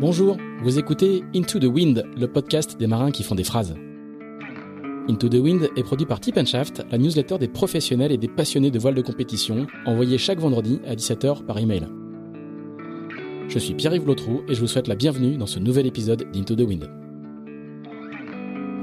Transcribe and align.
Bonjour, 0.00 0.36
vous 0.62 0.78
écoutez 0.78 1.24
Into 1.34 1.58
the 1.58 1.64
Wind, 1.64 2.04
le 2.16 2.28
podcast 2.28 2.78
des 2.78 2.86
marins 2.86 3.10
qui 3.10 3.24
font 3.24 3.34
des 3.34 3.42
phrases. 3.42 3.74
Into 5.08 5.28
the 5.28 5.34
Wind 5.42 5.70
est 5.74 5.82
produit 5.82 6.06
par 6.06 6.20
Tip 6.20 6.38
Shaft, 6.46 6.86
la 6.88 6.98
newsletter 6.98 7.36
des 7.38 7.48
professionnels 7.48 8.12
et 8.12 8.16
des 8.16 8.28
passionnés 8.28 8.70
de 8.70 8.78
voile 8.78 8.94
de 8.94 9.02
compétition, 9.02 9.66
envoyée 9.86 10.16
chaque 10.16 10.38
vendredi 10.38 10.80
à 10.86 10.94
17h 10.94 11.44
par 11.46 11.58
email. 11.58 11.88
Je 13.48 13.58
suis 13.58 13.74
Pierre-Yves 13.74 14.06
Lotrou 14.06 14.42
et 14.48 14.54
je 14.54 14.60
vous 14.60 14.68
souhaite 14.68 14.86
la 14.86 14.94
bienvenue 14.94 15.36
dans 15.36 15.46
ce 15.46 15.58
nouvel 15.58 15.84
épisode 15.88 16.30
d'Into 16.30 16.54
the 16.54 16.60
Wind. 16.60 16.88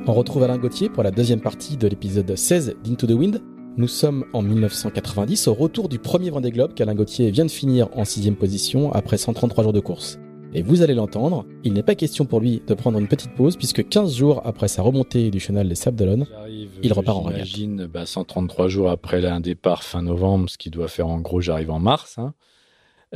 On 0.08 0.14
retrouve 0.14 0.44
Alain 0.44 0.58
Gauthier 0.58 0.90
pour 0.90 1.04
la 1.04 1.12
deuxième 1.12 1.40
partie 1.40 1.78
de 1.78 1.88
l'épisode 1.88 2.36
16 2.36 2.76
d'Into 2.84 3.08
the 3.08 3.12
Wind. 3.12 3.42
Nous 3.78 3.88
sommes 3.88 4.26
en 4.34 4.42
1990 4.42 5.48
au 5.48 5.54
retour 5.54 5.88
du 5.88 5.98
premier 5.98 6.30
Vendée 6.30 6.52
Globe 6.52 6.74
qu'Alain 6.74 6.94
Gauthier 6.94 7.32
vient 7.32 7.46
de 7.46 7.52
finir 7.52 7.88
en 7.94 8.04
sixième 8.04 8.36
position 8.36 8.92
après 8.92 9.18
133 9.18 9.64
jours 9.64 9.74
de 9.74 9.80
course. 9.80 10.20
Et 10.58 10.62
vous 10.62 10.82
allez 10.82 10.94
l'entendre, 10.94 11.46
il 11.66 11.74
n'est 11.74 11.84
pas 11.84 11.96
question 11.96 12.26
pour 12.26 12.40
lui 12.40 12.64
de 12.66 12.74
prendre 12.76 12.98
une 12.98 13.10
petite 13.10 13.36
pause 13.36 13.58
puisque 13.58 13.86
15 13.90 14.16
jours 14.16 14.42
après 14.46 14.70
sa 14.70 14.84
remontée 14.84 15.30
du 15.30 15.42
chenal 15.42 15.68
des 15.68 15.76
Sables 15.76 15.98
d'Olonne, 15.98 16.28
il 16.82 16.94
repart 16.94 17.18
en 17.18 17.24
regate. 17.24 17.46
J'imagine 17.46 17.86
bah, 17.88 18.06
133 18.06 18.70
jours 18.70 18.90
après 18.90 19.26
un 19.26 19.42
départ 19.42 19.84
fin 19.84 20.02
novembre, 20.02 20.50
ce 20.50 20.58
qui 20.58 20.70
doit 20.70 20.88
faire 20.88 21.08
en 21.08 21.20
gros 21.20 21.42
j'arrive 21.42 21.72
en 21.72 21.80
mars. 21.80 22.18
Hein. 22.20 22.34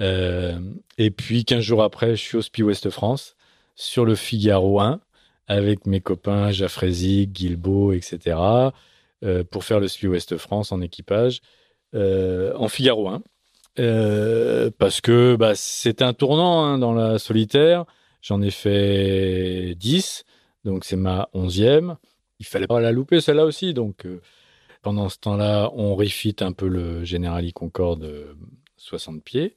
Euh, 0.01 0.59
et 0.97 1.11
puis 1.11 1.45
15 1.45 1.61
jours 1.61 1.81
après, 1.81 2.17
je 2.17 2.21
suis 2.21 2.35
au 2.35 2.41
Spi 2.41 2.61
West 2.61 2.89
France 2.89 3.37
sur 3.73 4.03
le 4.03 4.15
Figaro 4.15 4.81
1 4.81 4.99
avec 5.47 5.85
mes 5.85 6.01
copains 6.01 6.51
Jaffrézy, 6.51 7.25
Guilbeault, 7.27 7.93
etc. 7.93 8.37
Euh, 9.23 9.45
pour 9.45 9.63
faire 9.63 9.79
le 9.79 9.87
Spi 9.87 10.07
West 10.07 10.35
France 10.35 10.73
en 10.73 10.81
équipage 10.81 11.39
euh, 11.95 12.51
en 12.57 12.67
Figaro 12.67 13.07
1. 13.07 13.23
Euh, 13.79 14.69
parce 14.77 14.99
que 14.99 15.35
bah, 15.35 15.53
c'est 15.55 16.01
un 16.01 16.13
tournant 16.13 16.65
hein, 16.65 16.77
dans 16.77 16.93
la 16.93 17.17
solitaire. 17.17 17.85
J'en 18.21 18.41
ai 18.41 18.51
fait 18.51 19.75
10, 19.75 20.25
donc 20.65 20.83
c'est 20.83 20.97
ma 20.97 21.29
onzième. 21.33 21.95
Il 22.39 22.45
fallait 22.45 22.67
pas 22.67 22.81
la 22.81 22.91
louper 22.91 23.21
celle-là 23.21 23.45
aussi, 23.45 23.73
donc 23.73 24.05
euh, 24.05 24.21
pendant 24.81 25.07
ce 25.09 25.17
temps-là, 25.19 25.71
on 25.73 25.95
refit 25.95 26.35
un 26.41 26.51
peu 26.51 26.67
le 26.67 27.05
Generali 27.05 27.53
Concorde 27.53 28.35
60 28.77 29.23
pieds 29.23 29.55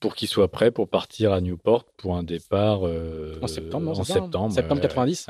pour 0.00 0.14
qu'il 0.14 0.28
soit 0.28 0.48
prêt 0.48 0.70
pour 0.70 0.88
partir 0.88 1.32
à 1.32 1.40
Newport 1.40 1.84
pour 1.96 2.16
un 2.16 2.22
départ 2.22 2.86
euh, 2.86 3.38
en 3.40 3.46
septembre. 3.46 3.98
en 3.98 4.04
septembre, 4.04 4.52
septembre 4.52 4.80
90. 4.82 5.28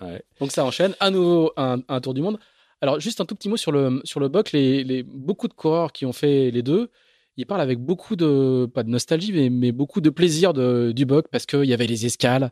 Ouais, 0.00 0.22
donc 0.40 0.52
ça 0.52 0.64
enchaîne 0.64 0.94
à 1.00 1.10
nouveau 1.10 1.52
un, 1.56 1.80
un, 1.88 2.00
tour 2.00 2.14
du 2.14 2.22
monde. 2.22 2.38
Alors 2.80 3.00
juste 3.00 3.20
un 3.20 3.24
tout 3.24 3.34
petit 3.34 3.48
mot 3.48 3.56
sur 3.56 3.72
le 3.72 4.00
sur 4.04 4.20
le 4.20 4.28
boc, 4.28 4.52
les, 4.52 4.84
les 4.84 5.02
beaucoup 5.02 5.48
de 5.48 5.52
coureurs 5.54 5.92
qui 5.92 6.06
ont 6.06 6.12
fait 6.12 6.50
les 6.50 6.62
deux 6.62 6.90
il 7.36 7.46
parle 7.46 7.60
avec 7.60 7.78
beaucoup 7.78 8.16
de, 8.16 8.66
pas 8.66 8.82
de 8.82 8.90
nostalgie, 8.90 9.32
mais, 9.32 9.50
mais 9.50 9.72
beaucoup 9.72 10.00
de 10.00 10.10
plaisir 10.10 10.52
de, 10.52 10.92
du 10.92 11.06
BOC 11.06 11.28
parce 11.28 11.46
qu'il 11.46 11.64
y 11.64 11.72
avait 11.72 11.86
les 11.86 12.06
escales, 12.06 12.50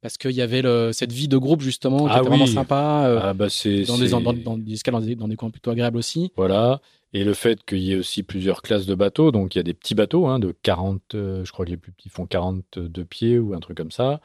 parce 0.00 0.18
qu'il 0.18 0.32
y 0.32 0.42
avait 0.42 0.62
le, 0.62 0.92
cette 0.92 1.12
vie 1.12 1.28
de 1.28 1.38
groupe 1.38 1.60
justement 1.60 2.06
qui 2.06 2.12
ah 2.14 2.20
était 2.20 2.28
vraiment 2.28 2.46
sympa. 2.46 3.04
Euh, 3.06 3.20
ah 3.22 3.34
bah 3.34 3.48
c'est, 3.48 3.82
dans, 3.84 3.98
des, 3.98 4.08
dans, 4.08 4.20
dans, 4.20 4.58
des 4.58 4.72
escales, 4.72 4.92
dans 4.92 5.00
des, 5.00 5.14
dans 5.16 5.28
des, 5.28 5.36
coins 5.36 5.50
plutôt 5.50 5.70
agréables 5.70 5.96
aussi. 5.96 6.32
Voilà. 6.36 6.80
Et 7.14 7.24
le 7.24 7.32
fait 7.32 7.64
qu'il 7.64 7.78
y 7.78 7.92
ait 7.92 7.96
aussi 7.96 8.22
plusieurs 8.22 8.60
classes 8.60 8.84
de 8.84 8.94
bateaux, 8.94 9.30
donc 9.32 9.54
il 9.54 9.58
y 9.58 9.60
a 9.60 9.64
des 9.64 9.74
petits 9.74 9.94
bateaux 9.94 10.26
hein, 10.26 10.38
de 10.38 10.54
40, 10.62 11.14
euh, 11.14 11.44
je 11.44 11.52
crois 11.52 11.64
que 11.64 11.70
les 11.70 11.78
plus 11.78 11.92
petits 11.92 12.10
font 12.10 12.26
42 12.26 13.04
pieds 13.04 13.38
ou 13.38 13.54
un 13.54 13.60
truc 13.60 13.78
comme 13.78 13.90
ça. 13.90 14.20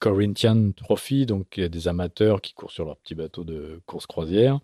Corinthian 0.00 0.72
Trophy, 0.72 1.26
donc 1.26 1.56
il 1.56 1.62
y 1.62 1.64
a 1.64 1.68
des 1.68 1.88
amateurs 1.88 2.40
qui 2.40 2.54
courent 2.54 2.70
sur 2.70 2.84
leur 2.84 2.96
petit 2.96 3.14
bateau 3.14 3.44
de 3.44 3.80
course 3.86 4.06
croisière. 4.06 4.58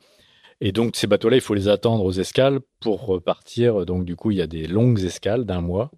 Et 0.66 0.72
donc, 0.72 0.96
ces 0.96 1.06
bateaux-là, 1.06 1.36
il 1.36 1.42
faut 1.42 1.52
les 1.52 1.68
attendre 1.68 2.02
aux 2.06 2.12
escales 2.12 2.58
pour 2.80 3.04
repartir. 3.04 3.84
Donc, 3.84 4.06
du 4.06 4.16
coup, 4.16 4.30
il 4.30 4.38
y 4.38 4.40
a 4.40 4.46
des 4.46 4.66
longues 4.66 5.04
escales 5.04 5.44
d'un 5.44 5.60
mois. 5.60 5.90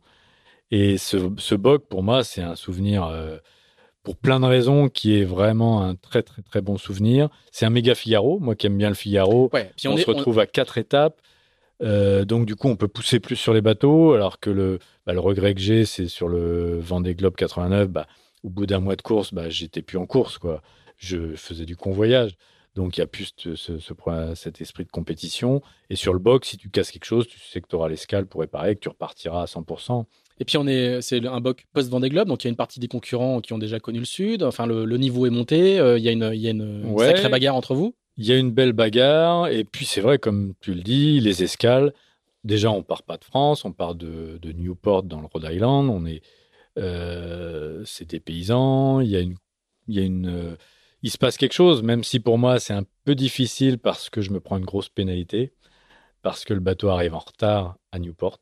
Et 0.73 0.99
ce, 0.99 1.31
ce 1.39 1.55
boc, 1.55 1.87
pour 1.87 2.03
moi, 2.03 2.25
c'est 2.25 2.43
un 2.43 2.57
souvenir, 2.57 3.05
euh, 3.05 3.37
pour 4.03 4.17
plein 4.17 4.41
de 4.41 4.45
raisons, 4.45 4.89
qui 4.89 5.21
est 5.21 5.23
vraiment 5.23 5.85
un 5.85 5.95
très, 5.95 6.25
très, 6.25 6.43
très 6.43 6.63
bon 6.63 6.79
souvenir. 6.79 7.29
C'est 7.53 7.65
un 7.65 7.71
méga 7.71 7.95
Figaro. 7.95 8.41
Moi 8.41 8.57
qui 8.57 8.67
aime 8.67 8.77
bien 8.77 8.89
le 8.89 8.97
Figaro, 8.97 9.51
ouais, 9.53 9.71
on, 9.85 9.91
on, 9.91 9.97
se 9.99 10.07
retrouve 10.07 10.39
on... 10.39 10.41
à 10.41 10.47
quatre 10.47 10.79
étapes. 10.79 11.21
Euh, 11.85 12.25
donc, 12.25 12.45
du 12.45 12.57
coup, 12.57 12.67
on 12.67 12.75
peut 12.75 12.89
pousser 12.89 13.21
plus 13.21 13.37
sur 13.37 13.55
les 13.55 13.61
bateaux. 13.61 14.15
Alors 14.15 14.41
que 14.41 14.51
le, 14.51 14.81
bah, 15.07 15.13
le 15.13 15.21
regret 15.21 15.55
que 15.55 15.61
j'ai, 15.61 15.85
c'est 15.85 16.09
sur 16.09 16.27
le 16.27 16.81
Vendée 16.81 17.15
Globe 17.15 17.37
89. 17.37 17.89
Bah, 17.89 18.09
au 18.43 18.51
bout 18.51 18.67
d'un 18.67 18.81
mois 18.81 18.97
de 18.97 19.03
course, 19.03 19.33
bah, 19.33 19.49
j'étais 19.49 19.81
plus 19.81 19.99
en 19.99 20.07
course. 20.07 20.39
quoi. 20.39 20.61
Je 20.97 21.37
faisais 21.37 21.67
du 21.67 21.77
convoyage. 21.77 22.37
Donc 22.77 22.97
il 22.97 23.01
y 23.01 23.03
a 23.03 23.07
plus 23.07 23.33
ce, 23.37 23.57
ce, 23.57 23.79
ce, 23.79 23.95
cet 24.35 24.61
esprit 24.61 24.85
de 24.85 24.91
compétition. 24.91 25.63
Et 25.89 25.97
sur 25.97 26.13
le 26.13 26.19
box, 26.19 26.49
si 26.49 26.57
tu 26.59 26.69
casses 26.69 26.91
quelque 26.91 27.07
chose, 27.07 27.27
tu 27.27 27.41
sais 27.41 27.61
que 27.61 27.67
tu 27.67 27.75
auras 27.75 27.89
l'escale 27.89 28.27
pour 28.27 28.43
réparer, 28.43 28.75
que 28.77 28.81
tu 28.81 28.91
repartiras 28.91 29.43
à 29.43 29.47
100%. 29.47 30.05
Et 30.39 30.45
puis 30.45 30.59
on 30.59 30.67
est, 30.67 31.01
c'est 31.01 31.27
un 31.27 31.41
box 31.41 31.65
post 31.73 31.89
Vendée 31.89 32.11
Globe, 32.11 32.29
donc 32.29 32.45
il 32.45 32.47
y 32.47 32.49
a 32.49 32.51
une 32.51 32.57
partie 32.57 32.79
des 32.79 32.89
concurrents 32.89 33.41
qui 33.41 33.55
ont 33.55 33.59
déjà 33.59 33.81
connu 33.81 33.99
le 33.99 34.05
Sud. 34.05 34.43
Enfin 34.43 34.67
le, 34.67 34.85
le 34.85 34.97
niveau 34.99 35.25
est 35.27 35.31
monté, 35.31 35.79
euh, 35.79 35.99
il 35.99 36.05
y 36.05 36.09
a 36.09 36.13
une, 36.13 36.31
y 36.35 36.47
a 36.47 36.51
une 36.51 36.85
ouais, 36.93 37.07
sacrée 37.07 37.31
bagarre 37.31 37.57
entre 37.57 37.75
vous. 37.75 37.95
Il 38.19 38.27
y 38.27 38.33
a 38.33 38.37
une 38.37 38.51
belle 38.51 38.75
bagarre. 38.75 39.49
Et 39.49 39.65
puis 39.65 39.87
c'est 39.87 40.03
vrai, 40.03 40.19
comme 40.19 40.53
tu 40.61 40.75
le 40.75 40.83
dis, 40.83 41.21
les 41.21 41.43
escales. 41.43 41.95
Déjà, 42.45 42.71
on 42.71 42.83
part 42.83 43.03
pas 43.03 43.17
de 43.17 43.25
France, 43.25 43.65
on 43.65 43.73
part 43.73 43.95
de, 43.95 44.39
de 44.41 44.53
Newport 44.53 45.03
dans 45.03 45.21
le 45.21 45.27
Rhode 45.27 45.49
Island. 45.51 45.89
On 45.89 46.07
est, 46.07 46.23
euh, 46.79 47.83
c'est 47.87 48.11
des 48.11 48.21
paysans. 48.21 49.01
Il 49.01 49.09
y 49.09 49.17
a 49.17 49.21
une, 49.21 49.37
il 49.89 49.95
y 49.97 49.99
a 49.99 50.05
une 50.05 50.57
il 51.03 51.11
se 51.11 51.19
passe 51.19 51.37
quelque 51.37 51.53
chose, 51.53 51.83
même 51.83 52.05
si 52.05 52.21
pour 52.21 52.39
moi 52.39 52.59
c'est 52.59 52.73
un 52.73 52.85
peu 53.05 53.15
difficile 53.15 53.79
parce 53.79 54.11
que 54.11 54.21
je 54.21 54.31
me 54.31 54.41
prends 54.41 54.59
une 54.59 54.65
grosse 54.65 54.89
pénalité, 54.89 55.53
parce 56.23 56.45
que 56.45 56.55
le 56.55 56.61
bateau 56.61 56.89
arrive 56.89 57.15
en 57.15 57.21
retard 57.21 57.77
à 57.93 57.99
Newport. 57.99 58.41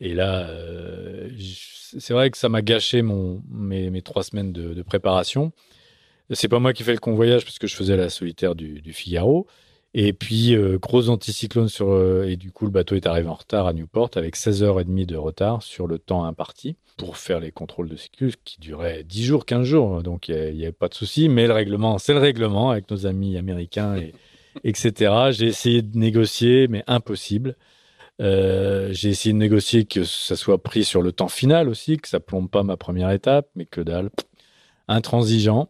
Et 0.00 0.14
là, 0.14 0.48
euh, 0.48 1.30
c'est 1.38 2.12
vrai 2.12 2.30
que 2.30 2.36
ça 2.36 2.48
m'a 2.48 2.60
gâché 2.60 3.02
mes, 3.02 4.02
trois 4.02 4.24
semaines 4.24 4.52
de, 4.52 4.82
préparation. 4.82 5.52
C'est 6.30 6.48
pas 6.48 6.58
moi 6.58 6.72
qui 6.72 6.82
fais 6.82 6.92
le 6.92 6.98
convoyage 6.98 7.44
parce 7.44 7.58
que 7.58 7.66
je 7.66 7.76
faisais 7.76 7.96
la 7.96 8.08
solitaire 8.08 8.54
du 8.54 8.92
Figaro. 8.92 9.46
Et 9.94 10.12
puis, 10.14 10.54
euh, 10.54 10.78
gros 10.78 11.10
anticyclone 11.10 11.68
sur. 11.68 11.90
Euh, 11.90 12.24
et 12.26 12.36
du 12.36 12.50
coup, 12.50 12.64
le 12.64 12.70
bateau 12.70 12.94
est 12.96 13.06
arrivé 13.06 13.28
en 13.28 13.34
retard 13.34 13.66
à 13.66 13.72
Newport 13.72 14.10
avec 14.16 14.36
16h30 14.36 15.06
de 15.06 15.16
retard 15.16 15.62
sur 15.62 15.86
le 15.86 15.98
temps 15.98 16.24
imparti 16.24 16.76
pour 16.96 17.18
faire 17.18 17.40
les 17.40 17.52
contrôles 17.52 17.88
de 17.88 17.96
sécurité 17.96 18.38
qui 18.44 18.60
duraient 18.60 19.04
10 19.04 19.24
jours, 19.24 19.44
15 19.44 19.64
jours. 19.64 20.02
Donc, 20.02 20.28
il 20.28 20.54
n'y 20.54 20.62
avait 20.62 20.72
pas 20.72 20.88
de 20.88 20.94
souci. 20.94 21.28
Mais 21.28 21.46
le 21.46 21.52
règlement, 21.52 21.98
c'est 21.98 22.14
le 22.14 22.20
règlement 22.20 22.70
avec 22.70 22.90
nos 22.90 23.06
amis 23.06 23.36
américains, 23.36 23.96
et, 23.96 24.14
etc. 24.64 25.12
J'ai 25.30 25.46
essayé 25.46 25.82
de 25.82 25.98
négocier, 25.98 26.68
mais 26.68 26.84
impossible. 26.86 27.56
Euh, 28.20 28.90
j'ai 28.92 29.08
essayé 29.08 29.32
de 29.32 29.38
négocier 29.38 29.84
que 29.84 30.04
ça 30.04 30.36
soit 30.36 30.62
pris 30.62 30.84
sur 30.84 31.02
le 31.02 31.12
temps 31.12 31.28
final 31.28 31.68
aussi, 31.68 31.96
que 31.96 32.08
ça 32.08 32.20
plombe 32.20 32.48
pas 32.48 32.62
ma 32.62 32.76
première 32.76 33.10
étape, 33.10 33.48
mais 33.56 33.66
que 33.66 33.80
dalle. 33.80 34.10
Intransigeant. 34.88 35.68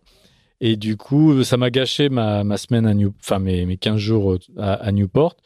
Et 0.64 0.76
du 0.76 0.96
coup, 0.96 1.42
ça 1.42 1.56
m'a 1.56 1.70
gâché 1.70 2.08
ma, 2.08 2.44
ma 2.44 2.56
semaine 2.56 2.86
à 2.86 2.94
New, 2.94 3.12
enfin 3.18 3.40
mes, 3.40 3.66
mes 3.66 3.76
15 3.76 3.96
jours 3.96 4.38
à, 4.56 4.74
à 4.74 4.92
Newport. 4.92 5.36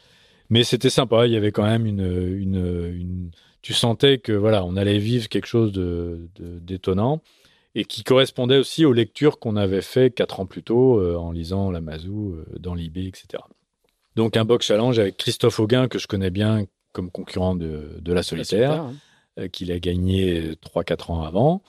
Mais 0.51 0.63
c'était 0.63 0.91
sympa. 0.91 1.27
Il 1.27 1.33
y 1.33 1.37
avait 1.37 1.53
quand 1.53 1.65
même 1.65 1.87
une, 1.87 2.05
une, 2.05 2.95
une, 2.95 3.31
tu 3.63 3.73
sentais 3.73 4.19
que 4.19 4.33
voilà, 4.33 4.63
on 4.63 4.77
allait 4.77 4.99
vivre 4.99 5.31
quelque 5.31 5.47
chose 5.47 5.73
de, 5.73 6.29
d'étonnant 6.39 7.23
et 7.75 7.87
qui 7.87 8.05
correspondait 8.05 8.59
aussi 8.59 8.85
aux 8.85 8.93
lectures 8.93 9.39
qu'on 9.39 9.57
avait 9.57 9.81
fait 9.81 10.11
quatre 10.11 10.39
ans 10.39 10.47
plus 10.47 10.63
tôt 10.63 11.01
euh, 11.01 11.17
en 11.17 11.33
lisant 11.33 11.71
La 11.71 11.81
Mazou, 11.81 12.35
euh, 12.35 12.45
dans 12.59 12.75
l'IB, 12.75 12.99
etc. 12.99 13.43
Donc 14.17 14.37
un 14.37 14.45
box 14.45 14.67
challenge 14.67 14.99
avec 14.99 15.17
Christophe 15.17 15.61
Auguin 15.61 15.89
que 15.89 15.99
je 15.99 16.07
connais 16.07 16.31
bien 16.31 16.67
comme 16.93 17.11
concurrent 17.11 17.55
de, 17.55 17.99
de 18.01 18.13
la 18.13 18.23
solitaire, 18.23 18.73
super, 18.73 18.85
hein. 18.85 18.95
euh, 19.39 19.49
qu'il 19.49 19.73
a 19.73 19.79
gagné 19.79 20.53
3-4 20.75 21.13
ans 21.13 21.23
avant. 21.23 21.63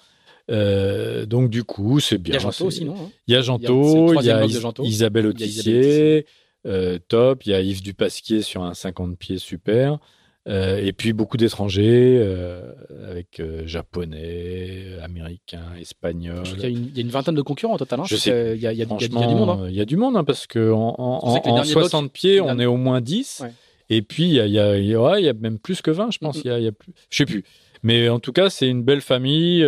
Euh, 0.49 1.25
donc 1.25 1.49
du 1.49 1.63
coup, 1.63 1.99
c'est 1.99 2.17
bien. 2.17 2.33
Il 2.33 2.35
y 2.35 2.37
a 2.37 2.39
Janto 2.39 2.65
aussi, 2.65 2.85
non 2.85 2.95
hein 2.95 3.11
Il 3.27 3.33
y 3.33 3.37
a 3.37 3.41
Janto, 3.41 4.13
il 4.19 4.25
y 4.25 4.31
a, 4.31 4.45
Is 4.45 4.59
Isabelle 4.83 5.27
Autissier, 5.27 6.25
euh, 6.65 6.99
top. 7.07 7.45
Il 7.45 7.51
y 7.51 7.53
a 7.53 7.61
Yves 7.61 7.81
Dupasquier 7.81 8.41
sur 8.41 8.63
un 8.63 8.73
50 8.73 9.17
pieds 9.17 9.39
super. 9.39 9.99
Euh, 10.47 10.79
et 10.81 10.94
puis 10.94 11.11
beaucoup 11.11 11.35
d'étrangers 11.35 12.17
euh, 12.21 12.71
avec 13.09 13.41
euh, 13.41 13.63
japonais, 13.65 14.97
américains, 15.03 15.73
espagnols. 15.79 16.45
Il 16.53 16.61
y, 16.61 16.65
a 16.65 16.69
une, 16.69 16.85
il 16.85 16.95
y, 16.95 17.00
a 17.00 17.01
une, 17.01 17.09
vingtaine 17.09 17.35
de 17.35 17.41
concurrents 17.41 17.73
au 17.73 17.77
total. 17.77 18.00
Hein 18.00 18.03
Je 18.07 18.15
sais. 18.15 18.53
Il 18.55 18.61
y 18.61 18.67
a, 18.67 18.71
il 18.71 18.79
y 18.79 18.81
a, 18.81 18.85
Franchement, 18.85 19.19
il 19.19 19.23
y 19.23 19.25
a 19.25 19.27
du 19.27 19.35
monde. 19.35 19.50
Hein 19.50 19.67
il 19.67 19.75
y 19.75 19.81
a 19.81 19.85
du 19.85 19.97
monde 19.97 20.15
hein, 20.15 20.23
parce 20.23 20.47
que 20.47 20.71
en, 20.71 20.95
en, 20.97 21.41
en 21.45 21.63
60 21.63 22.03
blocs, 22.03 22.13
pieds, 22.13 22.39
on 22.39 22.59
est 22.59 22.65
au 22.65 22.77
moins 22.77 23.01
10. 23.01 23.41
Ouais. 23.43 23.51
Et 23.89 24.01
puis 24.01 24.23
il 24.23 24.33
y 24.33 24.39
a, 24.39 24.45
y, 24.45 24.57
a, 24.57 24.77
il 24.77 24.85
y, 24.85 24.93
a, 24.93 25.01
ouais, 25.01 25.21
il 25.21 25.25
y 25.25 25.29
a 25.29 25.33
même 25.33 25.59
plus 25.59 25.81
que 25.81 25.91
20, 25.91 26.11
je 26.11 26.19
pense. 26.19 26.38
Mm 26.38 26.39
-hmm. 26.39 26.43
il, 26.45 26.47
y 26.47 26.51
a, 26.51 26.59
il 26.59 26.63
y 26.63 26.67
a 26.67 26.71
plus. 26.71 26.93
Je 27.09 27.17
sais 27.17 27.25
plus. 27.25 27.43
Mais 27.83 28.07
en 28.07 28.19
tout 28.19 28.31
cas, 28.31 28.50
c'est 28.50 28.69
une 28.69 28.83
belle 28.83 29.01
famille. 29.01 29.67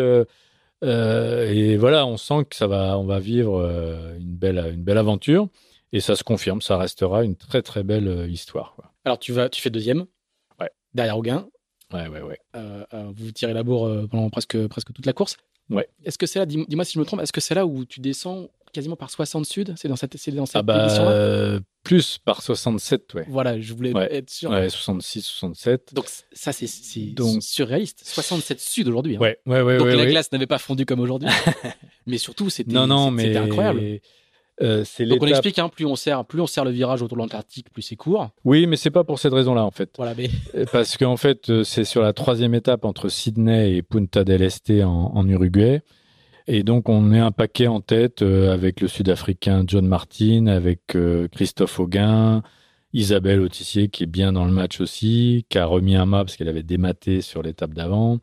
Euh, 0.84 1.52
et 1.52 1.78
voilà, 1.78 2.06
on 2.06 2.18
sent 2.18 2.46
que 2.50 2.56
ça 2.56 2.68
va, 2.68 2.98
on 2.98 3.06
va 3.06 3.20
vivre 3.20 3.60
euh, 3.60 4.18
une 4.18 4.36
belle, 4.36 4.58
une 4.74 4.84
belle 4.84 4.98
aventure. 4.98 5.48
Et 5.92 6.00
ça 6.00 6.16
se 6.16 6.24
confirme, 6.24 6.62
ça 6.62 6.78
restera 6.78 7.24
une 7.24 7.36
très 7.36 7.62
très 7.62 7.84
belle 7.84 8.08
euh, 8.08 8.28
histoire. 8.28 8.74
Quoi. 8.76 8.92
Alors 9.06 9.20
tu 9.20 9.34
vas, 9.34 9.50
tu 9.50 9.62
fais 9.62 9.70
deuxième. 9.70 10.06
Ouais. 10.60 10.70
Derrière 10.94 11.18
Auguin. 11.18 11.48
Ouais, 11.92 12.08
ouais, 12.08 12.22
ouais. 12.22 12.40
Euh, 12.56 12.86
vous 13.16 13.32
tirez 13.32 13.54
la 13.54 13.64
bourre 13.64 14.08
pendant 14.10 14.30
presque 14.30 14.68
presque 14.68 14.94
toute 14.94 15.08
la 15.08 15.14
course. 15.14 15.38
Ouais. 15.72 15.88
Est-ce 16.04 16.18
que 16.18 16.28
c'est 16.28 16.40
là, 16.40 16.46
dis-moi 16.46 16.86
si 16.86 16.94
je 16.94 17.00
me 17.00 17.06
trompe, 17.06 17.22
est-ce 17.22 17.34
que 17.34 17.42
c'est 17.42 17.56
là 17.56 17.66
où 17.66 17.86
tu 17.86 18.00
descends 18.00 18.50
quasiment 18.74 18.96
par 18.96 19.10
60 19.10 19.46
sud. 19.46 19.74
C'est 19.78 19.88
dans 19.88 19.96
cette, 19.96 20.18
c'est 20.18 20.32
dans 20.32 20.46
cette 20.46 20.56
Ah 20.58 20.62
bah, 20.62 20.86
édition-là. 20.86 21.12
euh, 21.12 21.60
plus 21.84 22.18
par 22.18 22.42
67, 22.42 23.14
ouais. 23.16 23.26
Voilà, 23.30 23.60
je 23.60 23.74
voulais 23.74 23.94
Ouais. 23.94 24.14
être 24.14 24.30
sûr. 24.30 24.50
Ouais, 24.52 24.70
66, 24.70 25.22
67. 25.24 25.94
Donc 25.94 26.06
ça, 26.34 26.52
c'est, 26.52 26.68
Donc- 27.14 27.42
surréaliste. 27.42 28.02
67 28.06 28.60
sud 28.60 28.88
aujourd'hui. 28.88 29.16
hein. 29.16 29.20
Ouais, 29.20 29.38
ouais, 29.46 29.62
ouais, 29.62 29.78
Donc 29.78 29.88
ouais, 29.88 29.96
la 29.96 30.06
glace 30.06 30.32
n'avait 30.32 30.48
pas 30.48 30.58
fondu 30.60 30.86
comme 30.86 31.00
aujourd'hui. 31.00 31.30
mais 32.06 32.18
surtout, 32.18 32.50
c'était, 32.50 32.74
Non, 32.74 32.88
non, 32.88 33.12
mais 33.12 33.36
incroyable. 33.36 33.82
euh, 34.62 34.84
Donc 35.08 35.24
on 35.24 35.28
explique, 35.28 35.58
hein, 35.58 35.70
plus 35.70 35.86
on 35.86 35.96
serre, 35.96 36.26
plus 36.26 36.42
on 36.42 36.48
serre 36.48 36.66
le 36.66 36.72
virage 36.72 37.02
autour 37.02 37.16
de 37.18 37.22
l'Antarctique, 37.24 37.70
plus 37.72 37.82
c'est 37.82 37.96
court. 37.96 38.30
Oui, 38.44 38.68
mais 38.68 38.76
c'est 38.76 38.92
pas 38.92 39.06
pour 39.06 39.18
cette 39.18 39.32
raison-là 39.34 39.64
en 39.64 39.72
fait. 39.72 39.90
Voilà, 39.96 40.14
mais 40.16 40.30
Euh, 40.56 40.66
Parce 40.72 40.98
qu'en 40.98 41.16
fait, 41.18 41.50
euh, 41.50 41.64
c'est 41.64 41.86
sur 41.86 42.02
la 42.02 42.12
troisième 42.12 42.54
étape 42.54 42.84
entre 42.84 43.08
Sydney 43.08 43.76
et 43.78 43.82
Punta 43.82 44.24
del 44.26 44.42
Este 44.42 44.72
en, 44.84 45.12
en 45.16 45.28
Uruguay. 45.30 45.82
Et 46.52 46.64
donc, 46.64 46.90
on 46.90 47.14
est 47.14 47.20
un 47.20 47.32
paquet 47.32 47.68
en 47.68 47.80
tête 47.80 48.24
euh, 48.24 48.52
avec 48.52 48.82
le 48.82 48.88
Sud-Africain 48.88 49.64
John 49.68 49.86
Martin, 49.86 50.48
avec 50.48 50.96
euh, 50.96 51.28
Christophe 51.28 51.80
Auguin, 51.80 52.42
Isabelle 52.92 53.40
Autissier 53.42 53.90
qui 53.90 54.06
est 54.06 54.08
bien 54.08 54.34
dans 54.34 54.46
le 54.46 54.52
match 54.52 54.82
aussi, 54.82 55.46
qui 55.50 55.60
a 55.60 55.68
remis 55.68 55.96
un 55.96 56.08
mât 56.08 56.26
parce 56.26 56.38
qu'elle 56.38 56.48
avait 56.48 56.64
dématé 56.64 57.22
sur 57.22 57.44
l'étape 57.44 57.76
d'avant. 57.76 58.18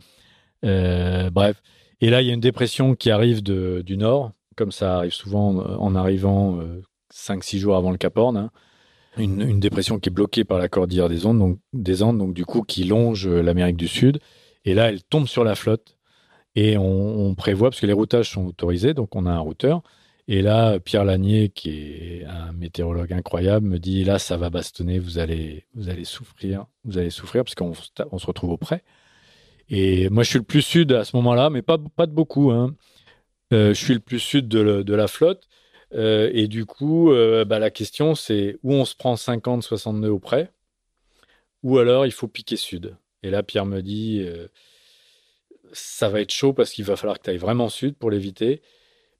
Euh, 0.64 1.31
bref. 1.31 1.62
Et 2.00 2.11
là, 2.11 2.20
il 2.20 2.26
y 2.26 2.32
a 2.32 2.34
une 2.34 2.40
dépression 2.40 2.96
qui 2.96 3.12
arrive 3.12 3.44
du 3.44 3.96
nord, 3.96 4.32
comme 4.56 4.73
ça 4.73 4.96
arrive 4.96 5.12
souvent 5.12 5.58
en, 5.58 5.94
arrivant 5.94 6.58
5-6 7.14 7.58
jours 7.58 7.76
avant 7.76 7.93
le 7.93 7.96
Cap 7.96 8.19
Horn. 8.19 8.37
hein. 8.37 8.50
Une, 9.19 9.61
dépression 9.61 10.00
qui 10.00 10.08
est 10.08 10.12
bloquée 10.12 10.43
par 10.43 10.58
la 10.58 10.69
cordillère 10.69 11.08
des 11.08 11.26
Andes, 11.26 11.38
donc, 11.38 11.58
des 11.73 12.02
Andes, 12.02 12.19
donc 12.19 12.34
du 12.34 12.44
coup 12.44 12.62
qui 12.62 12.82
longe 12.84 13.28
l'Amérique 13.28 13.76
du 13.76 13.88
Sud. 13.88 14.19
Et 14.64 14.75
là, 14.75 14.88
elle 14.88 15.05
tombe 15.05 15.28
sur 15.28 15.44
la 15.44 15.55
flotte. 15.55 15.96
Et 16.56 16.79
on, 16.79 17.35
prévoit, 17.35 17.70
parce 17.70 17.81
que 17.81 17.87
les 17.87 17.93
routages 17.93 18.31
sont 18.31 18.47
autorisés, 18.47 18.94
donc 18.94 19.14
on 19.14 19.26
a 19.26 19.31
un 19.31 19.38
routeur. 19.38 19.82
Et 20.26 20.41
là, 20.43 20.81
Pierre 20.81 21.05
Lanier, 21.05 21.50
qui 21.50 21.70
est 21.70 22.25
un 22.25 22.53
météorologue 22.53 23.12
incroyable, 23.12 23.67
me 23.69 23.79
dit 23.79 24.05
là, 24.05 24.19
ça 24.19 24.38
va 24.38 24.49
bastonner, 24.50 24.99
vous 24.99 25.19
allez, 25.19 25.67
vous 25.75 25.91
allez 25.91 26.05
souffrir, 26.05 26.67
vous 26.85 26.97
allez 26.99 27.11
souffrir, 27.11 27.44
parce 27.44 27.55
qu'on 27.55 27.73
on 28.11 28.19
se 28.19 28.26
retrouve 28.26 28.50
auprès. 28.50 28.82
Et 29.69 30.08
moi, 30.11 30.23
je 30.23 30.31
suis 30.31 30.38
le 30.38 30.44
plus 30.44 30.62
sud 30.62 30.93
à 30.93 31.05
ce 31.05 31.14
moment-là, 31.17 31.50
mais 31.50 31.62
pas, 31.62 31.76
de 31.76 32.06
beaucoup. 32.06 32.50
hein. 32.50 32.75
Euh, 33.52 33.75
je 33.75 33.85
suis 33.85 33.94
le 33.94 34.00
plus 34.00 34.20
sud 34.20 34.49
de, 34.49 34.94
la 34.94 35.09
flotte. 35.09 35.49
Euh, 35.94 36.31
et 36.32 36.49
du 36.49 36.67
coup, 36.67 37.12
euh, 37.12 37.44
bah, 37.44 37.59
la 37.59 37.70
question, 37.70 38.14
c'est 38.14 38.59
où 38.62 38.73
on 38.73 38.85
se 38.85 38.94
prend 38.97 39.17
50, 39.17 39.62
60 39.62 39.97
nœuds 39.99 40.11
auprès, 40.11 40.50
ou 41.62 41.79
alors 41.79 42.06
il 42.06 42.12
faut 42.12 42.29
piquer 42.29 42.56
sud. 42.56 42.97
Et 43.23 43.31
là, 43.31 43.43
Pierre 43.43 43.67
me 43.67 43.82
dit, 43.82 44.26
ça 45.73 46.09
va 46.09 46.21
être 46.21 46.33
chaud 46.33 46.53
parce 46.53 46.71
qu'il 46.73 46.85
va 46.85 46.97
falloir 46.97 47.19
que 47.19 47.25
tu 47.25 47.31
ailles 47.31 47.37
vraiment 47.39 47.69
sud 47.69 47.97
pour 47.97 48.11
l'éviter. 48.11 48.63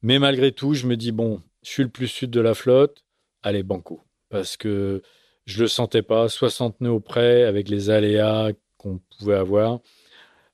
Mais 0.03 0.19
malgré 0.19 0.53
tout, 0.53 0.75
je 0.75 0.87
me 0.87 0.97
dis, 0.97 1.13
bon, 1.13 1.43
je 1.63 1.71
suis 1.71 1.83
le 1.83 1.89
plus 1.89 2.09
sud 2.09 2.31
de 2.31 2.41
la 2.41 2.55
flotte, 2.55 3.05
allez, 3.43 3.63
banco. 3.63 4.03
Parce 4.29 4.57
que 4.57 5.03
je 5.47 5.63
le 5.63 5.69
sentais 5.69 6.03
pas, 6.03 6.29
60 6.29 6.81
nœuds 6.81 6.91
auprès, 6.91 7.45
avec 7.45 7.69
les 7.69 7.91
aléas 7.91 8.53
qu'on 8.79 9.01
pouvait 9.19 9.37
avoir. 9.37 9.81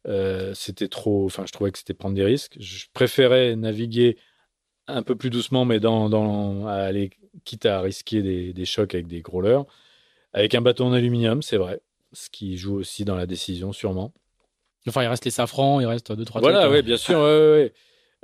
euh, 0.08 0.54
c'était 0.54 0.88
trop, 0.88 1.26
enfin, 1.26 1.44
je 1.46 1.52
trouvais 1.52 1.72
que 1.72 1.78
c'était 1.78 1.94
prendre 1.94 2.16
des 2.16 2.24
risques. 2.24 2.56
Je 2.60 2.86
préférais 2.92 3.56
naviguer 3.56 4.18
un 4.88 5.02
peu 5.02 5.16
plus 5.16 5.30
doucement, 5.30 5.64
mais 5.64 5.80
dans, 5.80 6.66
aller, 6.66 7.10
quitte 7.44 7.66
à 7.66 7.80
risquer 7.80 8.22
des, 8.52 8.64
chocs 8.64 8.94
avec 8.94 9.06
des 9.06 9.20
gros 9.22 9.40
leurres. 9.40 9.66
Avec 10.32 10.54
un 10.54 10.60
bateau 10.62 10.84
en 10.84 10.92
aluminium, 10.92 11.42
c'est 11.42 11.56
vrai. 11.56 11.80
Ce 12.12 12.30
qui 12.30 12.56
joue 12.56 12.76
aussi 12.76 13.04
dans 13.04 13.16
la 13.16 13.26
décision, 13.26 13.72
sûrement. 13.72 14.12
Enfin, 14.88 15.02
il 15.02 15.06
reste 15.08 15.24
les 15.24 15.30
safrans, 15.30 15.80
il 15.80 15.86
reste 15.86 16.12
deux 16.12 16.24
trois 16.24 16.40
Voilà, 16.40 16.62
trucs. 16.62 16.72
oui, 16.72 16.82
bien 16.82 16.96
sûr. 16.96 17.18
ouais, 17.18 17.24
ouais, 17.24 17.50
ouais. 17.52 17.72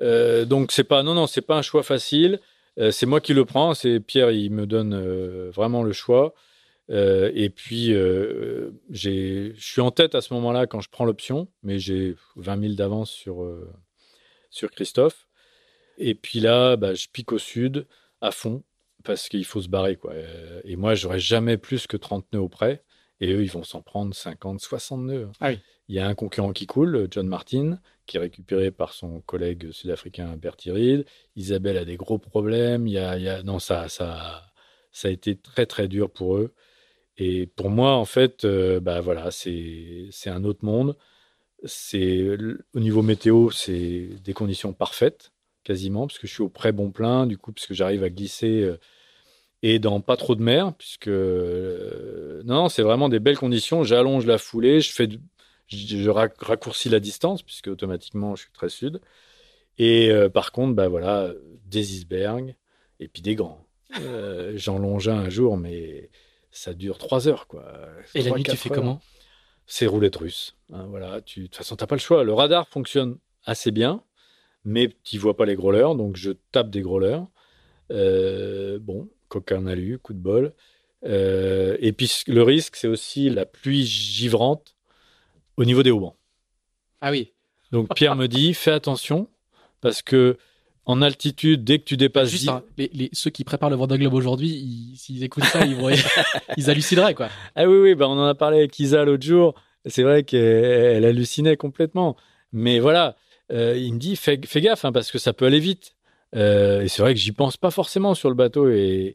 Euh, 0.00 0.44
donc 0.44 0.70
c'est 0.72 0.84
pas, 0.84 1.02
non, 1.02 1.14
non, 1.14 1.26
c'est 1.26 1.40
pas 1.43 1.56
un 1.56 1.62
choix 1.62 1.82
facile. 1.82 2.40
Euh, 2.78 2.90
c'est 2.93 3.06
moi 3.06 3.20
qui 3.20 3.34
le 3.34 3.44
prends. 3.44 3.75
C'est 3.75 3.99
Pierre, 4.00 4.31
il 4.31 4.50
me 4.52 4.66
donne 4.66 4.94
euh, 4.94 5.50
vraiment 5.52 5.82
le 5.82 5.93
choix. 5.93 6.34
Euh, 6.90 7.31
et 7.34 7.50
puis 7.50 7.93
euh, 7.93 8.70
j'ai, 8.90 9.52
je 9.56 9.62
suis 9.66 9.81
en 9.82 9.90
tête 9.90 10.14
à 10.14 10.20
ce 10.22 10.32
moment-là 10.34 10.66
quand 10.66 10.81
je 10.81 10.88
prends 10.88 11.05
l'option, 11.05 11.49
mais 11.62 11.78
j'ai 11.78 12.14
20 12.37 12.61
000 12.62 12.75
d'avance 12.75 13.11
sur 13.11 13.43
euh, 13.43 13.69
sur 14.50 14.70
Christophe. 14.70 15.26
Et 15.99 16.14
puis 16.14 16.40
là, 16.40 16.76
bah, 16.76 16.94
je 16.94 17.08
pique 17.12 17.32
au 17.32 17.38
sud 17.38 17.87
à 18.20 18.31
fond 18.31 18.62
parce 19.04 19.28
qu'il 19.28 19.44
faut 19.44 19.61
se 19.61 19.69
barrer 19.69 19.96
quoi. 19.96 20.12
Et 20.64 20.76
moi, 20.76 20.94
j'aurais 20.94 21.19
jamais 21.20 21.56
plus 21.56 21.87
que 21.87 21.96
30 21.96 22.32
nœuds 22.32 22.40
auprès. 22.40 22.82
Et 23.20 23.32
eux, 23.32 23.43
ils 23.43 23.50
vont 23.50 23.64
s'en 23.64 23.82
prendre 23.82 24.14
50, 24.14 24.61
60 24.61 25.00
nœuds. 25.02 25.28
Ah 25.40 25.49
oui. 25.49 25.58
Il 25.88 25.94
y 25.96 26.00
a 26.00 26.06
un 26.06 26.14
concurrent 26.14 26.52
qui 26.52 26.67
coule, 26.67 27.08
John 27.11 27.26
Martin, 27.26 27.79
qui 28.06 28.17
est 28.19 28.20
récupéré 28.20 28.70
par 28.70 28.93
son 28.93 29.20
collègue 29.23 29.70
sud-africain 29.73 30.37
Bertie 30.37 30.70
Reed. 30.70 31.06
Isabelle 31.37 31.79
a 31.79 31.85
des 31.85 31.96
gros 31.96 32.19
problèmes. 32.19 32.87
Il 32.87 32.93
y 32.93 32.99
a, 32.99 33.43
non, 33.43 33.58
ça, 33.58 33.88
ça, 33.88 34.43
ça 34.93 35.08
a 35.08 35.11
été 35.11 35.37
très 35.37 35.67
très 35.67 35.88
dur 35.88 36.11
pour 36.11 36.37
eux. 36.37 36.52
Et 37.19 37.46
pour 37.46 37.70
moi, 37.70 37.94
en 37.96 38.05
fait, 38.05 38.44
euh, 38.44 38.81
bah 38.81 39.00
voilà, 39.00 39.31
c'est 39.31 40.11
un 40.26 40.44
autre 40.44 40.64
monde. 40.64 40.96
C'est 41.64 42.37
au 42.75 42.81
niveau 42.81 43.02
météo, 43.02 43.50
c'est 43.50 44.08
des 44.25 44.32
conditions 44.32 44.73
parfaites 44.73 45.32
quasiment, 45.64 46.06
parce 46.06 46.19
que 46.19 46.26
je 46.26 46.35
suis 46.35 46.43
au 46.43 46.49
près 46.49 46.73
bon 46.73 46.90
plein, 46.90 47.26
du 47.26 47.37
coup, 47.38 47.52
puisque 47.52 47.75
j'arrive 47.75 48.05
à 48.05 48.11
glisser 48.11 48.62
euh, 48.62 48.79
et 49.62 49.79
dans 49.81 50.00
pas 50.00 50.17
trop 50.17 50.35
de 50.37 50.43
mer, 50.43 50.75
puisque 50.79 51.08
euh, 51.08 52.43
non, 52.44 52.69
c'est 52.69 52.82
vraiment 52.82 53.08
des 53.08 53.20
belles 53.20 53.38
conditions. 53.38 53.85
J'allonge 53.85 54.26
la 54.26 54.38
foulée, 54.38 54.81
je 54.81 54.93
fais, 54.93 55.08
je, 55.69 55.97
je 55.99 56.11
rac- 56.11 56.35
raccourcis 56.43 56.88
la 56.88 57.00
distance, 57.00 57.43
puisque 57.43 57.69
automatiquement 57.69 58.35
je 58.37 58.43
suis 58.43 58.53
très 58.53 58.69
sud. 58.69 59.00
Et 59.79 60.11
euh, 60.11 60.29
par 60.29 60.50
contre, 60.53 60.75
bah 60.75 60.88
voilà, 60.88 61.32
des 61.67 61.94
icebergs 61.94 62.56
et 63.00 63.09
puis 63.09 63.23
des 63.23 63.35
grands. 63.37 63.65
Euh, 64.00 64.53
J'en 64.56 64.79
longe 64.79 65.09
un 65.09 65.19
un 65.19 65.29
jour, 65.29 65.56
mais 65.56 66.11
ça 66.50 66.75
dure 66.75 66.99
trois 66.99 67.29
heures, 67.29 67.47
quoi. 67.47 67.65
Et 68.15 68.23
la 68.23 68.31
nuit, 68.32 68.43
tu 68.43 68.56
fais 68.56 68.70
heures. 68.70 68.75
comment? 68.76 69.00
C'est 69.67 69.87
roulette 69.87 70.17
russe. 70.17 70.56
hein, 70.73 70.87
voilà, 70.88 71.20
tu, 71.20 71.41
de 71.41 71.47
toute 71.47 71.56
façon, 71.56 71.76
t'as 71.76 71.87
pas 71.87 71.94
le 71.94 72.00
choix. 72.00 72.25
Le 72.25 72.32
radar 72.32 72.67
fonctionne 72.69 73.19
assez 73.44 73.71
bien, 73.71 74.03
mais 74.64 74.88
tu 75.05 75.19
vois 75.19 75.37
pas 75.37 75.44
les 75.44 75.55
growlers, 75.56 75.94
donc 75.97 76.17
je 76.17 76.32
tape 76.53 76.71
des 76.71 76.81
growlers. 76.81 77.21
Euh, 77.91 78.79
bon, 78.81 79.09
coquin 79.29 79.67
alu, 79.67 79.99
coup 79.99 80.14
de 80.14 80.19
bol. 80.19 80.55
Et 81.05 81.93
puis 81.93 82.11
le 82.26 82.43
risque, 82.43 82.76
c'est 82.76 82.88
aussi 82.88 83.31
la 83.31 83.47
pluie 83.47 83.85
givrante 83.87 84.75
au 85.58 85.64
niveau 85.66 85.82
des 85.82 85.90
haubans. 85.90 86.16
Ah 87.00 87.10
oui. 87.10 87.32
Donc 87.72 87.94
Pierre 87.94 88.16
me 88.16 88.26
dit, 88.28 88.55
fais 88.55 88.70
attention, 88.70 89.28
parce 89.82 90.00
que 90.02 90.38
en 90.87 91.02
altitude, 91.02 91.64
dès 91.64 91.78
que 91.81 91.84
tu 91.84 91.99
dépasses 91.99 92.31
Juste, 92.31 92.44
10 92.44 92.49
hein, 92.49 92.62
les, 92.78 92.90
les- 92.94 93.10
ceux 93.12 93.28
qui 93.31 93.44
préparent 93.44 93.69
le 93.69 93.76
Vendée 93.76 93.99
Globe 93.99 94.14
aujourd'hui, 94.14 94.49
ils- 94.49 94.96
s'ils 94.96 95.22
écoutent 95.22 95.44
ça, 95.44 95.66
ils, 95.66 95.75
vont, 95.75 95.90
ils 96.56 96.70
hallucineraient 96.70 97.14
quoi. 97.14 97.28
Ah 97.55 97.66
oui, 97.69 97.76
oui, 97.78 97.94
bah 97.94 98.08
on 98.08 98.12
en 98.19 98.25
a 98.26 98.34
parlé 98.34 98.58
avec 98.58 98.78
Isa 98.78 99.05
l'autre 99.05 99.25
jour. 99.26 99.55
C'est 99.84 100.02
vrai 100.02 100.23
qu'elle 100.25 100.40
elle 100.40 101.04
hallucinait 101.04 101.56
complètement. 101.59 102.16
Mais 102.52 102.78
voilà, 102.78 103.16
euh, 103.52 103.76
il 103.76 103.92
me 103.94 103.99
dit 103.99 104.16
fais, 104.16 104.40
fais 104.47 104.62
gaffe 104.62 104.87
hein, 104.87 104.92
parce 104.92 105.11
que 105.11 105.18
ça 105.18 105.35
peut 105.35 105.44
aller 105.44 105.61
vite. 105.61 105.94
Euh, 106.35 106.80
et 106.83 106.88
c'est 106.88 107.02
vrai 107.02 107.12
que 107.14 107.21
j'y 107.21 107.33
pense 107.33 107.56
pas 107.59 107.71
forcément 107.71 108.14
sur 108.14 108.30
le 108.30 108.35
bateau. 108.35 108.71
Et, 108.71 109.14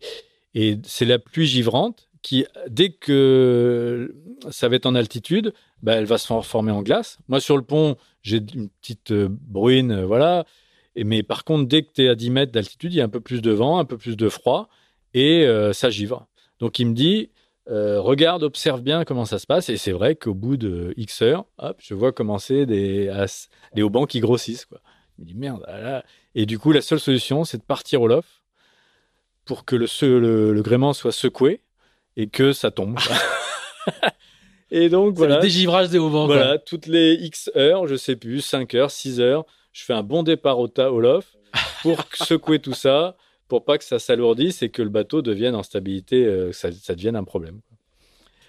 et 0.53 0.77
c'est 0.84 1.06
la 1.06 1.18
pluie 1.18 1.48
givrante 1.48 2.08
qui, 2.24 2.46
dès 2.70 2.89
que 2.89 4.15
ça 4.50 4.70
va 4.70 4.77
être 4.77 4.88
en 4.88 4.96
altitude, 4.96 5.53
bah, 5.84 5.94
elle 5.96 6.06
va 6.06 6.18
se 6.18 6.42
former 6.42 6.72
en 6.72 6.82
glace. 6.82 7.20
Moi, 7.27 7.39
sur 7.39 7.58
le 7.58 7.63
pont, 7.63 7.98
j'ai 8.24 8.38
une 8.38 8.70
petite 8.70 9.12
euh, 9.12 9.27
bruine, 9.30 9.92
euh, 9.92 10.06
voilà. 10.06 10.46
Et, 10.96 11.03
mais 11.03 11.22
par 11.22 11.44
contre, 11.44 11.68
dès 11.68 11.84
que 11.84 11.89
tu 11.94 12.06
es 12.06 12.08
à 12.08 12.15
10 12.15 12.30
mètres 12.32 12.51
d'altitude, 12.53 12.94
il 12.94 12.98
y 12.98 13.01
a 13.01 13.03
un 13.03 13.10
peu 13.10 13.20
plus 13.20 13.42
de 13.42 13.51
vent, 13.51 13.77
un 13.77 13.86
peu 13.86 13.98
plus 13.98 14.15
de 14.15 14.30
froid 14.30 14.70
et 15.13 15.46
euh, 15.46 15.74
ça 15.74 15.89
givre. 15.89 16.27
Donc 16.60 16.80
il 16.80 16.88
me 16.88 16.94
dit, 16.94 17.30
regarde, 17.68 18.44
observe 18.44 18.82
bien 18.82 19.03
comment 19.03 19.25
ça 19.25 19.38
se 19.38 19.46
passe. 19.46 19.70
Et 19.70 19.77
c'est 19.77 19.92
vrai 19.92 20.15
qu'au 20.15 20.34
bout 20.34 20.56
de 20.56 20.94
X 20.96 21.22
heures, 21.22 21.46
hop, 21.58 21.77
je 21.80 21.94
vois 21.94 22.13
commencer 22.13 22.65
des, 22.65 23.12
haubans 23.82 24.06
qui 24.06 24.22
grossissent. 24.22 24.65
Quoi. 24.65 24.80
Me 25.20 25.25
dis, 25.25 25.36
merde. 25.36 25.65
ah. 25.68 26.03
Et 26.36 26.46
du 26.46 26.58
coup, 26.58 26.72
la 26.72 26.82
seule 26.82 27.00
solution, 27.00 27.44
c'est 27.44 27.58
de 27.58 27.63
partir 27.63 28.01
au 28.01 28.08
lof 28.08 28.44
pour 29.46 29.65
que 29.65 29.75
le, 29.75 29.88
le, 30.01 30.53
le 30.53 30.62
gréement 30.62 30.94
soit 30.94 31.12
secoué 31.12 31.62
et 32.17 32.27
que 32.27 32.53
ça 32.53 32.72
tombe. 32.72 32.98
et 34.72 34.89
donc, 34.89 35.13
C'est 35.13 35.17
voilà. 35.20 35.36
le 35.38 35.41
dégivrage 35.41 35.89
des 35.89 36.00
quoi. 36.00 36.10
Voilà, 36.25 36.58
toutes 36.58 36.88
les 36.88 37.13
X 37.13 37.51
heures, 37.55 37.88
je 37.88 37.96
sais 37.96 38.15
plus, 38.15 38.41
5 38.41 38.74
heures, 38.75 38.91
6 38.91 39.20
heures, 39.20 39.46
je 39.72 39.84
fais 39.84 39.93
un 39.93 40.03
bon 40.03 40.24
départ 40.24 40.60
au, 40.60 40.67
ta- 40.67 40.91
au 40.91 41.00
lof 41.00 41.36
pour 41.82 41.98
secouer 42.13 42.60
tout 42.60 42.74
ça, 42.74 43.15
pour 43.48 43.65
pas 43.65 43.77
que 43.77 43.84
ça 43.84 44.00
s'alourdisse 44.00 44.62
et 44.63 44.70
que 44.70 44.82
le 44.82 44.89
bateau 44.89 45.22
devienne 45.22 45.55
en 45.55 45.63
stabilité, 45.63 46.25
euh, 46.25 46.51
ça, 46.51 46.70
ça 46.72 46.96
devienne 46.96 47.15
un 47.15 47.24
problème. 47.24 47.60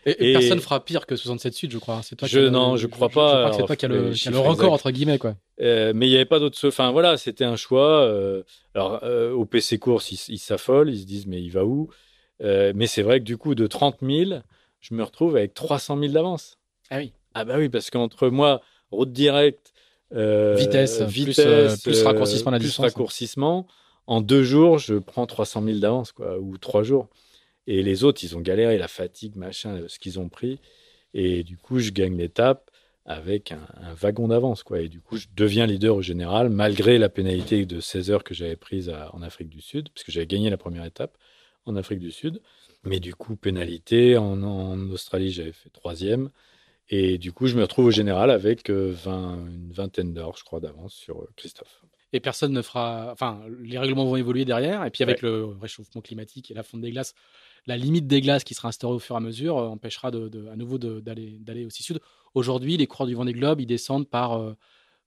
Et, 0.06 0.34
personne 0.34 0.60
fera 0.60 0.84
pire 0.84 1.06
que 1.06 1.16
67 1.16 1.54
Sud, 1.54 1.72
je 1.72 1.78
crois. 1.78 2.00
C'est 2.02 2.14
toi 2.14 2.28
Je- 2.28 2.32
qui 2.32 2.38
as 2.38 2.42
le- 2.42 2.50
non, 2.50 2.76
je 2.76 2.86
crois 2.86 3.08
Je, 3.08 3.14
pas. 3.14 3.30
crois 3.38 3.50
que 3.50 3.56
c'est 3.56 3.66
toi 3.66 3.76
qui 3.76 3.86
les 3.88 3.94
le, 3.94 4.10
qui 4.12 4.28
le 4.28 4.38
record 4.38 4.72
entre 4.74 4.90
guillemets 4.90 5.16
quoi. 5.18 5.34
Euh, 5.62 5.92
mais 5.94 6.06
il 6.06 6.10
n'y 6.10 6.16
avait 6.16 6.26
pas 6.26 6.38
d'autre. 6.38 6.58
Enfin 6.68 6.90
voilà, 6.92 7.16
c'était 7.16 7.44
un 7.44 7.56
choix. 7.56 8.02
euh, 8.02 8.42
alors 8.74 9.02
au 9.34 9.46
PC 9.46 9.78
course, 9.78 10.12
ils 10.12 10.34
ils 10.34 10.38
s'affolent, 10.38 10.90
ils 10.90 11.00
se 11.00 11.06
disent 11.06 11.26
mais 11.26 11.40
il 11.40 11.48
va 11.50 11.64
où? 11.64 11.88
Euh, 12.42 12.72
Mais 12.74 12.86
c'est 12.86 13.02
vrai 13.02 13.20
que 13.20 13.24
du 13.24 13.36
coup 13.36 13.54
de 13.54 13.66
30 13.66 13.98
000, 14.02 14.40
je 14.80 14.94
me 14.94 15.02
retrouve 15.02 15.36
avec 15.36 15.54
300 15.54 15.98
000 15.98 16.12
d'avance. 16.12 16.58
Ah 16.90 16.98
oui. 16.98 17.12
Ah 17.34 17.44
bah 17.44 17.56
oui, 17.58 17.68
parce 17.68 17.90
qu'entre 17.90 18.28
moi, 18.28 18.60
route 18.90 19.12
directe, 19.12 19.72
euh, 20.14 20.54
Vitesse, 20.56 20.98
plus, 20.98 21.06
vitesse, 21.06 21.38
euh, 21.40 21.76
plus 21.82 22.02
euh, 22.02 22.04
raccourcissement 22.04 22.50
de 22.52 22.56
la 22.56 22.60
plus 22.60 22.66
distance. 22.66 22.86
raccourcissement, 22.86 23.66
en 24.06 24.20
deux 24.20 24.44
jours, 24.44 24.78
je 24.78 24.94
prends 24.94 25.26
300 25.26 25.62
000 25.64 25.78
d'avance, 25.78 26.12
quoi, 26.12 26.38
ou 26.38 26.56
trois 26.58 26.82
jours. 26.82 27.08
Et 27.66 27.82
les 27.82 28.04
autres, 28.04 28.22
ils 28.22 28.36
ont 28.36 28.40
galéré, 28.40 28.78
la 28.78 28.88
fatigue, 28.88 29.36
machin, 29.36 29.82
ce 29.88 29.98
qu'ils 29.98 30.20
ont 30.20 30.28
pris. 30.28 30.60
Et 31.14 31.42
du 31.42 31.56
coup, 31.56 31.78
je 31.78 31.90
gagne 31.90 32.16
l'étape 32.16 32.70
avec 33.06 33.52
un, 33.52 33.94
wagon 33.94 34.28
d'avance, 34.28 34.62
quoi. 34.62 34.80
Et 34.80 34.88
du 34.88 35.00
coup, 35.00 35.16
je 35.16 35.26
deviens 35.34 35.66
leader 35.66 35.96
au 35.96 36.02
général, 36.02 36.50
malgré 36.50 36.98
la 36.98 37.08
pénalité 37.08 37.64
de 37.66 37.80
16 37.80 38.10
heures 38.10 38.24
que 38.24 38.34
j'avais 38.34 38.56
prise 38.56 38.92
en 39.12 39.22
Afrique 39.22 39.48
du 39.48 39.60
Sud, 39.60 39.88
parce 39.90 40.04
que 40.04 40.12
j'avais 40.12 40.26
gagné 40.26 40.50
la 40.50 40.56
première 40.56 40.84
étape 40.84 41.16
en 41.66 41.76
Afrique 41.76 42.00
du 42.00 42.10
Sud. 42.10 42.40
Mais 42.84 43.00
du 43.00 43.14
coup, 43.14 43.36
pénalité. 43.36 44.16
En, 44.16 44.42
en 44.42 44.90
Australie, 44.90 45.30
j'avais 45.30 45.52
fait 45.52 45.70
troisième. 45.70 46.30
Et 46.90 47.18
du 47.18 47.32
coup, 47.32 47.46
je 47.46 47.56
me 47.56 47.62
retrouve 47.62 47.86
au 47.86 47.90
général 47.90 48.30
avec 48.30 48.68
20, 48.68 48.74
euh, 48.74 49.46
une 49.46 49.72
vingtaine 49.72 50.12
d'heures, 50.12 50.36
je 50.36 50.44
crois, 50.44 50.60
d'avance 50.60 50.94
sur 50.94 51.20
euh, 51.20 51.28
Christophe. 51.36 51.82
Et 52.12 52.20
personne 52.20 52.52
ne 52.52 52.62
fera. 52.62 53.10
Enfin, 53.12 53.40
les 53.60 53.78
règlements 53.78 54.04
vont 54.04 54.16
évoluer 54.16 54.44
derrière. 54.44 54.84
Et 54.84 54.90
puis, 54.90 55.02
avec 55.02 55.22
le 55.22 55.46
réchauffement 55.60 56.02
climatique 56.02 56.50
et 56.50 56.54
la 56.54 56.62
fonte 56.62 56.82
des 56.82 56.90
glaces, 56.90 57.14
la 57.66 57.76
limite 57.76 58.06
des 58.06 58.20
glaces 58.20 58.44
qui 58.44 58.54
sera 58.54 58.68
instaurée 58.68 58.94
au 58.94 58.98
fur 58.98 59.16
et 59.16 59.18
à 59.18 59.20
mesure 59.20 59.58
euh, 59.58 59.68
empêchera 59.68 60.10
de, 60.10 60.48
à 60.48 60.56
nouveau 60.56 60.78
d'aller 60.78 61.64
aussi 61.64 61.82
sud. 61.82 62.00
Aujourd'hui, 62.34 62.76
les 62.76 62.86
coureurs 62.86 63.06
du 63.06 63.14
Vendée 63.14 63.32
Globe, 63.32 63.60
ils 63.60 63.66
descendent 63.66 64.08
par. 64.08 64.40
Euh, 64.40 64.56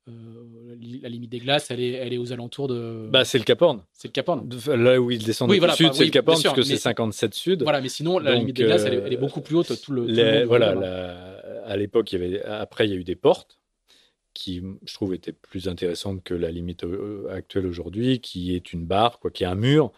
la 0.08 1.10
limite 1.10 1.32
des 1.32 1.40
glaces, 1.40 1.72
elle 1.72 1.80
est, 1.80 1.92
elle 1.92 2.14
est 2.14 2.18
aux 2.18 2.32
alentours 2.32 2.68
de. 2.68 3.08
Bah, 3.12 3.26
c'est 3.26 3.38
le 3.38 3.44
Cap 3.44 3.62
Horn. 3.62 3.84
C'est 3.94 4.08
le 4.08 4.14
Cap 4.14 4.30
Horn. 4.30 4.50
Là 4.68 5.00
où 5.00 5.12
ils 5.12 5.24
descendent 5.24 5.50
oui, 5.50 5.60
sud, 5.76 5.94
c'est 5.94 6.06
le 6.06 6.12
Cap 6.12 6.28
Horn, 6.28 6.42
puisque 6.42 6.64
c'est 6.64 6.78
57 6.78 7.34
sud. 7.34 7.64
Voilà, 7.64 7.82
mais 7.82 7.90
sinon, 7.90 8.20
la 8.20 8.36
limite 8.36 8.56
des 8.56 8.64
glaces, 8.64 8.86
elle, 8.86 9.14
est, 9.14 9.18
beaucoup 9.18 9.42
plus 9.42 9.56
haute. 9.56 9.82
Tout 9.82 9.92
le, 9.92 10.46
voilà, 10.46 10.72
à 11.66 11.78
l'époque, 11.78 12.12
il 12.12 12.22
y 12.22 12.24
avait, 12.24 12.44
après, 12.44 12.88
il 12.88 12.92
y 12.92 12.94
a 12.94 12.98
eu 12.98 13.04
des 13.04 13.16
portes 13.16 13.58
qui, 14.34 14.62
je 14.86 14.94
trouve, 14.94 15.16
étaient 15.16 15.34
plus 15.34 15.68
intéressantes 15.68 16.24
que 16.24 16.36
la 16.36 16.52
limite 16.52 16.84
euh, 16.84 17.28
actuelle 17.32 17.66
aujourd'hui, 17.66 18.20
qui 18.20 18.54
est 18.54 18.72
une 18.72 18.86
barre, 18.86 19.20
quoi, 19.20 19.32
qui 19.32 19.44
est 19.44 19.48
un 19.48 19.56
mur 19.56 19.92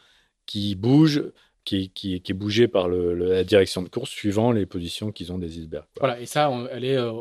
qui 0.45 0.75
bouge 0.75 1.23
qui, 1.69 1.89
qui, 1.91 2.15
est 2.15 2.33
bougé 2.33 2.67
par 2.67 2.87
le, 2.87 3.13
la 3.13 3.43
direction 3.43 3.83
de 3.83 3.89
course 3.89 4.09
suivant 4.09 4.51
les 4.51 4.65
positions 4.65 5.11
qu'ils 5.11 5.31
ont 5.31 5.37
des 5.37 5.59
icebergs. 5.59 5.85
Voilà, 5.99 6.19
et 6.19 6.25
ça, 6.25 6.51
elle 6.71 6.83
est. 6.83 6.97
Euh, 6.97 7.11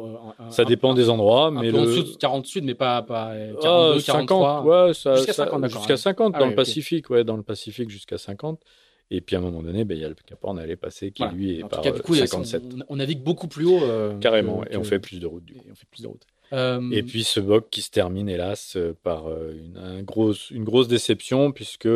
ça 0.49 0.65
dépend 0.65 0.95
des 0.95 1.11
endroits, 1.11 1.51
mais 1.51 1.71
peu 1.71 1.77
le... 1.77 1.83
en 1.83 1.85
dessous 1.85 2.03
de 2.05 2.17
40 2.17 2.47
sud, 2.47 2.65
mais 2.65 2.75
pas, 2.75 3.03
pas 3.03 3.35
42, 3.61 4.01
50, 4.01 4.65
ouais, 4.65 4.89
jusqu'à 4.89 5.33
50, 5.35 5.69
jusqu'à 5.69 5.97
50 5.99 6.33
ah 6.35 6.39
dans 6.39 6.47
le 6.47 6.55
Pacifique, 6.55 7.11
ouais, 7.11 7.25
dans 7.25 7.37
le 7.37 7.43
Pacifique 7.43 7.91
jusqu'à 7.91 8.17
50. 8.17 8.61
Et 9.11 9.21
puis 9.21 9.37
à 9.37 9.39
un 9.39 9.43
moment 9.43 9.63
donné, 9.63 9.85
ben, 9.85 9.97
il 9.97 10.01
y 10.01 10.05
a 10.05 10.09
le 10.09 10.15
Cap 10.15 10.39
Horn 10.43 10.59
à 10.59 10.63
aller 10.63 10.77
passer 10.77 11.11
qui 11.11 11.25
lui 11.25 11.59
est 11.59 11.69
par 11.69 11.81
cas, 11.81 11.91
du 11.91 12.01
coup, 12.01 12.15
57. 12.15 12.63
On, 12.89 12.97
navigue 12.97 13.23
beaucoup 13.23 13.49
plus 13.49 13.67
haut. 13.67 13.83
Euh, 13.83 14.19
Carrément, 14.19 14.65
et 14.71 14.77
on 14.77 14.85
fait 14.85 14.99
plus 14.99 15.19
de 15.19 15.27
routes. 15.27 15.45
Du 15.45 15.55
coup. 15.55 15.65
Et 15.67 15.73
on 15.73 15.75
fait 15.75 15.87
plus 15.91 16.03
de 16.03 16.09
routes. 16.09 16.27
Euh... 16.55 16.91
Et 16.93 17.03
puis 17.03 17.25
ce 17.25 17.41
boc 17.41 17.69
qui 17.71 17.83
se 17.83 17.91
termine 17.91 18.29
hélas 18.29 18.79
par 19.03 19.27
une, 19.29 19.77
un 19.77 20.03
gros, 20.03 20.33
une 20.51 20.65
grosse 20.65 20.89
déception 20.89 21.53
puisque 21.53 21.89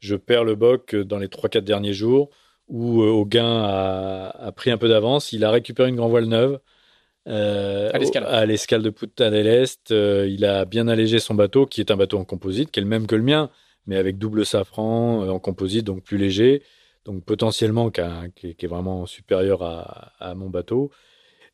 je 0.00 0.16
perds 0.16 0.44
le 0.44 0.54
boc 0.54 0.94
dans 0.94 1.18
les 1.18 1.28
3-4 1.28 1.60
derniers 1.60 1.94
jours 1.94 2.30
où 2.68 3.02
euh, 3.02 3.10
Auguin 3.10 3.62
a, 3.62 4.28
a, 4.28 4.52
pris 4.52 4.70
un 4.70 4.78
peu 4.78 4.88
d'avance. 4.88 5.32
Il 5.32 5.44
a 5.44 5.50
récupéré 5.50 5.88
une 5.88 5.96
grand 5.96 6.08
voile 6.08 6.26
neuve. 6.26 6.60
Euh, 7.28 7.90
à 7.92 8.46
l'escale 8.46 8.82
de 8.82 8.90
Punta 8.90 9.30
del 9.30 9.46
Est. 9.46 9.90
Euh, 9.90 10.28
il 10.28 10.44
a 10.44 10.64
bien 10.64 10.86
allégé 10.86 11.18
son 11.18 11.34
bateau, 11.34 11.66
qui 11.66 11.80
est 11.80 11.90
un 11.90 11.96
bateau 11.96 12.18
en 12.18 12.24
composite, 12.24 12.70
qui 12.70 12.78
est 12.78 12.82
le 12.82 12.88
même 12.88 13.06
que 13.06 13.16
le 13.16 13.22
mien, 13.22 13.50
mais 13.86 13.96
avec 13.96 14.18
double 14.18 14.46
safran 14.46 15.28
en 15.28 15.38
composite, 15.40 15.84
donc 15.84 16.04
plus 16.04 16.18
léger, 16.18 16.62
donc 17.04 17.24
potentiellement 17.24 17.90
qui, 17.90 18.00
est, 18.00 18.66
vraiment 18.66 19.06
supérieur 19.06 19.62
à, 19.62 20.34
mon 20.36 20.50
bateau, 20.50 20.92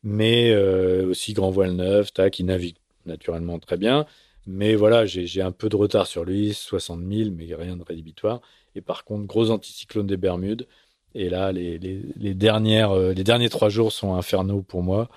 mais 0.03 0.55
aussi 0.55 1.33
grand 1.33 1.49
voile 1.49 1.71
neuf, 1.71 2.13
tac, 2.13 2.33
qui 2.33 2.43
navigue 2.43 2.77
naturellement 3.07 3.57
très 3.57 3.77
bien. 3.77 4.05
Mais 4.45 4.75
voilà, 4.75 5.05
j'ai 5.05 5.41
un 5.41 5.51
peu 5.51 5.69
de 5.69 5.75
retard 5.75 6.07
sur 6.07 6.25
lui, 6.25 6.53
60 6.53 6.99
000, 6.99 7.29
mais 7.31 7.53
rien 7.55 7.77
de 7.77 7.83
rédhibitoire. 7.83 8.41
Et 8.75 8.81
par 8.81 9.05
contre, 9.05 9.25
gros 9.25 9.51
anticyclone 9.51 10.07
des 10.07 10.17
Bermudes. 10.17 10.67
Et 11.15 11.29
là, 11.29 11.51
les, 11.51 11.79
euh, 11.81 13.13
derniers 13.13 13.49
trois 13.49 13.69
jours 13.69 13.91
sont 13.91 14.15
infernaux 14.15 14.61
pour 14.63 14.83
moi. 14.83 15.09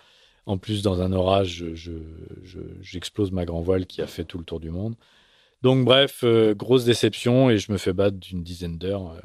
En 0.46 0.58
plus, 0.58 0.82
dans 0.82 1.00
un 1.00 1.12
orage, 1.12 1.64
j'explose 2.82 3.30
je, 3.30 3.34
ma 3.34 3.44
grand 3.44 3.62
voile 3.62 3.86
qui 3.86 4.02
a 4.02 4.06
fait 4.06 4.24
tout 4.24 4.38
le 4.38 4.44
tour 4.44 4.60
du 4.60 4.70
monde. 4.70 4.94
Donc, 5.62 5.84
bref, 5.84 6.20
euh, 6.24 6.54
grosse 6.54 6.84
déception 6.84 7.50
et 7.50 7.58
je 7.58 7.72
me 7.72 7.78
fais 7.78 7.92
battre 7.92 8.18
d'une 8.18 8.42
dizaine 8.44 8.78
d'heures 8.78 9.12
euh, 9.12 9.20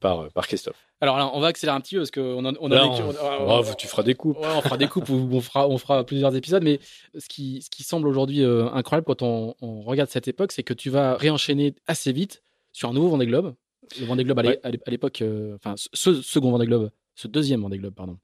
par, 0.00 0.28
par 0.32 0.46
Christophe. 0.46 0.76
Alors 1.02 1.32
on 1.34 1.40
va 1.40 1.48
accélérer 1.48 1.76
un 1.76 1.80
petit 1.80 1.96
peu 1.96 2.00
parce 2.00 2.12
qu'on 2.12 2.44
on, 2.44 2.54
oh, 2.60 3.62
tu 3.76 3.88
feras 3.88 4.04
des 4.04 4.14
coupes. 4.14 4.38
on 4.40 4.60
fera 4.60 4.76
des 4.76 4.86
coupes 4.86 5.08
ou 5.08 5.28
on 5.32 5.40
fera, 5.40 5.68
on 5.68 5.76
fera 5.76 6.04
plusieurs 6.04 6.34
épisodes. 6.36 6.62
Mais 6.62 6.78
ce 7.18 7.28
qui, 7.28 7.60
ce 7.60 7.70
qui 7.70 7.82
semble 7.82 8.06
aujourd'hui 8.06 8.44
euh, 8.44 8.70
incroyable 8.72 9.04
quand 9.04 9.22
on, 9.22 9.54
regarde 9.82 10.10
cette 10.10 10.28
époque, 10.28 10.52
c'est 10.52 10.62
que 10.62 10.74
tu 10.74 10.90
vas 10.90 11.16
réenchaîner 11.16 11.74
assez 11.88 12.12
vite 12.12 12.44
sur 12.72 12.88
un 12.88 12.92
nouveau 12.92 13.08
Vendée 13.08 13.26
Globe. 13.26 13.54
Le 13.98 14.06
Vendée 14.06 14.22
Globe 14.22 14.38
à 14.38 14.90
l'époque, 14.90 15.22
euh, 15.22 15.56
enfin 15.56 15.74
ce 15.76 16.22
second 16.22 16.52
Vendée 16.52 16.66
Globe, 16.66 16.90
ce 17.16 17.26
deuxième 17.26 17.62
Vendée 17.62 17.78
Globe, 17.78 17.94
pardon, 17.94 18.18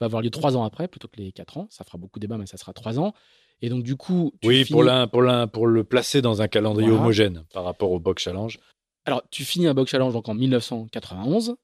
va 0.00 0.06
avoir 0.06 0.22
lieu 0.22 0.30
trois 0.30 0.56
ans 0.56 0.64
après 0.64 0.88
plutôt 0.88 1.08
que 1.08 1.20
les 1.20 1.30
quatre 1.30 1.58
ans. 1.58 1.66
Ça 1.68 1.84
fera 1.84 1.98
beaucoup 1.98 2.18
de 2.18 2.22
débats, 2.22 2.38
mais 2.38 2.46
ça 2.46 2.56
sera 2.56 2.72
trois 2.72 2.98
ans. 2.98 3.12
Et 3.60 3.68
donc 3.68 3.82
du 3.82 3.96
coup, 3.96 4.32
oui, 4.44 4.64
pour 4.64 4.82
l'un, 4.82 5.06
pour 5.06 5.20
l'un, 5.20 5.46
pour 5.46 5.66
le 5.66 5.84
placer 5.84 6.22
dans 6.22 6.42
un 6.42 6.48
calendrier 6.48 6.90
homogène 6.90 7.44
par 7.52 7.64
rapport 7.64 7.90
au 7.90 8.00
Box 8.00 8.22
Challenge. 8.22 8.58
Alors, 9.06 9.22
tu 9.30 9.44
finis 9.44 9.66
un 9.66 9.74
Box 9.74 9.90
Challenge 9.90 10.12
donc 10.12 10.28
en 10.28 10.34
1991. 10.34 11.56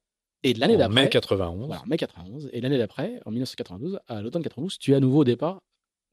Et 0.43 0.55
l'année 0.55 0.77
d'après. 0.77 1.03
mai 1.03 1.09
91. 1.09 1.67
Voilà, 1.67 1.83
mai 1.87 1.97
91. 1.97 2.49
Et 2.53 2.61
l'année 2.61 2.79
d'après, 2.79 3.21
en 3.27 3.31
1992, 3.31 3.99
à 4.09 4.23
l'automne 4.23 4.43
92, 4.43 4.79
tu 4.79 4.93
es 4.93 4.95
à 4.95 5.01
nouveau 5.01 5.21
au 5.21 5.25
départ 5.25 5.61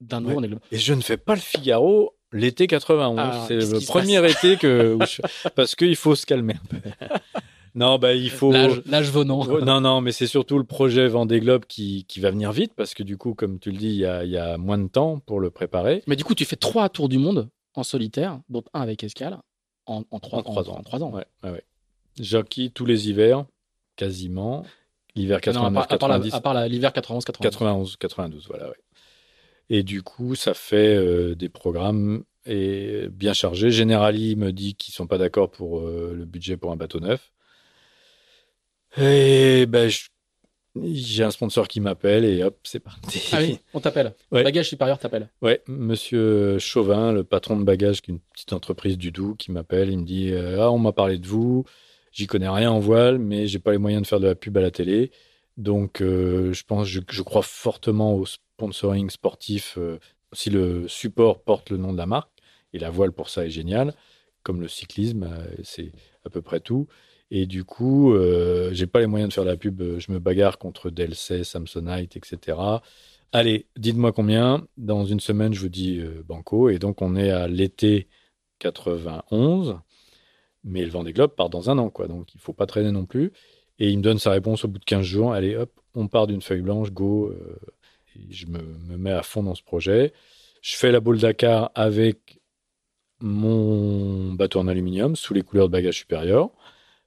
d'un 0.01 0.21
nouveau 0.21 0.41
ouais. 0.41 0.49
Et 0.71 0.77
je 0.77 0.93
ne 0.93 1.01
fais 1.01 1.17
pas 1.17 1.33
le 1.33 1.41
Figaro 1.41 2.13
l'été 2.31 2.67
91. 2.67 3.19
Ah, 3.19 3.45
c'est 3.47 3.55
le 3.55 3.85
premier 3.85 4.29
été 4.29 4.57
que. 4.57 4.97
Parce 5.55 5.75
qu'il 5.75 5.95
faut 5.95 6.15
se 6.15 6.25
calmer 6.25 6.55
un 6.55 6.67
peu. 6.67 6.89
Non, 7.75 7.99
bah, 7.99 8.15
il 8.15 8.31
faut. 8.31 8.51
L'âge 8.51 9.11
venant. 9.11 9.45
non, 9.45 9.81
non, 9.81 10.01
mais 10.01 10.11
c'est 10.11 10.25
surtout 10.25 10.57
le 10.57 10.63
projet 10.63 11.07
Vendée 11.07 11.39
Globe 11.39 11.65
qui, 11.67 12.05
qui 12.05 12.19
va 12.19 12.31
venir 12.31 12.51
vite 12.51 12.73
parce 12.75 12.95
que 12.95 13.03
du 13.03 13.17
coup, 13.17 13.35
comme 13.35 13.59
tu 13.59 13.69
le 13.69 13.77
dis, 13.77 13.89
il 13.89 13.99
y 13.99 14.05
a, 14.05 14.25
y 14.25 14.35
a, 14.35 14.57
moins 14.57 14.79
de 14.79 14.87
temps 14.87 15.19
pour 15.19 15.39
le 15.39 15.51
préparer. 15.51 16.01
Mais 16.07 16.15
du 16.15 16.23
coup, 16.23 16.33
tu 16.33 16.43
fais 16.43 16.55
trois 16.55 16.89
tours 16.89 17.07
du 17.07 17.19
monde 17.19 17.49
en 17.75 17.83
solitaire, 17.83 18.39
dont 18.49 18.63
un 18.73 18.81
avec 18.81 19.03
escale, 19.03 19.37
en, 19.87 20.03
en, 20.11 20.19
trois, 20.19 20.43
trois 20.43 20.69
ans. 20.69 20.77
En 20.77 20.83
trois 20.83 21.03
ans. 21.03 21.11
Ouais, 21.11 21.25
ouais, 21.43 21.51
ouais. 21.51 21.63
Jockey 22.19 22.69
tous 22.73 22.85
les 22.85 23.09
hivers 23.09 23.45
quasiment. 23.95 24.63
L'hiver 25.15 25.41
89, 25.41 25.87
90. 25.87 26.33
À 26.33 26.41
part 26.41 26.67
l'hiver 26.67 26.93
91, 26.93 27.25
92. 27.25 27.51
91, 27.51 27.97
92, 27.97 28.47
voilà, 28.47 28.69
ouais. 28.69 28.75
Et 29.69 29.83
du 29.83 30.03
coup, 30.03 30.35
ça 30.35 30.53
fait 30.53 30.95
euh, 30.95 31.35
des 31.35 31.49
programmes 31.49 32.23
et 32.45 33.07
bien 33.09 33.33
chargés. 33.33 33.71
Generali 33.71 34.35
me 34.35 34.53
dit 34.53 34.75
qu'ils 34.75 34.93
sont 34.93 35.07
pas 35.07 35.17
d'accord 35.17 35.49
pour 35.49 35.79
euh, 35.79 36.13
le 36.15 36.25
budget 36.25 36.55
pour 36.55 36.71
un 36.71 36.77
bateau 36.77 36.99
neuf. 36.99 37.31
Et 38.97 39.65
ben, 39.67 39.89
j'ai 40.83 41.23
un 41.23 41.31
sponsor 41.31 41.67
qui 41.67 41.79
m'appelle 41.79 42.25
et 42.25 42.43
hop, 42.43 42.57
c'est 42.63 42.79
parti. 42.79 43.29
Ah 43.31 43.39
oui, 43.39 43.59
on 43.73 43.79
t'appelle. 43.79 44.13
Bagage 44.31 44.69
supérieur 44.69 44.99
t'appelle. 44.99 45.29
Ouais, 45.41 45.61
monsieur 45.67 46.59
Chauvin, 46.59 47.11
le 47.11 47.23
patron 47.23 47.57
de 47.57 47.63
bagage, 47.63 48.01
qui 48.01 48.11
est 48.11 48.13
une 48.13 48.19
petite 48.33 48.53
entreprise 48.53 48.97
du 48.97 49.11
Doubs, 49.11 49.35
qui 49.35 49.51
m'appelle. 49.51 49.89
Il 49.89 49.99
me 49.99 50.05
dit 50.05 50.31
euh, 50.31 50.61
Ah, 50.61 50.71
on 50.71 50.77
m'a 50.77 50.91
parlé 50.91 51.17
de 51.17 51.27
vous. 51.27 51.65
J'y 52.11 52.27
connais 52.27 52.49
rien 52.49 52.71
en 52.71 52.79
voile, 52.79 53.19
mais 53.19 53.47
j'ai 53.47 53.59
pas 53.59 53.71
les 53.71 53.77
moyens 53.77 54.03
de 54.03 54.07
faire 54.07 54.19
de 54.19 54.27
la 54.27 54.35
pub 54.35 54.57
à 54.57 54.61
la 54.61 54.71
télé. 54.71 55.11
Donc, 55.57 56.01
euh, 56.01 56.53
je 56.53 56.63
pense, 56.63 56.87
je, 56.87 57.21
crois 57.21 57.41
fortement 57.41 58.15
au 58.15 58.25
sponsoring 58.25 59.09
sportif. 59.09 59.75
Euh, 59.77 59.99
si 60.33 60.49
le 60.49 60.87
support 60.87 61.41
porte 61.41 61.69
le 61.69 61.77
nom 61.77 61.93
de 61.93 61.97
la 61.97 62.05
marque, 62.05 62.29
et 62.73 62.79
la 62.79 62.89
voile 62.89 63.11
pour 63.11 63.29
ça 63.29 63.45
est 63.45 63.49
géniale, 63.49 63.93
comme 64.43 64.61
le 64.61 64.67
cyclisme, 64.67 65.29
c'est 65.63 65.91
à 66.25 66.29
peu 66.29 66.41
près 66.41 66.59
tout. 66.59 66.87
Et 67.29 67.45
du 67.45 67.63
coup, 67.63 68.13
euh, 68.13 68.69
j'ai 68.73 68.87
pas 68.87 68.99
les 68.99 69.07
moyens 69.07 69.29
de 69.29 69.33
faire 69.33 69.43
la 69.43 69.57
pub. 69.57 69.81
Je 69.99 70.11
me 70.11 70.19
bagarre 70.19 70.57
contre 70.57 70.89
Delsey, 70.89 71.43
Samsonite, 71.43 72.15
etc. 72.15 72.57
Allez, 73.33 73.67
dites-moi 73.77 74.13
combien. 74.13 74.65
Dans 74.77 75.05
une 75.05 75.19
semaine, 75.19 75.53
je 75.53 75.59
vous 75.59 75.69
dis 75.69 76.01
banco. 76.25 76.69
Et 76.69 76.79
donc, 76.79 77.01
on 77.01 77.15
est 77.15 77.29
à 77.29 77.47
l'été 77.47 78.07
91. 78.59 79.79
Mais 80.63 80.83
le 80.83 80.89
Vendée 80.89 81.13
Globe 81.13 81.33
part 81.35 81.49
dans 81.49 81.69
un 81.69 81.77
an, 81.77 81.89
quoi. 81.89 82.07
Donc 82.07 82.33
il 82.35 82.41
faut 82.41 82.53
pas 82.53 82.65
traîner 82.65 82.91
non 82.91 83.05
plus. 83.05 83.31
Et 83.79 83.89
il 83.89 83.97
me 83.97 84.03
donne 84.03 84.19
sa 84.19 84.31
réponse 84.31 84.65
au 84.65 84.67
bout 84.67 84.79
de 84.79 84.85
15 84.85 85.01
jours. 85.03 85.33
Allez, 85.33 85.55
hop, 85.55 85.71
on 85.95 86.07
part 86.07 86.27
d'une 86.27 86.41
feuille 86.41 86.61
blanche, 86.61 86.91
go. 86.91 87.27
Euh, 87.27 87.57
je 88.29 88.47
me, 88.47 88.97
mets 88.97 89.11
à 89.11 89.23
fond 89.23 89.43
dans 89.43 89.55
ce 89.55 89.63
projet. 89.63 90.13
Je 90.61 90.75
fais 90.75 90.91
la 90.91 90.99
boule 90.99 91.19
Dakar 91.19 91.71
avec 91.75 92.39
mon 93.19 94.33
bateau 94.33 94.59
en 94.59 94.67
aluminium 94.67 95.15
sous 95.15 95.33
les 95.33 95.41
couleurs 95.41 95.67
de 95.67 95.71
bagage 95.71 95.97
supérieur 95.97 96.51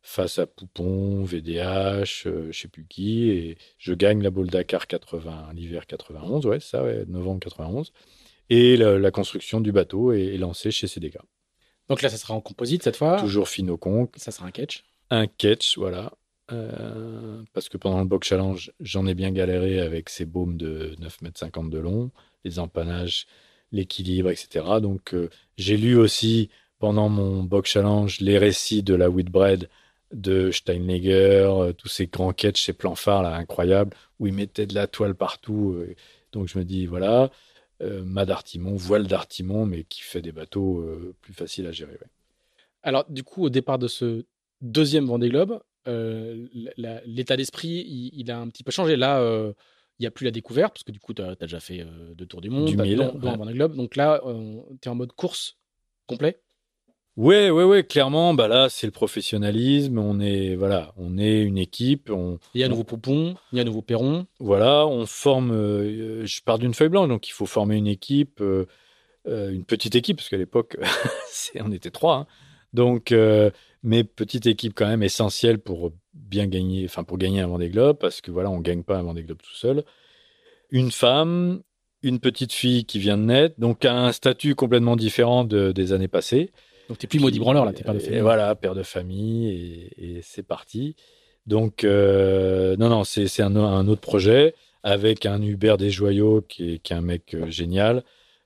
face 0.03 0.39
à 0.39 0.47
Poupon, 0.47 1.25
VDH, 1.25 2.27
euh, 2.27 2.49
je 2.51 2.59
sais 2.59 2.69
plus 2.69 2.87
qui, 2.87 3.31
et 3.31 3.59
je 3.79 3.93
gagne 3.93 4.23
la 4.23 4.31
boule 4.31 4.49
Dakar 4.49 4.87
80, 4.87 5.51
l'hiver 5.55 5.87
91, 5.87 6.47
ouais, 6.47 6.61
ça, 6.61 6.83
ouais, 6.83 7.05
novembre 7.07 7.41
91, 7.41 7.93
et 8.49 8.77
la, 8.77 9.11
construction 9.11 9.61
du 9.61 9.73
bateau 9.73 10.13
est, 10.13 10.35
est 10.35 10.39
lancée 10.39 10.71
chez 10.71 10.87
CDK. 10.87 11.19
Donc 11.89 12.03
là, 12.03 12.09
ça 12.09 12.17
sera 12.17 12.35
en 12.35 12.41
composite 12.41 12.83
cette 12.83 12.97
fois. 12.97 13.21
Toujours 13.21 13.49
Finoconc. 13.49 14.11
Ça 14.17 14.31
sera 14.31 14.47
un 14.47 14.53
catch. 14.53 14.85
Un 15.11 15.27
catch, 15.27 15.77
voilà. 15.77 16.13
Euh, 16.53 17.43
parce 17.53 17.69
que 17.69 17.77
pendant 17.77 18.01
le 18.01 18.07
box 18.07 18.29
challenge, 18.29 18.73
j'en 18.81 19.07
ai 19.07 19.15
bien 19.15 19.31
galéré 19.31 19.81
avec 19.81 20.09
ces 20.09 20.25
baumes 20.25 20.57
de 20.57 20.95
9,50 21.01 21.61
m 21.61 21.71
de 21.71 21.79
long, 21.79 22.11
les 22.45 22.59
empannages, 22.59 23.27
l'équilibre, 23.73 24.31
etc. 24.31 24.65
Donc 24.81 25.15
euh, 25.15 25.31
j'ai 25.57 25.77
lu 25.77 25.97
aussi 25.97 26.51
pendant 26.79 27.09
mon 27.09 27.43
box 27.43 27.71
challenge 27.71 28.21
les 28.21 28.39
récits 28.39 28.83
de 28.83 28.95
la 28.95 29.11
Whitbread 29.11 29.69
de 30.13 30.51
Steinleger, 30.51 31.63
euh, 31.63 31.73
tous 31.73 31.89
ces 31.89 32.07
grands 32.07 32.33
catchs, 32.33 32.65
ces 32.65 32.73
plans 32.73 32.95
phares 32.95 33.23
là 33.23 33.35
incroyables 33.35 33.97
où 34.19 34.27
il 34.27 34.35
mettait 34.35 34.67
de 34.67 34.75
la 34.75 34.87
toile 34.87 35.15
partout. 35.15 35.73
euh, 35.77 35.95
donc 36.33 36.49
je 36.49 36.59
me 36.59 36.65
dis 36.65 36.87
voilà, 36.87 37.31
euh, 37.83 38.05
mât 38.05 38.27
d'artimon, 38.27 38.77
voile 38.77 39.07
d'artimon, 39.07 39.65
mais 39.65 39.85
qui 39.85 40.03
fait 40.03 40.21
des 40.21 40.33
bateaux 40.33 40.81
euh, 40.81 41.15
plus 41.23 41.33
faciles 41.33 41.67
à 41.67 41.73
gérer. 41.73 41.93
ouais. 41.93 42.09
Alors, 42.83 43.07
du 43.09 43.23
coup, 43.23 43.45
au 43.45 43.49
départ 43.49 43.79
de 43.79 43.89
ce 43.89 44.25
deuxième 44.61 45.07
Vendée 45.07 45.31
Globe, 45.31 45.61
euh, 45.89 46.47
l'état 47.07 47.39
d'esprit, 47.39 47.85
il, 47.87 48.11
il 48.15 48.31
a 48.31 48.39
un 48.39 48.49
petit 48.49 48.65
peu 48.65 48.71
changé. 48.71 48.97
Là, 48.97 49.23
il 49.99 50.03
n'y 50.03 50.07
a 50.07 50.11
plus 50.11 50.25
la 50.25 50.31
découverte, 50.31 50.75
parce 50.75 50.85
que 50.85 50.93
du 50.93 51.01
coup, 51.01 51.15
tu 51.15 51.23
as, 51.23 51.35
déjà 51.37 51.61
fait 51.61 51.87
deux 52.15 52.27
tours 52.27 52.43
du 52.43 52.51
monde, 52.51 52.67
Du 52.67 52.77
mille, 52.77 53.01
ouais. 53.01 53.37
Vendée 53.37 53.55
Globe. 53.55 53.77
Donc 53.77 53.97
là, 53.97 54.23
tu 54.81 54.89
es 54.89 54.91
en 54.91 54.95
mode 54.95 55.13
course 55.13 55.57
complet? 56.07 56.41
Ouais, 57.21 57.51
ouais, 57.51 57.65
ouais, 57.65 57.85
clairement, 57.85 58.33
bah 58.33 58.49
là, 58.49 58.71
c'est 58.71 58.87
le 58.87 58.93
professionnalisme. 58.93 59.99
On 59.99 60.21
est, 60.21 60.55
voilà, 60.55 60.95
on 60.97 61.19
est 61.19 61.43
une 61.43 61.59
équipe. 61.59 62.09
On, 62.11 62.39
Il 62.55 62.63
y 62.63 62.65
a 62.65 62.67
un 62.67 62.71
nouveau 62.71 62.83
poupon, 62.85 63.35
il 63.53 63.57
y 63.57 63.59
a 63.59 63.63
un 63.63 63.67
nouveau 63.67 63.83
perron. 63.83 64.27
voilà, 64.39 64.87
on 64.87 65.05
forme. 65.05 65.51
euh, 65.53 66.25
je 66.25 66.41
pars 66.41 66.59
d'une 66.59 66.73
feuille 66.73 66.89
blanche, 66.89 67.09
donc 67.11 67.29
il 67.29 67.33
faut 67.33 67.45
former 67.45 67.77
une 67.77 67.89
équipe, 67.89 68.41
euh, 68.41 68.65
euh, 69.29 69.53
une 69.53 69.65
petite 69.67 69.95
équipe, 69.97 70.17
parce 70.17 70.31
qu'à 70.31 70.39
l'époque, 70.39 70.79
on 71.61 71.73
était 71.73 71.91
trois. 71.91 72.17
hein. 72.17 72.27
Donc, 72.73 73.13
euh, 73.13 73.51
mais 73.83 74.03
petite 74.03 74.47
équipe 74.47 74.73
quand 74.75 74.87
même 74.89 75.03
essentielle 75.03 75.59
pour 75.59 75.93
bien 76.15 76.47
gagner, 76.47 76.87
enfin 76.87 77.05
pour 77.05 77.19
gagner 77.19 77.41
un 77.43 77.49
Vendée 77.49 77.69
Globe, 77.69 77.99
parce 77.99 78.23
que 78.23 78.31
voilà, 78.31 78.49
on 78.49 78.61
gagne 78.61 78.83
pas 78.83 78.97
un 78.97 79.03
Vendée 79.03 79.25
Globe 79.25 79.43
tout 79.43 79.55
seul. 79.55 79.85
Une 80.71 80.91
femme, 80.91 81.61
une 82.03 82.19
petite 82.19 82.55
fille 82.55 82.87
qui 82.87 82.99
vient 82.99 83.19
de 83.19 83.25
naître, 83.25 83.57
donc 83.61 83.85
a 83.85 83.93
un 83.95 84.13
statut 84.13 84.55
complètement 84.55 84.97
différent 84.97 85.45
de- 85.45 85.73
des 85.73 85.93
années 85.93 86.09
passées. 86.09 86.51
Donc, 86.91 86.99
tu 86.99 87.07
plus 87.07 87.21
maudit 87.21 87.39
branleur, 87.39 87.65
là, 87.65 87.73
tu 87.73 87.83
père 87.85 87.95
de 87.95 87.99
Et 88.01 88.03
famille. 88.03 88.21
voilà, 88.21 88.55
père 88.55 88.75
de 88.75 88.83
famille, 88.83 89.49
et, 89.49 90.17
et 90.19 90.21
c'est 90.23 90.43
parti. 90.43 90.97
Donc, 91.47 91.85
euh, 91.85 92.77
non, 92.77 92.89
non, 92.91 93.05
c'est 93.05 93.29
c'est 93.29 93.43
un, 93.43 93.57
un 93.57 93.89
autre 93.89 94.01
projet 94.03 94.55
avec 94.83 95.25
un 95.25 95.41
Hubert 95.41 95.79
Desjoyaux 95.79 96.43
qui 96.49 96.75
est, 96.75 96.79
qui 96.81 96.93
est 96.93 96.97
un 96.97 97.01
mec 97.01 97.35
euh, 97.35 97.51
génial 97.51 98.03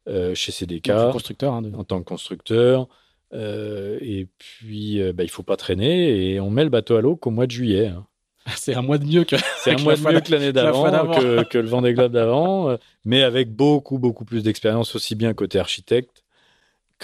euh, 0.08 0.34
chez 0.34 0.52
CDK 0.52 0.88
Donc, 0.88 1.06
le 1.06 1.12
constructeur. 1.12 1.54
hein, 1.54 1.62
de- 1.62 1.74
en 1.74 1.84
tant 1.84 1.98
que 2.00 2.04
constructeur. 2.04 2.86
Euh, 3.32 3.98
et 4.00 4.28
puis, 4.38 5.00
bah, 5.12 5.24
il 5.24 5.30
faut 5.30 5.42
pas 5.42 5.56
traîner 5.56 6.32
et 6.34 6.40
on 6.40 6.50
met 6.50 6.62
le 6.64 6.70
bateau 6.70 6.96
à 6.96 7.00
l'eau 7.00 7.16
qu'au 7.16 7.30
mois 7.30 7.46
de 7.46 7.50
juillet. 7.50 7.86
hein. 7.88 8.06
C'est 8.56 8.74
un 8.74 8.82
mois 8.82 8.98
de 8.98 9.06
mieux 9.06 9.24
que. 9.24 9.36
C'est 9.64 9.70
un 9.70 9.76
Que 9.76 9.82
mois 9.82 9.96
de 9.96 10.02
mieux 10.02 10.20
que 10.20 10.30
l'année 10.30 10.52
d'avant, 10.52 10.82
que, 11.18 11.42
que 11.44 11.58
le 11.58 11.66
Vendée 11.68 11.94
Globe 11.94 12.12
d'avant, 12.12 12.76
mais 13.06 13.22
avec 13.22 13.50
beaucoup, 13.54 13.98
beaucoup 13.98 14.24
plus 14.26 14.42
d'expérience, 14.42 14.94
aussi 14.94 15.14
bien 15.14 15.32
côté 15.32 15.58
architecte 15.58 16.23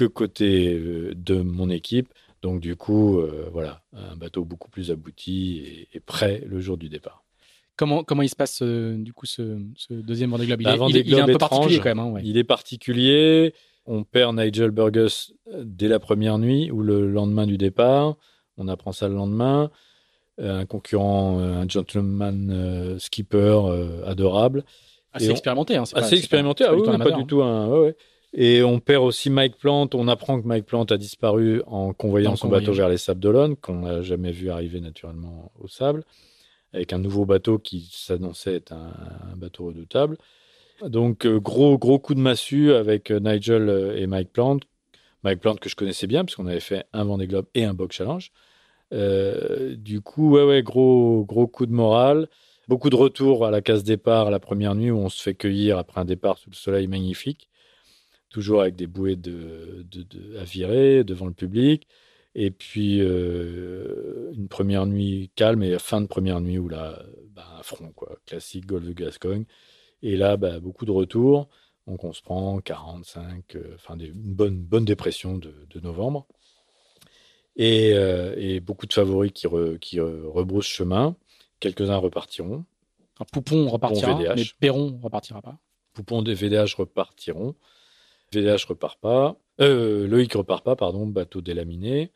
que 0.00 0.04
côté 0.07 0.73
euh, 0.75 1.12
de 1.14 1.42
mon 1.42 1.69
équipe. 1.71 2.09
Donc, 2.42 2.61
du 2.61 2.75
coup, 2.75 3.19
euh, 3.21 3.49
voilà, 3.52 3.83
un 3.92 4.16
bateau 4.16 4.45
beaucoup 4.45 4.71
plus 4.71 4.90
abouti 4.90 5.59
et, 5.59 5.88
et 5.97 6.00
prêt 6.00 6.42
le 6.47 6.59
jour 6.61 6.78
du 6.78 6.88
départ. 6.88 7.23
Comment, 7.76 8.02
comment 8.02 8.23
il 8.23 8.28
se 8.30 8.37
passe, 8.37 8.61
euh, 8.62 8.97
du 8.97 9.12
coup, 9.12 9.26
ce, 9.26 9.59
ce 9.76 9.92
deuxième 9.95 10.30
Vendée 10.30 10.47
Globe? 10.47 10.61
Il, 10.62 10.64
Bah, 10.64 10.75
est, 10.75 10.76
Vendée 10.78 10.92
il 10.92 10.97
est- 10.99 11.00
il 11.07 11.12
est 11.12 11.21
un 11.21 11.25
Globe 11.26 11.33
peu 11.33 11.38
particulier 11.38 11.78
quand 11.78 11.85
même. 11.90 11.99
hein, 11.99 12.11
ouais. 12.12 12.23
Il 12.25 12.37
est 12.38 12.45
particulier. 12.45 13.54
On 13.87 14.04
perd 14.04 14.37
Nigel 14.38 14.71
Burgess 14.71 15.33
dès 15.62 15.88
la 15.88 15.99
première 15.99 16.38
nuit 16.38 16.71
ou 16.71 16.83
le 16.83 17.11
lendemain 17.11 17.47
du 17.47 17.59
départ. 17.59 18.16
On 18.57 18.69
apprend 18.69 18.92
ça 18.92 19.09
le 19.09 19.14
lendemain. 19.14 19.71
Un 20.38 20.64
concurrent, 20.64 21.38
un 21.38 21.69
gentleman 21.69 22.50
euh, 22.50 22.99
skipper 22.99 23.61
adorable. 24.07 24.64
Assez 25.12 25.26
Et 25.26 25.30
expérimenté. 25.30 25.76
Hein, 25.76 25.85
pas- 25.92 25.99
Assez 26.00 26.16
expérimenté, 26.16 26.64
pas- 26.64 26.71
ah 26.71 26.75
oui, 26.75 26.83
pas 26.85 26.92
du 26.92 26.99
pas 26.99 27.04
tout 27.04 27.12
un 27.14 27.19
du 27.19 27.26
tout 27.26 27.42
un. 27.42 27.69
ouais, 27.69 27.78
ouais. 27.80 27.97
Et 28.32 28.62
on 28.62 28.78
perd 28.78 29.02
aussi 29.04 29.28
Mike 29.28 29.56
Plant. 29.58 29.88
On 29.94 30.06
apprend 30.06 30.40
que 30.40 30.46
Mike 30.46 30.66
Plant 30.66 30.84
a 30.84 30.96
disparu 30.96 31.62
en 31.66 31.92
convoyant 31.92 32.32
En 32.32 32.37
son 32.37 32.46
convoyant. 32.46 32.62
bateau 32.62 32.72
vers 32.72 32.88
les 32.88 32.99
Sables 32.99 33.20
d'Olonne, 33.20 33.56
qu'on 33.56 33.80
n'a 33.80 34.02
jamais 34.02 34.30
vu 34.30 34.50
arriver 34.50 34.80
naturellement 34.80 35.50
au 35.58 35.66
sable, 35.66 36.04
avec 36.72 36.92
un 36.92 36.99
nouveau 36.99 37.25
bateau 37.25 37.58
qui 37.58 37.88
s'annonçait 37.92 38.54
être 38.54 38.72
un, 38.72 38.92
un 39.32 39.37
bateau 39.37 39.66
redoutable. 39.66 40.16
Donc, 40.87 41.26
euh, 41.26 41.40
gros, 41.40 41.76
gros 41.76 41.99
coup 41.99 42.14
de 42.14 42.20
massue 42.20 42.72
avec 42.72 43.11
euh, 43.11 43.18
Nigel 43.20 43.68
euh, 43.68 43.96
et 43.96 44.07
Mike 44.07 44.33
Plant. 44.33 44.61
Mike 45.24 45.40
Plant 45.40 45.57
que 45.57 45.68
je 45.68 45.76
connaissais 45.76 46.07
bien, 46.07 46.24
puisqu'on 46.24 46.46
avait 46.46 46.61
fait 46.61 46.85
un 46.92 47.05
Vendée 47.05 47.26
Globe 47.26 47.46
et 47.55 47.64
un 47.64 47.74
Box 47.74 47.96
Challenge. 47.96 48.31
Euh, 48.92 49.76
du 49.76 50.00
coup, 50.00 50.31
ouais, 50.31 50.44
ouais, 50.44 50.62
gros, 50.62 51.24
gros 51.24 51.46
coup 51.46 51.66
de 51.66 51.72
morale. 51.72 52.28
Beaucoup 52.68 52.88
de 52.88 52.96
retours 52.96 53.44
à 53.44 53.50
la 53.50 53.61
case 53.61 53.85
départ 53.85 54.31
la 54.31 54.38
première 54.38 54.74
nuit 54.74 54.90
où 54.90 54.98
on 54.98 55.09
se 55.09 55.20
fait 55.20 55.35
cueillir 55.35 55.76
après 55.76 56.00
un 56.00 56.05
départ 56.05 56.38
sous 56.38 56.50
le 56.50 56.55
soleil 56.55 56.87
magnifique. 56.87 57.48
Toujours 58.31 58.62
avec 58.62 58.77
des 58.77 58.87
bouées 58.87 59.16
de, 59.16 59.85
de- 59.90 60.03
de- 60.05 60.38
à 60.38 60.45
virer 60.45 61.05
devant 61.05 61.27
le 61.27 61.33
public. 61.33 61.87
Et 62.37 62.51
puis 62.53 63.01
euh, 63.01 64.31
une 64.35 64.47
première 64.49 64.87
nuit 64.87 65.31
calme 65.35 65.62
et 65.64 65.77
fin 65.81 66.01
de 66.01 66.07
première 66.07 66.40
nuit 66.40 66.59
où 66.59 66.69
là, 66.69 67.03
bah, 67.35 67.45
un 67.59 67.62
front, 67.64 67.90
quoi. 67.93 68.16
Classique 68.27 68.66
Golfe 68.66 68.87
de 68.87 68.93
Gascogne. 68.93 69.45
Et 70.03 70.16
là, 70.16 70.37
bah, 70.37 70.61
beaucoup 70.61 70.85
de 70.87 70.93
retours. 70.93 71.49
Donc 71.88 72.05
on 72.05 72.12
se 72.12 72.23
prend 72.23 72.61
45, 72.61 73.57
euh, 73.57 73.73
enfin 73.75 73.99
une 73.99 74.12
bonne, 74.14 74.59
bonne 74.59 74.85
dépression 74.85 75.38
de, 75.38 75.53
de 75.69 75.81
novembre. 75.81 76.27
Et, 77.57 77.93
euh, 77.95 78.35
et 78.38 78.61
beaucoup 78.61 78.87
de 78.87 78.93
favoris 78.93 79.33
qui, 79.33 79.47
re- 79.47 79.79
qui 79.79 79.99
rebroussent 80.01 80.66
chemin. 80.66 81.16
Quelques-uns 81.59 81.97
repartiront. 81.97 82.64
Poupon 83.33 83.69
repartira, 83.69 84.14
VDH. 84.14 84.35
mais 84.37 84.45
Perron 84.61 84.99
repartira 85.03 85.43
pas. 85.43 85.59
Poupon 85.93 86.23
des 86.23 86.33
VDH 86.35 86.75
repartiront. 86.77 87.55
VDH 88.33 88.66
repart 88.69 88.99
pas. 89.01 89.37
Euh, 89.61 90.07
Loïc 90.07 90.33
repart 90.35 90.64
pas, 90.64 90.77
pardon, 90.77 91.07
bateau 91.07 91.40
délaminé. 91.40 92.11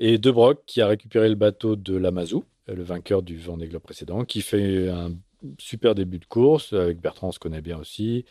Et 0.00 0.18
De 0.18 0.30
Brock 0.30 0.62
qui 0.66 0.80
a 0.80 0.86
récupéré 0.86 1.28
le 1.28 1.34
bateau 1.34 1.74
de 1.76 1.96
Lamazou, 1.96 2.44
le 2.66 2.82
vainqueur 2.82 3.22
du 3.22 3.36
Vendée 3.38 3.66
Globe 3.68 3.82
précédent, 3.82 4.24
qui 4.24 4.42
fait 4.42 4.88
un 4.88 5.12
super 5.58 5.94
début 5.94 6.18
de 6.18 6.26
course. 6.26 6.72
Avec 6.72 7.00
Bertrand, 7.00 7.28
on 7.28 7.32
se 7.32 7.38
connaît 7.38 7.62
bien 7.62 7.78
aussi. 7.78 8.24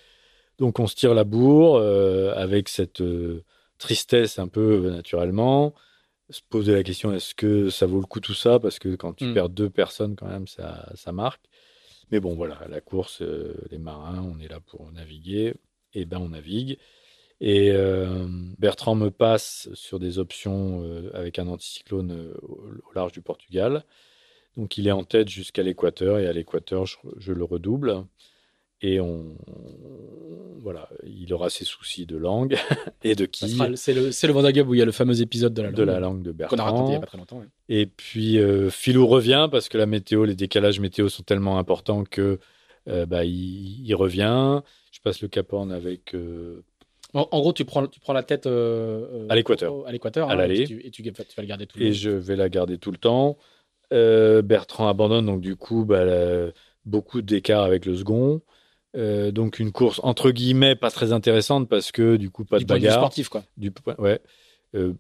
Donc 0.60 0.80
on 0.80 0.88
se 0.88 0.96
tire 0.96 1.14
la 1.14 1.24
bourre 1.24 1.76
euh, 1.76 2.34
avec 2.36 2.70
cette 2.70 3.02
euh, 3.02 3.44
tristesse 3.78 4.40
un 4.40 4.48
peu 4.48 4.86
euh, 4.86 4.92
naturellement. 4.92 5.74
Se 6.30 6.42
poser 6.50 6.74
la 6.74 6.84
question 6.84 7.14
est-ce 7.14 7.36
que 7.36 7.70
ça 7.70 7.86
vaut 7.86 8.00
le 8.00 8.06
coup 8.08 8.20
tout 8.20 8.34
ça? 8.34 8.60
Parce 8.60 8.80
que 8.80 8.96
quand 8.96 9.14
tu 9.14 9.26
Mm. 9.26 9.34
perds 9.34 9.50
deux 9.50 9.70
personnes, 9.70 10.16
quand 10.16 10.28
même, 10.28 10.48
ça, 10.48 10.90
ça 10.96 11.12
marque. 11.12 11.44
Mais 12.12 12.20
bon, 12.20 12.36
voilà, 12.36 12.60
la 12.70 12.80
course, 12.82 13.22
euh, 13.22 13.54
les 13.72 13.78
marins, 13.78 14.24
on 14.24 14.40
est 14.40 14.48
là 14.48 14.60
pour 14.62 14.90
naviguer. 14.92 15.54
Et 15.94 16.06
ben, 16.06 16.18
on 16.20 16.30
navigue. 16.30 16.78
Et 17.40 17.72
euh, 17.72 18.26
Bertrand 18.58 18.96
me 18.96 19.12
passe 19.12 19.70
sur 19.74 20.00
des 20.00 20.18
options 20.18 20.82
euh, 20.84 21.12
avec 21.14 21.38
un 21.38 21.48
anticyclone 21.48 22.12
euh, 22.12 22.34
au, 22.42 22.94
large 22.96 23.12
du 23.12 23.22
Portugal. 23.22 23.84
Donc, 24.56 24.78
il 24.78 24.88
est 24.88 24.92
en 24.92 25.04
tête 25.04 25.30
jusqu'à 25.30 25.62
l'équateur. 25.62 26.18
Et 26.18 26.26
à 26.26 26.34
l'équateur, 26.34 26.88
je, 26.88 26.98
je 27.18 27.34
le 27.34 27.44
redouble. 27.44 28.06
Et 28.82 29.00
on, 29.00 29.36
voilà, 30.62 30.88
il 31.04 31.34
aura 31.34 31.50
ses 31.50 31.66
soucis 31.66 32.06
de 32.06 32.16
langue 32.16 32.58
et 33.04 33.16
de 33.16 33.26
qui 33.26 33.58
C'est 33.76 33.94
le, 33.94 34.10
le 34.10 34.34
Vendée 34.34 34.54
Globe 34.54 34.70
où 34.70 34.76
il 34.76 34.78
y 34.78 34.84
a 34.84 34.86
le 34.86 34.92
fameux 34.92 35.20
épisode 35.20 35.54
de 35.56 35.64
la 35.64 35.72
de 35.72 35.82
la 35.82 36.00
langue 36.00 36.24
langue 36.24 36.36
de 36.36 36.46
qu'on 36.46 36.58
a 36.58 36.64
raconté 36.64 36.92
il 36.92 36.94
y 36.94 36.96
a 36.96 37.00
Bertrand. 37.00 37.18
pas 37.18 37.26
très 37.26 37.38
longtemps. 37.40 37.50
Et 37.70 37.88
puis 37.88 38.38
Philou 38.70 39.08
revient 39.08 39.50
parce 39.52 39.68
que 39.68 39.80
la 39.80 39.88
météo, 39.88 40.26
les 40.26 40.36
décalages 40.36 40.80
météo 40.80 41.10
sont 41.10 41.24
tellement 41.24 41.58
importants 41.58 42.04
que 42.04 42.40
bah, 42.86 43.26
il, 43.26 43.84
il 43.84 43.96
revient. 43.96 44.62
Je 44.92 45.00
passe 45.00 45.24
le 45.24 45.28
Cap 45.28 45.52
Horn 45.52 45.72
avec 45.72 46.16
En, 47.14 47.28
en 47.32 47.40
gros, 47.40 47.54
tu 47.54 47.66
prends, 47.66 47.88
tu 47.88 48.00
prends 48.00 48.14
la 48.14 48.24
tête 48.24 48.48
euh, 48.48 49.08
euh, 49.12 49.28
À 49.30 49.36
l'équateur. 49.36 49.86
À 49.88 49.92
l'équateur. 49.92 50.30
À 50.30 50.34
hein, 50.34 50.36
l'aller. 50.36 50.62
Et, 50.62 50.66
tu, 50.66 50.86
et 50.86 50.92
tu, 50.92 51.04
tu 51.04 51.12
vas 51.12 51.42
le 51.44 51.48
garder 51.48 51.66
tout 51.68 51.78
le 51.80 51.86
et 51.86 51.90
long. 51.90 51.94
je 51.96 52.10
vais 52.10 52.36
la 52.36 52.50
garder 52.50 52.78
tout 52.78 52.92
le 52.92 52.98
temps. 52.98 53.38
Euh, 53.94 54.42
Bertrand 54.42 54.88
abandonne, 54.90 55.26
donc 55.26 55.42
du 55.42 55.56
coup, 55.56 55.86
bah, 55.86 56.04
la- 56.06 56.52
beaucoup 56.86 57.22
d'écart 57.22 57.64
avec 57.64 57.86
le 57.86 57.96
second. 57.96 58.42
Euh, 58.96 59.32
donc 59.32 59.60
une 59.60 59.72
course 59.74 60.00
entre 60.02 60.32
guillemets 60.32 60.76
pas 60.76 60.90
très 60.90 61.12
intéressante 61.12 61.68
parce 61.70 61.92
que 61.92 62.16
du 62.16 62.30
coup 62.32 62.46
pas 62.46 62.58
Du 62.58 62.64
de 62.64 62.68
point 62.68 62.78
de 62.78 62.82
vue 62.82 62.88
bagarre. 62.88 63.02
sportif, 63.02 63.30
quoi. 63.30 63.44
Du 63.58 63.70
point, 63.72 63.96
ouais. 64.00 64.20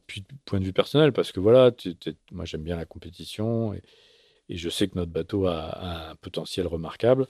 Puis 0.07 0.21
du 0.21 0.35
point 0.45 0.59
de 0.59 0.65
vue 0.65 0.73
personnel, 0.73 1.13
parce 1.13 1.31
que 1.31 1.39
voilà, 1.39 1.71
moi 2.31 2.45
j'aime 2.45 2.63
bien 2.63 2.75
la 2.75 2.85
compétition 2.85 3.73
et, 3.73 3.81
et 4.49 4.57
je 4.57 4.69
sais 4.69 4.87
que 4.87 4.95
notre 4.97 5.11
bateau 5.11 5.45
a, 5.47 5.57
a 5.59 6.11
un 6.11 6.15
potentiel 6.15 6.67
remarquable. 6.67 7.27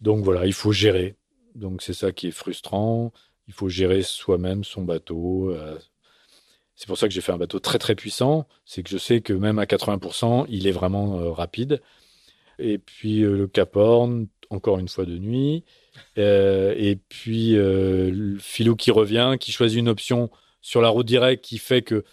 Donc 0.00 0.24
voilà, 0.24 0.46
il 0.46 0.52
faut 0.52 0.72
gérer. 0.72 1.16
Donc 1.54 1.82
c'est 1.82 1.92
ça 1.94 2.12
qui 2.12 2.28
est 2.28 2.32
frustrant. 2.32 3.12
Il 3.48 3.54
faut 3.54 3.68
gérer 3.68 4.02
soi-même 4.02 4.64
son 4.64 4.82
bateau. 4.82 5.50
euh. 5.50 5.78
C'est 6.74 6.86
pour 6.88 6.98
ça 6.98 7.08
que 7.08 7.14
j'ai 7.14 7.20
fait 7.22 7.32
un 7.32 7.38
bateau 7.38 7.58
très 7.58 7.78
très 7.78 7.94
puissant. 7.94 8.46
C'est 8.64 8.82
que 8.82 8.90
je 8.90 8.98
sais 8.98 9.20
que 9.22 9.32
même 9.32 9.58
à 9.58 9.64
80%, 9.64 10.46
il 10.48 10.66
est 10.66 10.72
vraiment 10.72 11.18
euh, 11.18 11.30
rapide. 11.30 11.80
Et 12.58 12.78
puis 12.78 13.22
euh, 13.22 13.36
le 13.36 13.46
Cap 13.46 13.76
Horn, 13.76 14.26
encore 14.50 14.78
une 14.78 14.88
fois 14.88 15.04
de 15.06 15.18
nuit. 15.18 15.64
Euh, 16.18 16.74
et 16.76 16.96
puis 16.96 17.56
euh, 17.56 18.10
le 18.10 18.38
Philou 18.38 18.76
qui 18.76 18.90
revient, 18.90 19.36
qui 19.40 19.52
choisit 19.52 19.78
une 19.78 19.88
option 19.88 20.30
sur 20.60 20.82
la 20.82 20.88
route 20.88 21.06
directe 21.06 21.44
qui 21.44 21.58
fait 21.58 21.82
que 21.82 22.04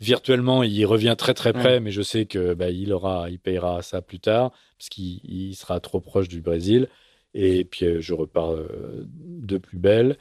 virtuellement 0.00 0.62
il 0.62 0.84
revient 0.84 1.14
très 1.16 1.32
très 1.34 1.52
près, 1.52 1.78
mais 1.80 1.92
je 1.92 2.02
sais 2.02 2.26
que 2.26 2.54
bah, 2.54 2.70
il 2.70 2.92
aura, 2.92 3.30
il 3.30 3.38
payera 3.38 3.80
ça 3.82 4.02
plus 4.02 4.18
tard 4.20 4.50
parce 4.76 4.88
qu'il 4.88 5.20
il 5.24 5.54
sera 5.54 5.80
trop 5.80 6.00
proche 6.00 6.28
du 6.28 6.42
Brésil. 6.42 6.88
Et 7.34 7.64
puis 7.64 7.86
euh, 7.86 8.00
je 8.00 8.12
repars 8.12 8.54
de 8.56 9.58
plus 9.58 9.78
belle. 9.78 10.18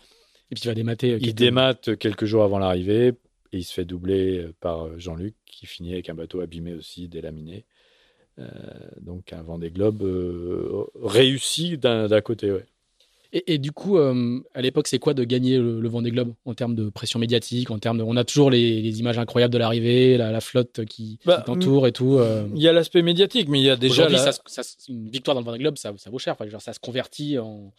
Et 0.51 0.55
puis 0.55 0.61
tu 0.61 0.67
vas 0.67 0.75
démater. 0.75 1.13
euh, 1.13 1.19
Il 1.21 1.33
démate 1.33 1.97
quelques 1.97 2.25
jours 2.25 2.43
avant 2.43 2.59
l'arrivée 2.59 3.13
Et 3.53 3.57
il 3.59 3.63
se 3.63 3.73
fait 3.73 3.85
doubler 3.85 4.47
par 4.59 4.99
Jean-Luc, 4.99 5.35
qui 5.45 5.65
finit 5.65 5.93
avec 5.93 6.09
un 6.09 6.13
bateau 6.13 6.41
abîmé 6.41 6.73
aussi, 6.73 7.07
délaminé. 7.07 7.65
donc 8.99 9.33
un 9.33 9.41
Vendée 9.41 9.71
Globe 9.71 10.03
réussi 11.01 11.77
d'un 11.77 12.21
côté, 12.21 12.51
ouais. 12.51 12.65
Et, 13.33 13.59
du 13.59 13.71
coup, 13.71 13.97
euh, 13.97 14.41
à 14.53 14.61
l'époque, 14.61 14.87
c'est 14.87 14.99
quoi 14.99 15.13
de 15.13 15.23
gagner 15.23 15.57
le, 15.57 15.87
Vendée 15.87 16.11
Globe 16.11 16.33
en 16.43 16.53
termes 16.53 16.75
de 16.75 16.89
pression 16.89 17.17
médiatique, 17.17 17.71
en 17.71 17.79
termes 17.79 17.97
de, 17.97 18.03
on 18.03 18.17
a 18.17 18.25
toujours 18.25 18.49
les, 18.49 18.99
images 18.99 19.17
incroyables 19.17 19.53
de 19.53 19.57
l'arrivée, 19.57 20.17
la, 20.17 20.41
flotte 20.41 20.83
qui, 20.83 21.17
bah, 21.25 21.41
t'entoure 21.45 21.87
et 21.87 21.93
tout. 21.93 22.17
Euh. 22.17 22.45
Il 22.53 22.61
y 22.61 22.67
a 22.67 22.73
l'aspect 22.73 23.01
médiatique, 23.01 23.47
mais 23.47 23.61
il 23.61 23.65
y 23.65 23.69
a 23.69 23.77
déjà 23.77 24.09
une 24.89 25.09
victoire 25.09 25.35
dans 25.35 25.41
le 25.41 25.45
Vendée 25.45 25.59
Globe, 25.59 25.77
ça, 25.77 25.93
ça 25.97 26.09
vaut 26.09 26.19
cher. 26.19 26.33
Enfin, 26.33 26.45
genre, 26.49 26.61
ça 26.61 26.73
se 26.73 26.79
convertit 26.79 27.37
en, 27.39 27.71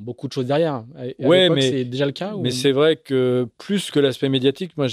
beaucoup 0.00 0.28
de 0.28 0.32
choses 0.32 0.46
derrière. 0.46 0.84
ouais, 1.18 1.48
mais 1.50 1.60
c'est 1.60 1.84
déjà 1.84 2.06
le 2.06 2.12
cas. 2.12 2.34
Mais 2.36 2.50
c'est 2.50 2.72
vrai 2.72 2.96
que 2.96 3.48
plus 3.58 3.90
que 3.90 4.00
l'aspect 4.00 4.28
médiatique, 4.28 4.76
moi, 4.76 4.86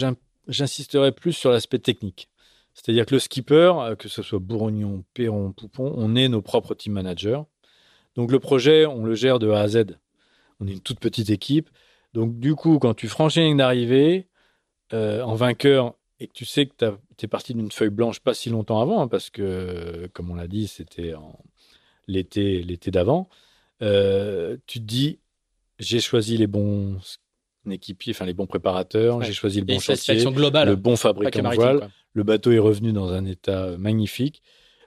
j'insisterais 0.48 1.12
plus 1.12 1.34
sur 1.34 1.52
l'aspect 1.52 1.80
technique. 1.80 2.30
C'est-à-dire 2.74 3.06
que 3.06 3.16
le 3.16 3.20
skipper, 3.20 3.74
euh, 3.78 3.96
que 3.96 4.08
ce 4.08 4.22
soit 4.22 4.40
Bourgnon, 4.40 5.04
Perron, 5.14 5.52
Poupon, 5.52 5.94
on 5.96 6.16
est 6.16 6.30
nos 6.30 6.42
propres 6.42 6.74
team 6.74 6.94
managers. 6.94 7.42
Donc 8.16 8.32
le 8.32 8.40
projet, 8.40 8.86
on 8.86 9.04
le 9.04 9.16
gère 9.16 9.40
de 9.40 9.50
A 9.50 9.62
à 9.62 9.68
Z. 9.68 9.98
On 10.60 10.68
est 10.68 10.74
une 10.74 10.80
toute 10.80 11.00
petite 11.00 11.30
équipe. 11.30 11.70
Donc 12.14 12.40
du 12.40 12.56
coup, 12.56 12.80
quand 12.80 12.94
tu 12.94 13.08
franchis 13.08 13.40
une 13.40 13.48
ligne 13.48 13.58
d'arrivée 13.58 14.28
euh, 14.94 15.22
en 15.22 15.36
vainqueur 15.36 15.96
et 16.20 16.28
que 16.28 16.34
tu 16.34 16.46
sais 16.46 16.66
que 16.66 16.74
tu 17.18 17.26
es 17.26 17.28
parti 17.28 17.54
d'une 17.54 17.72
feuille 17.72 17.90
blanche 17.90 18.20
pas 18.20 18.34
si 18.34 18.50
longtemps 18.50 18.82
avant, 18.82 19.02
hein, 19.02 19.08
parce 19.08 19.30
que, 19.30 20.08
comme 20.14 20.30
on 20.30 20.36
l'a 20.36 20.48
dit, 20.48 20.68
c'était 20.68 21.14
l'été 22.08 22.62
l'été 22.64 22.92
d'avant, 22.92 23.30
euh, 23.82 24.58
tu 24.68 24.80
te 24.80 24.86
dis, 24.86 25.20
j'ai 25.80 26.00
choisi 26.00 26.38
les 26.38 26.48
bons 26.48 26.98
équipiers, 27.70 28.14
enfin 28.14 28.26
les 28.26 28.34
bons 28.34 28.48
préparateurs, 28.48 29.22
j'ai 29.24 29.34
choisi 29.34 29.60
le 29.60 29.66
bon 29.66 29.80
chantier, 29.80 30.16
le 30.16 30.76
bon 30.76 30.96
fabricant 30.96 31.50
de 31.50 31.56
voile, 31.56 31.90
le 32.14 32.24
bateau 32.24 32.52
est 32.52 32.60
revenu 32.60 32.92
dans 32.92 33.12
un 33.12 33.26
état 33.26 33.78
magnifique. 33.78 34.42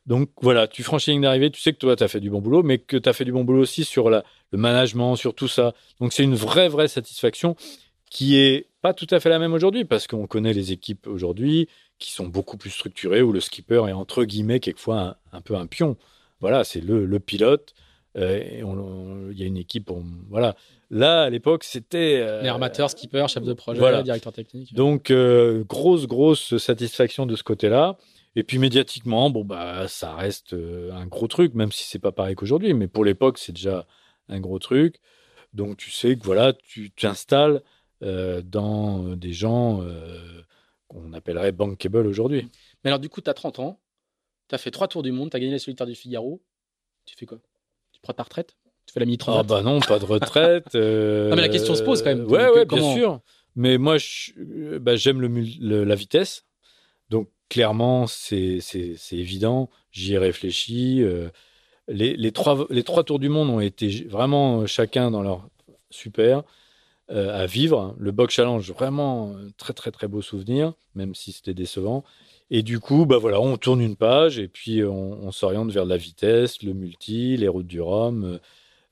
Donc 0.07 0.31
voilà, 0.43 0.69
tu 0.69 0.83
franchis 0.83 1.11
la 1.11 1.13
ligne 1.15 1.23
d'arrivée, 1.23 1.51
tu 1.51 1.61
sais 1.61 1.73
que 1.73 1.79
toi, 1.79 1.97
tu 1.97 2.05
as 2.05 2.09
fait 2.09 2.21
du 2.21 2.29
bon 2.29 2.43
boulot, 2.43 2.63
mais 2.63 2.79
que 2.79 2.99
tu 2.99 3.09
as 3.09 3.15
fait 3.15 3.25
du 3.25 3.33
bon 3.33 3.45
boulot 3.45 3.63
aussi 3.63 3.85
sur 3.85 4.11
la, 4.11 4.23
le 4.53 4.59
management, 4.59 5.17
sur 5.17 5.35
tout 5.35 5.49
ça. 5.49 5.73
Donc 5.99 6.13
c'est 6.13 6.25
une 6.25 6.35
vraie, 6.35 6.69
vraie 6.69 6.89
satisfaction 6.89 7.57
qui 8.11 8.37
est 8.37 8.69
pas 8.83 8.93
tout 8.93 9.07
à 9.11 9.19
fait 9.19 9.31
la 9.31 9.39
même 9.39 9.55
aujourd'hui, 9.55 9.85
parce 9.85 10.07
qu'on 10.07 10.27
connaît 10.27 10.53
les 10.53 10.73
équipes 10.73 11.07
aujourd'hui 11.07 11.69
qui 11.99 12.13
sont 12.13 12.27
beaucoup 12.27 12.59
plus 12.59 12.71
structurées, 12.71 13.23
où 13.23 13.33
le 13.33 13.41
skipper 13.41 13.89
est 13.89 13.93
entre 13.93 14.25
guillemets 14.25 14.61
quelquefois 14.61 15.17
un, 15.33 15.41
peu 15.41 15.57
un 15.57 15.67
pion. 15.67 15.97
Voilà, 16.41 16.65
c'est 16.65 16.81
le, 16.81 17.07
le, 17.07 17.21
pilote. 17.21 17.75
Euh, 18.17 19.31
il 19.33 19.39
y 19.39 19.43
a 19.43 19.47
une 19.47 19.57
équipe. 19.57 19.91
voilà. 20.29 20.55
Là, 20.91 21.23
à 21.23 21.31
l'époque, 21.31 21.65
c'était. 21.65 22.21
Euh, 22.21 22.43
les 22.43 22.49
armateurs, 22.49 22.91
skipper, 22.91 23.27
chef 23.29 23.43
de 23.43 23.53
projet, 23.53 24.03
directeur 24.03 24.33
technique. 24.33 24.75
Donc, 24.75 25.11
euh, 25.11 25.65
grosse, 25.65 26.07
grosse 26.07 26.57
satisfaction 26.59 27.27
de 27.27 27.35
ce 27.37 27.43
côté-là. 27.43 27.97
Et 28.37 28.43
puis 28.43 28.59
médiatiquement, 28.59 29.31
bon 29.31 29.45
bah 29.45 29.87
ça 29.89 30.15
reste 30.15 30.55
euh, 30.55 30.93
un 30.93 31.07
gros 31.07 31.29
truc, 31.29 31.55
même 31.55 31.71
si 31.71 31.85
c'est 31.85 31.99
pas 32.01 32.13
pareil 32.13 32.35
qu'aujourd'hui. 32.35 32.75
Mais 32.75 32.89
pour 32.89 33.05
l'époque, 33.05 33.39
c'est 33.39 33.53
déjà 33.53 33.87
un 34.29 34.41
gros 34.41 34.59
truc. 34.59 34.97
Donc 35.53 35.77
tu 35.77 35.91
sais 35.91 36.17
que 36.17 36.25
voilà, 36.25 36.53
tu 36.53 36.91
t'installes 36.91 37.63
euh, 38.03 38.43
dans 38.43 39.07
euh, 39.07 39.17
des 39.17 39.33
gens 39.33 39.85
qu'on 40.89 41.13
appellerait 41.13 41.53
bankable 41.53 42.07
aujourd'hui. 42.07 42.49
Mais 42.83 42.91
alors 42.91 42.99
du 42.99 43.09
coup, 43.09 43.21
tu 43.21 43.31
as 43.31 43.35
30 43.35 43.61
ans, 43.61 43.81
tu 44.49 44.55
as 44.55 44.59
fait 44.59 44.73
trois 44.73 44.89
tours 44.89 45.03
du 45.03 45.13
monde, 45.13 45.31
tu 45.31 45.37
as 45.37 45.41
gagné 45.41 45.53
la 45.53 45.59
solitaire 45.59 45.87
du 45.87 45.95
Figaro. 45.95 46.43
Tu 47.07 47.15
fais 47.17 47.27
quoi? 47.27 47.39
Prends 48.05 48.13
ta 48.13 48.23
retraite 48.23 48.57
Tu 48.87 48.93
fais 48.93 49.01
la 49.01 49.07
mini 49.07 49.19
Ah 49.27 49.43
bah 49.43 49.63
non, 49.63 49.81
pas 49.81 49.99
de 49.99 50.05
retraite. 50.05 50.67
non 50.75 51.35
mais 51.35 51.43
la 51.43 51.49
question 51.49 51.75
se 51.75 51.83
pose 51.83 52.03
quand 52.03 52.15
même. 52.15 52.27
Ouais, 52.27 52.49
ouais, 52.51 52.65
bien 52.65 52.95
sûr. 52.95 53.21
Mais 53.57 53.79
moi, 53.79 53.97
bah, 54.81 54.97
j'aime 54.97 55.21
le, 55.21 55.85
la 55.85 55.95
vitesse. 55.95 56.45
Donc 57.11 57.31
clairement, 57.49 58.07
c'est 58.07 58.61
évident. 59.13 59.71
J'y 59.91 60.15
ai 60.15 60.19
réfléchi. 60.19 61.03
Euh, 61.03 61.29
les, 61.89 62.33
trois, 62.33 62.67
les 62.71 62.83
trois 62.83 63.05
tours 63.05 63.19
du 63.19 63.29
monde 63.29 63.51
ont 63.51 63.61
été 63.61 64.07
vraiment 64.09 64.63
euh, 64.63 64.67
chacun 64.67 65.11
dans 65.11 65.23
leur 65.23 65.49
super 65.91 66.43
euh, 67.11 67.43
à 67.43 67.47
vivre. 67.47 67.95
Le 67.99 68.11
Box 68.11 68.35
Challenge, 68.35 68.73
vraiment 68.73 69.35
très 69.57 69.73
très 69.73 69.91
très 69.91 70.09
beau 70.09 70.23
souvenir, 70.23 70.73
même 70.95 71.15
si 71.15 71.33
c'était 71.33 71.55
décevant. 71.55 72.05
Et 72.51 72.63
du 72.63 72.81
coup, 72.81 73.07
bah 73.07 73.19
voilà, 73.19 73.41
on 73.41 73.57
tourne 73.57 73.81
une 73.81 73.97
page 73.97 74.39
et 74.39 74.49
puis 74.49 74.85
on, 74.85 75.31
s'oriente 75.33 75.71
vers 75.73 75.87
la 75.87 75.97
vitesse, 75.97 76.63
le 76.63 76.73
multi, 76.75 77.37
les 77.37 77.49
routes 77.49 77.67
du 77.67 77.81
Rhum, 77.81 78.39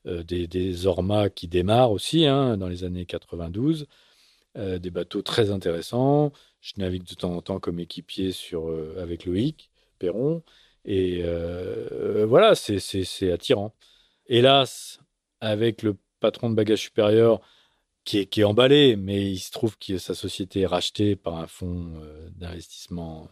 des, 0.05 0.47
des 0.47 0.87
Orma 0.87 1.29
qui 1.29 1.47
démarrent 1.47 1.91
aussi 1.91 2.25
hein, 2.25 2.57
dans 2.57 2.67
les 2.67 2.83
années 2.83 3.05
92, 3.05 3.87
des 4.55 4.89
bateaux 4.89 5.21
très 5.21 5.51
intéressants. 5.51 6.33
Je 6.63 6.73
navigue 6.77 7.03
de 7.03 7.13
temps 7.13 7.33
en 7.35 7.41
temps 7.41 7.59
comme 7.59 7.81
équipier 7.81 8.31
sur, 8.31 8.69
euh, 8.69 8.95
avec 8.97 9.25
Loïc 9.25 9.69
Perron. 9.99 10.43
Et 10.85 11.19
euh, 11.23 12.25
voilà, 12.25 12.55
c'est 12.55 13.31
attirant. 13.33 13.75
Hélas, 14.27 15.01
avec 15.41 15.83
le 15.83 15.97
patron 16.21 16.49
de 16.49 16.55
bagage 16.55 16.79
supérieur 16.79 17.41
qui 18.05 18.19
est, 18.19 18.27
qui 18.27 18.41
est 18.41 18.45
emballé, 18.45 18.95
mais 18.95 19.29
il 19.29 19.39
se 19.39 19.51
trouve 19.51 19.77
que 19.77 19.97
sa 19.97 20.15
société 20.15 20.61
est 20.61 20.65
rachetée 20.65 21.17
par 21.17 21.35
un 21.35 21.47
fonds 21.47 21.91
euh, 22.01 22.29
d'investissement 22.37 23.29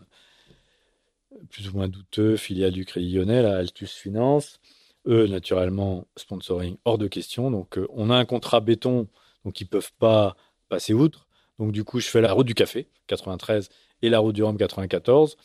plus 1.49 1.69
ou 1.69 1.77
moins 1.77 1.87
douteux, 1.87 2.37
filiale 2.37 2.71
du 2.71 2.85
Crédit 2.85 3.13
Lyonnais, 3.13 3.41
la 3.41 3.57
Altus 3.57 3.93
Finance. 3.93 4.59
Eux, 5.07 5.27
naturellement, 5.27 6.07
sponsoring 6.15 6.77
hors 6.85 6.97
de 6.97 7.07
question. 7.07 7.49
Donc, 7.49 7.79
on 7.89 8.09
a 8.09 8.15
un 8.15 8.25
contrat 8.25 8.59
béton, 8.59 9.07
donc 9.45 9.59
ils 9.59 9.65
ne 9.65 9.69
peuvent 9.69 9.93
pas 9.97 10.35
passer 10.69 10.93
outre. 10.93 11.27
Donc 11.59 11.71
du 11.71 11.83
coup, 11.83 11.99
je 11.99 12.07
fais 12.07 12.21
la 12.21 12.33
route 12.33 12.47
du 12.47 12.55
café 12.55 12.87
93 13.05 13.69
et 14.01 14.09
la 14.09 14.17
route 14.17 14.33
du 14.33 14.43
Rhum 14.43 14.57
94. 14.57 15.37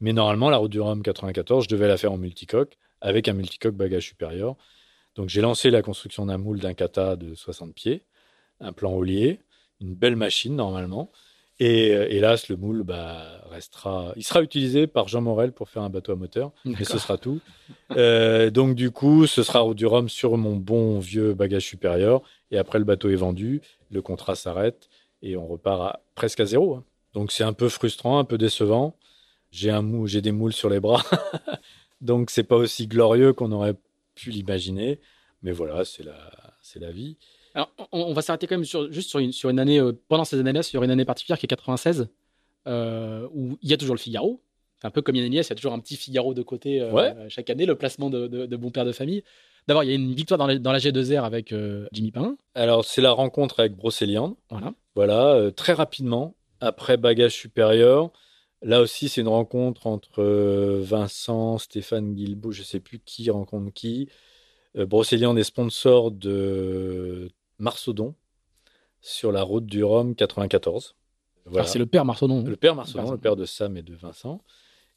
Mais 0.00 0.12
normalement, 0.12 0.50
la 0.50 0.56
route 0.56 0.72
du 0.72 0.80
Rhum 0.80 1.02
94, 1.02 1.64
je 1.64 1.68
devais 1.68 1.86
la 1.86 1.96
faire 1.96 2.12
en 2.12 2.18
multicoque 2.18 2.76
avec 3.00 3.28
un 3.28 3.34
multicoque 3.34 3.76
bagage 3.76 4.06
supérieur. 4.08 4.56
Donc 5.14 5.28
j'ai 5.28 5.40
lancé 5.40 5.70
la 5.70 5.82
construction 5.82 6.26
d'un 6.26 6.38
moule 6.38 6.58
d'un 6.58 6.74
kata 6.74 7.14
de 7.16 7.34
60 7.34 7.74
pieds, 7.74 8.04
un 8.58 8.72
plan 8.72 8.92
haulier, 8.92 9.40
une 9.80 9.94
belle 9.94 10.16
machine 10.16 10.56
normalement. 10.56 11.12
Et 11.60 11.94
euh, 11.94 12.06
hélas, 12.08 12.48
le 12.48 12.56
moule 12.56 12.82
bah, 12.82 13.42
restera, 13.50 14.14
il 14.16 14.24
sera 14.24 14.42
utilisé 14.42 14.86
par 14.86 15.08
Jean 15.08 15.20
Morel 15.20 15.52
pour 15.52 15.68
faire 15.68 15.82
un 15.82 15.90
bateau 15.90 16.12
à 16.12 16.16
moteur, 16.16 16.52
mais 16.64 16.84
ce 16.84 16.98
sera 16.98 17.18
tout. 17.18 17.40
Euh, 17.96 18.50
donc 18.50 18.74
du 18.74 18.90
coup, 18.90 19.26
ce 19.26 19.42
sera 19.42 19.74
du 19.74 19.84
Rhum 19.84 20.08
sur 20.08 20.38
mon 20.38 20.56
bon 20.56 20.98
vieux 20.98 21.34
bagage 21.34 21.66
supérieur. 21.66 22.22
Et 22.50 22.56
après, 22.56 22.78
le 22.78 22.86
bateau 22.86 23.10
est 23.10 23.16
vendu, 23.16 23.60
le 23.90 24.00
contrat 24.00 24.36
s'arrête 24.36 24.88
et 25.22 25.36
on 25.36 25.46
repart 25.46 26.00
presque 26.14 26.40
à 26.40 26.46
zéro. 26.46 26.76
Hein. 26.76 26.84
Donc 27.12 27.30
c'est 27.30 27.44
un 27.44 27.52
peu 27.52 27.68
frustrant, 27.68 28.18
un 28.18 28.24
peu 28.24 28.38
décevant. 28.38 28.96
J'ai 29.50 29.70
un 29.70 29.82
mou, 29.82 30.06
j'ai 30.06 30.22
des 30.22 30.32
moules 30.32 30.54
sur 30.54 30.70
les 30.70 30.80
bras, 30.80 31.04
donc 32.00 32.30
c'est 32.30 32.44
pas 32.44 32.56
aussi 32.56 32.86
glorieux 32.86 33.32
qu'on 33.34 33.52
aurait 33.52 33.74
pu 34.14 34.30
l'imaginer. 34.30 34.98
Mais 35.42 35.52
voilà, 35.52 35.84
c'est 35.84 36.04
la, 36.04 36.30
c'est 36.62 36.78
la 36.78 36.90
vie. 36.90 37.18
Alors, 37.54 37.70
on, 37.92 38.12
va 38.12 38.22
s'arrêter 38.22 38.46
quand 38.46 38.56
même 38.56 38.64
sur, 38.64 38.90
juste 38.92 39.10
sur 39.10 39.18
une, 39.18 39.32
sur 39.32 39.50
une 39.50 39.58
année, 39.58 39.78
euh, 39.78 39.92
pendant 40.08 40.24
ces 40.24 40.38
années-là, 40.38 40.62
sur 40.62 40.82
une 40.82 40.90
année 40.90 41.04
particulière 41.04 41.38
qui 41.38 41.46
est 41.46 41.48
96, 41.48 42.08
euh, 42.66 43.28
où 43.34 43.58
il 43.62 43.68
y 43.68 43.72
a 43.72 43.76
toujours 43.76 43.94
le 43.94 44.00
Figaro. 44.00 44.40
Un 44.82 44.90
peu 44.90 45.02
comme 45.02 45.14
Yann 45.16 45.30
il 45.30 45.36
y 45.36 45.40
a 45.40 45.54
toujours 45.54 45.74
un 45.74 45.78
petit 45.78 45.96
Figaro 45.96 46.32
de 46.32 46.42
côté 46.42 46.80
euh, 46.80 47.28
chaque 47.28 47.50
année, 47.50 47.66
le 47.66 47.74
placement 47.74 48.08
de, 48.08 48.26
de, 48.26 48.56
bon 48.56 48.70
père 48.70 48.86
de 48.86 48.92
famille. 48.92 49.22
D'abord, 49.68 49.84
il 49.84 49.90
y 49.90 49.92
a 49.92 49.94
une 49.94 50.14
victoire 50.14 50.38
dans 50.38 50.46
la, 50.46 50.58
dans 50.58 50.72
la 50.72 50.78
G2R 50.78 51.22
avec 51.22 51.54
Jimmy 51.92 52.12
Pain. 52.12 52.36
Alors, 52.54 52.84
c'est 52.84 53.02
la 53.02 53.12
rencontre 53.12 53.60
avec 53.60 53.76
Brocéliande. 53.76 54.36
Voilà. 54.48 54.72
Voilà, 54.94 55.50
très 55.52 55.74
rapidement, 55.74 56.34
après 56.60 56.96
Bagage 56.96 57.32
Supérieur. 57.32 58.10
Là 58.62 58.80
aussi, 58.80 59.10
c'est 59.10 59.20
une 59.20 59.28
rencontre 59.28 59.86
entre 59.86 60.22
Vincent, 60.80 61.58
Stéphane 61.58 62.14
Guilbault, 62.14 62.52
je 62.52 62.60
ne 62.60 62.66
sais 62.66 62.80
plus 62.80 63.00
qui 63.00 63.30
rencontre 63.30 63.72
qui. 63.74 64.08
Brocéliande 64.74 65.38
est 65.38 65.44
sponsor 65.44 66.10
de 66.10 67.30
Marsodon 67.60 68.14
sur 69.00 69.32
la 69.32 69.42
route 69.42 69.66
du 69.66 69.84
Rhum 69.84 70.14
94. 70.14 70.96
Voilà. 71.46 71.66
C'est 71.66 71.78
le 71.78 71.86
père 71.86 72.04
Marsodon. 72.04 72.44
Le 72.44 72.56
père 72.56 72.74
Marsodon, 72.74 73.12
le 73.12 73.18
père 73.18 73.36
de 73.36 73.44
Sam 73.44 73.76
et 73.76 73.82
de 73.82 73.94
Vincent. 73.94 74.42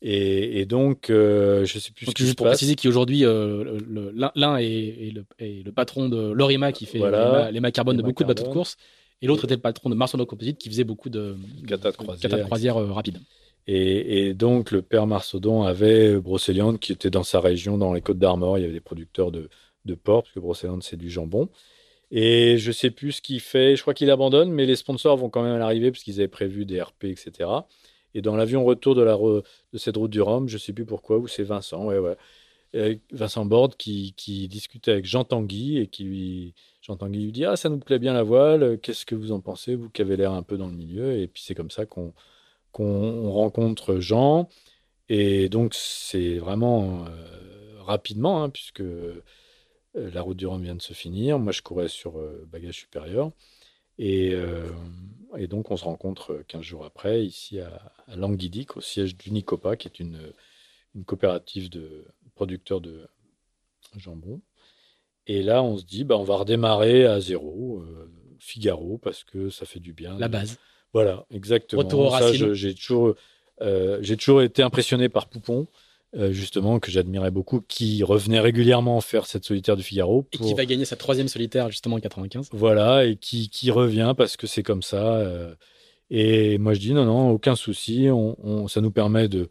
Et, 0.05 0.65
donc, 0.65 1.05
je 1.07 1.63
je 1.65 1.79
sais 1.79 1.93
plus 1.93 2.07
ce 2.07 2.11
qui 2.11 2.23
juste 2.25 2.37
pour 2.37 2.47
préciser 2.47 2.75
qu'aujourd'hui, 2.75 3.21
l'un 3.21 4.57
est, 4.57 5.13
le, 5.13 5.71
patron 5.71 6.09
de 6.09 6.31
Lorima 6.31 6.73
qui 6.73 6.85
fait 6.85 6.99
les, 6.99 7.59
mâts 7.61 7.71
carbone 7.71 7.95
de 7.95 8.01
beaucoup 8.01 8.23
de 8.23 8.27
bateaux 8.27 8.43
de 8.43 8.51
course. 8.51 8.75
Et 9.23 9.27
l'autre 9.27 9.45
était 9.45 9.55
le 9.55 9.61
patron 9.61 9.89
de 9.89 9.95
Marsonneau 9.95 10.25
Composite 10.25 10.57
qui 10.57 10.67
faisait 10.67 10.83
beaucoup 10.83 11.09
de 11.09 11.37
cata 11.65 11.91
de 11.91 11.95
croisière, 11.95 12.45
croisière 12.45 12.77
euh, 12.77 12.91
rapides. 12.91 13.19
Et, 13.67 14.33
donc, 14.33 14.71
le 14.71 14.81
père 14.81 15.07
Marsaudon 15.07 15.63
avait 15.63 16.19
Brocéliande 16.19 16.77
qui 16.77 16.91
était 16.91 17.09
dans 17.09 17.23
sa 17.23 17.39
région, 17.39 17.77
dans 17.77 17.93
les 17.93 18.01
Côtes 18.01 18.19
d'Armor. 18.19 18.57
Il 18.57 18.61
y 18.61 18.63
avait 18.65 18.73
des 18.73 18.81
producteurs 18.81 19.31
de, 19.31 19.47
de 19.85 19.95
porc, 19.95 20.23
parce 20.23 20.33
que 20.33 20.41
Brocéliande, 20.41 20.83
c'est 20.83 20.97
du 20.97 21.09
jambon. 21.09 21.47
Et 22.15 22.59
je 22.59 22.71
sais 22.71 22.91
plus 22.91 23.13
ce 23.13 23.21
qu'il 23.23 23.39
fait. 23.39 23.75
Je 23.75 23.81
crois 23.81 23.95
qu'il 23.95 24.11
abandonne, 24.11 24.51
mais 24.51 24.67
les 24.67 24.75
sponsors 24.75 25.17
vont 25.17 25.29
quand 25.29 25.41
même 25.41 25.59
à 25.59 25.91
parce 25.91 26.03
qu'ils 26.03 26.19
avaient 26.19 26.27
prévu 26.27 26.63
des 26.63 26.79
RP, 26.79 27.05
etc. 27.05 27.49
Et 28.13 28.21
dans 28.21 28.35
l'avion 28.35 28.63
retour 28.63 28.93
de, 28.93 29.43
cette 29.77 29.97
route 29.97 30.11
du 30.11 30.21
Rhum, 30.21 30.47
je 30.47 30.59
sais 30.59 30.73
plus 30.73 30.85
pourquoi, 30.85 31.17
où 31.17 31.27
c'est 31.27 31.43
Vincent, 31.43 31.85
ouais, 31.85 31.97
ouais. 31.97 32.15
Vincent 33.11 33.45
Borde 33.45 33.75
qui, 33.75 34.13
qui 34.15 34.47
discutait 34.47 34.91
avec 34.91 35.05
Jean 35.05 35.23
Tanguy 35.23 35.79
et 35.79 35.87
qui 35.87 36.53
J'entends 36.83 37.07
Guy 37.07 37.23
lui 37.23 37.31
dire 37.31 37.51
Ah, 37.51 37.55
ça 37.55 37.69
nous 37.69 37.79
plaît 37.79 37.97
bien 37.97 38.13
la 38.13 38.23
voile, 38.23 38.77
qu'est-ce 38.79 39.05
que 39.05 39.15
vous 39.15 39.31
en 39.31 39.39
pensez, 39.39 39.75
vous 39.75 39.89
qui 39.89 40.01
avez 40.01 40.17
l'air 40.17 40.33
un 40.33 40.43
peu 40.43 40.57
dans 40.57 40.67
le 40.67 40.73
milieu? 40.75 41.17
Et 41.17 41.27
puis 41.27 41.41
c'est 41.43 41.55
comme 41.55 41.71
ça 41.71 41.85
qu'on 41.85 42.13
rencontre 43.31 43.99
Jean. 43.99 44.49
Et 45.09 45.49
donc 45.49 45.73
c'est 45.75 46.37
vraiment 46.39 47.05
euh, 47.05 47.81
rapidement, 47.81 48.43
hein, 48.43 48.49
puisque 48.49 48.81
euh, 48.81 49.23
la 49.95 50.21
route 50.21 50.37
du 50.37 50.45
Rhum 50.45 50.61
vient 50.63 50.75
de 50.75 50.81
se 50.81 50.93
finir. 50.93 51.39
Moi, 51.39 51.51
je 51.51 51.61
courais 51.61 51.87
sur 51.87 52.19
euh, 52.19 52.47
bagage 52.51 52.75
supérieur. 52.75 53.31
Et, 53.99 54.33
et, 55.37 55.45
donc 55.45 55.69
on 55.69 55.77
se 55.77 55.83
rencontre 55.83 56.43
15 56.47 56.63
jours 56.63 56.83
après, 56.83 57.23
ici 57.23 57.59
à, 57.59 57.93
à 58.07 58.15
Languidic, 58.15 58.75
au 58.75 58.81
siège 58.81 59.15
d'Unicopa, 59.15 59.75
qui 59.75 59.87
est 59.87 59.99
une, 59.99 60.33
une 60.95 61.05
coopérative 61.05 61.69
de 61.69 62.03
producteurs 62.33 62.81
de 62.81 63.07
jambon. 63.95 64.41
Et 65.27 65.41
là, 65.41 65.63
on 65.63 65.77
se 65.77 65.85
dit, 65.85 66.03
bah, 66.03 66.17
on 66.17 66.23
va 66.23 66.35
redémarrer 66.35 67.05
à 67.05 67.19
zéro, 67.19 67.79
euh, 67.79 68.11
Figaro, 68.39 68.97
parce 68.97 69.23
que 69.23 69.49
ça 69.49 69.65
fait 69.65 69.79
du 69.79 69.93
bien. 69.93 70.17
La 70.17 70.27
base. 70.27 70.57
Voilà, 70.91 71.25
exactement. 71.31 71.81
Retour 71.81 72.17
j'ai 72.53 72.75
toujours, 72.75 73.15
euh, 73.61 73.97
j'ai 74.01 74.17
toujours 74.17 74.41
été 74.41 74.61
impressionné 74.61 75.09
par 75.09 75.27
Poupon, 75.27 75.67
euh, 76.15 76.31
justement, 76.31 76.79
que 76.79 76.91
j'admirais 76.91 77.31
beaucoup, 77.31 77.61
qui 77.61 78.03
revenait 78.03 78.39
régulièrement 78.39 79.01
faire 79.01 79.25
cette 79.25 79.45
solitaire 79.45 79.75
du 79.75 79.83
Figaro. 79.83 80.27
Et 80.31 80.37
qui 80.37 80.53
va 80.53 80.65
gagner 80.65 80.85
sa 80.85 80.95
troisième 80.95 81.27
solitaire, 81.27 81.69
justement, 81.69 81.95
en 81.95 81.99
95. 81.99 82.49
Voilà, 82.51 83.05
et 83.05 83.15
qui, 83.15 83.49
qui 83.49 83.71
revient 83.71 84.13
parce 84.15 84.37
que 84.37 84.47
c'est 84.47 84.63
comme 84.63 84.83
ça. 84.83 85.21
et 86.09 86.57
moi, 86.57 86.73
je 86.73 86.79
dis, 86.79 86.93
non, 86.93 87.05
non, 87.05 87.29
aucun 87.29 87.55
souci, 87.55 88.07
on, 88.11 88.67
ça 88.67 88.81
nous 88.81 88.91
permet 88.91 89.27
de, 89.27 89.49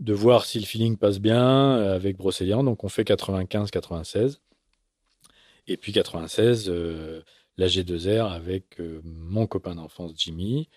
de 0.00 0.12
voir 0.12 0.44
si 0.44 0.58
le 0.58 0.66
feeling 0.66 0.96
passe 0.96 1.18
bien 1.18 1.76
avec 1.76 2.16
Brocélian. 2.16 2.64
Donc, 2.64 2.84
on 2.84 2.88
fait 2.88 3.04
95-96. 3.04 4.38
Et 5.66 5.76
puis 5.76 5.92
96, 5.92 6.68
euh, 6.68 7.22
la 7.56 7.66
G2R 7.66 8.32
avec 8.32 8.80
euh, 8.80 9.00
mon 9.04 9.46
copain 9.46 9.74
d'enfance 9.74 10.12
Jimmy, 10.16 10.68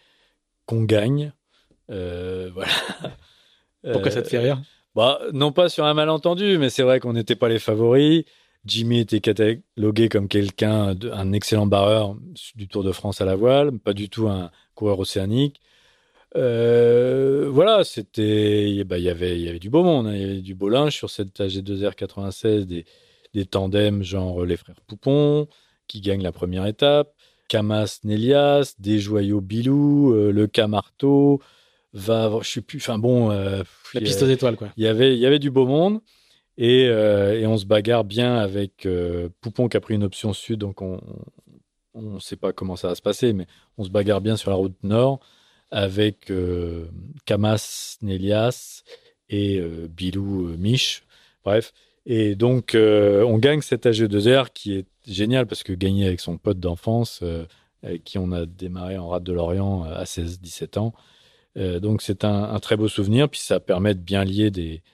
qu'on 0.66 0.84
gagne. 0.84 1.34
Euh, 1.90 2.50
voilà. 2.54 2.72
Pourquoi 3.92 4.12
ça 4.12 4.22
te 4.22 4.30
fait 4.30 4.40
rire? 4.40 4.62
Bah, 4.98 5.20
Non 5.34 5.52
pas 5.52 5.70
sur 5.70 5.86
un 5.86 5.94
malentendu, 5.94 6.58
mais 6.58 6.70
c'est 6.70 6.84
vrai 6.84 7.00
qu'on 7.00 7.14
n'était 7.14 7.36
pas 7.36 7.50
les 7.50 7.60
favoris. 7.60 8.26
Jimmy 8.66 9.00
était 9.00 9.22
catalogué 9.22 10.10
comme 10.10 10.28
quelqu'un, 10.28 10.96
un 11.14 11.32
excellent 11.32 11.68
barreur 11.68 12.18
du 12.56 12.68
Tour 12.68 12.84
de 12.84 12.92
France 12.92 13.22
à 13.22 13.26
la 13.26 13.36
voile, 13.36 13.80
pas 13.80 13.94
du 13.94 14.10
tout 14.10 14.28
un 14.28 14.52
coureur 14.76 15.00
océanique. 15.00 15.62
voilà, 16.36 17.84
c'était, 17.86 18.84
bah, 18.84 18.98
y 18.98 19.10
avait, 19.10 19.38
il 19.40 19.46
y 19.46 19.50
avait 19.50 19.60
du 19.60 19.70
beau 19.70 19.84
monde, 19.84 20.08
hein. 20.08 20.16
il 20.16 20.22
y 20.22 20.24
avait 20.26 20.42
du 20.42 20.56
beau 20.56 20.70
linge 20.70 20.96
sur 20.96 21.10
cette 21.10 21.40
AG2R 21.40 21.96
96, 21.96 22.68
des, 22.68 22.86
des 23.34 23.46
tandems 23.46 24.04
genre 24.04 24.46
les 24.46 24.58
frères 24.58 24.82
Poupon 24.88 25.48
qui 25.88 26.02
gagnent 26.02 26.24
la 26.24 26.32
première 26.32 26.66
étape, 26.66 27.14
Camas 27.48 28.00
Nélias, 28.04 28.76
des 28.80 29.00
joyaux 29.00 29.42
Bilou, 29.42 30.14
euh, 30.14 30.32
le 30.32 30.48
Camarto, 30.48 31.42
va, 31.98 32.40
je 32.42 32.50
sais 32.50 32.62
plus, 32.62 32.78
enfin 32.80 32.98
bon, 32.98 33.32
euh, 33.32 33.64
la 33.94 34.02
piste 34.02 34.22
aux 34.24 34.28
étoiles 34.28 34.56
quoi. 34.56 34.70
Il 34.78 34.84
y 34.84 34.88
avait, 34.88 35.14
il 35.14 35.20
y 35.20 35.26
avait 35.26 35.40
du 35.40 35.52
beau 35.52 35.66
monde 35.66 36.00
et, 36.58 36.88
euh, 36.88 37.40
et 37.40 37.46
on 37.46 37.58
se 37.58 37.66
bagarre 37.66 38.04
bien 38.04 38.36
avec 38.36 38.88
Poupon 39.42 39.68
qui 39.68 39.78
a 39.78 39.82
pris 39.82 39.96
une 39.96 40.04
option 40.04 40.34
sud, 40.34 40.60
donc 40.60 40.82
on 40.82 41.02
ne 41.96 42.20
sait 42.20 42.36
pas 42.36 42.54
comment 42.54 42.76
ça 42.76 42.90
va 42.90 42.96
se 42.96 43.02
passer, 43.02 43.34
mais 43.34 43.48
on 43.78 43.84
se 43.84 43.90
bagarre 43.90 44.22
bien 44.22 44.38
sur 44.38 44.52
la 44.52 44.58
route 44.58 44.76
nord 44.84 45.20
avec 45.72 46.32
Camas 47.26 47.98
Nélias 48.02 48.84
et 49.30 49.62
Bilou 49.90 50.56
Mich. 50.58 51.04
Bref, 51.44 51.74
et 52.10 52.36
donc, 52.36 52.74
euh, 52.74 53.22
on 53.24 53.38
gagne 53.38 53.60
cet 53.60 53.86
AG2R 53.86 54.48
qui 54.54 54.76
est 54.76 54.86
génial 55.06 55.46
parce 55.46 55.62
que 55.62 55.74
gagner 55.74 56.08
avec 56.08 56.22
son 56.22 56.38
pote 56.38 56.58
d'enfance, 56.58 57.20
euh, 57.22 57.46
avec 57.84 58.06
qui 58.06 58.18
on 58.18 58.32
a 58.32 58.46
démarré 58.46 58.98
en 58.98 59.10
rade 59.10 59.24
de 59.24 59.34
Lorient 59.34 59.84
à 59.84 60.06
16-17 60.06 60.80
ans. 60.80 60.94
Euh, 61.58 61.80
donc, 61.80 62.02
c'est 62.02 62.24
un, 62.24 62.60
très 62.60 62.78
beau 62.78 62.88
souvenir. 62.88 63.30
Puis, 63.30 63.40
ça 63.40 63.60
permet 63.60 63.94
de 63.96 64.00
bien 64.00 64.24
lier, 64.24 64.52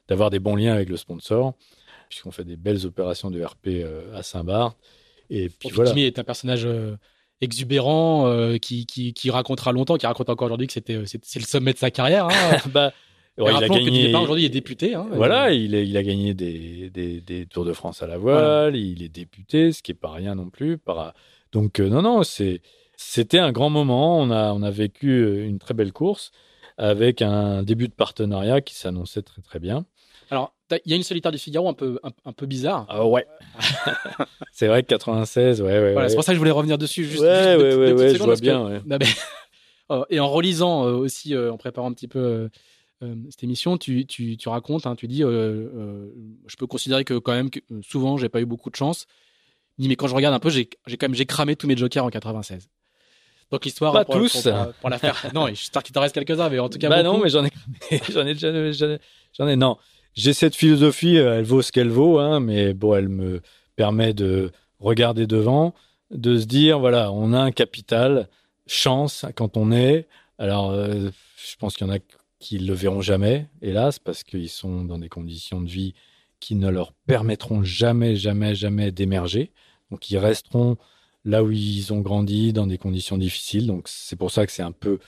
d'avoir 0.08 0.30
des, 0.30 0.40
bons 0.40 0.56
liens 0.56 0.74
avec 0.74 0.90
le 0.90 0.98
sponsor, 0.98 1.54
puisqu'on 2.10 2.32
fait 2.32 2.46
des 2.46 2.56
belles 2.56 2.86
opérations 2.86 3.30
de 3.32 3.44
RP 3.44 3.86
à 4.14 4.24
Saint-Barth. 4.24 4.78
Et 5.30 5.50
puis, 5.50 5.70
voilà. 5.70 5.92
Jimmy 5.92 6.04
est 6.04 6.20
un 6.20 6.24
personnage 6.24 6.68
exubérant 7.42 8.58
qui, 8.62 8.86
qui, 8.86 9.30
racontera 9.30 9.72
longtemps, 9.72 9.98
qui 9.98 10.06
raconte 10.06 10.30
encore 10.30 10.46
aujourd'hui 10.46 10.68
que 10.68 10.74
c'était 10.74 11.02
c'est 11.06 11.40
le 11.40 11.46
sommet 11.46 11.74
de 11.74 11.78
sa 11.78 11.92
carrière. 11.92 12.28
Hein. 12.28 12.58
bah, 12.74 12.94
il 13.38 13.48
a 13.48 13.68
gagné. 13.68 14.16
Aujourd'hui, 14.16 14.44
il 14.44 14.46
est 14.46 14.50
député. 14.50 14.94
Hein, 14.94 15.08
voilà, 15.12 15.52
il, 15.52 15.74
il, 15.74 15.98
a 15.98 16.04
gagné 16.04 16.34
des, 16.34 16.90
des, 16.92 17.20
des, 17.20 17.46
Tours 17.46 17.66
de 17.66 17.74
France 17.74 18.04
à 18.04 18.08
la 18.08 18.18
voile. 18.18 18.76
Il 18.76 19.02
est 19.02 19.10
député, 19.10 19.72
ce 19.72 19.82
qui 19.82 19.92
est 19.92 19.96
pas 19.96 20.12
rien 20.12 20.36
non 20.36 20.50
plus. 20.50 20.78
Par... 20.78 21.14
Donc 21.52 21.80
euh, 21.80 21.90
non, 21.90 22.02
non, 22.02 22.24
c'est 22.24 22.62
c'était 22.96 23.40
un 23.40 23.52
grand 23.52 23.70
moment. 23.70 24.20
On 24.20 24.30
a 24.30 24.54
on 24.54 24.62
a 24.62 24.72
vécu 24.72 25.10
euh, 25.10 25.48
une 25.48 25.58
très 25.58 25.74
belle 25.74 25.92
course 25.92 26.32
avec 26.78 27.22
un 27.22 27.64
début 27.64 27.88
de 27.88 27.94
partenariat 27.94 28.62
qui 28.62 28.76
s'annonçait 28.76 29.22
très 29.22 29.42
très 29.42 29.60
bien. 29.60 29.86
Alors, 30.30 30.54
il 30.72 30.90
y 30.90 30.94
a 30.94 30.96
une 30.96 31.04
solitaire 31.04 31.32
du 31.32 31.38
Figaro 31.38 31.70
un 31.70 31.74
peu, 31.74 32.00
un, 32.26 32.34
peu 32.34 32.46
bizarre. 32.46 32.88
Ah 32.90 33.06
ouais. 33.06 33.28
c'est 34.52 34.68
vrai 34.68 34.82
que 34.82 34.88
96, 34.88 35.62
ouais, 35.62 35.68
ouais. 35.68 35.94
Voilà, 35.94 36.10
C'est 36.10 36.16
pour 36.16 36.24
ça 36.24 36.32
que 36.32 36.36
je 36.36 36.40
voulais 36.40 36.52
revenir 36.52 36.78
dessus. 36.78 37.06
Juste, 37.06 37.22
ouais, 37.22 37.56
ouais, 37.56 37.76
ouais, 37.76 37.94
ouais, 37.94 38.16
je 38.16 38.24
vois 38.24 38.36
bien. 38.36 38.82
Oh, 39.90 40.06
et 40.10 40.22
en 40.22 40.30
relisant 40.30 40.88
euh, 40.88 40.94
aussi, 40.94 41.38
en 41.38 41.58
préparant 41.58 41.90
un 41.90 41.94
petit 41.94 42.08
peu 42.08 42.50
euh, 43.04 43.16
cette 43.30 43.44
émission, 43.44 43.78
tu, 43.78 44.06
racontes, 44.46 44.86
hein, 44.86 44.96
tu 44.96 45.08
dis, 45.08 45.24
euh, 45.24 45.30
euh, 45.30 46.14
je 46.48 46.56
peux 46.56 46.68
considérer 46.68 47.04
que 47.04 47.18
quand 47.18 47.34
même, 47.34 47.50
que, 47.50 47.60
souvent, 47.82 48.18
j'ai 48.18 48.30
pas 48.30 48.42
eu 48.42 48.46
beaucoup 48.46 48.70
de 48.70 48.76
chance. 48.76 49.08
mais 49.78 49.96
quand 49.96 50.08
je 50.08 50.16
regarde 50.16 50.36
un 50.36 50.40
peu, 50.40 50.50
j'ai 50.50 50.68
quand 50.68 51.04
même 51.04 51.16
j'ai 51.16 51.26
cramé 51.26 51.56
tous 51.56 51.68
mes 51.68 51.78
jokers 51.78 52.06
en 52.06 52.10
96. 52.10 52.70
Donc 53.54 53.66
l'histoire 53.66 53.94
pas 53.94 54.04
tous 54.04 54.48
pour, 54.82 54.90
la 54.90 54.98
faire. 54.98 55.30
non, 55.32 55.46
j'espère 55.46 55.84
qu'il 55.84 55.94
t'en 55.94 56.02
reste 56.02 56.16
quelques-uns, 56.16 56.50
mais 56.50 56.58
en 56.58 56.70
tout 56.70 56.80
cas. 56.80 56.90
Bah 56.90 57.04
non, 57.04 57.20
mais 57.20 57.30
j'en 57.30 57.46
ai, 57.46 57.52
j'en 58.10 58.26
ai, 58.26 58.34
j'en 59.38 59.48
ai, 59.48 59.56
non. 59.56 59.78
J'ai 60.16 60.34
cette 60.34 60.56
philosophie, 60.56 61.18
elle 61.18 61.44
vaut 61.44 61.62
ce 61.62 61.72
qu'elle 61.72 61.92
vaut, 61.92 62.18
hein, 62.18 62.40
mais 62.40 62.74
bon, 62.74 62.96
elle 62.96 63.10
me 63.10 63.42
permet 63.76 64.16
de 64.16 64.52
regarder 64.80 65.28
devant, 65.28 65.76
de 66.10 66.36
se 66.40 66.46
dire, 66.46 66.80
voilà, 66.80 67.12
on 67.12 67.32
a 67.32 67.40
un 67.40 67.52
capital 67.52 68.28
chance 68.66 69.24
quand 69.36 69.56
on 69.56 69.72
est. 69.72 70.08
Alors, 70.40 70.74
je 70.74 71.56
pense 71.60 71.76
qu'il 71.76 71.86
y 71.86 71.90
en 71.92 71.94
a 71.94 72.00
qui 72.40 72.58
le 72.58 72.74
verront 72.74 73.02
jamais, 73.02 73.50
hélas, 73.62 74.00
parce 74.00 74.24
qu'ils 74.24 74.50
sont 74.50 74.84
dans 74.84 74.98
des 74.98 75.10
conditions 75.10 75.62
de 75.62 75.70
vie 75.70 75.94
qui 76.40 76.56
ne 76.56 76.70
leur 76.70 76.92
permettront 77.06 77.64
jamais, 77.64 78.16
jamais, 78.16 78.56
jamais 78.56 78.92
d'émerger. 78.92 79.52
Donc 79.92 80.10
ils 80.10 80.18
resteront 80.18 80.78
là 81.26 81.44
où 81.44 81.52
ils 81.52 81.94
ont 81.94 82.02
grandi, 82.02 82.54
dans 82.54 82.68
des 82.68 82.78
conditions 82.78 83.18
difficiles. 83.18 83.68
Donc 83.68 83.88
c'est 83.88 84.16
pour 84.16 84.32
ça 84.32 84.46
que 84.46 84.52
c'est 84.52 84.64
un 84.64 84.72
peu, 84.72 85.00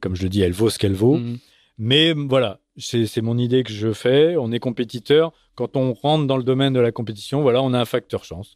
comme 0.00 0.16
je 0.16 0.22
le 0.22 0.28
dis, 0.28 0.42
elle 0.42 0.52
vaut 0.52 0.70
ce 0.70 0.78
qu'elle 0.78 0.94
vaut. 0.94 1.16
Mhm. 1.16 1.38
Mais 1.78 2.12
voilà, 2.12 2.60
c'est 2.76 3.22
mon 3.22 3.38
idée 3.38 3.62
que 3.62 3.72
je 3.72 3.92
fais. 3.92 4.36
On 4.36 4.52
est 4.52 4.60
compétiteur. 4.60 5.32
Quand 5.54 5.76
on 5.76 5.92
rentre 5.94 6.26
dans 6.26 6.36
le 6.36 6.44
domaine 6.44 6.72
de 6.72 6.80
la 6.80 6.92
compétition, 6.92 7.42
voilà, 7.42 7.62
on 7.62 7.72
a 7.72 7.80
un 7.80 7.84
facteur 7.84 8.24
chance. 8.24 8.54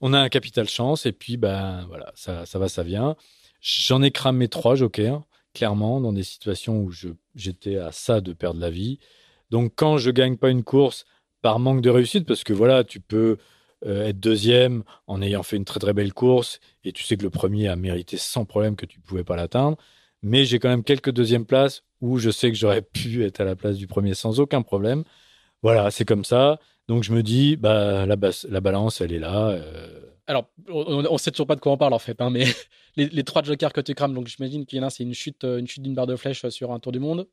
On 0.00 0.12
a 0.12 0.18
un 0.18 0.28
capital 0.28 0.68
chance. 0.68 1.06
Et 1.06 1.12
puis, 1.12 1.36
ben 1.36 1.84
voilà, 1.88 2.12
ça, 2.16 2.44
ça 2.46 2.58
va, 2.58 2.68
ça 2.68 2.82
vient. 2.82 3.16
J'en 3.60 4.02
ai 4.02 4.10
cramé 4.10 4.48
trois 4.48 4.74
jokers 4.74 5.22
clairement, 5.56 6.02
dans 6.02 6.12
des 6.12 6.22
situations 6.22 6.82
où 6.82 6.92
j'étais 7.34 7.76
à 7.76 7.90
ça 7.90 8.20
de 8.20 8.34
perdre 8.34 8.60
la 8.60 8.68
vie. 8.68 8.98
Donc, 9.50 9.72
quand 9.74 9.96
je 9.96 10.10
gagne 10.10 10.36
pas 10.36 10.50
une 10.50 10.62
course 10.62 11.06
par 11.40 11.58
manque 11.58 11.80
de 11.80 11.88
réussite, 11.88 12.26
parce 12.26 12.44
que 12.44 12.52
voilà, 12.52 12.84
tu 12.84 13.00
peux 13.00 13.38
euh, 13.86 14.08
être 14.08 14.20
deuxième 14.20 14.82
en 15.06 15.22
ayant 15.22 15.42
fait 15.42 15.56
une 15.56 15.64
très 15.64 15.80
très 15.80 15.92
belle 15.92 16.12
course 16.12 16.60
et 16.84 16.92
tu 16.92 17.02
sais 17.04 17.16
que 17.16 17.22
le 17.22 17.30
premier 17.30 17.68
a 17.68 17.76
mérité 17.76 18.16
sans 18.16 18.44
problème 18.44 18.76
que 18.76 18.86
tu 18.86 19.00
pouvais 19.00 19.24
pas 19.24 19.36
l'atteindre. 19.36 19.76
Mais 20.22 20.44
j'ai 20.44 20.58
quand 20.58 20.68
même 20.68 20.84
quelques 20.84 21.10
deuxièmes 21.10 21.46
places 21.46 21.82
où 22.00 22.18
je 22.18 22.30
sais 22.30 22.50
que 22.50 22.56
j'aurais 22.56 22.82
pu 22.92 23.24
être 23.24 23.40
à 23.40 23.44
la 23.44 23.56
place 23.56 23.76
du 23.76 23.86
premier 23.86 24.14
sans 24.14 24.40
aucun 24.40 24.62
problème. 24.62 25.04
Voilà, 25.62 25.90
c'est 25.90 26.04
comme 26.04 26.24
ça. 26.24 26.58
Donc 26.88 27.02
je 27.02 27.12
me 27.12 27.22
dis, 27.22 27.56
bah 27.56 28.06
la, 28.06 28.16
la 28.48 28.60
balance, 28.60 29.00
elle 29.00 29.12
est 29.12 29.18
là. 29.18 29.48
Euh, 29.48 30.00
alors, 30.26 30.48
on, 30.68 31.02
ne 31.02 31.18
sait 31.18 31.30
toujours 31.30 31.46
pas 31.46 31.54
de 31.54 31.60
quoi 31.60 31.72
on 31.72 31.76
parle 31.76 31.92
en 31.92 31.98
fait, 31.98 32.20
hein, 32.20 32.30
mais 32.32 32.46
les, 32.96 33.24
trois 33.24 33.42
jokers 33.42 33.72
que 33.72 33.80
tu 33.80 33.94
crames, 33.94 34.14
donc 34.14 34.26
j'imagine 34.26 34.66
qu'il 34.66 34.78
y 34.78 34.82
en 34.82 34.86
a, 34.86 34.90
c'est 34.90 35.04
une 35.04 35.14
chute, 35.14 35.44
euh, 35.44 35.58
une 35.58 35.66
chute 35.66 35.82
d'une 35.82 35.94
barre 35.94 36.06
de 36.06 36.16
flèche 36.16 36.46
sur 36.48 36.72
un 36.72 36.78
tour 36.78 36.92
du 36.92 36.98
monde. 36.98 37.28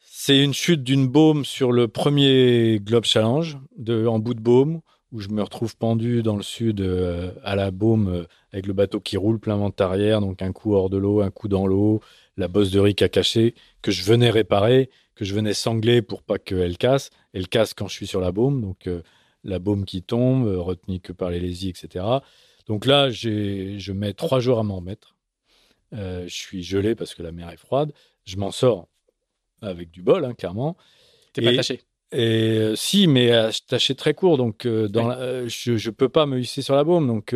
C'est 0.00 0.42
une 0.42 0.52
chute 0.52 0.82
d'une 0.82 1.06
baume 1.06 1.44
sur 1.44 1.70
le 1.70 1.86
premier 1.86 2.80
Globe 2.80 3.04
Challenge, 3.04 3.58
de, 3.76 4.06
en 4.06 4.18
bout 4.18 4.34
de 4.34 4.40
baume, 4.40 4.80
où 5.12 5.20
je 5.20 5.28
me 5.28 5.42
retrouve 5.42 5.76
pendu 5.76 6.22
dans 6.22 6.36
le 6.36 6.42
sud 6.42 6.80
euh, 6.80 7.32
à 7.44 7.54
la 7.54 7.70
baume 7.70 8.26
avec 8.52 8.66
le 8.66 8.72
bateau 8.72 9.00
qui 9.00 9.16
roule 9.16 9.38
plein 9.38 9.56
vent 9.56 9.72
arrière, 9.78 10.20
donc 10.20 10.42
un 10.42 10.52
coup 10.52 10.74
hors 10.74 10.90
de 10.90 10.96
l'eau, 10.96 11.20
un 11.20 11.30
coup 11.30 11.48
dans 11.48 11.66
l'eau, 11.66 12.00
la 12.36 12.48
bosse 12.48 12.70
de 12.70 12.80
riz 12.80 12.96
à 13.00 13.08
caché, 13.08 13.54
que 13.82 13.90
je 13.90 14.02
venais 14.04 14.30
réparer, 14.30 14.90
que 15.14 15.24
je 15.24 15.34
venais 15.34 15.54
sangler 15.54 16.02
pour 16.02 16.22
pas 16.22 16.38
qu'elle 16.38 16.78
casse. 16.78 17.10
Elle 17.32 17.48
casse 17.48 17.74
quand 17.74 17.88
je 17.88 17.94
suis 17.94 18.06
sur 18.06 18.20
la 18.20 18.32
baume, 18.32 18.60
donc 18.62 18.88
la 19.44 19.58
baume 19.58 19.84
qui 19.84 20.02
tombe, 20.02 20.46
euh, 20.46 20.60
retenue 20.60 21.00
que 21.00 21.12
par 21.12 21.30
les 21.30 21.68
etc. 21.68 22.04
Donc 22.66 22.86
là, 22.86 23.10
je 23.10 23.92
mets 23.92 24.12
trois 24.12 24.40
jours 24.40 24.58
à 24.58 24.62
m'en 24.62 24.76
remettre. 24.76 25.16
Euh, 25.94 26.24
je 26.26 26.34
suis 26.34 26.62
gelé 26.62 26.94
parce 26.94 27.14
que 27.14 27.22
la 27.22 27.32
mer 27.32 27.50
est 27.50 27.56
froide. 27.56 27.92
Je 28.24 28.36
m'en 28.36 28.50
sors 28.50 28.88
avec 29.60 29.90
du 29.90 30.02
bol, 30.02 30.24
hein, 30.24 30.34
clairement. 30.34 30.76
T'es 31.32 31.42
pas 31.42 31.54
taché 31.54 31.80
Et 32.12 32.58
euh, 32.58 32.76
si, 32.76 33.06
mais 33.06 33.30
taché 33.68 33.94
très 33.94 34.14
court. 34.14 34.36
Donc, 34.36 34.66
dans 34.66 35.10
je 35.48 35.72
ne 35.72 35.90
peux 35.90 36.08
pas 36.08 36.26
me 36.26 36.38
hisser 36.38 36.62
sur 36.62 36.74
la 36.74 36.84
baume. 36.84 37.06
Donc, 37.06 37.34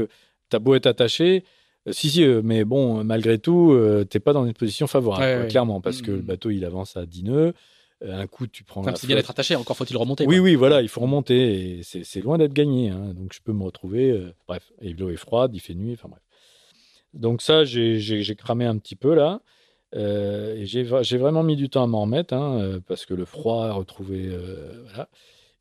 t'as 0.49 0.59
beau 0.59 0.75
être 0.75 0.87
attaché, 0.87 1.45
euh, 1.89 1.93
si, 1.93 2.11
si, 2.11 2.23
euh, 2.25 2.41
mais 2.45 2.65
bon, 2.65 3.03
malgré 3.05 3.39
tout, 3.39 3.73
euh, 3.73 4.05
t'es 4.05 4.21
pas 4.21 4.33
dans 4.33 4.45
une 4.47 4.53
position 4.53 4.87
favorable, 4.87 5.23
Ouais, 5.25 5.33
quoi, 5.35 5.43
ouais. 5.43 5.49
clairement, 5.49 5.81
parce 5.81 6.03
que 6.03 6.11
le 6.13 6.21
bateau, 6.23 6.51
il 6.51 6.65
avance 6.65 6.97
à 6.97 7.07
10 7.07 7.25
nœuds. 7.25 7.53
Euh, 8.05 8.21
un 8.21 8.27
coup, 8.27 8.47
tu 8.47 8.63
prends 8.63 8.83
Enfin, 8.83 8.95
c'est 8.95 9.07
bien 9.07 9.17
d'être 9.17 9.31
attaché, 9.31 9.57
encore 9.57 9.77
faut-il 9.77 9.97
remonter. 9.97 10.27
Oui, 10.27 10.37
quoi. 10.37 10.45
oui, 10.45 10.55
voilà, 10.55 10.83
il 10.83 10.89
faut 10.89 11.01
remonter. 11.01 11.79
Et 11.79 11.83
c'est 11.83 12.21
loin 12.21 12.37
d'être 12.39 12.53
gagné. 12.53 12.91
hein, 12.91 13.15
donc, 13.15 13.33
je 13.33 13.41
peux 13.43 13.53
me 13.53 13.65
retrouver. 13.65 14.11
euh, 14.11 14.35
bref, 14.47 14.71
et 14.83 14.93
l'eau 14.93 15.09
est 15.11 15.17
froide, 15.17 15.53
il 15.55 15.61
fait 15.61 15.75
nuit. 15.75 15.95
Enfin, 15.95 16.09
bref. 16.11 16.23
Donc, 17.15 17.41
ça, 17.41 17.65
j'ai 17.65 18.37
cramé 18.37 18.67
un 18.67 18.77
petit 18.79 18.97
peu 18.97 19.15
là. 19.15 19.41
Euh, 19.95 20.57
j'ai 20.65 20.83
vra- 20.85 21.03
j'ai 21.05 21.17
vraiment 21.17 21.43
mis 21.43 21.57
du 21.57 21.69
temps 21.69 21.85
à 21.85 21.87
m'en 21.87 22.03
remettre 22.03 22.35
hein, 22.35 22.59
euh, 22.61 22.81
parce 22.87 23.07
que 23.07 23.15
le 23.15 23.25
froid 23.25 23.67
a 23.67 23.73
retrouvé. 23.73 24.29
euh. 24.31 24.85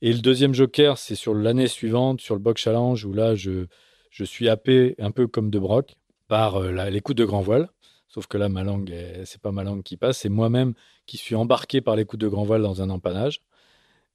Et 0.01 0.11
le 0.13 0.19
deuxième 0.19 0.53
joker, 0.53 0.97
c'est 0.97 1.15
sur 1.15 1.33
l'année 1.33 1.67
suivante, 1.67 2.21
sur 2.21 2.35
le 2.35 2.41
Box 2.41 2.61
Challenge, 2.61 3.03
où 3.05 3.13
là, 3.13 3.35
je, 3.35 3.65
je 4.09 4.23
suis 4.23 4.49
happé 4.49 4.95
un 4.99 5.11
peu 5.11 5.27
comme 5.27 5.49
de 5.49 5.59
broc 5.59 5.95
par 6.27 6.57
euh, 6.57 6.89
les 6.89 7.01
coups 7.01 7.15
de 7.15 7.25
grand 7.25 7.41
voile. 7.41 7.69
Sauf 8.07 8.27
que 8.27 8.38
là, 8.38 8.49
ma 8.49 8.63
langue, 8.63 8.93
c'est 9.25 9.41
pas 9.41 9.51
ma 9.51 9.63
langue 9.63 9.83
qui 9.83 9.97
passe, 9.97 10.19
c'est 10.19 10.29
moi-même 10.29 10.73
qui 11.05 11.17
suis 11.17 11.35
embarqué 11.35 11.81
par 11.81 11.95
les 11.95 12.05
coups 12.05 12.21
de 12.21 12.27
grand 12.27 12.43
voile 12.43 12.61
dans 12.61 12.81
un 12.81 12.89
empannage. 12.89 13.41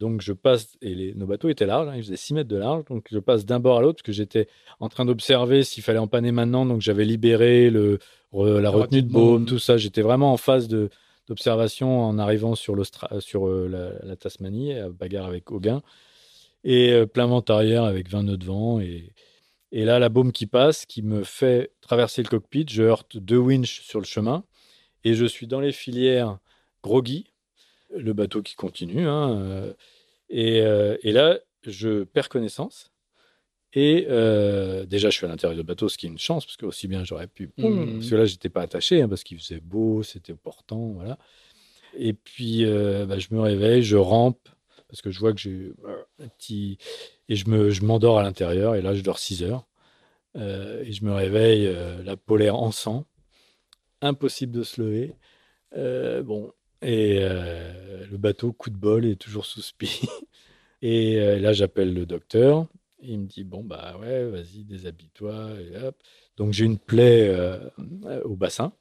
Donc 0.01 0.23
je 0.23 0.33
passe, 0.33 0.77
et 0.81 0.95
les- 0.95 1.15
nos 1.15 1.27
bateaux 1.27 1.51
étaient 1.51 1.67
larges, 1.67 1.89
hein, 1.89 1.95
ils 1.97 2.03
faisaient 2.03 2.17
6 2.17 2.33
mètres 2.35 2.49
de 2.49 2.57
large, 2.57 2.85
donc 2.87 3.07
je 3.13 3.19
passe 3.19 3.45
d'un 3.45 3.61
bord 3.61 3.77
à 3.79 3.83
l'autre, 3.83 3.97
parce 3.97 4.03
que 4.07 4.13
j'étais 4.13 4.49
en 4.81 4.89
train 4.89 5.05
d'observer 5.05 5.63
s'il 5.63 5.83
fallait 5.83 5.99
empanner 5.99 6.33
maintenant, 6.33 6.65
donc 6.65 6.81
j'avais 6.81 7.05
libéré 7.05 7.69
le, 7.71 7.99
re- 8.33 8.59
la 8.61 8.71
retenue 8.71 9.03
de 9.03 9.09
baume, 9.13 9.45
tout 9.47 9.59
ça. 9.59 9.77
J'étais 9.77 10.01
vraiment 10.03 10.33
en 10.33 10.39
phase 10.39 10.69
de- 10.69 10.89
d'observation 11.29 12.01
en 12.03 12.19
arrivant 12.19 12.55
sur, 12.55 12.75
sur 13.21 13.47
euh, 13.47 13.69
la, 13.69 14.07
la 14.09 14.17
Tasmanie, 14.17 14.73
à 14.73 14.89
bagarre 14.89 15.27
avec 15.27 15.53
Auguin, 15.53 15.83
et 16.65 16.93
euh, 16.93 17.07
plein 17.07 17.27
vent 17.27 17.45
arrière 17.49 17.85
avec 17.85 18.09
20 18.09 18.23
nœuds 18.25 18.37
de 18.39 18.45
vent, 18.47 18.81
et, 18.81 19.13
et 19.71 19.85
là 19.85 19.99
la 19.99 20.09
baume 20.09 20.33
qui 20.33 20.47
passe, 20.47 20.87
qui 20.87 21.03
me 21.03 21.25
fait 21.25 21.73
traverser 21.83 22.23
le 22.23 22.29
cockpit, 22.29 22.65
je 22.69 22.83
heurte 22.83 23.19
deux 23.19 23.39
winches 23.39 23.83
sur 23.83 24.01
le 24.01 24.07
chemin, 24.07 24.45
et 25.05 25.13
je 25.15 25.27
suis 25.27 25.47
dans 25.47 25.61
les 25.61 25.73
filières 25.73 26.39
groggy, 26.83 27.30
le 27.97 28.13
bateau 28.13 28.43
qui 28.43 28.55
continue, 28.55 29.07
hein, 29.07 29.39
euh, 29.41 29.73
et, 30.29 30.63
euh, 30.63 30.97
et 31.03 31.13
là, 31.13 31.39
je 31.67 32.05
perds 32.05 32.29
connaissance. 32.29 32.93
Et 33.73 34.07
euh, 34.09 34.85
déjà, 34.85 35.11
je 35.11 35.17
suis 35.17 35.27
à 35.27 35.29
l'intérieur 35.29 35.57
du 35.57 35.65
bateau, 35.65 35.89
ce 35.89 35.97
qui 35.97 36.07
est 36.07 36.09
une 36.09 36.19
chance, 36.19 36.45
parce 36.45 36.57
que 36.57 36.67
aussi 36.67 36.89
bien 36.89 37.05
j'aurais 37.05 37.29
pu. 37.29 37.51
Mhm. 37.57 37.99
Parce 37.99 38.11
que 38.11 38.17
là, 38.17 38.25
j'étais 38.25 38.49
pas 38.49 38.63
attaché, 38.63 39.03
hein, 39.03 39.09
parce 39.09 39.23
qu'il 39.23 39.39
faisait 39.39 39.61
beau, 39.61 40.03
c'était 40.03 40.35
portant, 40.35 40.89
voilà. 40.89 41.19
Et 41.97 42.13
puis, 42.13 42.65
bah, 42.65 43.19
je 43.19 43.29
me 43.33 43.41
réveille, 43.41 43.83
je 43.83 43.97
rampe, 43.97 44.49
parce 44.89 45.03
que 45.03 45.11
je 45.11 45.21
vois 45.21 45.33
que 45.33 45.41
j'ai 45.41 45.73
un 46.19 46.29
petit. 46.29 46.79
Et 47.29 47.37
je 47.37 47.49
me, 47.49 47.71
je 47.71 47.85
m'endors 47.85 48.19
à 48.19 48.23
l'intérieur, 48.23 48.75
et 48.75 48.83
là, 48.83 48.95
je 48.95 49.03
dors 49.03 49.19
6 49.19 49.45
heures. 49.45 49.67
Euh, 50.37 50.83
et 50.85 50.93
je 50.93 51.05
me 51.05 51.13
réveille, 51.13 51.67
euh, 51.67 52.03
la 52.03 52.17
polaire 52.17 52.57
en 52.57 52.71
sang, 52.71 53.07
impossible 54.01 54.53
de 54.53 54.63
se 54.63 54.81
lever. 54.81 55.15
Euh, 55.77 56.23
bon, 56.23 56.53
et 56.83 57.19
euh, 57.21 58.07
le 58.11 58.17
bateau, 58.17 58.53
coup 58.53 58.71
de 58.71 58.77
bol, 58.77 59.05
est 59.05 59.17
toujours 59.17 59.47
sous 59.47 59.63
spi. 59.63 60.01
Et 60.83 61.21
euh, 61.21 61.39
là, 61.39 61.53
j'appelle 61.53 61.93
le 61.93 62.07
docteur. 62.07 62.67
Il 63.03 63.19
me 63.21 63.27
dit 63.27 63.45
Bon, 63.45 63.63
bah 63.63 63.99
ouais, 64.01 64.25
vas-y, 64.31 64.65
déshabille-toi. 64.65 65.51
Donc, 66.39 66.55
j'ai 66.55 66.65
une 66.65 66.79
plaie 66.79 67.29
euh, 67.29 67.59
au 68.25 68.35
bassin 68.35 68.73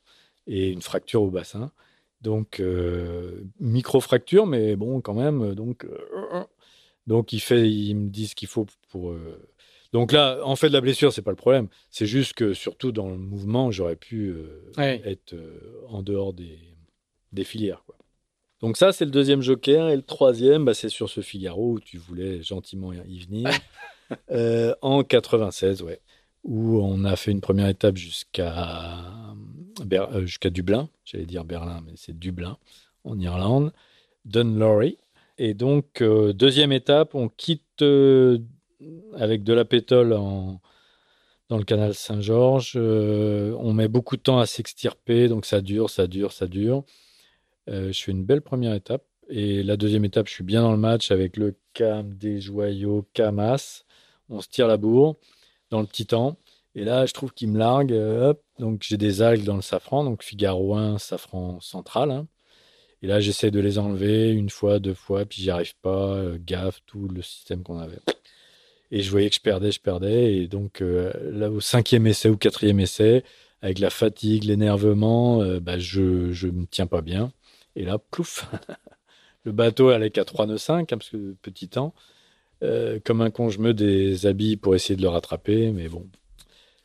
et 0.48 0.70
une 0.70 0.82
fracture 0.82 1.22
au 1.22 1.30
bassin. 1.30 1.72
Donc, 2.22 2.62
micro-fracture, 3.60 4.46
mais 4.46 4.76
bon, 4.76 5.02
quand 5.02 5.14
même. 5.14 5.56
Donc, 5.56 5.86
donc 7.08 7.34
il, 7.34 7.40
fait, 7.40 7.70
il 7.70 7.96
me 7.96 8.10
dit 8.10 8.28
ce 8.28 8.36
qu'il 8.36 8.48
faut 8.48 8.66
pour. 8.90 9.16
Donc 9.92 10.12
là, 10.12 10.40
en 10.44 10.56
fait, 10.56 10.70
la 10.70 10.82
blessure, 10.82 11.12
c'est 11.12 11.22
pas 11.22 11.32
le 11.32 11.38
problème. 11.38 11.68
C'est 11.92 12.06
juste 12.06 12.34
que, 12.34 12.54
surtout 12.54 12.92
dans 12.92 13.10
le 13.10 13.18
mouvement, 13.18 13.72
j'aurais 13.72 13.96
pu 13.96 14.34
Ouais. 14.78 15.02
être 15.06 15.36
en 15.88 16.02
dehors 16.02 16.34
des, 16.34 16.60
des 17.32 17.44
filières. 17.44 17.84
Quoi. 17.86 17.96
Donc 18.62 18.78
ça, 18.78 18.92
c'est 18.92 19.06
le 19.06 19.12
deuxième 19.12 19.42
joker. 19.42 19.90
Et 19.90 19.96
le 19.96 20.02
troisième, 20.02 20.66
bah, 20.66 20.74
c'est 20.74 20.90
sur 20.90 21.10
ce 21.10 21.22
Figaro 21.22 21.74
où 21.74 21.80
tu 21.80 21.98
voulais 21.98 22.42
gentiment 22.42 22.92
y 22.94 23.20
venir. 23.20 23.50
Euh, 24.32 24.74
en 24.82 25.04
96, 25.04 25.84
ouais. 25.84 26.02
Où 26.44 26.80
on 26.82 27.06
a 27.06 27.16
fait 27.16 27.30
une 27.30 27.42
première 27.42 27.68
étape 27.68 27.96
jusqu'à 27.96 29.06
euh, 29.92 30.26
jusqu'à 30.26 30.50
Dublin. 30.50 30.90
J'allais 31.06 31.28
dire 31.28 31.46
Berlin, 31.46 31.84
mais 31.86 31.92
c'est 31.96 32.18
Dublin, 32.18 32.58
en 33.04 33.20
Irlande. 33.20 33.72
Dunlorry. 34.26 34.98
Et 35.38 35.54
donc, 35.54 36.02
euh, 36.02 36.34
deuxième 36.34 36.72
étape, 36.72 37.14
on 37.14 37.30
quitte 37.30 37.84
avec 39.14 39.44
de 39.44 39.54
la 39.54 39.64
pétole 39.64 40.14
en, 40.14 40.60
dans 41.50 41.60
le 41.60 41.64
canal 41.64 41.94
Saint-Georges. 41.94 42.78
On 42.78 43.74
met 43.74 43.88
beaucoup 43.88 44.18
de 44.18 44.24
temps 44.24 44.40
à 44.40 44.48
s'extirper, 44.48 45.28
donc 45.28 45.46
ça 45.46 45.62
dure, 45.62 45.92
ça 45.92 46.08
dure, 46.08 46.32
ça 46.32 46.48
dure. 46.48 46.84
Euh, 47.70 47.92
je 47.92 48.04
fais 48.04 48.12
une 48.12 48.26
belle 48.26 48.42
première 48.42 48.74
étape. 48.74 49.04
Et 49.30 49.62
la 49.64 49.78
deuxième 49.78 50.06
étape, 50.06 50.28
je 50.28 50.34
suis 50.34 50.44
bien 50.44 50.62
dans 50.64 50.72
le 50.72 50.78
match 50.78 51.12
avec 51.12 51.38
le 51.38 51.56
Cam, 51.74 52.14
des 52.16 52.42
joyaux, 52.42 53.08
Camas. 53.14 53.84
On 54.30 54.42
se 54.42 54.50
tire 54.50 54.68
la 54.68 54.78
bourre 54.78 55.18
dans 55.70 55.82
le 55.82 55.86
petit 55.88 56.06
temps. 56.08 56.38
Et 56.76 56.84
là, 56.84 57.06
je 57.06 57.14
trouve 57.14 57.34
qu'il 57.34 57.50
me 57.52 57.60
largue. 57.60 57.94
euh. 57.94 58.34
Donc, 58.60 58.84
j'ai 58.88 58.98
des 58.98 59.22
algues 59.22 59.44
dans 59.44 59.56
le 59.56 59.62
safran. 59.62 60.04
Donc, 60.04 60.24
Figaro 60.24 60.76
1, 60.76 60.98
safran 60.98 61.60
central. 61.62 62.12
hein. 62.12 62.28
Et 63.02 63.08
là, 63.08 63.20
j'essaie 63.20 63.52
de 63.52 63.60
les 63.60 63.80
enlever 63.80 64.32
une 64.32 64.50
fois, 64.50 64.80
deux 64.80 64.94
fois. 64.96 65.26
Puis, 65.26 65.42
j'y 65.44 65.52
arrive 65.52 65.76
pas. 65.82 66.14
euh, 66.16 66.38
gaffe, 66.42 66.82
tout 66.88 67.08
le 67.08 67.22
système 67.22 67.64
qu'on 67.64 67.80
avait. 67.80 68.00
Et 68.92 69.02
je 69.02 69.12
voyais 69.12 69.30
que 69.30 69.36
je 69.36 69.42
perdais, 69.42 69.72
je 69.72 69.80
perdais. 69.82 70.36
Et 70.36 70.48
donc, 70.48 70.82
là, 70.82 71.50
au 71.52 71.60
cinquième 71.62 72.08
essai 72.08 72.30
ou 72.30 72.38
quatrième 72.38 72.80
essai, 72.80 73.24
avec 73.62 73.80
la 73.80 73.90
fatigue, 73.90 74.46
l'énervement, 74.46 75.44
bah, 75.60 75.78
je 75.80 76.32
je 76.32 76.48
me 76.48 76.66
tiens 76.66 76.88
pas 76.88 77.02
bien. 77.02 77.32
Et 77.80 77.86
là, 77.86 77.98
plouf, 77.98 78.46
le 79.46 79.54
bateau 79.54 79.88
allait 79.88 80.12
qu'à 80.12 80.26
3 80.26 80.48
nœuds 80.48 80.58
5, 80.58 80.92
hein, 80.92 80.98
parce 80.98 81.10
que 81.10 81.34
petit 81.42 81.70
temps. 81.70 81.96
Euh, 82.62 83.00
comme 83.06 83.22
un 83.22 83.32
con, 83.32 83.50
je 83.50 83.60
me 83.60 83.74
déshabille 83.74 84.58
pour 84.58 84.76
essayer 84.76 84.98
de 84.98 85.02
le 85.02 85.08
rattraper, 85.08 85.72
mais 85.72 85.88
bon, 85.88 86.06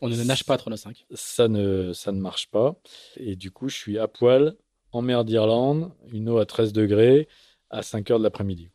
On 0.00 0.09
ne 0.09 0.14
nage 0.22 0.44
pas 0.44 0.54
à 0.54 0.59
395. 0.59 1.18
ça 1.18 1.48
ne, 1.48 1.92
ça 1.92 2.12
ne 2.12 2.20
marche 2.20 2.48
pas. 2.48 2.76
Et 3.16 3.35
du 3.35 3.50
coup, 3.50 3.68
je 3.68 3.76
suis 3.76 3.98
à 3.98 4.07
poil, 4.07 4.54
en 4.92 5.02
mer 5.02 5.24
d'Irlande, 5.24 5.90
une 6.12 6.28
eau 6.28 6.38
à 6.38 6.46
13 6.46 6.72
degrés, 6.72 7.26
à 7.70 7.83
5 7.83 8.12
heures 8.12 8.18
de 8.20 8.24
l'après-midi. 8.24 8.68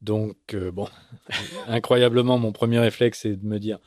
Donc, 0.00 0.36
euh, 0.54 0.70
bon, 0.70 0.86
incroyablement, 1.66 2.38
mon 2.38 2.52
premier 2.52 2.78
réflexe, 2.78 3.22
c'est 3.22 3.34
de 3.34 3.44
me 3.44 3.58
dire 3.58 3.80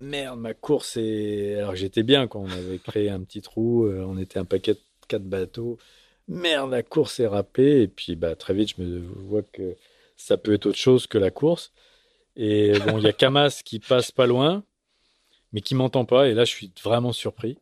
Merde, 0.00 0.40
ma 0.40 0.54
course 0.54 0.96
est. 0.96 1.56
Alors 1.56 1.76
j'étais 1.76 2.02
bien 2.02 2.26
quand 2.26 2.40
on 2.40 2.50
avait 2.50 2.78
créé 2.78 3.10
un 3.10 3.20
petit 3.20 3.42
trou, 3.42 3.84
euh, 3.84 4.02
on 4.06 4.16
était 4.16 4.38
un 4.38 4.46
paquet 4.46 4.74
de 4.74 4.80
4 5.08 5.22
bateaux. 5.24 5.78
Merde, 6.28 6.70
la 6.72 6.82
course 6.82 7.20
est 7.20 7.26
râpée. 7.26 7.82
Et 7.82 7.88
puis, 7.88 8.16
bah, 8.16 8.34
très 8.36 8.54
vite, 8.54 8.74
je 8.76 8.82
me 8.82 9.00
vois 9.00 9.42
que 9.42 9.76
ça 10.16 10.36
peut 10.36 10.54
être 10.54 10.66
autre 10.66 10.78
chose 10.78 11.06
que 11.06 11.18
la 11.18 11.30
course. 11.30 11.72
Et 12.36 12.78
bon, 12.86 12.98
il 12.98 13.04
y 13.04 13.08
a 13.08 13.12
Camas 13.12 13.62
qui 13.64 13.78
passe 13.80 14.10
pas 14.12 14.26
loin, 14.26 14.64
mais 15.52 15.60
qui 15.60 15.74
m'entend 15.74 16.04
pas. 16.04 16.28
Et 16.28 16.34
là, 16.34 16.44
je 16.44 16.50
suis 16.50 16.72
vraiment 16.84 17.12
surpris 17.12 17.58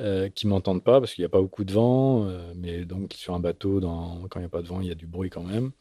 euh, 0.00 0.28
qui 0.30 0.46
m'entendent 0.46 0.84
pas 0.84 1.00
parce 1.00 1.14
qu'il 1.14 1.22
n'y 1.22 1.26
a 1.26 1.30
pas 1.30 1.40
beaucoup 1.40 1.64
de 1.64 1.72
vent. 1.72 2.26
euh, 2.28 2.52
mais 2.56 2.84
donc, 2.84 3.14
sur 3.14 3.34
un 3.34 3.40
bateau, 3.40 3.80
dans... 3.80 4.26
quand 4.30 4.40
il 4.40 4.42
n'y 4.42 4.46
a 4.46 4.50
pas 4.50 4.62
de 4.62 4.68
vent, 4.68 4.80
il 4.80 4.88
y 4.88 4.92
a 4.92 4.94
du 4.96 5.06
bruit 5.06 5.30
quand 5.30 5.44
même. 5.44 5.72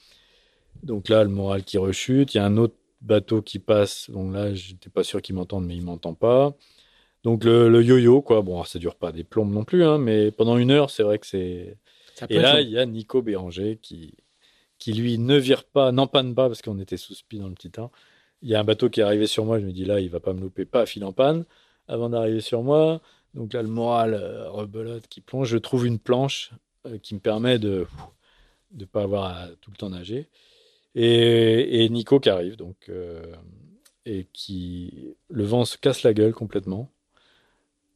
Donc 0.83 1.09
là, 1.09 1.23
le 1.23 1.29
moral 1.29 1.63
qui 1.63 1.77
rechute. 1.77 2.33
Il 2.33 2.37
y 2.37 2.39
a 2.41 2.45
un 2.45 2.57
autre 2.57 2.75
bateau 3.01 3.41
qui 3.41 3.59
passe. 3.59 4.09
Donc 4.09 4.33
là, 4.33 4.53
j'étais 4.53 4.89
pas 4.89 5.03
sûr 5.03 5.21
qu'il 5.21 5.35
m'entende, 5.35 5.65
mais 5.65 5.75
il 5.75 5.83
m'entend 5.83 6.13
pas. 6.13 6.55
Donc 7.23 7.43
le, 7.45 7.69
le 7.69 7.83
yo-yo, 7.83 8.21
quoi. 8.21 8.41
Bon, 8.41 8.63
ça 8.63 8.79
dure 8.79 8.95
pas 8.95 9.11
des 9.11 9.23
plombes 9.23 9.51
non 9.53 9.63
plus, 9.65 9.83
hein, 9.85 9.97
mais 9.97 10.31
pendant 10.31 10.57
une 10.57 10.71
heure, 10.71 10.89
c'est 10.89 11.03
vrai 11.03 11.19
que 11.19 11.27
c'est. 11.27 11.77
Et 12.29 12.39
là, 12.39 12.61
il 12.61 12.69
y 12.69 12.77
a 12.77 12.85
Nico 12.85 13.21
Béranger 13.21 13.79
qui, 13.81 14.13
qui 14.77 14.93
lui 14.93 15.17
ne 15.17 15.37
vire 15.37 15.63
pas, 15.63 15.91
n'empanne 15.91 16.35
pas 16.35 16.47
parce 16.47 16.61
qu'on 16.61 16.79
était 16.79 16.97
sous 16.97 17.15
spi 17.15 17.39
dans 17.39 17.47
le 17.47 17.53
petit 17.53 17.71
temps. 17.71 17.91
Il 18.41 18.49
y 18.49 18.55
a 18.55 18.59
un 18.59 18.63
bateau 18.63 18.89
qui 18.89 18.99
est 18.99 19.03
arrivé 19.03 19.27
sur 19.27 19.45
moi. 19.45 19.59
Je 19.59 19.65
me 19.65 19.71
dis 19.71 19.85
là, 19.85 19.99
il 19.99 20.09
va 20.09 20.19
pas 20.19 20.33
me 20.33 20.41
louper, 20.41 20.65
pas 20.65 20.85
fil 20.85 21.03
en 21.05 21.13
panne 21.13 21.45
avant 21.87 22.09
d'arriver 22.09 22.41
sur 22.41 22.63
moi. 22.63 23.01
Donc 23.33 23.53
là, 23.53 23.61
le 23.61 23.69
moral 23.69 24.13
euh, 24.13 24.49
rebelote 24.49 25.07
qui 25.07 25.21
plonge. 25.21 25.49
Je 25.49 25.57
trouve 25.57 25.85
une 25.87 25.99
planche 25.99 26.51
euh, 26.85 26.97
qui 26.97 27.15
me 27.15 27.19
permet 27.19 27.59
de 27.59 27.87
ne 28.73 28.85
pas 28.85 29.03
avoir 29.03 29.25
à 29.25 29.47
tout 29.61 29.71
le 29.71 29.77
temps 29.77 29.89
nager. 29.89 30.27
Et, 30.95 31.83
et 31.83 31.89
Nico 31.89 32.19
qui 32.19 32.29
arrive, 32.29 32.55
donc, 32.55 32.75
euh, 32.89 33.23
et 34.05 34.27
qui. 34.33 35.15
Le 35.29 35.43
vent 35.43 35.65
se 35.65 35.77
casse 35.77 36.03
la 36.03 36.13
gueule 36.13 36.33
complètement. 36.33 36.91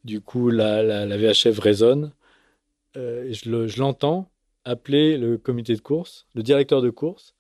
Du 0.06 0.22
coup, 0.22 0.50
la, 0.50 0.82
la, 0.82 1.06
la 1.06 1.18
VHF 1.18 1.60
résonne. 1.60 2.12
Euh, 2.98 3.32
je 3.32 3.50
le- 3.50 3.68
je 3.68 3.80
l'entends 3.80 4.30
appeler 4.66 5.18
le 5.18 5.38
comité 5.38 5.76
de 5.76 5.82
course, 5.82 6.28
le 6.36 6.44
directeur 6.44 6.82
de 6.82 6.90
course, 6.90 7.36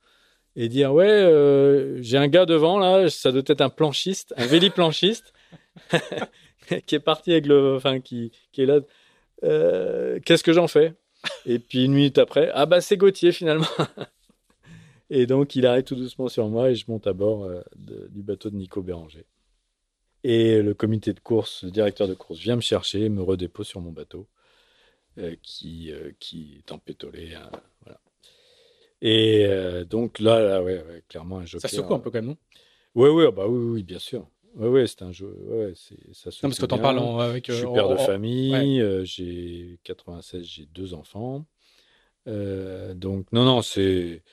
et 0.55 0.69
dire 0.69 0.93
Ouais, 0.93 1.07
euh, 1.09 2.01
j'ai 2.01 2.17
un 2.17 2.27
gars 2.29 2.45
devant 2.45 2.79
là, 2.79 3.09
ça 3.09 3.31
doit 3.31 3.41
être 3.45 3.61
un 3.61 3.69
planchiste, 3.69 4.33
un 4.37 4.45
véliplanchiste, 4.45 5.33
qui 6.85 6.95
est 6.95 6.99
parti 6.99 7.31
avec 7.31 7.45
le. 7.47 7.75
Enfin, 7.75 7.99
qui, 7.99 8.31
qui 8.51 8.61
est 8.61 8.65
là. 8.65 8.79
Euh, 9.43 10.19
Qu'est-ce 10.25 10.43
que 10.43 10.53
j'en 10.53 10.67
fais? 10.67 10.93
Et 11.45 11.59
puis 11.59 11.85
une 11.85 11.93
minute 11.93 12.17
après, 12.19 12.49
ah 12.53 12.65
bah 12.65 12.79
c'est 12.81 12.97
Gauthier 12.97 13.31
finalement. 13.31 13.65
et 15.09 15.25
donc 15.25 15.55
il 15.55 15.65
arrive 15.65 15.83
tout 15.83 15.95
doucement 15.95 16.27
sur 16.29 16.47
moi 16.47 16.69
et 16.71 16.75
je 16.75 16.85
monte 16.87 17.07
à 17.07 17.13
bord 17.13 17.49
du 17.75 18.21
bateau 18.23 18.49
de 18.49 18.55
Nico 18.55 18.81
Béranger. 18.81 19.25
Et 20.23 20.61
le 20.61 20.73
comité 20.73 21.13
de 21.13 21.19
course, 21.19 21.63
le 21.63 21.71
directeur 21.71 22.07
de 22.07 22.13
course 22.13 22.39
vient 22.39 22.55
me 22.55 22.61
chercher, 22.61 23.09
me 23.09 23.21
redépose 23.21 23.67
sur 23.67 23.81
mon 23.81 23.91
bateau, 23.91 24.27
qui, 25.41 25.91
euh, 25.91 26.11
qui 26.19 26.57
est 26.59 26.71
empétolé. 26.71 27.33
hein, 27.35 27.49
voilà. 27.81 27.99
Et 29.01 29.45
euh, 29.45 29.85
donc 29.85 30.19
là, 30.19 30.39
là 30.39 30.63
ouais, 30.63 30.83
ouais, 30.83 31.03
clairement 31.07 31.37
un 31.39 31.45
joker. 31.45 31.69
Ça 31.69 31.75
secoue 31.77 31.93
un 31.93 31.99
peu 31.99 32.09
quand 32.09 32.17
même, 32.19 32.27
non? 32.27 32.37
Oui, 32.95 33.09
oui, 33.09 33.25
bah 33.31 33.47
oui, 33.47 33.59
oui, 33.73 33.83
bien 33.83 33.99
sûr. 33.99 34.27
Oui, 34.55 34.67
oui, 34.69 34.87
c'est 34.87 35.03
un 35.03 35.11
jeu. 35.11 35.35
Ouais, 35.47 35.73
c'est, 35.75 35.97
ça 36.13 36.31
Non, 36.31 36.49
parce 36.49 36.59
que 36.59 36.65
t'en 36.65 36.79
parles 36.79 36.97
en- 36.99 37.19
avec. 37.19 37.47
Je 37.47 37.53
suis 37.53 37.65
euh, 37.65 37.73
père 37.73 37.87
en- 37.87 37.93
de 37.93 37.97
famille, 37.97 38.81
euh, 38.81 39.03
j'ai 39.05 39.79
96, 39.83 40.43
j'ai 40.45 40.65
deux 40.65 40.93
enfants. 40.95 41.45
Euh, 42.27 42.93
donc, 42.95 43.31
non, 43.33 43.45
non, 43.45 43.61
c'est. 43.61 44.23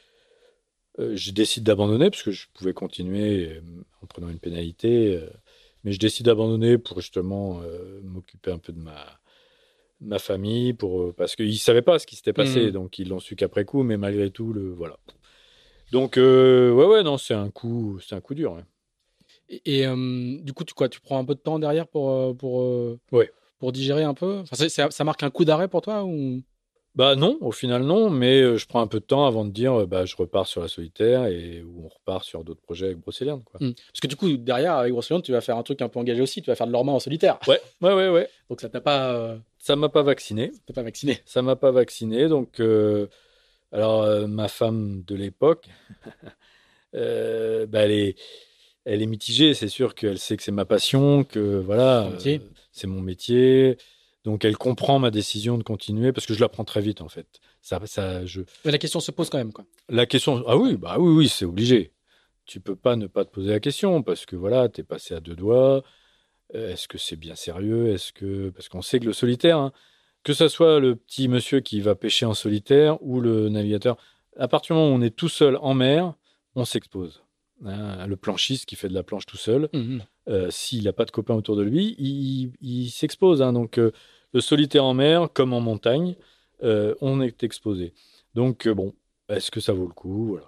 euh, 1.01 1.17
je 1.17 1.33
décide 1.33 1.65
d'abandonner 1.65 2.11
parce 2.11 2.23
que 2.23 2.31
je 2.31 2.47
pouvais 2.55 2.73
continuer 2.75 3.49
euh, 3.57 3.61
en 4.03 4.07
prenant 4.07 4.29
une 4.29 4.39
pénalité, 4.39 5.17
euh, 5.17 5.29
mais 5.83 5.93
je 5.93 5.99
décide 5.99 6.27
d'abandonner 6.27 6.79
pour 6.79 7.01
justement 7.01 7.61
euh, 7.63 8.01
m'occuper 8.03 8.53
un 8.53 8.59
peu 8.59 8.73
de 8.73 8.79
ma, 8.81 9.19
ma 10.01 10.19
famille, 10.19 10.73
pour, 10.75 11.03
euh, 11.03 11.15
parce 11.17 11.37
qu'ils 11.37 11.49
ne 11.49 11.53
savaient 11.53 11.83
pas 11.83 11.99
ce 11.99 12.07
qui 12.07 12.17
s'était 12.17 12.33
passé, 12.33 12.67
Mhm. 12.67 12.71
donc 12.73 12.99
ils 12.99 13.09
l'ont 13.09 13.21
su 13.21 13.37
qu'après 13.37 13.65
coup, 13.65 13.83
mais 13.83 13.97
malgré 13.97 14.31
tout, 14.31 14.53
le, 14.53 14.71
voilà. 14.73 14.97
Donc, 15.93 16.17
euh, 16.19 16.73
ouais, 16.73 16.87
ouais, 16.87 17.03
non, 17.03 17.19
c'est 17.19 17.35
un 17.35 17.51
coup, 17.51 17.99
c'est 18.07 18.15
un 18.15 18.21
coup 18.21 18.35
dur. 18.35 18.53
ouais. 18.55 18.65
Et, 19.49 19.79
et, 19.81 19.87
euh, 19.87 20.39
du 20.41 20.53
coup, 20.53 20.65
tu, 20.65 20.75
quoi, 20.75 20.89
tu 20.89 21.01
prends 21.01 21.19
un 21.19 21.25
peu 21.25 21.35
de 21.35 21.41
temps 21.41 21.59
derrière 21.59 21.87
pour, 21.87 22.37
pour, 22.37 22.99
Ouais. 23.13 23.31
pour 23.59 23.73
digérer 23.73 24.03
un 24.03 24.15
peu? 24.15 24.39
Enfin, 24.41 24.69
Ça 24.91 25.05
marque 25.05 25.23
un 25.23 25.31
coup 25.31 25.45
d'arrêt 25.45 25.69
pour 25.69 25.83
toi 25.83 26.05
ou... 26.05 26.43
Bah 26.97 27.17
non, 27.17 27.39
au 27.41 27.51
final 27.51 27.83
non, 27.83 28.09
mais 28.09 28.57
je 28.57 28.67
prends 28.69 28.81
un 28.81 28.87
peu 28.87 29.01
de 29.01 29.05
temps 29.05 29.27
avant 29.27 29.45
de 29.45 29.51
dire 29.51 29.85
bah 29.89 30.05
je 30.05 30.15
repars 30.15 30.47
sur 30.47 30.61
la 30.63 30.69
solitaire 30.69 31.27
et 31.27 31.61
où 31.65 31.87
on 31.87 31.89
repart 31.89 32.23
sur 32.25 32.45
d'autres 32.45 32.61
projets 32.61 32.87
avec 32.87 32.99
Brocéliande 32.99 33.43
quoi. 33.43 33.59
Hmm. 33.61 33.73
Parce 33.89 33.99
que 34.01 34.07
du 34.07 34.15
coup, 34.15 34.37
derrière, 34.37 34.75
avec 34.75 34.93
Brocéliande, 34.93 35.25
tu 35.25 35.33
vas 35.33 35.41
faire 35.41 35.57
un 35.57 35.65
truc 35.65 35.83
un 35.83 35.89
peu 35.89 35.99
engagé 35.99 36.23
aussi. 36.23 36.41
Tu 36.41 36.51
vas 36.51 36.55
faire 36.55 36.69
de 36.69 36.73
l'orma 36.73 36.93
en 36.93 37.01
solitaire. 37.01 37.41
Ouais, 37.49 37.59
ouais, 37.83 37.95
ouais, 37.95 38.09
ouais. 38.11 38.29
Donc 38.49 38.61
ça 38.61 38.69
t'a 38.69 38.81
pas, 38.81 39.13
euh, 39.13 39.37
Ça 39.65 39.77
m'a 39.77 39.89
pas 39.89 40.03
vacciné, 40.03 40.53
t'as 40.67 40.75
pas 40.75 40.83
vacciné. 40.83 41.21
ça 41.25 41.41
m'a 41.41 41.57
pas 41.57 41.71
vacciné, 41.71 42.29
donc 42.29 42.61
euh, 42.61 43.07
alors 43.73 44.03
euh, 44.03 44.27
ma 44.27 44.49
femme 44.49 45.03
de 45.05 45.15
l'époque, 45.15 45.71
euh, 46.95 47.65
bah 47.65 47.81
elle 47.81 47.93
est, 47.93 48.19
elle 48.85 49.01
est 49.01 49.07
mitigée. 49.07 49.55
C'est 49.55 49.69
sûr 49.69 49.95
qu'elle 49.95 50.19
sait 50.19 50.37
que 50.37 50.43
c'est 50.43 50.53
ma 50.53 50.67
passion, 50.67 51.25
que 51.25 51.61
voilà, 51.61 52.11
métier. 52.11 52.43
c'est 52.73 52.87
mon 52.87 53.01
métier. 53.01 53.79
Donc 54.25 54.45
elle 54.45 54.59
comprend 54.59 54.99
ma 54.99 55.11
décision 55.11 55.57
de 55.57 55.63
continuer 55.63 56.13
parce 56.13 56.27
que 56.27 56.35
je 56.35 56.41
la 56.41 56.51
prends 56.51 56.65
très 56.65 56.83
vite 56.83 57.01
en 57.01 57.09
fait. 57.09 57.27
Ça, 57.63 57.81
ça, 57.87 58.27
je, 58.27 58.43
Mais 58.67 58.71
la 58.71 58.77
question 58.77 59.01
se 59.01 59.13
pose 59.13 59.31
quand 59.31 59.39
même. 59.39 59.55
Quoi. 59.55 59.65
La 59.89 60.05
question, 60.05 60.45
ah 60.47 60.59
oui, 60.59 60.77
bah 60.77 60.97
oui, 60.99 61.11
oui, 61.11 61.29
c'est 61.31 61.47
obligé. 61.47 61.95
Tu 62.45 62.61
peux 62.61 62.77
pas 62.77 62.97
ne 62.97 63.07
pas 63.07 63.25
te 63.25 63.31
poser 63.31 63.49
la 63.49 63.61
question 63.61 64.03
parce 64.03 64.27
que 64.27 64.37
voilà, 64.37 64.69
t'es 64.69 64.83
passé 64.83 65.15
à 65.15 65.21
deux 65.21 65.37
doigts. 65.37 65.83
Euh, 66.55 66.73
Est-ce 66.73 66.89
que 66.89 66.99
c'est 66.99 67.17
bien 67.17 67.35
sérieux? 67.35 67.89
Est-ce 67.89 68.13
que 68.13 68.51
parce 68.51 68.69
qu'on 68.69 68.83
sait 68.83 69.01
que 69.01 69.07
le 69.07 69.13
solitaire, 69.13 69.59
hein, 69.59 69.73
que 70.23 70.33
ça 70.33 70.49
soit 70.49 70.81
le 70.81 70.97
petit 70.97 71.29
monsieur 71.29 71.61
qui 71.61 71.81
va 71.81 71.95
pêcher 71.95 72.27
en 72.27 72.35
solitaire 72.35 72.99
ou 73.03 73.21
le 73.21 73.49
navigateur, 73.49 73.97
à 74.39 74.49
partir 74.49 74.75
du 74.75 74.81
moment 74.81 74.95
où 74.95 74.99
on 74.99 75.03
est 75.03 75.15
tout 75.15 75.29
seul 75.29 75.57
en 75.57 75.75
mer, 75.75 76.15
on 76.55 76.65
s'expose. 76.65 77.23
Hein, 77.65 78.07
le 78.07 78.17
planchiste 78.17 78.67
qui 78.67 78.77
fait 78.77 78.89
de 78.89 78.95
la 78.95 79.03
planche 79.03 79.27
tout 79.27 79.37
seul, 79.37 79.69
Mhm. 79.73 80.03
euh, 80.29 80.51
s'il 80.51 80.85
n'a 80.85 80.93
pas 80.93 81.05
de 81.05 81.11
copains 81.11 81.35
autour 81.35 81.57
de 81.57 81.63
lui, 81.63 81.95
il, 81.99 82.53
il 82.61 82.91
s'expose. 82.91 83.43
hein. 83.43 83.53
Donc, 83.53 83.79
euh, 83.79 83.93
le 84.33 84.41
solitaire 84.41 84.85
en 84.85 84.95
mer, 84.95 85.29
comme 85.33 85.53
en 85.53 85.61
montagne, 85.61 86.17
euh, 86.63 86.95
on 87.01 87.21
est 87.21 87.43
exposé. 87.45 87.95
Donc, 88.35 88.67
bon, 88.69 88.93
est-ce 89.29 89.51
que 89.51 89.61
ça 89.61 89.73
vaut 89.73 89.87
le 89.87 89.93
coup? 89.95 90.27
Voilà. 90.27 90.47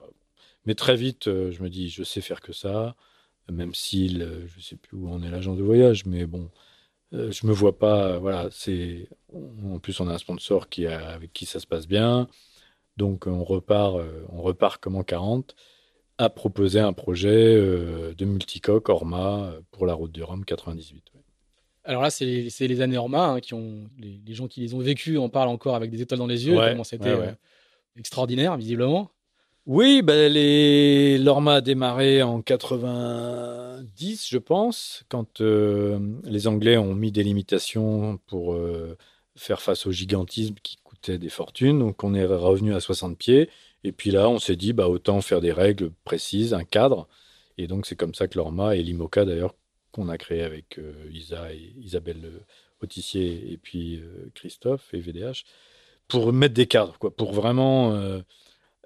Mais 0.65 0.75
très 0.75 0.97
vite, 0.97 1.27
je 1.27 1.63
me 1.63 1.69
dis, 1.69 1.89
je 1.89 2.03
sais 2.03 2.21
faire 2.21 2.41
que 2.41 2.53
ça, 2.53 2.97
même 3.53 3.75
si 3.75 4.21
euh, 4.21 4.47
je 4.49 4.61
sais 4.61 4.77
plus 4.77 4.97
où 4.97 5.09
en 5.11 5.23
est 5.23 5.31
l'agent 5.31 5.55
de 5.55 5.63
voyage, 5.63 6.07
mais 6.07 6.27
bon, 6.27 6.51
euh, 7.15 7.31
je 7.33 7.47
me 7.47 7.53
vois 7.53 7.79
pas. 7.79 8.19
Voilà, 8.19 8.49
c'est. 8.53 9.09
En 9.35 9.79
plus, 9.81 10.01
on 10.01 10.09
a 10.09 10.15
un 10.15 10.19
sponsor 10.19 10.69
qui 10.69 10.87
a- 10.87 11.11
avec 11.11 11.33
qui 11.33 11.47
ça 11.47 11.61
se 11.61 11.67
passe 11.67 11.87
bien. 11.89 12.29
Donc, 12.97 13.27
on 13.27 13.45
repart, 13.45 13.97
euh, 13.99 14.25
on 14.31 14.43
repart 14.43 14.81
comme 14.83 14.97
en 14.97 15.05
40 15.05 15.55
à 16.19 16.31
proposer 16.31 16.81
un 16.81 16.93
projet 16.95 17.55
euh, 17.57 18.15
de 18.15 18.25
multicoque 18.27 18.89
Orma 18.91 19.45
euh, 19.53 19.63
pour 19.73 19.87
la 19.87 19.95
route 19.95 20.13
du 20.13 20.23
Rhum 20.25 20.45
98. 20.45 21.05
ouais. 21.15 21.23
Alors 21.85 22.03
là, 22.03 22.11
c'est 22.11 22.25
les, 22.25 22.51
c'est 22.51 22.67
les 22.67 22.81
années 22.81 22.99
Orma 22.99 23.27
hein, 23.29 23.41
qui 23.41 23.55
ont 23.55 23.89
les, 23.99 24.21
les 24.27 24.35
gens 24.35 24.49
qui 24.49 24.61
les 24.61 24.75
ont 24.75 24.81
vécues 24.81 25.19
en 25.19 25.29
parlent 25.29 25.49
encore 25.49 25.77
avec 25.77 25.91
des 25.91 26.03
étoiles 26.03 26.19
dans 26.19 26.27
les 26.27 26.47
yeux. 26.47 26.57
Ouais, 26.57 26.69
tellement 26.69 26.85
c'était 26.85 27.11
ouais, 27.11 27.15
ouais. 27.15 27.29
euh, 27.29 27.35
extraordinaire, 27.97 28.57
visiblement. 28.57 29.11
Oui, 29.67 30.01
ben 30.03 30.33
les... 30.33 31.19
l'Orma 31.19 31.55
a 31.55 31.61
démarré 31.61 32.23
en 32.23 32.41
90, 32.41 34.29
je 34.29 34.39
pense, 34.39 35.03
quand 35.09 35.41
euh, 35.41 35.99
les 36.23 36.47
Anglais 36.47 36.77
ont 36.77 36.95
mis 36.95 37.11
des 37.11 37.25
limitations 37.25 38.19
pour 38.29 38.55
euh, 38.55 38.97
faire 39.35 39.61
face 39.61 39.85
au 39.87 39.91
gigantisme 39.91 40.55
qui 40.63 40.77
coûtait 40.85 41.19
des 41.19 41.31
fortunes. 41.31 41.81
Donc 41.81 42.05
on 42.05 42.15
est 42.15 42.25
revenu 42.25 42.75
à 42.77 42.81
60 42.81 43.19
pieds. 43.19 43.51
Et 43.83 43.91
puis 43.91 44.13
là, 44.13 44.29
on 44.29 44.39
s'est 44.39 44.55
dit, 44.55 44.73
bah, 44.73 44.89
autant 44.89 45.21
faire 45.21 45.41
des 45.41 45.53
règles 45.53 45.91
précises, 46.05 46.55
un 46.55 46.63
cadre. 46.65 47.09
Et 47.59 47.67
donc 47.67 47.87
c'est 47.87 47.97
comme 47.97 48.15
ça 48.15 48.29
que 48.29 48.39
l'Orma 48.39 48.77
et 48.77 48.85
l'IMOCA, 48.85 49.25
d'ailleurs, 49.25 49.57
qu'on 49.91 50.09
a 50.09 50.17
créé 50.17 50.43
avec 50.43 50.79
euh, 50.79 50.93
Isa 51.13 51.53
et 51.53 51.75
Isabelle 51.81 52.45
Autissier 52.83 53.53
et 53.53 53.57
puis 53.57 54.01
Christophe 54.35 54.95
et 54.95 55.01
VDH, 55.01 55.45
pour 56.07 56.33
mettre 56.33 56.55
des 56.55 56.67
cadres, 56.67 56.99
quoi, 57.01 57.11
pour 57.11 57.33
vraiment... 57.33 58.23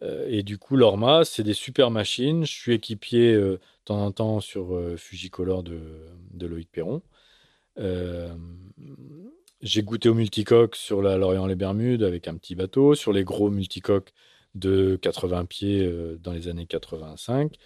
euh, 0.03 0.27
et 0.29 0.43
du 0.43 0.59
coup, 0.59 0.77
l'Orma, 0.77 1.25
c'est 1.25 1.43
des 1.43 1.55
super 1.55 1.91
machines. 1.91 2.45
Je 2.45 2.53
suis 2.53 2.75
équipier 2.75 3.33
euh, 3.35 3.53
de 3.53 3.61
temps 3.85 4.05
en 4.05 4.13
temps 4.13 4.41
sur 4.41 4.75
euh, 4.75 4.97
Fujicolor 4.97 5.63
de, 5.63 5.81
de 6.33 6.47
Loïc 6.47 6.71
Perron. 6.71 7.03
J'ai 9.63 9.83
goûté 9.83 10.09
au 10.09 10.15
multicoque 10.15 10.75
sur 10.75 11.03
la 11.03 11.19
Lorient-les-Bermudes 11.19 12.03
avec 12.03 12.29
un 12.29 12.37
petit 12.37 12.55
bateau, 12.55 12.95
sur 12.95 13.13
les 13.13 13.25
gros 13.25 13.51
multicoques 13.51 14.13
de 14.55 14.97
80 14.97 15.45
pieds 15.45 16.17
dans 16.19 16.33
les 16.33 16.49
années 16.49 16.67
85. 16.67 17.57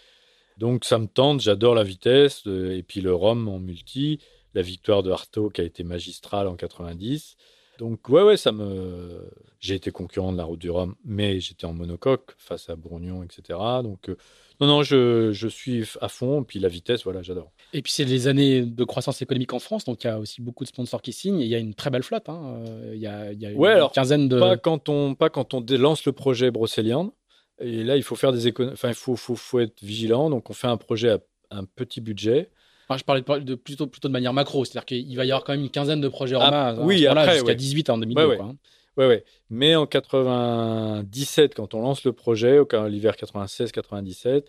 Donc 0.59 0.85
ça 0.85 0.99
me 0.99 1.07
tente, 1.07 1.41
j'adore 1.41 1.74
la 1.74 1.85
vitesse. 1.85 2.47
et 2.47 2.82
puis 2.82 3.01
le 3.01 3.14
Rhum 3.14 3.49
en 3.49 3.61
multi, 3.61 4.18
la 4.55 4.62
victoire 4.62 5.05
de 5.05 5.12
Artaud 5.12 5.51
qui 5.51 5.61
a 5.61 5.64
été 5.64 5.85
magistrale 5.85 6.49
en 6.49 6.57
90. 6.57 7.37
Donc 7.79 8.09
ouais, 8.09 8.22
ouais, 8.22 8.37
ça 8.37 8.53
me... 8.53 9.31
J'ai 9.61 9.75
été 9.77 9.91
concurrent 9.91 10.31
de 10.33 10.37
la 10.37 10.45
route 10.45 10.61
du 10.61 10.70
Rhum, 10.70 10.95
mais 11.05 11.41
j'étais 11.41 11.64
en 11.64 11.72
monocoque 11.72 12.35
face 12.37 12.68
à 12.68 12.77
Bourgnon, 12.77 13.22
etc. 13.22 13.59
Donc 13.83 14.11
euh, 14.11 14.16
non, 14.61 14.66
non, 14.66 14.83
je, 14.83 15.33
je 15.33 15.49
suis 15.49 15.85
à 16.03 16.09
fond. 16.09 16.45
Puis 16.45 16.59
la 16.59 16.68
vitesse, 16.68 17.03
voilà, 17.05 17.22
j'adore. 17.22 17.51
Et 17.72 17.81
puis 17.81 17.91
c'est 17.91 18.05
les 18.05 18.29
années 18.29 18.62
de 18.62 18.85
croissance 18.85 19.22
économique 19.22 19.55
en 19.55 19.59
France, 19.59 19.87
donc 19.87 20.05
il 20.05 20.07
y 20.07 20.11
a 20.11 20.18
aussi 20.18 20.43
beaucoup 20.43 20.64
de 20.64 20.68
sponsors 20.68 21.01
qui 21.01 21.12
signent. 21.14 21.41
Et 21.41 21.45
il 21.45 21.51
y 21.51 21.55
a 21.55 21.59
une 21.59 21.75
très 21.75 21.89
belle 21.91 22.03
flotte. 22.03 22.29
hein. 22.29 22.57
Euh, 22.66 22.93
Il 22.95 23.01
y 23.01 23.07
a, 23.07 23.33
il 23.33 23.41
y 23.41 23.47
a 23.47 23.53
Ouais, 23.53 23.70
une 23.70 23.77
alors, 23.77 23.93
quinzaine 23.93 24.29
de. 24.29 24.39
Pas 24.39 24.57
quand 24.59 24.89
on, 24.91 25.14
pas 25.14 25.31
quand 25.31 25.55
on 25.55 25.64
lance 25.79 26.05
le 26.05 26.12
projet 26.12 26.51
Brocéliande. 26.51 27.11
Et 27.59 27.85
là, 27.85 27.97
il 27.97 28.03
faut 28.03 28.16
faire 28.16 28.33
des 28.33 28.47
économies. 28.49 28.75
Enfin, 28.75 28.89
il 28.89 28.95
faut, 28.95 29.16
faut, 29.16 29.37
faut 29.37 29.61
être 29.61 29.81
vigilant. 29.83 30.29
Donc, 30.29 30.51
on 30.51 30.53
fait 30.53 30.66
un 30.66 30.77
projet 30.77 31.11
à 31.11 31.18
un 31.51 31.64
petit 31.64 32.01
budget. 32.01 32.51
Enfin, 32.89 32.99
je 32.99 33.05
parlais 33.05 33.22
de, 33.22 33.39
de- 33.41 33.55
plutôt, 33.55 33.87
plutôt 33.87 34.09
de 34.09 34.12
manière 34.12 34.32
macro, 34.32 34.64
c'est-à-dire 34.64 34.85
qu'il 34.85 35.16
va 35.16 35.24
y 35.24 35.30
avoir 35.32 35.45
quand 35.45 35.53
même 35.53 35.62
une 35.62 35.70
quinzaine 35.70 36.01
de 36.01 36.09
projets 36.09 36.37
Ah, 36.39 36.45
Orma. 36.45 36.66
à 36.68 36.74
oui, 36.85 36.99
jusqu'à 36.99 37.43
ouais. 37.45 37.55
18 37.55 37.91
en 37.91 37.99
2002. 37.99 38.26
Ouais, 38.26 38.37
quoi, 38.37 38.47
hein. 38.47 38.57
Ouais, 38.97 39.07
ouais. 39.09 39.24
Mais 39.51 39.74
en 39.74 39.87
97, 39.87 41.55
quand 41.55 41.74
on 41.74 41.80
lance 41.82 42.05
le 42.05 42.12
projet, 42.12 42.61
l'hiver 42.89 43.14
96-97, 43.16 44.45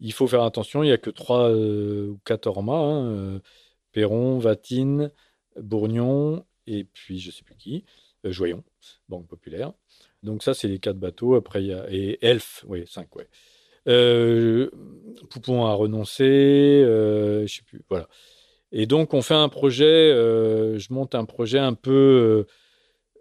il 0.00 0.12
faut 0.12 0.26
faire 0.26 0.42
attention. 0.42 0.82
Il 0.82 0.86
n'y 0.86 0.92
a 0.92 0.98
que 0.98 1.10
3 1.10 1.50
ou 1.52 2.18
4 2.24 2.46
Orma. 2.46 2.72
hein, 2.74 3.06
euh, 3.06 3.38
Perron, 3.92 4.38
Vatine, 4.38 5.10
Bourgnon, 5.60 6.44
et 6.66 6.84
puis 6.84 7.18
je 7.20 7.30
sais 7.30 7.42
plus 7.42 7.56
qui, 7.56 7.84
euh, 8.24 8.32
Joyon, 8.32 8.62
Banque 9.10 9.26
Populaire. 9.26 9.72
Donc 10.22 10.42
ça, 10.42 10.54
c'est 10.54 10.68
les 10.68 10.78
quatre 10.78 10.98
bateaux. 10.98 11.34
Après, 11.34 11.62
il 11.62 11.66
y 11.68 11.72
a... 11.74 11.84
Et 11.90 12.18
Elf, 12.24 12.64
oui, 12.68 12.84
5, 12.86 13.14
ouais. 13.16 13.28
Euh, 13.88 14.70
Poupon 15.30 15.64
a 15.66 15.74
renoncé, 15.74 16.24
euh, 16.24 17.46
je 17.46 17.54
sais 17.56 17.62
plus, 17.62 17.82
voilà. 17.88 18.08
Et 18.72 18.86
donc, 18.86 19.12
on 19.14 19.22
fait 19.22 19.34
un 19.34 19.48
projet, 19.48 19.84
euh, 19.84 20.78
je 20.78 20.92
monte 20.92 21.14
un 21.14 21.24
projet 21.24 21.58
un 21.58 21.74
peu 21.74 22.46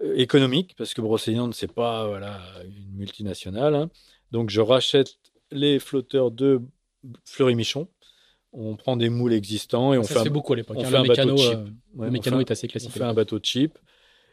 euh, 0.01 0.13
économique, 0.15 0.75
parce 0.77 0.93
que 0.93 1.01
Brocéliande, 1.01 1.53
c'est 1.53 1.71
pas 1.71 2.07
voilà, 2.07 2.39
une 2.65 2.95
multinationale. 2.97 3.75
hein. 3.75 3.89
Donc, 4.31 4.49
je 4.49 4.61
rachète 4.61 5.15
les 5.51 5.79
flotteurs 5.79 6.31
de 6.31 6.61
Fleury-Michon. 7.25 7.87
On 8.53 8.75
prend 8.75 8.97
des 8.97 9.09
moules 9.09 9.33
existants 9.33 9.93
et 9.93 9.97
on 9.97 10.03
Ça 10.03 10.21
fait, 10.21 10.27
un, 10.29 10.31
beaucoup 10.31 10.53
à 10.53 10.55
l'époque. 10.57 10.77
on 10.79 10.83
hein. 10.83 10.85
fait 10.89 10.95
un 10.97 11.03
Le 11.03 11.07
bateau 11.07 11.21
mécano, 11.31 11.37
cheap. 11.37 11.53
euh, 11.57 11.63
ouais, 11.63 11.69
le 12.05 12.07
on 12.07 12.11
mécano 12.11 12.37
fait 12.37 12.41
est 12.43 12.51
assez 12.51 12.67
on 12.67 12.69
classique. 12.71 12.91
fait 12.91 13.03
un 13.03 13.13
bateau 13.13 13.39
cheap, 13.41 13.77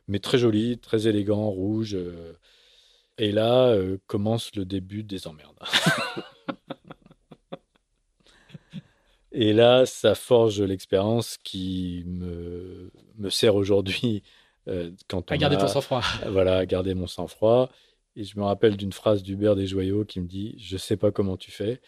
mais 0.09 0.19
très 0.19 0.39
joli, 0.39 0.79
très 0.79 1.07
élégant, 1.09 1.49
rouge. 1.51 1.97
Et 3.19 3.33
là 3.33 3.69
euh, 3.69 3.99
commence 4.07 4.55
le 4.57 4.65
début 4.65 5.03
des 5.03 5.27
emmerdes. 5.27 5.59
et 9.33 9.53
là, 9.53 9.87
ça 9.87 10.15
forge 10.15 10.61
l'expérience 10.63 11.37
qui 11.43 12.03
me, 12.07 12.91
me 13.17 13.31
sert 13.31 13.55
aujourd'hui 13.55 14.23
euh, 14.69 14.91
quand 15.09 15.31
on 15.31 15.35
À 15.35 15.39
garder 15.39 15.57
a- 15.57 15.61
ton 15.61 15.69
sang-froid. 15.69 16.03
voilà, 16.29 16.59
à 16.59 16.67
garder 16.67 16.95
mon 16.95 17.07
sang-froid. 17.07 17.71
Et 18.17 18.25
je 18.25 18.39
me 18.39 18.45
rappelle 18.45 18.77
d'une 18.77 18.93
phrase 18.93 19.23
d'Hubert 19.23 19.55
Desjoyaux 19.55 20.05
qui 20.05 20.21
me 20.21 20.27
dit 20.27 20.57
Je 20.59 20.77
sais 20.77 20.97
pas 20.97 21.11
comment 21.13 21.37
tu 21.37 21.51
fais. 21.51 21.81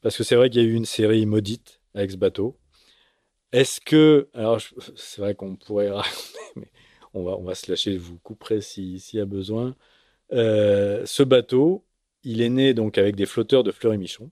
Parce 0.00 0.16
que 0.16 0.22
c'est 0.24 0.34
vrai 0.36 0.50
qu'il 0.50 0.62
y 0.62 0.64
a 0.64 0.68
eu 0.68 0.74
une 0.74 0.84
série 0.86 1.26
maudite 1.26 1.80
avec 1.94 2.10
ce 2.10 2.16
bateau. 2.16 2.58
Est-ce 3.52 3.80
que, 3.80 4.28
alors 4.34 4.58
c'est 4.96 5.20
vrai 5.20 5.34
qu'on 5.34 5.56
pourrait 5.56 5.90
mais 6.56 6.70
on 7.12 7.22
va, 7.24 7.32
on 7.32 7.44
va 7.44 7.54
se 7.54 7.70
lâcher, 7.70 7.92
je 7.94 7.98
vous 7.98 8.18
couperai 8.18 8.60
s'il 8.60 8.98
y 9.12 9.20
a 9.20 9.24
besoin. 9.26 9.76
Euh, 10.32 11.02
ce 11.06 11.22
bateau, 11.22 11.84
il 12.22 12.40
est 12.40 12.48
né 12.48 12.74
donc 12.74 12.98
avec 12.98 13.16
des 13.16 13.26
flotteurs 13.26 13.64
de 13.64 13.70
Fleury-Michon. 13.70 14.30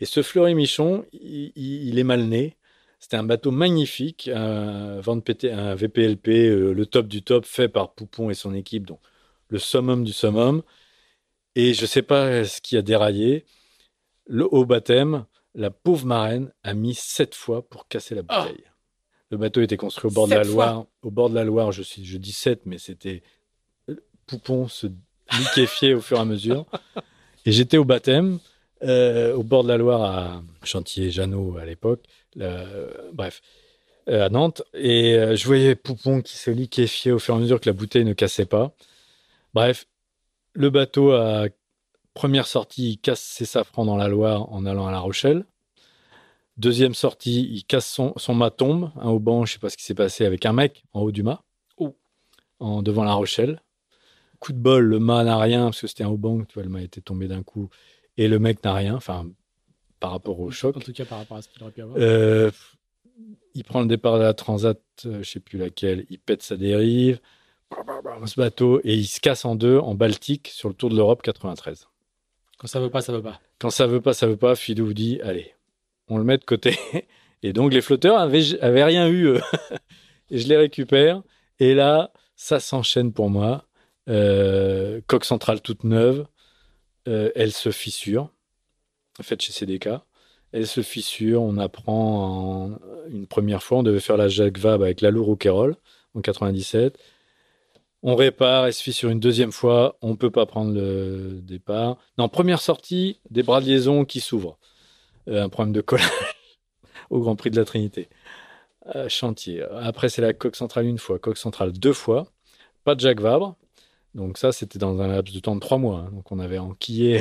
Et 0.00 0.04
ce 0.04 0.22
Fleury-Michon, 0.22 1.06
il, 1.12 1.98
est 1.98 2.04
mal 2.04 2.24
né. 2.24 2.56
C'était 3.00 3.16
un 3.16 3.24
bateau 3.24 3.50
magnifique, 3.50 4.28
un, 4.28 4.98
un 4.98 5.74
VPLP, 5.74 6.28
euh, 6.28 6.72
le 6.72 6.86
top 6.86 7.08
du 7.08 7.22
top, 7.22 7.44
fait 7.44 7.68
par 7.68 7.94
Poupon 7.94 8.30
et 8.30 8.34
son 8.34 8.54
équipe, 8.54 8.86
donc 8.86 9.00
le 9.48 9.58
summum 9.58 10.04
du 10.04 10.12
summum. 10.12 10.62
Et 11.54 11.72
je 11.72 11.82
ne 11.82 11.86
sais 11.86 12.02
pas 12.02 12.44
ce 12.44 12.60
qui 12.60 12.76
a 12.76 12.82
déraillé. 12.82 13.46
Le 14.26 14.46
haut 14.52 14.66
baptême, 14.66 15.24
la 15.54 15.70
pauvre 15.70 16.06
marraine 16.06 16.52
a 16.62 16.74
mis 16.74 16.94
sept 16.94 17.34
fois 17.34 17.66
pour 17.66 17.88
casser 17.88 18.14
la 18.14 18.22
ah. 18.28 18.44
bouteille. 18.44 18.64
Le 19.30 19.38
bateau 19.38 19.60
était 19.60 19.76
construit 19.76 20.10
au 20.10 20.14
bord 20.14 20.28
de 20.28 20.34
la 20.34 20.44
Loire. 20.44 20.86
Au 21.02 21.10
bord 21.10 21.30
de 21.30 21.34
la 21.34 21.44
Loire, 21.44 21.72
je, 21.72 21.82
suis, 21.82 22.04
je 22.04 22.18
dis 22.18 22.32
sept, 22.32 22.64
mais 22.66 22.78
c'était 22.78 23.22
Poupon 24.26 24.68
se 24.68 24.88
liquéfiait 25.38 25.94
au 25.94 26.00
fur 26.00 26.18
et 26.18 26.20
à 26.20 26.24
mesure. 26.24 26.66
Et 27.44 27.52
j'étais 27.52 27.76
au 27.76 27.84
baptême, 27.84 28.38
euh, 28.82 29.34
au 29.34 29.42
bord 29.42 29.62
de 29.62 29.68
la 29.68 29.76
Loire, 29.76 30.02
à 30.02 30.42
Chantier 30.64 31.10
Jeannot 31.10 31.56
à 31.58 31.64
l'époque. 31.64 32.02
bref, 33.12 33.40
euh, 34.08 34.26
à 34.26 34.28
Nantes. 34.28 34.62
Et 34.74 35.14
euh, 35.14 35.34
je 35.36 35.46
voyais 35.46 35.74
Poupon 35.74 36.22
qui 36.22 36.36
se 36.36 36.50
liquéfiait 36.50 37.12
au 37.12 37.18
fur 37.18 37.34
et 37.34 37.38
à 37.38 37.40
mesure 37.40 37.60
que 37.60 37.68
la 37.68 37.72
bouteille 37.72 38.04
ne 38.04 38.12
cassait 38.12 38.46
pas. 38.46 38.72
Bref, 39.52 39.86
le 40.52 40.70
bateau 40.70 41.12
a 41.12 41.46
première 42.14 42.46
sortie, 42.46 42.92
il 42.92 42.98
casse 42.98 43.20
ses 43.20 43.44
safrans 43.44 43.84
dans 43.84 43.96
la 43.96 44.08
Loire 44.08 44.52
en 44.52 44.64
allant 44.64 44.86
à 44.86 44.92
La 44.92 45.00
Rochelle. 45.00 45.44
Deuxième 46.56 46.94
sortie, 46.94 47.48
il 47.52 47.64
casse 47.64 47.86
son, 47.86 48.14
son 48.16 48.34
mât 48.34 48.50
tombe, 48.50 48.90
un 48.96 49.10
haut 49.10 49.18
banc, 49.18 49.44
je 49.44 49.54
sais 49.54 49.58
pas 49.58 49.68
ce 49.68 49.76
qui 49.76 49.84
s'est 49.84 49.94
passé 49.94 50.24
avec 50.24 50.46
un 50.46 50.52
mec 50.52 50.84
en 50.94 51.02
haut 51.02 51.12
du 51.12 51.22
mât, 51.22 51.42
en 52.60 52.82
devant 52.82 53.04
La 53.04 53.12
Rochelle. 53.12 53.60
Coup 54.40 54.52
de 54.52 54.58
bol, 54.58 54.84
le 54.84 54.98
mât 54.98 55.24
n'a 55.24 55.38
rien 55.38 55.64
parce 55.64 55.80
que 55.80 55.86
c'était 55.86 56.04
un 56.04 56.08
haut 56.08 56.16
banc, 56.16 56.44
tu 56.44 56.54
vois, 56.54 56.62
le 56.62 56.68
mât 56.68 56.82
était 56.82 57.00
tombé 57.00 57.28
d'un 57.28 57.42
coup 57.42 57.68
et 58.16 58.28
le 58.28 58.38
mec 58.38 58.62
n'a 58.64 58.74
rien, 58.74 58.94
enfin 58.94 59.26
par 60.00 60.10
rapport 60.10 60.38
au 60.40 60.50
choc. 60.50 60.76
En 60.76 60.80
tout 60.80 60.92
cas, 60.92 61.04
par 61.04 61.18
rapport 61.18 61.38
à 61.38 61.42
ce 61.42 61.48
qu'il 61.48 61.62
aurait 61.62 61.72
pu 61.72 61.82
avoir. 61.82 61.96
Euh, 61.98 62.50
il 63.54 63.64
prend 63.64 63.80
le 63.80 63.86
départ 63.86 64.18
de 64.18 64.22
la 64.22 64.34
Transat, 64.34 64.78
euh, 65.06 65.22
je 65.22 65.30
sais 65.30 65.40
plus 65.40 65.58
laquelle, 65.58 66.04
il 66.10 66.18
pète 66.18 66.42
sa 66.42 66.56
dérive, 66.56 67.18
ce 68.26 68.40
bateau 68.40 68.80
et 68.84 68.94
il 68.94 69.06
se 69.06 69.20
casse 69.20 69.44
en 69.44 69.56
deux 69.56 69.78
en 69.78 69.94
Baltique 69.94 70.48
sur 70.48 70.68
le 70.68 70.74
Tour 70.74 70.90
de 70.90 70.96
l'Europe 70.96 71.22
93. 71.22 71.88
Quand 72.58 72.66
ça 72.66 72.80
veut 72.80 72.90
pas, 72.90 73.00
ça 73.00 73.12
veut 73.12 73.22
pas. 73.22 73.40
Quand 73.58 73.70
ça 73.70 73.86
veut 73.86 74.00
pas, 74.00 74.14
ça 74.14 74.26
veut 74.26 74.36
pas. 74.36 74.54
Philou 74.54 74.92
dit, 74.92 75.20
allez, 75.22 75.54
on 76.08 76.18
le 76.18 76.24
met 76.24 76.38
de 76.38 76.44
côté. 76.44 76.78
Et 77.42 77.52
donc 77.52 77.72
les 77.72 77.80
flotteurs 77.80 78.18
avaient, 78.18 78.58
avaient 78.60 78.84
rien 78.84 79.08
eu. 79.08 79.36
et 80.30 80.38
je 80.38 80.48
les 80.48 80.56
récupère. 80.56 81.22
Et 81.58 81.74
là, 81.74 82.12
ça 82.34 82.60
s'enchaîne 82.60 83.12
pour 83.12 83.30
moi. 83.30 83.66
Euh, 84.08 85.00
coque 85.06 85.24
centrale 85.24 85.60
toute 85.60 85.84
neuve. 85.84 86.26
Euh, 87.08 87.30
elle 87.34 87.52
se 87.52 87.70
fissure. 87.70 88.30
En 89.18 89.22
fait, 89.22 89.40
chez 89.40 89.52
CDK. 89.52 89.88
Elle 90.52 90.66
se 90.66 90.82
fissure. 90.82 91.42
On 91.42 91.58
apprend 91.58 92.78
une 93.08 93.26
première 93.26 93.62
fois. 93.62 93.78
On 93.78 93.82
devait 93.82 94.00
faire 94.00 94.16
la 94.16 94.28
Jacques 94.28 94.64
avec 94.64 95.00
la 95.00 95.10
Loure 95.10 95.28
au 95.28 95.36
Kérol 95.36 95.76
en 96.14 96.20
97. 96.20 96.98
On 98.02 98.14
répare, 98.14 98.66
elle 98.66 98.74
se 98.74 98.82
fissure 98.82 99.10
une 99.10 99.20
deuxième 99.20 99.52
fois. 99.52 99.96
On 100.00 100.10
ne 100.10 100.16
peut 100.16 100.30
pas 100.30 100.46
prendre 100.46 100.72
le 100.72 101.40
départ. 101.42 101.96
Non, 102.18 102.28
première 102.28 102.60
sortie, 102.60 103.20
des 103.30 103.42
bras 103.42 103.60
de 103.60 103.66
liaison 103.66 104.04
qui 104.04 104.20
s'ouvrent. 104.20 104.58
Euh, 105.28 105.42
un 105.42 105.48
problème 105.48 105.72
de 105.72 105.80
collage 105.80 106.08
au 107.10 107.18
Grand 107.20 107.34
Prix 107.34 107.50
de 107.50 107.56
la 107.56 107.64
Trinité. 107.64 108.08
Chantier. 109.08 109.64
Après, 109.80 110.08
c'est 110.08 110.22
la 110.22 110.32
coque 110.32 110.54
centrale 110.54 110.86
une 110.86 110.98
fois, 110.98 111.18
coque 111.18 111.38
centrale 111.38 111.72
deux 111.72 111.92
fois. 111.92 112.28
Pas 112.84 112.94
de 112.94 113.00
Jacques 113.00 113.20
Vabre. 113.20 113.56
Donc 114.16 114.38
ça, 114.38 114.50
c'était 114.50 114.78
dans 114.78 115.00
un 115.00 115.08
laps 115.08 115.34
de 115.34 115.40
temps 115.40 115.54
de 115.54 115.60
trois 115.60 115.78
mois. 115.78 116.00
Hein. 116.00 116.10
Donc 116.12 116.32
on 116.32 116.38
avait 116.38 116.58
enquillé 116.58 117.20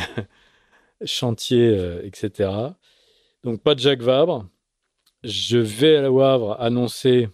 chantier, 1.05 1.67
euh, 1.67 2.01
etc. 2.03 2.49
Donc 3.43 3.61
pas 3.61 3.75
de 3.75 3.79
Jacques 3.79 4.01
Vabre. 4.01 4.47
Je 5.23 5.57
vais 5.57 5.97
à 5.97 6.01
la 6.01 6.11
Wavre 6.11 6.59
annoncer 6.59 7.29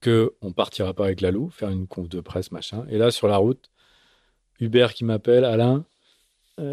que 0.00 0.34
on 0.40 0.52
partira 0.52 0.94
pas 0.94 1.04
avec 1.04 1.20
la 1.20 1.30
Loup, 1.30 1.50
faire 1.50 1.68
une 1.68 1.86
conf 1.86 2.08
de 2.08 2.20
presse, 2.20 2.50
machin. 2.50 2.86
Et 2.88 2.98
là, 2.98 3.10
sur 3.10 3.28
la 3.28 3.36
route, 3.36 3.70
Hubert 4.58 4.94
qui 4.94 5.04
m'appelle, 5.04 5.44
Alain, 5.44 5.84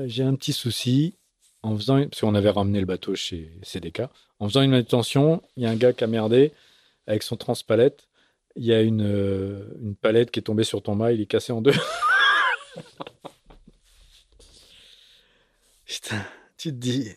j'ai 0.06 0.24
un 0.24 0.36
petit 0.36 0.54
souci 0.54 1.16
en 1.64 1.76
faisant, 1.76 2.04
parce 2.08 2.22
qu'on 2.22 2.36
avait 2.36 2.50
ramené 2.50 2.80
le 2.80 2.86
bateau 2.86 3.16
chez 3.16 3.52
CDK, 3.64 4.04
en 4.40 4.48
faisant 4.48 4.62
une 4.62 4.72
manutention, 4.72 5.42
il 5.58 5.64
y 5.64 5.66
a 5.66 5.70
un 5.70 5.76
gars 5.76 5.94
qui 5.94 6.04
a 6.04 6.08
merdé 6.08 6.54
avec 7.08 7.24
son 7.24 7.36
transpalette. 7.36 8.08
Il 8.56 8.66
y 8.66 8.74
a 8.74 8.82
une, 8.82 9.04
euh, 9.04 9.78
une 9.82 9.96
palette 9.96 10.32
qui 10.32 10.40
est 10.40 10.44
tombée 10.44 10.64
sur 10.64 10.82
ton 10.82 10.96
mât, 10.96 11.12
il 11.14 11.22
est 11.22 11.26
cassé 11.26 11.52
en 11.52 11.62
deux. 11.62 11.74
Putain, 15.86 16.24
tu 16.58 16.70
te 16.70 16.76
dis. 16.76 17.10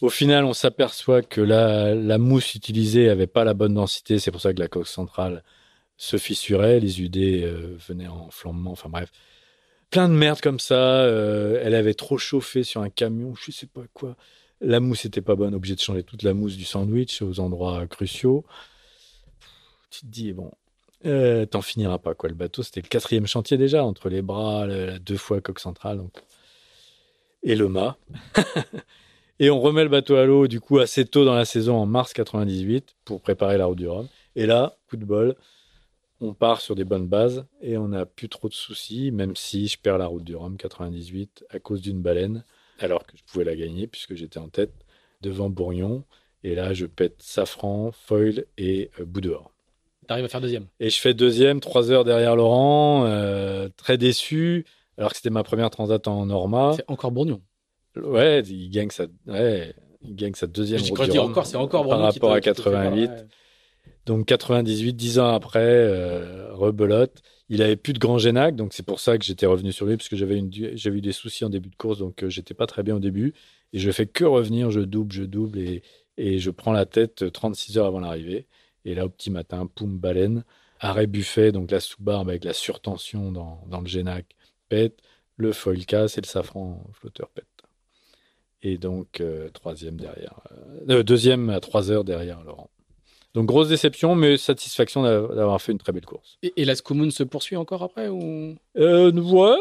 Au 0.00 0.08
final, 0.10 0.44
on 0.44 0.52
s'aperçoit 0.52 1.22
que 1.22 1.40
la, 1.40 1.94
la 1.94 2.18
mousse 2.18 2.54
utilisée 2.54 3.08
avait 3.10 3.26
pas 3.26 3.42
la 3.44 3.54
bonne 3.54 3.74
densité. 3.74 4.18
C'est 4.20 4.30
pour 4.30 4.40
ça 4.40 4.54
que 4.54 4.60
la 4.60 4.68
coque 4.68 4.86
centrale 4.86 5.42
se 5.96 6.16
fissurait, 6.16 6.78
les 6.80 7.02
UD 7.02 7.16
euh, 7.16 7.76
venaient 7.86 8.06
en 8.06 8.30
flambement. 8.30 8.70
Enfin 8.70 8.88
bref, 8.88 9.10
plein 9.90 10.08
de 10.08 10.14
merde 10.14 10.40
comme 10.40 10.60
ça. 10.60 11.02
Euh, 11.02 11.60
elle 11.62 11.74
avait 11.74 11.94
trop 11.94 12.18
chauffé 12.18 12.62
sur 12.62 12.80
un 12.80 12.90
camion, 12.90 13.34
je 13.34 13.50
sais 13.50 13.66
pas 13.66 13.82
quoi. 13.92 14.16
La 14.60 14.80
mousse 14.80 15.04
était 15.04 15.20
pas 15.20 15.34
bonne, 15.36 15.54
obligé 15.54 15.74
de 15.74 15.80
changer 15.80 16.02
toute 16.02 16.22
la 16.22 16.34
mousse 16.34 16.56
du 16.56 16.64
sandwich 16.64 17.22
aux 17.22 17.40
endroits 17.40 17.86
cruciaux. 17.86 18.44
Tu 19.90 20.00
te 20.00 20.06
dis, 20.06 20.32
bon, 20.32 20.50
euh, 21.06 21.46
t'en 21.46 21.62
finiras 21.62 21.98
pas, 21.98 22.14
quoi. 22.14 22.28
Le 22.28 22.34
bateau, 22.34 22.62
c'était 22.62 22.82
le 22.82 22.88
quatrième 22.88 23.26
chantier 23.26 23.56
déjà, 23.56 23.84
entre 23.84 24.08
les 24.08 24.22
bras, 24.22 24.66
deux 24.98 25.16
fois 25.16 25.40
coque 25.40 25.60
centrale, 25.60 26.02
et 27.42 27.54
le 27.54 27.68
mât. 27.68 27.96
et 29.38 29.50
on 29.50 29.60
remet 29.60 29.84
le 29.84 29.90
bateau 29.90 30.16
à 30.16 30.24
l'eau, 30.24 30.48
du 30.48 30.60
coup, 30.60 30.78
assez 30.78 31.04
tôt 31.04 31.24
dans 31.24 31.34
la 31.34 31.44
saison, 31.44 31.76
en 31.76 31.86
mars 31.86 32.12
98, 32.12 32.96
pour 33.04 33.20
préparer 33.20 33.58
la 33.58 33.66
route 33.66 33.78
du 33.78 33.88
Rhum. 33.88 34.08
Et 34.36 34.46
là, 34.46 34.76
coup 34.88 34.96
de 34.96 35.04
bol, 35.04 35.36
on 36.20 36.34
part 36.34 36.60
sur 36.60 36.74
des 36.74 36.84
bonnes 36.84 37.06
bases 37.06 37.46
et 37.60 37.78
on 37.78 37.88
n'a 37.88 38.06
plus 38.06 38.28
trop 38.28 38.48
de 38.48 38.54
soucis, 38.54 39.10
même 39.12 39.36
si 39.36 39.68
je 39.68 39.78
perds 39.78 39.98
la 39.98 40.06
route 40.06 40.24
du 40.24 40.34
Rhum 40.34 40.56
98 40.56 41.44
à 41.50 41.60
cause 41.60 41.80
d'une 41.80 42.02
baleine, 42.02 42.44
alors 42.80 43.06
que 43.06 43.16
je 43.16 43.22
pouvais 43.24 43.44
la 43.44 43.56
gagner 43.56 43.86
puisque 43.86 44.14
j'étais 44.14 44.38
en 44.38 44.48
tête 44.48 44.74
devant 45.20 45.48
Bourgnon. 45.48 46.04
Et 46.44 46.54
là, 46.54 46.72
je 46.72 46.86
pète 46.86 47.16
Safran, 47.18 47.90
Foil 47.92 48.44
et 48.56 48.90
euh, 49.00 49.04
Bout 49.04 49.20
dehors. 49.20 49.52
Arrives 50.12 50.24
à 50.24 50.28
faire 50.28 50.40
deuxième. 50.40 50.66
Et 50.80 50.90
je 50.90 50.98
fais 51.00 51.14
deuxième, 51.14 51.60
trois 51.60 51.90
heures 51.90 52.04
derrière 52.04 52.36
Laurent, 52.36 53.04
euh, 53.06 53.68
très 53.76 53.98
déçu, 53.98 54.64
alors 54.96 55.10
que 55.10 55.16
c'était 55.16 55.30
ma 55.30 55.42
première 55.42 55.70
transat 55.70 56.06
en 56.08 56.26
Norma. 56.26 56.72
C'est 56.76 56.84
encore 56.88 57.12
Bourgnon. 57.12 57.40
Ouais, 57.96 58.40
il 58.40 58.70
gagne 58.70 58.90
sa, 58.90 59.06
ouais, 59.26 59.74
il 60.02 60.14
gagne 60.14 60.34
sa 60.34 60.46
deuxième 60.46 60.80
route 60.80 61.10
du 61.10 61.18
Rhum. 61.18 61.30
encore, 61.30 61.46
c'est 61.46 61.56
encore 61.56 61.84
Bourgnon. 61.84 62.02
Par 62.02 62.12
rapport 62.12 62.32
à 62.32 62.40
88. 62.40 63.10
Donc 64.06 64.24
98, 64.24 64.94
10 64.94 65.18
ans 65.18 65.28
après, 65.34 65.60
euh, 65.60 66.54
rebelote. 66.54 67.20
Il 67.50 67.62
avait 67.62 67.76
plus 67.76 67.92
de 67.92 67.98
grand 67.98 68.18
Génac, 68.18 68.56
donc 68.56 68.72
c'est 68.72 68.84
pour 68.84 69.00
ça 69.00 69.18
que 69.18 69.24
j'étais 69.24 69.46
revenu 69.46 69.72
sur 69.72 69.86
lui, 69.86 69.96
parce 69.96 70.08
que 70.08 70.16
j'avais 70.16 70.38
eu 70.38 71.00
des 71.00 71.12
soucis 71.12 71.44
en 71.44 71.50
début 71.50 71.68
de 71.68 71.76
course, 71.76 71.98
donc 71.98 72.22
euh, 72.22 72.28
j'étais 72.28 72.54
pas 72.54 72.66
très 72.66 72.82
bien 72.82 72.96
au 72.96 73.00
début. 73.00 73.34
Et 73.72 73.78
je 73.78 73.90
fais 73.90 74.06
que 74.06 74.24
revenir, 74.24 74.70
je 74.70 74.80
double, 74.80 75.12
je 75.12 75.24
double, 75.24 75.58
et, 75.58 75.82
et 76.16 76.38
je 76.38 76.50
prends 76.50 76.72
la 76.72 76.86
tête 76.86 77.30
36 77.30 77.76
heures 77.78 77.86
avant 77.86 78.00
l'arrivée. 78.00 78.46
Et 78.84 78.94
là, 78.94 79.04
au 79.04 79.08
petit 79.08 79.30
matin, 79.30 79.66
poum, 79.66 79.98
baleine, 79.98 80.44
arrêt 80.80 81.06
buffet, 81.06 81.52
donc 81.52 81.70
la 81.70 81.80
sous-barbe 81.80 82.28
avec 82.28 82.44
la 82.44 82.52
surtension 82.52 83.32
dans, 83.32 83.62
dans 83.68 83.80
le 83.80 83.86
Génac 83.86 84.26
pète, 84.68 84.98
le 85.36 85.52
foil 85.52 85.84
casse 85.86 86.18
et 86.18 86.20
le 86.20 86.26
safran 86.26 86.82
flotteur 86.92 87.28
pète. 87.30 87.46
Et 88.62 88.76
donc, 88.76 89.20
euh, 89.20 89.48
troisième 89.50 89.96
derrière, 89.96 90.40
euh, 90.90 91.02
deuxième 91.02 91.48
à 91.50 91.60
3 91.60 91.90
heures 91.90 92.04
derrière 92.04 92.42
Laurent. 92.42 92.70
Donc 93.34 93.46
grosse 93.46 93.68
déception, 93.68 94.14
mais 94.14 94.36
satisfaction 94.36 95.02
d'avoir 95.02 95.60
fait 95.60 95.72
une 95.72 95.78
très 95.78 95.92
belle 95.92 96.06
course. 96.06 96.38
Et, 96.42 96.64
la 96.64 96.74
Scoumoun 96.74 97.10
se 97.10 97.22
poursuit 97.22 97.56
encore 97.56 97.82
après 97.82 98.08
ou? 98.08 98.56
Euh, 98.76 99.12
Ouais. 99.12 99.56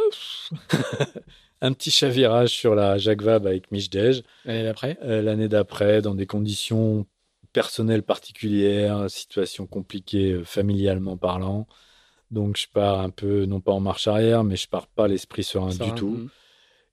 un 1.61 1.73
petit 1.73 1.91
chavirage 1.91 2.49
sur 2.49 2.75
la 2.75 2.97
Jacques 2.97 3.21
Vabre 3.21 3.47
avec 3.47 3.71
Michdej. 3.71 4.23
L'année 4.45 4.63
d'après? 4.63 4.97
Euh, 5.03 5.21
L'année 5.21 5.47
d'après, 5.47 6.01
dans 6.01 6.15
des 6.15 6.25
conditions 6.25 7.05
personnelles 7.57 8.03
particulières, 8.03 9.09
situation 9.09 9.65
compliquée 9.65 10.33
euh, 10.33 10.43
familialement 10.43 11.17
parlant. 11.17 11.65
Donc 12.29 12.55
je 12.55 12.67
pars 12.71 12.99
un 12.99 13.09
peu, 13.09 13.45
non 13.45 13.61
pas 13.61 13.71
en 13.71 13.79
marche 13.79 14.07
arrière, 14.07 14.43
mais 14.43 14.55
je 14.55 14.69
pars 14.69 14.85
pas 14.85 15.07
l'esprit 15.07 15.43
serein 15.43 15.73
du 15.73 15.91
tout. 15.95 16.17
Hmm. 16.17 16.29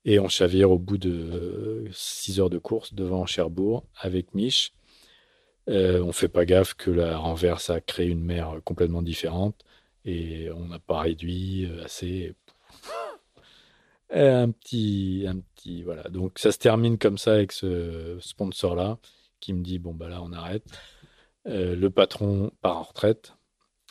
Et 0.07 0.19
on 0.19 0.29
chavire 0.29 0.71
au 0.71 0.79
bout 0.79 0.97
de 0.97 1.85
6 1.93 2.41
heures 2.41 2.49
de 2.49 2.57
course 2.57 2.95
devant 2.95 3.27
Cherbourg 3.27 3.85
avec 4.01 4.35
Mich. 4.35 4.73
Euh, 5.69 6.01
on 6.03 6.13
fait 6.13 6.29
pas 6.29 6.47
gaffe 6.47 6.73
que 6.73 6.91
la 6.91 7.19
renverse 7.19 7.69
a 7.69 7.83
créé 7.83 8.09
une 8.09 8.25
mer 8.25 8.57
complètement 8.65 9.03
différente 9.03 9.67
et 10.07 10.51
on 10.51 10.69
n'a 10.69 10.79
pas 10.79 11.01
réduit 11.01 11.67
euh, 11.67 11.85
assez. 11.85 12.35
un 14.09 14.51
petit, 14.51 15.27
un 15.29 15.41
petit, 15.41 15.83
voilà. 15.83 16.05
Donc 16.05 16.39
ça 16.39 16.53
se 16.53 16.59
termine 16.59 16.97
comme 16.97 17.19
ça 17.19 17.35
avec 17.35 17.53
ce 17.53 18.17
sponsor 18.23 18.77
là 18.77 18.99
qui 19.45 19.53
me 19.53 19.63
dit 19.63 19.79
bon 19.79 19.93
bah 19.95 20.09
là 20.09 20.21
on 20.23 20.33
arrête. 20.33 20.65
Euh, 21.47 21.77
le 21.77 21.91
patron 21.91 22.51
part 22.63 22.79
en 22.79 22.83
retraite, 22.85 23.35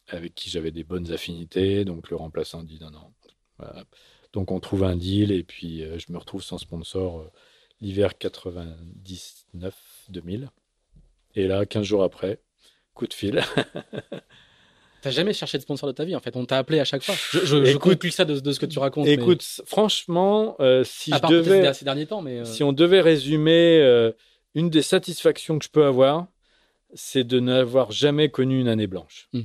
avec 0.08 0.34
qui 0.34 0.50
j'avais 0.50 0.72
des 0.72 0.84
bonnes 0.84 1.12
affinités. 1.12 1.86
Donc 1.86 2.10
le 2.10 2.16
remplaçant 2.16 2.64
dit 2.64 2.80
non, 2.82 2.90
non. 2.92 3.14
Voilà. 3.60 3.84
Donc 4.34 4.52
on 4.52 4.60
trouve 4.60 4.84
un 4.84 4.96
deal 4.96 5.32
et 5.32 5.44
puis 5.44 5.84
euh, 5.84 5.98
je 6.00 6.12
me 6.12 6.18
retrouve 6.18 6.42
sans 6.44 6.58
sponsor 6.58 7.20
euh, 7.20 7.32
l'hiver 7.82 8.14
99-2000. 8.20 10.48
Et 11.36 11.48
là, 11.48 11.66
15 11.66 11.84
jours 11.84 12.04
après, 12.04 12.40
coup 12.94 13.08
de 13.08 13.14
fil. 13.14 13.42
T'as 15.02 15.10
jamais 15.12 15.34
cherché 15.34 15.58
de 15.58 15.64
sponsor 15.64 15.88
de 15.88 15.94
ta 15.94 16.06
vie 16.06 16.16
en 16.16 16.22
fait. 16.22 16.36
On 16.38 16.46
t'a 16.46 16.58
appelé 16.58 16.80
à 16.80 16.86
chaque 16.86 17.04
fois. 17.04 17.16
Je, 17.32 17.40
je, 17.40 17.46
je 17.46 17.56
Écoute- 17.72 17.94
conclus 17.96 18.12
ça 18.12 18.24
de, 18.24 18.40
de 18.40 18.52
ce 18.54 18.60
que 18.60 18.66
tu 18.66 18.80
racontes. 18.80 19.06
mais- 19.06 19.14
Écoute, 19.14 19.44
franchement, 19.66 20.56
euh, 20.62 20.84
si 20.86 21.12
à 21.12 21.18
je 21.18 21.22
part 21.22 21.30
devais, 21.32 21.66
ces- 21.68 21.74
ces 21.80 21.86
derniers 21.86 22.06
temps, 22.06 22.22
mais 22.22 22.40
euh, 22.40 22.46
si 22.46 22.64
on 22.64 22.72
devait 22.72 23.02
résumer 23.02 23.80
euh, 23.82 24.14
une 24.56 24.70
des 24.70 24.82
satisfactions 24.82 25.60
que 25.60 25.66
je 25.66 25.70
peux 25.72 25.86
avoir, 25.86 26.28
c'est 26.94 27.24
de 27.24 27.40
n'avoir 27.40 27.92
jamais 27.92 28.30
connu 28.30 28.60
une 28.60 28.68
année 28.68 28.88
blanche. 28.88 29.30
Hmm. 29.34 29.42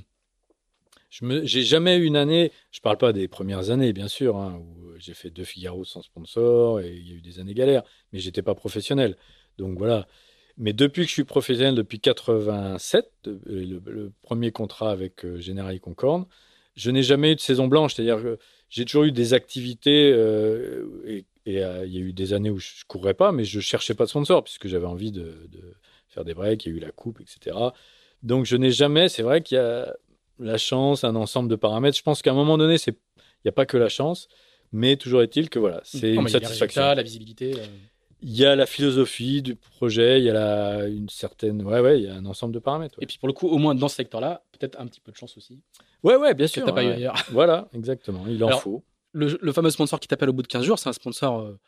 Je 1.10 1.40
j'ai 1.44 1.62
jamais 1.62 1.96
eu 1.96 2.04
une 2.04 2.16
année. 2.16 2.52
Je 2.70 2.80
parle 2.80 2.98
pas 2.98 3.14
des 3.14 3.28
premières 3.28 3.70
années, 3.70 3.92
bien 3.94 4.08
sûr, 4.08 4.36
hein, 4.36 4.60
où 4.60 4.92
j'ai 4.98 5.14
fait 5.14 5.30
deux 5.30 5.44
Figaro 5.44 5.84
sans 5.84 6.02
sponsor 6.02 6.80
et 6.80 6.94
il 6.94 7.08
y 7.08 7.12
a 7.12 7.14
eu 7.14 7.22
des 7.22 7.40
années 7.40 7.54
galères, 7.54 7.82
mais 8.12 8.18
j'étais 8.18 8.42
pas 8.42 8.54
professionnel. 8.54 9.16
Donc 9.56 9.78
voilà. 9.78 10.06
Mais 10.58 10.72
depuis 10.72 11.02
que 11.02 11.08
je 11.08 11.12
suis 11.12 11.24
professionnel, 11.24 11.74
depuis 11.74 12.00
87, 12.00 13.10
euh, 13.26 13.38
le, 13.46 13.80
le 13.86 14.12
premier 14.22 14.52
contrat 14.52 14.90
avec 14.90 15.24
euh, 15.24 15.38
Général 15.38 15.78
Concorde, 15.80 16.26
je 16.74 16.90
n'ai 16.90 17.02
jamais 17.02 17.32
eu 17.32 17.36
de 17.36 17.40
saison 17.40 17.68
blanche. 17.68 17.94
C'est-à-dire 17.94 18.22
que 18.22 18.38
j'ai 18.68 18.84
toujours 18.84 19.04
eu 19.04 19.12
des 19.12 19.34
activités 19.34 20.12
euh, 20.12 20.84
et, 21.06 21.24
et, 21.50 21.62
euh, 21.64 21.86
il 21.86 21.94
y 21.94 21.98
a 21.98 22.00
eu 22.00 22.12
des 22.12 22.32
années 22.32 22.50
où 22.50 22.58
je, 22.58 22.68
je 22.80 22.84
courais 22.86 23.14
pas, 23.14 23.32
mais 23.32 23.44
je 23.44 23.60
cherchais 23.60 23.94
pas 23.94 24.04
de 24.04 24.10
sponsor 24.10 24.42
puisque 24.44 24.68
j'avais 24.68 24.86
envie 24.86 25.12
de, 25.12 25.46
de 25.50 25.74
faire 26.08 26.24
des 26.24 26.34
breaks. 26.34 26.66
Il 26.66 26.72
y 26.72 26.74
a 26.74 26.76
eu 26.76 26.80
la 26.80 26.90
coupe, 26.92 27.20
etc. 27.20 27.56
Donc 28.22 28.44
je 28.46 28.56
n'ai 28.56 28.70
jamais. 28.70 29.08
C'est 29.08 29.22
vrai 29.22 29.42
qu'il 29.42 29.56
y 29.56 29.60
a 29.60 29.94
la 30.38 30.58
chance, 30.58 31.04
un 31.04 31.16
ensemble 31.16 31.48
de 31.48 31.56
paramètres. 31.56 31.96
Je 31.96 32.02
pense 32.02 32.22
qu'à 32.22 32.30
un 32.30 32.34
moment 32.34 32.58
donné, 32.58 32.78
c'est 32.78 32.96
il 33.16 33.46
n'y 33.46 33.48
a 33.50 33.52
pas 33.52 33.66
que 33.66 33.76
la 33.76 33.88
chance, 33.88 34.28
mais 34.72 34.96
toujours 34.96 35.22
est-il 35.22 35.48
que 35.48 35.58
voilà, 35.60 35.80
c'est 35.84 36.12
non, 36.14 36.20
une 36.20 36.24
mais 36.24 36.30
il 36.30 36.34
y 36.34 36.36
a 36.36 36.40
satisfaction. 36.40 36.82
la 36.82 37.02
visibilité. 37.02 37.54
euh. 37.54 37.64
Il 38.20 38.36
y 38.36 38.44
a 38.44 38.56
la 38.56 38.66
philosophie 38.66 39.42
du 39.42 39.54
projet, 39.54 40.18
il 40.18 40.24
y 40.24 40.30
a 40.30 40.32
la, 40.32 40.86
une 40.88 41.08
certaine, 41.08 41.62
ouais, 41.62 41.78
ouais, 41.78 42.00
il 42.00 42.06
y 42.06 42.08
a 42.08 42.14
un 42.16 42.26
ensemble 42.26 42.52
de 42.52 42.58
paramètres. 42.58 42.96
Et 43.00 43.06
puis 43.06 43.16
pour 43.16 43.28
le 43.28 43.32
coup, 43.32 43.46
au 43.46 43.58
moins 43.58 43.76
dans 43.76 43.86
ce 43.86 43.94
secteur-là, 43.94 44.42
peut-être 44.58 44.80
un 44.80 44.88
petit 44.88 44.98
peu 45.00 45.12
de 45.12 45.16
chance 45.16 45.36
aussi. 45.36 45.60
ouais, 46.02 46.16
ouais, 46.16 46.34
bien 46.34 46.46
Que 46.46 46.52
sûr. 46.52 46.64
t'as 46.66 46.72
pas 46.72 46.82
eu 46.82 46.88
ailleurs. 46.90 47.14
Voilà, 47.30 47.68
exactement. 47.74 48.24
Il 48.28 48.42
en 48.42 48.48
Alors, 48.48 48.60
faut. 48.62 48.82
Le, 49.12 49.38
le 49.40 49.52
fameux 49.52 49.70
sponsor 49.70 49.98
qui 50.00 50.08
t'appelle 50.08 50.28
au 50.28 50.32
bout 50.32 50.42
de 50.42 50.48
15 50.48 50.64
jours, 50.64 50.78
c'est 50.78 50.88
un 50.88 50.92
sponsor 50.92 51.40
euh, 51.40 51.58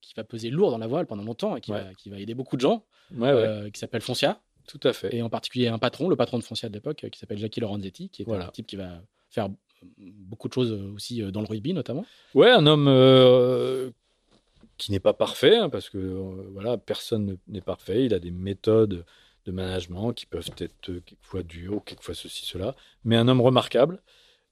qui 0.00 0.12
va 0.16 0.24
peser 0.24 0.50
lourd 0.50 0.70
dans 0.70 0.78
la 0.78 0.86
voile 0.86 1.06
pendant 1.06 1.22
longtemps 1.24 1.56
et 1.56 1.60
qui, 1.60 1.72
Ouais. 1.72 1.82
va, 1.82 1.94
qui 1.94 2.10
va 2.10 2.18
aider 2.18 2.34
beaucoup 2.34 2.56
de 2.56 2.60
gens, 2.60 2.84
Ouais, 3.12 3.20
ouais, 3.20 3.28
euh, 3.32 3.70
qui 3.70 3.78
s'appelle 3.80 4.02
Foncia. 4.02 4.40
tout 4.68 4.80
à 4.84 4.92
fait. 4.92 5.14
Et 5.14 5.22
en 5.22 5.30
particulier 5.30 5.68
un 5.68 5.78
patron, 5.78 6.08
le 6.08 6.16
patron 6.16 6.38
de 6.38 6.44
Foncia 6.44 6.68
de 6.68 6.74
l'époque, 6.74 7.04
euh, 7.04 7.08
qui 7.08 7.18
s'appelle 7.18 7.38
Jackie 7.38 7.60
Lorenzetti, 7.60 8.08
qui 8.10 8.22
est 8.22 8.24
Voilà. 8.24 8.46
un 8.46 8.50
type 8.50 8.66
qui 8.66 8.76
va 8.76 9.00
faire 9.30 9.48
beaucoup 9.98 10.48
de 10.48 10.52
choses 10.52 10.72
aussi 10.94 11.22
dans 11.32 11.40
le 11.40 11.46
rugby 11.46 11.72
notamment. 11.72 12.04
Ouais, 12.34 12.50
un 12.50 12.66
homme 12.66 12.86
euh, 12.88 13.90
qui 14.76 14.92
n'est 14.92 15.00
pas 15.00 15.14
parfait, 15.14 15.56
hein, 15.56 15.70
parce 15.70 15.88
que 15.88 15.98
voilà, 16.52 16.76
personne 16.76 17.24
ne- 17.26 17.36
n'est 17.48 17.60
parfait. 17.62 18.04
Il 18.04 18.12
a 18.14 18.18
des 18.18 18.30
méthodes 18.30 19.04
de 19.46 19.52
management 19.52 20.12
qui 20.12 20.26
peuvent 20.26 20.50
être 20.58 20.74
quelquefois 20.82 21.42
dures, 21.42 21.82
quelquefois 21.84 22.14
ceci, 22.14 22.44
cela, 22.44 22.76
mais 23.04 23.16
un 23.16 23.26
homme 23.26 23.40
remarquable. 23.40 24.02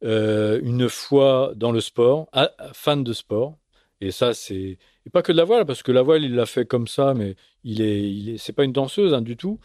Euh, 0.05 0.61
une 0.63 0.89
fois 0.89 1.53
dans 1.57 1.73
le 1.73 1.81
sport, 1.81 2.29
ah, 2.33 2.53
fan 2.73 3.03
de 3.03 3.13
sport, 3.13 3.59
et 4.01 4.13
ça 4.13 4.33
c'est 4.33 4.79
et 5.07 5.11
pas 5.11 5.23
que 5.23 5.33
de 5.33 5.37
la 5.37 5.45
voile, 5.45 5.67
parce 5.67 5.83
que 5.83 5.91
la 5.91 6.03
voile 6.03 6.25
il 6.25 6.35
l'a 6.35 6.47
fait 6.47 6.67
comme 6.67 6.87
ça, 6.87 7.15
mais 7.15 7.35
il 7.65 7.83
est, 7.83 8.09
il 8.13 8.31
est, 8.31 8.39
c'est 8.39 8.53
pas 8.53 8.65
une 8.65 8.73
danseuse 8.73 9.13
hein, 9.13 9.23
du 9.23 9.37
tout. 9.37 9.59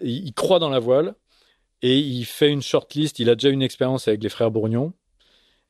Il, 0.00 0.32
croit 0.34 0.58
dans 0.58 0.70
la 0.70 0.80
voile 0.80 1.14
et 1.82 1.98
il 1.98 2.24
fait 2.24 2.50
une 2.50 2.62
shortlist. 2.62 3.18
Il 3.18 3.30
a 3.30 3.34
déjà 3.34 3.50
une 3.50 3.62
expérience 3.62 4.08
avec 4.08 4.22
les 4.22 4.28
frères 4.28 4.50
Bourgnon, 4.50 4.92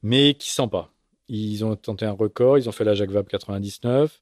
mais 0.02 0.34
qui 0.34 0.50
sent 0.50 0.68
pas. 0.68 0.92
Ils 1.28 1.64
ont 1.64 1.76
tenté 1.76 2.06
un 2.06 2.12
record, 2.12 2.58
ils 2.58 2.68
ont 2.68 2.72
fait 2.72 2.84
la 2.84 2.94
Jacques 2.94 3.10
Vabre 3.10 3.28
99. 3.28 4.20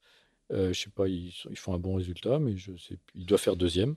Euh, 0.52 0.72
je 0.72 0.80
sais 0.80 0.90
pas, 0.90 1.08
ils 1.08 1.32
font 1.56 1.74
un 1.74 1.78
bon 1.78 1.94
résultat, 1.94 2.38
mais 2.38 2.56
je 2.56 2.72
sais, 2.76 2.98
il 3.14 3.26
doit 3.26 3.38
faire 3.38 3.56
deuxième. 3.56 3.96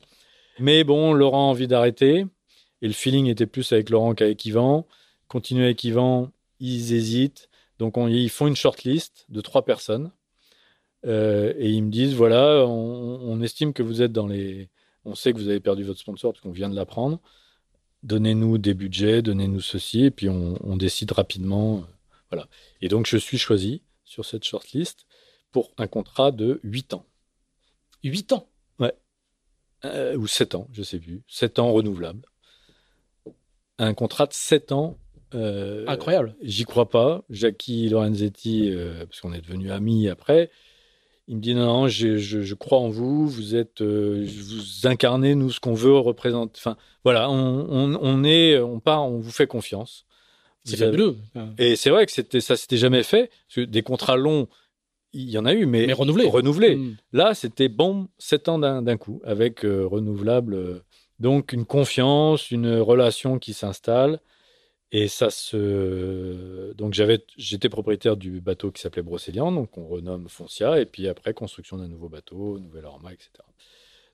Mais 0.59 0.83
bon, 0.83 1.13
Laurent 1.13 1.47
a 1.47 1.51
envie 1.51 1.67
d'arrêter. 1.67 2.25
Et 2.81 2.87
le 2.87 2.93
feeling 2.93 3.27
était 3.27 3.45
plus 3.45 3.71
avec 3.73 3.89
Laurent 3.89 4.13
qu'avec 4.13 4.45
Yvan. 4.45 4.87
Continuer 5.29 5.63
avec 5.65 5.81
Yvan, 5.85 6.31
ils 6.59 6.91
hésitent. 6.93 7.49
Donc 7.79 7.95
on- 7.97 8.07
ils 8.09 8.29
font 8.29 8.47
une 8.47 8.55
shortlist 8.57 9.25
de 9.29 9.39
trois 9.39 9.63
personnes. 9.63 10.11
Euh, 11.05 11.53
et 11.57 11.69
ils 11.69 11.81
me 11.83 11.89
disent, 11.89 12.13
voilà, 12.13 12.65
on, 12.67 13.21
on 13.21 13.41
estime 13.41 13.71
que 13.71 13.81
vous 13.83 14.01
êtes 14.01 14.11
dans 14.11 14.27
les... 14.27 14.69
On 15.05 15.15
sait 15.15 15.31
que 15.31 15.37
vous 15.37 15.47
avez 15.47 15.61
perdu 15.61 15.85
votre 15.85 15.99
sponsor 15.99 16.33
parce 16.33 16.41
qu'on 16.43 16.51
vient 16.51 16.69
de 16.69 16.75
l'apprendre. 16.75 17.21
Donnez-nous 18.03 18.57
des 18.57 18.73
budgets, 18.73 19.21
donnez-nous 19.21 19.61
ceci, 19.61 20.03
et 20.05 20.11
puis 20.11 20.27
on, 20.29 20.57
on 20.61 20.75
décide 20.75 21.11
rapidement. 21.13 21.77
euh, 21.77 21.81
Voilà. 22.31 22.47
Et 22.81 22.89
donc 22.89 23.05
je 23.07 23.15
suis 23.17 23.37
choisi 23.37 23.81
sur 24.03 24.25
cette 24.25 24.43
shortlist 24.43 25.05
pour 25.53 25.71
un 25.77 25.87
contrat 25.87 26.31
de 26.31 26.59
8 26.63 26.93
ans. 26.95 27.05
8 28.03 28.33
ans? 28.33 28.45
Euh, 29.85 30.17
ou 30.17 30.27
7 30.27 30.55
ans, 30.55 30.67
je 30.73 30.83
sais 30.83 30.99
plus. 30.99 31.21
7 31.29 31.57
ans 31.59 31.71
renouvelable. 31.71 32.25
Un 33.77 33.93
contrat 33.93 34.25
de 34.27 34.33
7 34.33 34.73
ans. 34.73 34.97
Euh, 35.35 35.85
Incroyable. 35.87 36.35
J'y 36.41 36.65
crois 36.65 36.89
pas. 36.89 37.23
Jackie 37.29 37.89
Lorenzetti, 37.89 38.69
euh, 38.71 39.05
parce 39.05 39.21
qu'on 39.21 39.33
est 39.33 39.41
devenus 39.41 39.71
amis 39.71 40.07
après, 40.09 40.49
il 41.27 41.35
me 41.37 41.41
dit 41.41 41.53
non, 41.53 41.65
non, 41.65 41.87
je, 41.87 42.17
je- 42.17 42.41
je 42.41 42.53
crois 42.55 42.79
en 42.79 42.89
vous. 42.89 43.27
Vous 43.27 43.55
êtes, 43.55 43.81
euh, 43.81 44.25
vous 44.27 44.87
incarnez 44.87 45.35
nous 45.35 45.51
ce 45.51 45.59
qu'on 45.59 45.73
veut 45.75 45.97
représenter. 45.97 46.53
Enfin, 46.57 46.75
voilà, 47.03 47.29
on, 47.29 47.67
on, 47.69 47.99
on 48.01 48.23
est, 48.23 48.57
on 48.59 48.79
part, 48.79 49.03
on 49.05 49.19
vous 49.19 49.31
fait 49.31 49.47
confiance. 49.47 50.05
C'est 50.65 50.75
avez- 50.81 50.85
fabuleux. 50.91 51.15
Euh, 51.35 51.45
Et 51.57 51.75
c'est 51.75 51.89
vrai 51.89 52.05
que 52.05 52.11
c'était, 52.11 52.41
ça 52.41 52.55
s'était 52.57 52.77
jamais 52.77 53.03
fait. 53.03 53.29
Parce 53.47 53.55
que 53.55 53.61
des 53.71 53.81
contrats 53.83 54.17
longs, 54.17 54.47
il 55.13 55.29
y 55.29 55.37
en 55.37 55.45
a 55.45 55.53
eu, 55.53 55.65
mais, 55.65 55.87
Mais 55.87 55.93
renouvelé. 55.93 56.25
renouvelés. 56.27 56.75
Mm. 56.75 56.95
Là, 57.13 57.33
c'était 57.33 57.69
bon, 57.69 58.07
7 58.17 58.49
ans 58.49 58.59
d'un 58.59 58.97
coup, 58.97 59.21
avec 59.23 59.61
renouvelable. 59.61 60.81
donc, 61.19 61.53
une 61.53 61.65
confiance, 61.65 62.49
une 62.51 62.77
relation 62.77 63.39
qui 63.39 63.53
s'installe. 63.53 64.19
Et 64.91 65.07
ça 65.07 65.29
se. 65.29 66.73
Donc, 66.73 66.93
j'avais, 66.93 67.23
j'étais 67.37 67.69
propriétaire 67.69 68.17
du 68.17 68.41
bateau 68.41 68.71
qui 68.71 68.81
s'appelait 68.81 69.03
Brocéliande, 69.03 69.55
donc 69.55 69.77
on 69.77 69.87
renomme 69.87 70.27
Foncia. 70.29 70.79
Et 70.81 70.85
puis 70.85 71.07
après, 71.07 71.33
construction 71.33 71.77
d'un 71.77 71.87
nouveau 71.87 72.09
bateau, 72.09 72.57
nouvel 72.59 72.85
orma, 72.85 73.13
etc. 73.13 73.29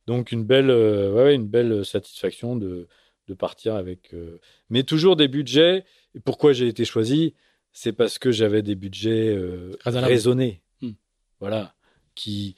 Donc, 0.05 0.31
une 0.33 0.43
belle, 0.43 0.69
euh, 0.69 1.13
ouais, 1.13 1.33
une 1.33 1.47
belle 1.47 1.85
satisfaction 1.85 2.55
de, 2.57 2.87
de 3.27 3.33
partir 3.33 3.75
avec. 3.75 4.13
euh, 4.13 4.39
Mais 4.69 4.83
toujours 4.83 5.15
des 5.15 5.29
budgets. 5.29 5.85
Et 6.13 6.19
pourquoi 6.19 6.51
j'ai 6.51 6.67
été 6.67 6.83
choisi? 6.83 7.35
C'est 7.71 7.93
parce 7.93 8.19
que 8.19 8.31
j'avais 8.31 8.61
des 8.61 8.75
budgets 8.75 9.33
euh, 9.35 9.71
raisonnés. 9.85 10.61
Hmm. 10.81 10.91
Voilà. 11.39 11.73
Qui 12.15 12.55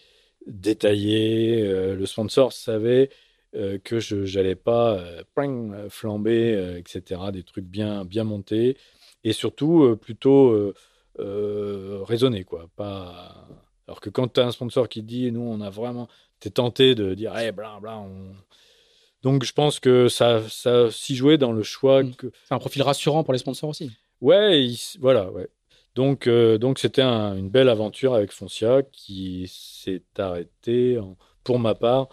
détaillaient. 0.47 1.93
le 1.95 2.05
sponsor 2.05 2.51
savait 2.53 3.09
euh, 3.57 3.77
que 3.83 3.99
je 3.99 4.15
n'allais 4.37 4.55
pas 4.55 4.93
euh, 4.97 5.23
pring, 5.35 5.73
euh, 5.73 5.89
flamber, 5.89 6.53
euh, 6.55 6.77
etc. 6.77 7.31
Des 7.33 7.43
trucs 7.43 7.65
bien, 7.65 8.05
bien 8.05 8.23
montés. 8.23 8.77
Et 9.23 9.33
surtout, 9.33 9.97
plutôt 9.99 10.73
raisonnés. 11.17 12.43
Quoi. 12.43 12.69
Pas... 12.75 13.47
Alors 13.87 13.99
que 13.99 14.09
quand 14.09 14.27
tu 14.33 14.39
as 14.39 14.45
un 14.45 14.51
sponsor 14.51 14.87
qui 14.89 15.01
te 15.01 15.07
dit, 15.07 15.31
nous, 15.31 15.41
on 15.41 15.61
a 15.61 15.69
vraiment. 15.69 16.07
Tu 16.39 16.47
es 16.49 16.51
tenté 16.51 16.95
de 16.95 17.13
dire, 17.13 17.35
hey, 17.35 17.51
bla, 17.51 17.79
bla, 17.81 17.97
on... 17.97 18.35
Donc, 19.23 19.43
je 19.43 19.51
pense 19.51 19.79
que 19.79 20.07
ça, 20.07 20.47
ça 20.47 20.91
s'y 20.91 21.15
jouait 21.15 21.37
dans 21.37 21.51
le 21.51 21.63
choix 21.63 22.03
Hmm. 22.03 22.13
que, 22.15 22.31
C'est 22.47 22.53
un 22.53 22.59
profil 22.59 22.83
rassurant 22.83 23.23
pour 23.23 23.33
les 23.33 23.39
sponsors 23.39 23.69
aussi. 23.69 23.91
Ouais, 24.21 24.63
il 24.63 24.79
voilà, 24.99 25.31
ouais. 25.31 25.47
Donc, 25.95 26.27
euh, 26.27 26.57
donc 26.59 26.77
c'était 26.79 27.01
un- 27.01 27.35
une 27.35 27.49
belle 27.49 27.69
aventure 27.69 28.13
avec 28.13 28.31
Foncia 28.31 28.83
qui 28.91 29.47
s'est 29.51 30.03
arrêtée, 30.17 30.99
en- 30.99 31.17
pour 31.43 31.57
ma 31.59 31.73
part, 31.73 32.07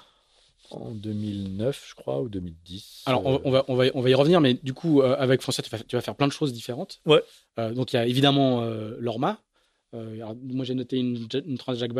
en 0.70 0.90
2009, 0.92 1.84
je 1.88 1.94
crois, 1.94 2.20
ou 2.22 2.28
2010. 2.28 3.02
Alors, 3.06 3.24
on, 3.26 3.34
Euh, 3.36 3.38
on 3.44 3.50
va, 3.50 3.64
on, 3.68 3.74
va, 3.76 3.84
on 3.94 4.00
va 4.00 4.10
y 4.10 4.14
revenir, 4.14 4.40
mais 4.40 4.54
du 4.54 4.72
coup, 4.74 5.02
euh, 5.02 5.14
avec 5.18 5.42
Foncia, 5.42 5.62
tu 5.62 5.70
vas, 5.70 5.78
tu 5.78 5.96
vas 5.96 6.02
faire 6.02 6.16
plein 6.16 6.26
de 6.26 6.32
choses 6.32 6.52
différentes. 6.52 7.00
Ouais. 7.06 7.22
Euh, 7.58 7.72
donc, 7.72 7.92
il 7.92 7.96
y 7.96 7.98
a 7.98 8.06
évidemment 8.06 8.62
euh, 8.62 8.96
l'Orma. 8.98 9.40
Euh, 9.94 10.14
alors, 10.16 10.34
moi, 10.42 10.64
j'ai 10.64 10.74
noté 10.74 10.96
une, 10.98 11.28
une 11.46 11.58
Jacques 11.76 11.90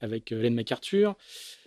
avec, 0.00 0.32
euh, 0.32 0.38
Hélène 0.38 0.54
MacArthur. 0.54 1.16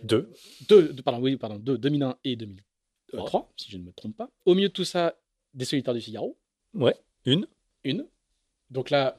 deux. 0.03 0.32
Deux, 0.70 0.93
deux- 0.93 1.03
pardon, 1.03 1.22
oui, 1.22 1.36
pardon, 1.38 1.58
deux, 1.58 1.78
2001 1.78 2.18
et 2.24 2.36
2003, 2.36 3.53
si 3.58 3.70
je 3.72 3.78
ne 3.78 3.84
me 3.84 3.91
trompe 3.91 4.16
pas. 4.18 4.30
Au 4.45 4.56
milieu 4.56 4.70
de 4.70 4.74
tout 4.74 4.86
ça, 4.86 5.16
des 5.53 5.66
solitaires 5.66 5.93
du 5.93 6.01
Figaro, 6.01 6.38
Ouais, 6.74 6.95
une. 7.26 7.47
une. 7.84 8.06
Donc 8.72 8.89
là, 8.89 9.16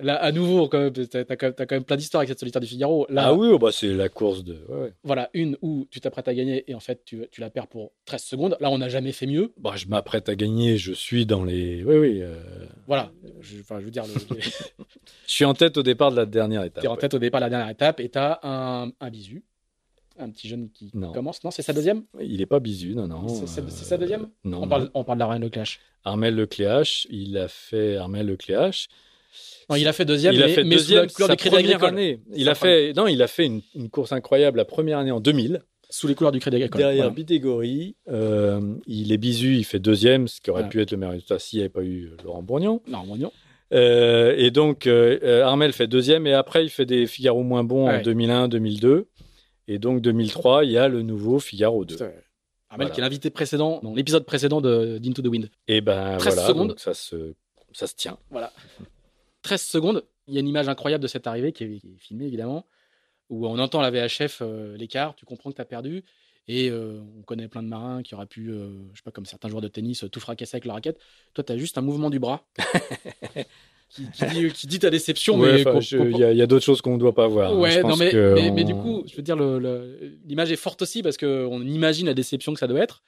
là 0.00 0.16
à 0.16 0.32
nouveau, 0.32 0.68
quand 0.68 0.78
même, 0.78 0.92
t'as, 0.92 1.24
t'as 1.24 1.36
quand 1.36 1.46
même- 1.46 1.54
t'as 1.54 1.66
quand 1.66 1.74
même 1.76 1.84
plein 1.84 1.96
d'histoires 1.96 2.20
avec 2.20 2.28
cette 2.28 2.40
solitaire 2.40 2.60
du 2.60 2.66
Figaro. 2.66 3.06
Là, 3.10 3.26
Ah 3.26 3.34
oui, 3.34 3.48
oh, 3.52 3.58
bah, 3.58 3.70
c'est 3.72 3.92
la 3.92 4.08
course 4.08 4.42
de. 4.44 4.54
ouais, 4.68 4.76
ouais. 4.82 4.92
voilà, 5.04 5.28
une 5.34 5.56
où 5.62 5.86
tu 5.90 6.00
t'apprêtes 6.00 6.28
à 6.28 6.34
gagner 6.34 6.64
et 6.70 6.74
en 6.74 6.80
fait, 6.80 7.04
tu, 7.04 7.26
tu 7.30 7.40
la 7.40 7.50
perds 7.50 7.66
pour 7.66 7.92
13 8.04 8.22
secondes. 8.22 8.56
Là, 8.60 8.70
on 8.70 8.78
n'a 8.78 8.88
jamais 8.88 9.12
fait 9.12 9.26
mieux. 9.26 9.52
Bah, 9.58 9.72
je 9.76 9.86
m'apprête 9.88 10.28
à 10.28 10.34
gagner, 10.34 10.76
je 10.78 10.92
suis 10.92 11.26
dans 11.26 11.44
les. 11.44 11.84
Oui, 11.84 11.96
oui. 11.96 12.22
euh, 12.22 12.34
Voilà, 12.86 13.12
je, 13.40 13.60
enfin, 13.60 13.80
je 13.80 13.84
veux 13.84 13.90
dire, 13.90 14.04
le- 14.06 14.36
Je 15.26 15.32
suis 15.32 15.44
en 15.44 15.54
tête 15.54 15.76
au 15.76 15.82
départ 15.82 16.10
de 16.10 16.16
la 16.16 16.26
dernière 16.26 16.62
étape. 16.64 16.82
t'es 16.82 16.88
en 16.88 16.92
ouais. 16.94 16.98
tête 16.98 17.14
au 17.14 17.18
départ 17.18 17.40
de 17.40 17.44
la 17.46 17.50
dernière 17.50 17.68
étape 17.70 18.00
et 18.00 18.08
t'as 18.08 18.38
un, 18.42 18.90
un 19.00 19.10
bisu. 19.10 19.44
un 20.18 20.28
petit 20.30 20.46
jeune 20.46 20.68
qui 20.70 20.90
Non. 20.94 21.10
commence. 21.12 21.42
Non, 21.42 21.50
c'est 21.50 21.62
sa 21.62 21.72
deuxième? 21.72 22.04
Il 22.20 22.36
n'est 22.38 22.46
pas 22.46 22.60
bisu, 22.60 22.94
non, 22.94 23.08
non. 23.08 23.26
C'est- 23.28 23.46
c'est- 23.46 23.70
c'est 23.70 23.84
sa 23.86 23.96
deuxième? 23.96 24.28
Non. 24.44 24.62
on, 24.62 24.68
parle, 24.68 24.90
on 24.94 25.04
parle 25.04 25.18
d'Armel 25.18 25.40
Lecléache. 25.40 25.80
Armel 26.04 26.34
Lecléache, 26.36 27.06
il 27.10 27.36
a 27.38 27.48
fait 27.48 27.96
Armel 27.96 28.26
Lecléache. 28.26 28.88
Non, 29.72 29.76
il 29.76 29.88
a 29.88 29.92
fait 29.92 30.04
deuxième, 30.04 30.34
il 30.34 30.42
a 30.42 30.46
mais, 30.46 30.52
fait 30.54 30.64
mais 30.64 30.76
deuxième 30.76 31.02
la 31.02 31.08
couleur 31.08 31.28
sa 31.28 31.34
du 31.36 31.40
Crédit 31.40 31.56
Agricole. 31.56 31.88
année. 31.88 32.20
Il 32.34 32.48
a 32.48 32.54
fait, 32.54 32.92
non, 32.94 33.06
il 33.08 33.20
a 33.22 33.26
fait 33.26 33.46
une, 33.46 33.60
une 33.74 33.90
course 33.90 34.12
incroyable 34.12 34.58
la 34.58 34.64
première 34.64 34.98
année 34.98 35.10
en 35.10 35.20
2000. 35.20 35.62
Sous 35.90 36.08
les 36.08 36.14
couleurs 36.14 36.32
du 36.32 36.38
Crédit 36.40 36.56
Agricole. 36.56 36.78
Derrière 36.80 37.04
Voilà. 37.04 37.14
Bidégory, 37.14 37.96
euh, 38.08 38.74
il 38.86 39.12
est 39.12 39.18
bisu, 39.18 39.56
il 39.56 39.64
fait 39.64 39.78
deuxième, 39.78 40.26
ce 40.28 40.40
qui 40.40 40.50
aurait 40.50 40.68
pu 40.68 40.80
être 40.80 40.90
le 40.90 40.96
meilleur 40.96 41.12
résultat 41.12 41.38
s'il 41.38 41.58
n'y 41.58 41.64
avait 41.64 41.68
pas 41.68 41.82
eu 41.82 42.06
euh, 42.06 42.16
Laurent 42.24 42.42
Bourgnon. 42.42 42.80
Non, 42.88 43.04
mon 43.04 43.16
Dieu. 43.16 43.28
Euh, 43.74 44.34
et 44.38 44.50
donc, 44.50 44.86
euh, 44.86 45.42
Armel 45.44 45.72
fait 45.74 45.86
deuxième, 45.86 46.26
et 46.26 46.32
après, 46.34 46.64
il 46.64 46.70
fait 46.70 46.86
des 46.86 47.06
Figaro 47.06 47.42
moins 47.42 47.64
bons 47.64 47.88
en 47.88 47.92
Ouais. 47.92 48.02
2001, 48.02 48.48
2002. 48.48 49.06
Et 49.68 49.78
donc, 49.78 50.00
2003, 50.00 50.64
il 50.64 50.72
y 50.72 50.78
a 50.78 50.88
le 50.88 51.02
nouveau 51.02 51.38
Figaro 51.38 51.84
2. 51.84 51.94
Armel, 51.96 52.14
Voilà. 52.70 52.90
qui 52.90 53.00
est 53.00 53.02
l'invité 53.02 53.28
précédent, 53.30 53.80
dans 53.82 53.94
l'épisode 53.94 54.24
précédent 54.24 54.60
de 54.62 54.96
d'Into 54.98 55.20
the 55.22 55.26
Wind. 55.28 55.50
Et 55.68 55.80
ben 55.82 56.16
13 56.18 56.34
voilà, 56.34 56.48
secondes. 56.48 56.68
donc 56.68 56.80
ça 56.80 56.94
se, 56.94 57.34
ça 57.72 57.86
se 57.86 57.94
tient. 57.94 58.16
Voilà. 58.30 58.50
13 59.42 59.60
secondes. 59.62 60.04
Il 60.28 60.34
y 60.34 60.36
a 60.36 60.40
une 60.40 60.48
image 60.48 60.68
incroyable 60.68 61.02
de 61.02 61.08
cette 61.08 61.26
arrivée 61.26 61.52
qui 61.52 61.64
est, 61.64 61.78
qui 61.80 61.86
est 61.88 61.98
filmée, 61.98 62.26
évidemment, 62.26 62.64
où 63.28 63.46
on 63.46 63.58
entend 63.58 63.80
la 63.80 63.90
VHF, 63.90 64.38
euh, 64.42 64.76
l'écart, 64.76 65.14
tu 65.16 65.24
comprends 65.24 65.50
que 65.50 65.56
tu 65.56 65.62
as 65.62 65.64
perdu. 65.66 66.04
Et 66.48 66.70
euh, 66.70 67.00
on 67.18 67.22
connaît 67.22 67.46
plein 67.48 67.62
de 67.62 67.68
marins 67.68 68.02
qui 68.02 68.14
auraient 68.16 68.26
pu, 68.26 68.50
euh, 68.50 68.68
je 68.92 68.98
sais 68.98 69.02
pas, 69.04 69.10
comme 69.12 69.26
certains 69.26 69.48
joueurs 69.48 69.60
de 69.62 69.68
tennis, 69.68 70.02
euh, 70.04 70.08
tout 70.08 70.18
fracasser 70.20 70.56
avec 70.56 70.64
la 70.64 70.72
raquette. 70.74 70.98
Toi, 71.34 71.44
tu 71.44 71.52
as 71.52 71.56
juste 71.56 71.78
un 71.78 71.82
mouvement 71.82 72.10
du 72.10 72.18
bras 72.18 72.44
qui, 73.88 74.10
qui 74.10 74.24
dit, 74.26 74.52
qui 74.52 74.66
dit 74.66 74.78
ta 74.78 74.90
déception. 74.90 75.38
Ouais, 75.38 75.62
Il 75.62 76.16
y, 76.16 76.42
a- 76.42 76.46
d'autres 76.46 76.64
choses 76.64 76.80
qu'on 76.80 76.94
ne 76.94 76.98
doit 76.98 77.14
pas 77.14 77.26
voir. 77.28 77.52
hein. 77.52 77.58
Ouais, 77.58 77.70
Je 77.72 77.80
non, 77.80 77.88
pense 77.90 77.98
mais, 77.98 78.10
mais, 78.12 78.50
mais 78.50 78.62
on- 78.62 78.66
du 78.66 78.74
coup, 78.74 79.04
je 79.06 79.16
veux 79.16 79.22
dire, 79.22 79.36
l'image 80.24 80.50
est 80.50 80.56
forte 80.56 80.82
aussi 80.82 81.02
parce 81.02 81.16
qu'on 81.16 81.62
imagine 81.62 82.06
la 82.06 82.14
déception 82.14 82.52
que 82.54 82.58
ça 82.58 82.66
doit 82.66 82.80
être 82.80 83.02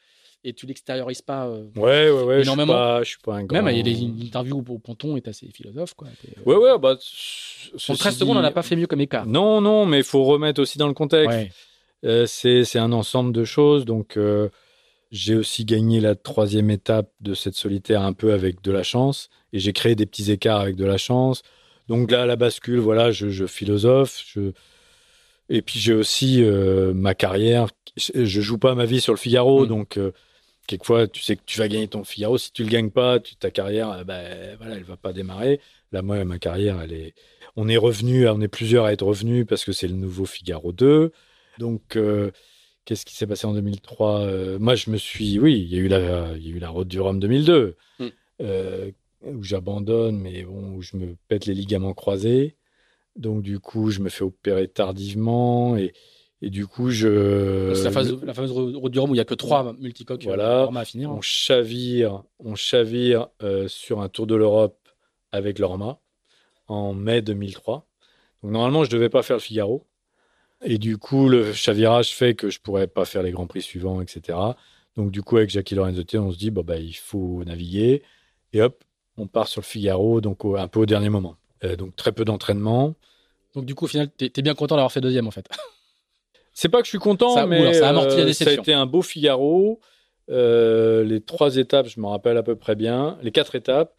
et 0.44 0.52
tu 0.52 0.66
l'extériorises 0.66 1.22
pas. 1.22 1.46
euh, 1.46 1.64
Ouais, 1.76 2.10
ouais, 2.10 2.22
ouais. 2.22 2.34
Je 2.36 2.40
suis 2.42 2.52
énormément. 2.52 2.72
pas, 2.74 3.02
je 3.02 3.08
suis 3.08 3.18
pas 3.18 3.36
un 3.36 3.44
grand. 3.44 3.62
Même, 3.62 3.74
il 3.74 3.76
y 3.78 3.80
a 3.80 3.82
des 3.82 4.26
interviews 4.26 4.64
où 4.68 4.78
Ponton 4.78 5.16
est 5.16 5.26
assez 5.26 5.48
philosophe. 5.48 5.94
Quoi. 5.94 6.08
Euh, 6.08 6.40
Ouais, 6.44 6.56
ouais, 6.56 6.78
bah. 6.78 6.92
En 6.94 7.78
ceci 7.78 7.96
13 7.96 8.18
secondes, 8.18 8.36
on 8.36 8.42
n'a 8.42 8.50
pas 8.50 8.62
fait 8.62 8.76
mieux 8.76 8.86
comme 8.86 9.00
écart. 9.00 9.26
Non, 9.26 9.60
non, 9.60 9.86
mais 9.86 9.98
il 9.98 10.04
faut 10.04 10.22
remettre 10.24 10.60
aussi 10.60 10.78
dans 10.78 10.86
le 10.88 10.94
contexte. 10.94 11.36
Ouais. 11.36 11.50
Euh, 12.04 12.26
c'est 12.26 12.78
un 12.78 12.92
ensemble 12.92 13.32
de 13.32 13.44
choses. 13.44 13.84
Donc, 13.86 14.16
euh, 14.18 14.50
j'ai 15.10 15.34
aussi 15.34 15.64
gagné 15.64 16.00
la 16.00 16.14
troisième 16.14 16.70
étape 16.70 17.10
de 17.20 17.32
cette 17.34 17.54
solitaire 17.54 18.02
un 18.02 18.12
peu 18.12 18.32
avec 18.34 18.60
de 18.62 18.70
la 18.72 18.82
chance. 18.82 19.30
Et 19.52 19.58
j'ai 19.58 19.72
créé 19.72 19.94
des 19.94 20.04
petits 20.06 20.30
écarts 20.30 20.60
avec 20.60 20.76
de 20.76 20.84
la 20.84 20.98
chance. 20.98 21.42
Donc 21.88 22.10
là, 22.10 22.26
la 22.26 22.36
bascule, 22.36 22.78
voilà, 22.80 23.10
je, 23.12 23.28
je 23.30 23.46
philosophe. 23.46 24.22
Je... 24.26 24.52
Et 25.48 25.62
puis, 25.62 25.78
j'ai 25.78 25.94
aussi 25.94 26.42
ma 26.94 27.14
carrière. 27.14 27.68
Je, 27.96 28.24
je 28.24 28.40
joue 28.40 28.58
pas 28.58 28.74
ma 28.74 28.84
vie 28.86 29.00
sur 29.00 29.12
le 29.12 29.18
Figaro. 29.18 29.64
Mm. 29.64 29.68
Donc, 29.68 29.98
quelquefois, 30.66 31.06
tu 31.08 31.22
sais 31.22 31.36
que 31.36 31.42
tu 31.46 31.58
vas 31.58 31.68
gagner 31.68 31.88
ton 31.88 32.04
Figaro. 32.04 32.38
Si 32.38 32.52
tu 32.52 32.62
le 32.64 32.70
gagnes 32.70 32.90
pas, 32.90 33.20
tu, 33.20 33.36
ta 33.36 33.50
carrière, 33.50 34.04
ben, 34.04 34.56
voilà, 34.58 34.76
elle 34.76 34.84
va 34.84 34.96
pas 34.96 35.12
démarrer. 35.12 35.60
Là, 35.92 36.02
moi, 36.02 36.22
ma 36.24 36.38
carrière, 36.38 36.80
elle 36.82 36.92
est. 36.92 37.14
On 37.56 37.68
est 37.68 37.76
revenu, 37.76 38.28
on 38.28 38.40
est 38.40 38.48
plusieurs 38.48 38.84
à 38.86 38.92
être 38.92 39.04
revenus 39.06 39.46
parce 39.48 39.64
que 39.64 39.72
c'est 39.72 39.86
le 39.88 39.94
nouveau 39.94 40.24
Figaro 40.26 40.72
2. 40.72 41.12
Donc, 41.58 41.96
euh, 41.96 42.30
qu'est-ce 42.84 43.04
qui 43.06 43.14
s'est 43.14 43.26
passé 43.28 43.46
en 43.46 43.54
2003 43.54 44.20
Euh, 44.22 44.58
Moi, 44.58 44.74
je 44.74 44.90
me 44.90 44.96
suis. 44.96 45.38
Oui, 45.38 45.60
il 45.60 45.68
y 45.72 45.76
a 45.76 45.78
eu 45.78 45.88
la, 45.88 46.32
il 46.36 46.48
y 46.48 46.52
a 46.52 46.56
eu 46.56 46.58
la 46.58 46.70
Route 46.70 46.88
du 46.88 47.00
Rhum 47.00 47.20
2002, 47.20 47.76
Mm. 48.00 48.06
euh, 48.42 48.90
où 49.22 49.42
j'abandonne, 49.44 50.18
mais 50.18 50.42
bon, 50.42 50.72
où 50.74 50.82
je 50.82 50.96
me 50.96 51.16
pète 51.28 51.46
les 51.46 51.54
ligaments 51.54 51.94
croisés. 51.94 52.56
Donc, 53.16 53.42
du 53.42 53.60
coup, 53.60 53.90
je 53.92 54.00
me 54.00 54.08
fais 54.08 54.24
opérer 54.24 54.66
tardivement 54.68 55.76
et, 55.76 55.92
et 56.42 56.50
du 56.50 56.66
coup, 56.66 56.90
je. 56.90 57.72
C'est 57.74 57.84
la, 57.84 57.90
phase- 57.90 58.22
la 58.22 58.34
fameuse 58.34 58.50
route 58.52 58.92
du 58.92 58.98
Rhum 58.98 59.10
où 59.10 59.14
il 59.14 59.16
n'y 59.16 59.20
a 59.20 59.24
que 59.24 59.34
trois 59.34 59.72
multicoques 59.74 60.22
euh, 60.22 60.34
Voilà. 60.34 60.68
à 60.74 60.84
finir. 60.84 61.10
on 61.10 61.20
chavire, 61.20 62.22
on 62.38 62.54
chavire 62.54 63.28
euh, 63.42 63.66
sur 63.68 64.00
un 64.00 64.08
Tour 64.08 64.26
de 64.26 64.34
l'Europe 64.34 64.78
avec 65.32 65.58
l'Orma 65.58 65.98
en 66.68 66.92
mai 66.94 67.22
2003. 67.22 67.86
Donc 68.42 68.52
normalement, 68.52 68.84
je 68.84 68.90
devais 68.90 69.08
pas 69.08 69.22
faire 69.22 69.36
le 69.36 69.40
Figaro. 69.42 69.86
Et 70.62 70.78
du 70.78 70.96
coup, 70.98 71.28
le 71.28 71.52
chavirage 71.52 72.14
fait 72.14 72.34
que 72.34 72.48
je 72.50 72.58
pourrais 72.60 72.86
pas 72.86 73.04
faire 73.04 73.22
les 73.22 73.30
grands 73.32 73.46
prix 73.46 73.62
suivants, 73.62 74.00
etc. 74.00 74.38
Donc 74.96 75.10
du 75.10 75.22
coup, 75.22 75.36
avec 75.36 75.50
Jackie 75.50 75.74
Lorenzetti, 75.74 76.16
on 76.18 76.30
se 76.30 76.38
dit, 76.38 76.50
bon, 76.50 76.62
bah, 76.62 76.78
il 76.78 76.94
faut 76.94 77.42
naviguer. 77.44 78.02
Et 78.52 78.60
hop, 78.62 78.82
on 79.16 79.26
part 79.26 79.48
sur 79.48 79.60
le 79.60 79.66
Figaro, 79.66 80.20
donc 80.20 80.44
au- 80.44 80.56
un 80.56 80.68
peu 80.68 80.80
au 80.80 80.86
dernier 80.86 81.08
moment. 81.10 81.36
Euh, 81.64 81.76
donc 81.76 81.96
très 81.96 82.12
peu 82.12 82.24
d'entraînement. 82.24 82.94
Donc, 83.54 83.64
du 83.66 83.74
coup, 83.74 83.84
au 83.84 83.88
final, 83.88 84.10
tu 84.16 84.24
es, 84.26 84.42
bien 84.42 84.54
content 84.54 84.74
d'avoir 84.76 84.90
fait 84.92 85.00
deuxième, 85.00 85.26
en 85.26 85.30
fait. 85.30 85.46
C'est 86.54 86.68
pas 86.68 86.78
que 86.80 86.84
je 86.86 86.90
suis 86.90 86.98
content, 86.98 87.34
Ça- 87.34 87.46
mais 87.46 87.74
ça 87.74 87.88
amortit 87.88 88.16
la 88.16 88.22
euh, 88.22 88.26
déception. 88.26 88.54
ça 88.54 88.60
a 88.60 88.62
été 88.62 88.72
un 88.72 88.86
beau 88.86 89.02
Figaro. 89.02 89.80
Euh, 90.30 91.04
les 91.04 91.20
trois 91.20 91.56
étapes, 91.56 91.86
je 91.88 92.00
me 92.00 92.06
rappelle 92.06 92.36
à 92.38 92.42
peu 92.42 92.56
près 92.56 92.74
bien. 92.76 93.18
Les 93.22 93.32
quatre 93.32 93.54
étapes. 93.56 93.94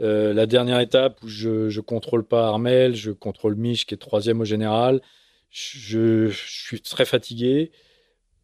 Euh, 0.00 0.32
la 0.32 0.46
dernière 0.46 0.80
étape 0.80 1.22
où 1.22 1.28
je 1.28 1.68
je 1.68 1.80
contrôle 1.80 2.24
pas 2.24 2.48
Armel, 2.48 2.94
je 2.96 3.12
contrôle 3.12 3.54
Mich 3.56 3.84
qui 3.86 3.94
est 3.94 3.98
troisième 3.98 4.40
au 4.40 4.44
général. 4.44 5.00
Je, 5.50 6.28
je 6.28 6.46
suis 6.46 6.80
très 6.80 7.04
fatigué. 7.04 7.70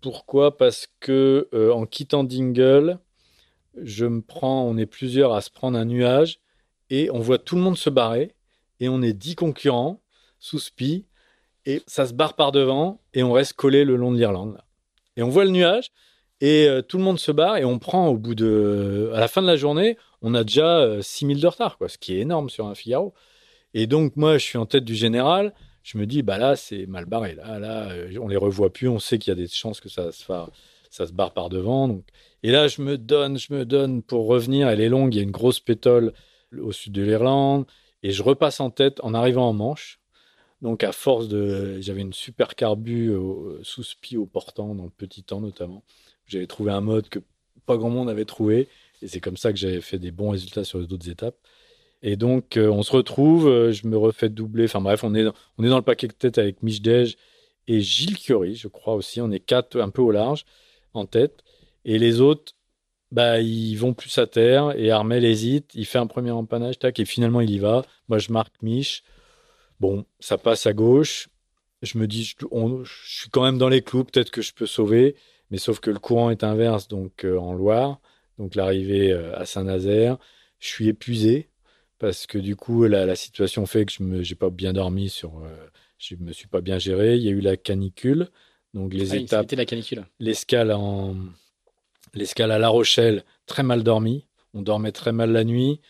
Pourquoi? 0.03 0.57
Parce 0.57 0.87
que 1.01 1.49
euh, 1.55 1.73
en 1.73 1.87
quittant 1.87 2.23
Dingle, 2.23 2.99
je 3.83 4.05
me 4.05 4.21
prends, 4.21 4.65
on 4.65 4.77
est 4.77 4.87
plusieurs 4.87 5.33
à 5.33 5.41
se 5.41 5.51
prendre 5.51 5.79
un 5.79 5.87
nuage 5.87 6.39
et 6.91 7.11
on 7.11 7.19
voit 7.21 7.39
tout 7.39 7.57
le 7.57 7.63
monde 7.63 7.79
se 7.79 7.91
barrer 7.91 8.35
et 8.79 8.89
on 8.91 9.03
est 9.03 9.15
dix 9.15 9.35
concurrents 9.35 10.01
sous 10.39 10.59
spi 10.61 11.07
et 11.69 11.83
ça 11.87 12.07
se 12.07 12.15
barre 12.15 12.35
par 12.35 12.51
devant 12.51 12.99
et 13.13 13.23
on 13.23 13.31
reste 13.31 13.53
collé 13.53 13.85
le 13.85 13.95
long 13.95 14.11
de 14.11 14.17
l'Irlande. 14.17 14.59
Et 15.17 15.23
on 15.23 15.29
voit 15.29 15.45
le 15.45 15.51
nuage 15.51 15.91
et 16.41 16.67
euh, 16.67 16.81
tout 16.81 16.97
le 16.97 17.05
monde 17.05 17.19
se 17.19 17.31
barre 17.31 17.59
et 17.59 17.65
on 17.67 17.79
prend 17.79 18.09
au 18.09 18.17
bout 18.17 18.35
de 18.35 19.11
à 19.15 19.21
la 19.21 19.29
fin 19.29 19.43
de 19.43 19.47
la 19.47 19.57
journée, 19.57 19.99
on 20.23 20.35
a 20.35 20.45
déjà 20.45 20.79
euh, 20.79 21.03
6000 21.03 21.41
de 21.41 21.47
retard 21.47 21.77
quoi, 21.77 21.91
ce 21.91 21.99
qui 21.99 22.15
est 22.15 22.21
énorme 22.21 22.49
sur 22.49 22.67
un 22.67 22.75
Figaro. 22.75 23.13
Et 23.75 23.87
donc 23.87 24.17
moi 24.17 24.39
je 24.39 24.45
suis 24.45 24.57
en 24.57 24.65
tête 24.65 24.85
du 24.85 24.95
général, 24.95 25.53
je 25.83 25.99
me 25.99 26.07
dis 26.07 26.23
bah 26.23 26.39
là 26.39 26.57
c'est 26.57 26.87
mal 26.87 27.05
barré 27.05 27.35
là. 27.35 27.59
Là 27.59 27.91
euh, 27.91 28.19
on 28.19 28.29
les 28.29 28.39
revoit 28.39 28.73
plus, 28.73 28.89
on 28.89 28.99
sait 28.99 29.19
qu'il 29.19 29.31
y 29.31 29.37
a 29.37 29.41
des 29.41 29.49
chances 29.49 29.81
que 29.81 29.91
ça 29.91 30.11
se 30.11 30.25
ça 30.89 31.07
se 31.07 31.13
barre 31.13 31.35
par 31.35 31.51
devant 31.51 32.01
et 32.43 32.51
là 32.51 32.67
je 32.67 32.81
me 32.81 32.97
donne, 32.97 33.39
je 33.39 33.53
me 33.53 33.67
donne 33.67 34.03
pour 34.03 34.27
revenir, 34.27 34.69
elle 34.69 34.81
est 34.81 34.89
longue, 34.89 35.15
il 35.15 35.19
y 35.19 35.21
a 35.21 35.25
une 35.25 35.31
grosse 35.33 35.61
pétole 35.61 36.15
au 36.59 36.73
sud 36.73 36.95
de 36.95 37.03
l'Irlande. 37.03 37.67
Et 38.03 38.13
je 38.13 38.23
repasse 38.23 38.61
en 38.61 38.71
tête 38.71 39.01
en 39.03 39.13
arrivant 39.13 39.49
en 39.49 39.53
Manche. 39.53 39.98
Donc 40.63 40.83
à 40.85 40.93
force 40.93 41.29
de, 41.29 41.81
j'avais 41.81 42.01
une 42.01 42.13
super 42.13 42.55
carbu 42.55 43.11
au- 43.15 43.59
sous 43.63 43.83
spi 43.83 44.17
au 44.17 44.27
portant 44.27 44.75
dans 44.75 44.85
le 44.85 44.91
petit 44.91 45.23
temps 45.23 45.41
notamment. 45.41 45.85
J'avais 46.27 46.47
trouvé 46.47 46.73
un 46.73 46.81
mode 46.81 47.09
que 47.09 47.21
pas 47.67 47.77
grand 47.77 47.91
monde 47.91 48.11
avait 48.11 48.25
trouvé 48.25 48.69
et 49.03 49.09
c'est 49.09 49.21
comme 49.21 49.37
ça 49.37 49.53
que 49.53 49.59
j'avais 49.59 49.81
fait 49.81 49.99
des 49.99 50.11
bons 50.11 50.31
résultats 50.31 50.65
sur 50.65 50.79
les 50.79 50.93
autres 50.93 51.09
étapes. 51.09 51.37
Et 52.03 52.17
donc 52.17 52.57
euh, 52.57 52.69
on 52.69 52.83
se 52.83 52.93
retrouve, 52.93 53.49
euh, 53.49 53.73
je 53.73 53.87
me 53.87 53.97
refais 53.97 54.29
doubler. 54.29 54.65
Enfin 54.65 54.81
bref, 54.81 55.05
on 55.05 55.15
est 55.15 55.25
dans, 55.25 55.35
on 55.59 55.65
est 55.65 55.69
dans 55.69 55.77
le 55.77 55.83
paquet 55.83 56.09
de 56.09 56.13
tête 56.13 56.39
avec 56.39 56.63
Michdej 56.63 57.17
et 57.69 57.81
Gilles 57.81 58.19
Curie, 58.19 58.57
je 58.57 58.69
crois 58.69 58.95
aussi. 58.95 59.21
On 59.21 59.31
est 59.31 59.41
quatre 59.41 59.81
un 59.81 59.91
peu 59.91 60.03
au 60.03 60.11
large 60.11 60.45
en 60.95 61.07
tête 61.07 61.45
et 61.85 61.99
les 61.99 62.21
autres. 62.21 62.55
Bah, 63.11 63.41
ils 63.41 63.75
vont 63.77 63.95
plus 63.95 64.19
à 64.19 64.27
terre 64.27 64.77
et 64.77 64.91
Armel 64.91 65.25
hésite. 65.25 65.71
Il 65.75 65.87
fait 65.87 65.99
un 65.99 66.07
premier 66.07 66.31
empannage, 66.31 66.79
tac, 66.79 67.01
et 67.01 67.07
finalement 67.07 67.41
il 67.41 67.51
y 67.51 67.59
va. 67.59 67.87
Moi, 68.09 68.19
je 68.19 68.31
marque 68.33 68.61
Mich. 68.63 69.03
Bon, 69.81 70.05
ça 70.21 70.39
passe 70.39 70.67
à 70.67 70.73
gauche. 70.73 71.29
Je 71.83 71.99
me 71.99 72.07
dis, 72.07 72.25
je, 72.25 72.35
on- 72.51 72.85
je 72.85 72.93
suis 73.21 73.31
quand 73.31 73.43
même 73.45 73.59
dans 73.59 73.69
les 73.69 73.83
clous, 73.83 74.05
peut-être 74.05 74.31
que 74.31 74.43
je 74.43 74.53
peux 74.53 74.67
sauver. 74.67 75.17
Mais 75.51 75.59
sauf 75.59 75.81
que 75.81 75.91
le 75.91 75.99
courant 75.99 76.31
est 76.31 76.45
inverse, 76.45 76.89
donc 76.89 77.25
euh, 77.25 77.39
en 77.39 77.53
Loire. 77.55 78.01
Donc 78.39 78.55
l'arrivée 78.55 79.13
euh, 79.13 79.37
à 79.39 79.47
Saint-Nazaire. 79.47 80.19
Je 80.59 80.69
suis 80.69 80.89
épuisé 80.89 81.49
parce 81.99 82.27
que 82.27 82.39
du 82.39 82.57
coup, 82.57 82.85
la, 82.85 83.07
la 83.07 83.17
situation 83.17 83.65
fait 83.67 83.87
que 83.87 83.93
je 83.93 84.23
j'ai 84.23 84.35
pas 84.35 84.51
bien 84.51 84.73
dormi 84.73 85.09
sur. 85.09 85.39
euh, 85.45 85.67
je 85.99 86.15
me 86.17 86.33
suis 86.33 86.49
pas 86.49 86.61
bien 86.61 86.79
géré. 86.79 87.17
Il 87.17 87.23
y 87.23 87.29
a 87.29 87.33
eu 87.33 87.41
la 87.41 87.57
canicule. 87.57 88.29
Donc 88.75 88.93
les 88.93 89.13
Ah 89.13 89.17
étapes 89.17 89.43
C'était 89.45 89.57
la 89.57 89.65
canicule. 89.65 90.05
l'escale 90.21 90.73
en 90.73 91.15
l'escale 92.15 92.51
à 92.53 92.59
La 92.59 92.69
Rochelle, 92.69 93.25
très 93.47 93.63
mal 93.63 93.83
dormi. 93.83 94.27
On 94.55 94.63
dormait 94.63 94.93
très 94.93 95.13
mal 95.13 95.31
la 95.33 95.45
nuit, 95.45 95.81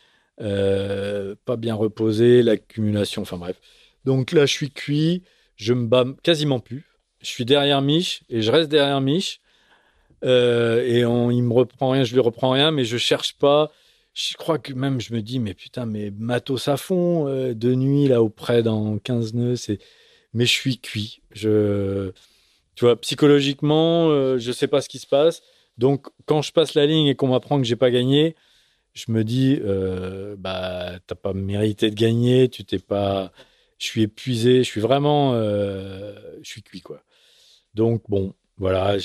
euh, 0.40 1.34
pas 1.44 1.56
bien 1.56 1.74
reposé, 1.74 2.42
l'accumulation, 2.42 3.22
enfin 3.22 3.36
bref. 3.38 3.60
Donc 4.04 4.32
là, 4.32 4.46
je 4.46 4.52
suis 4.52 4.70
cuit, 4.70 5.22
je 5.56 5.74
me 5.74 5.86
bats 5.86 6.06
quasiment 6.22 6.60
plus. 6.60 6.86
Je 7.20 7.26
suis 7.26 7.44
derrière 7.44 7.82
Mich 7.82 8.22
et 8.28 8.42
je 8.42 8.50
reste 8.50 8.70
derrière 8.70 9.00
Mich. 9.00 9.40
Euh, 10.24 10.84
et 10.84 11.04
on, 11.04 11.30
il 11.30 11.42
me 11.42 11.52
reprend 11.52 11.90
rien, 11.90 12.04
je 12.04 12.12
lui 12.12 12.20
reprends 12.20 12.50
rien, 12.50 12.70
mais 12.70 12.84
je 12.84 12.96
cherche 12.96 13.34
pas. 13.34 13.70
Je 14.14 14.34
crois 14.36 14.58
que 14.58 14.72
même 14.72 15.00
je 15.00 15.14
me 15.14 15.22
dis, 15.22 15.38
mais 15.38 15.54
putain, 15.54 15.86
mais 15.86 16.10
matos 16.10 16.68
à 16.68 16.76
fond, 16.76 17.28
euh, 17.28 17.54
de 17.54 17.74
nuit, 17.74 18.08
là, 18.08 18.22
auprès 18.22 18.62
dans 18.62 18.98
15 18.98 19.34
nœuds. 19.34 19.54
Mais 20.34 20.46
je 20.46 20.52
suis 20.52 20.78
cuit. 20.80 21.22
Tu 22.78 22.84
vois, 22.84 23.00
psychologiquement, 23.00 24.08
euh, 24.10 24.38
je 24.38 24.52
sais 24.52 24.68
pas 24.68 24.80
ce 24.80 24.88
qui 24.88 24.98
se 24.98 25.06
passe. 25.06 25.42
Donc, 25.78 26.06
quand 26.26 26.42
je 26.42 26.52
passe 26.52 26.74
la 26.74 26.86
ligne 26.86 27.06
et 27.08 27.16
qu'on 27.16 27.28
m'apprend 27.28 27.58
que 27.58 27.64
j'ai 27.66 27.76
pas 27.76 27.90
gagné, 27.90 28.36
je 28.94 29.12
me 29.12 29.24
dis, 29.24 29.58
euh, 29.64 30.36
bah, 30.38 30.98
t'as 31.06 31.14
pas 31.14 31.32
mérité 31.32 31.90
de 31.90 31.94
gagner, 31.94 32.48
tu 32.48 32.64
t'es 32.64 32.78
pas. 32.78 33.32
Je 33.78 33.86
suis 33.86 34.02
épuisé, 34.02 34.58
je 34.58 34.68
suis 34.68 34.80
vraiment. 34.80 35.34
euh, 35.34 36.14
je 36.42 36.48
suis 36.48 36.62
cuit, 36.62 36.80
quoi. 36.80 37.02
Donc, 37.74 38.02
bon, 38.08 38.34
voilà, 38.56 38.96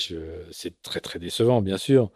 c'est 0.50 0.82
très, 0.82 1.00
très 1.00 1.18
décevant, 1.18 1.62
bien 1.62 1.78
sûr. 1.78 2.10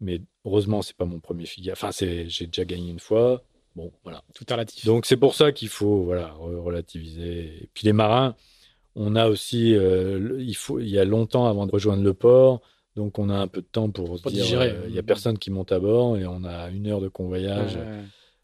Mais 0.00 0.20
heureusement, 0.44 0.82
c'est 0.82 0.96
pas 0.96 1.04
mon 1.04 1.20
premier 1.20 1.46
figure. 1.46 1.72
Enfin, 1.72 1.90
j'ai 1.98 2.24
déjà 2.46 2.64
gagné 2.64 2.90
une 2.90 3.00
fois. 3.00 3.42
Bon, 3.76 3.92
voilà. 4.02 4.22
Tout 4.34 4.44
est 4.48 4.52
relatif. 4.52 4.84
Donc, 4.84 5.06
c'est 5.06 5.16
pour 5.16 5.34
ça 5.34 5.52
qu'il 5.52 5.68
faut 5.68 6.02
voilà, 6.02 6.32
relativiser. 6.32 7.62
Et 7.62 7.70
puis, 7.72 7.86
les 7.86 7.92
marins, 7.92 8.36
on 8.94 9.16
a 9.16 9.28
aussi, 9.28 9.74
euh, 9.74 10.36
il, 10.40 10.54
faut, 10.54 10.80
il 10.80 10.88
y 10.88 10.98
a 10.98 11.04
longtemps 11.04 11.46
avant 11.46 11.66
de 11.66 11.72
rejoindre 11.72 12.02
le 12.02 12.14
port, 12.14 12.60
donc 12.96 13.18
on 13.18 13.30
a 13.30 13.34
un 13.34 13.46
peu 13.46 13.62
de 13.62 13.66
temps 13.66 13.90
pour, 13.90 14.18
se 14.18 14.28
dire, 14.28 14.60
euh, 14.60 14.84
il 14.86 14.92
n'y 14.92 14.98
a 14.98 15.02
personne 15.02 15.38
qui 15.38 15.50
monte 15.50 15.72
à 15.72 15.78
bord 15.78 16.18
et 16.18 16.26
on 16.26 16.44
a 16.44 16.68
une 16.68 16.86
heure 16.88 17.00
de 17.00 17.08
convoyage. 17.08 17.78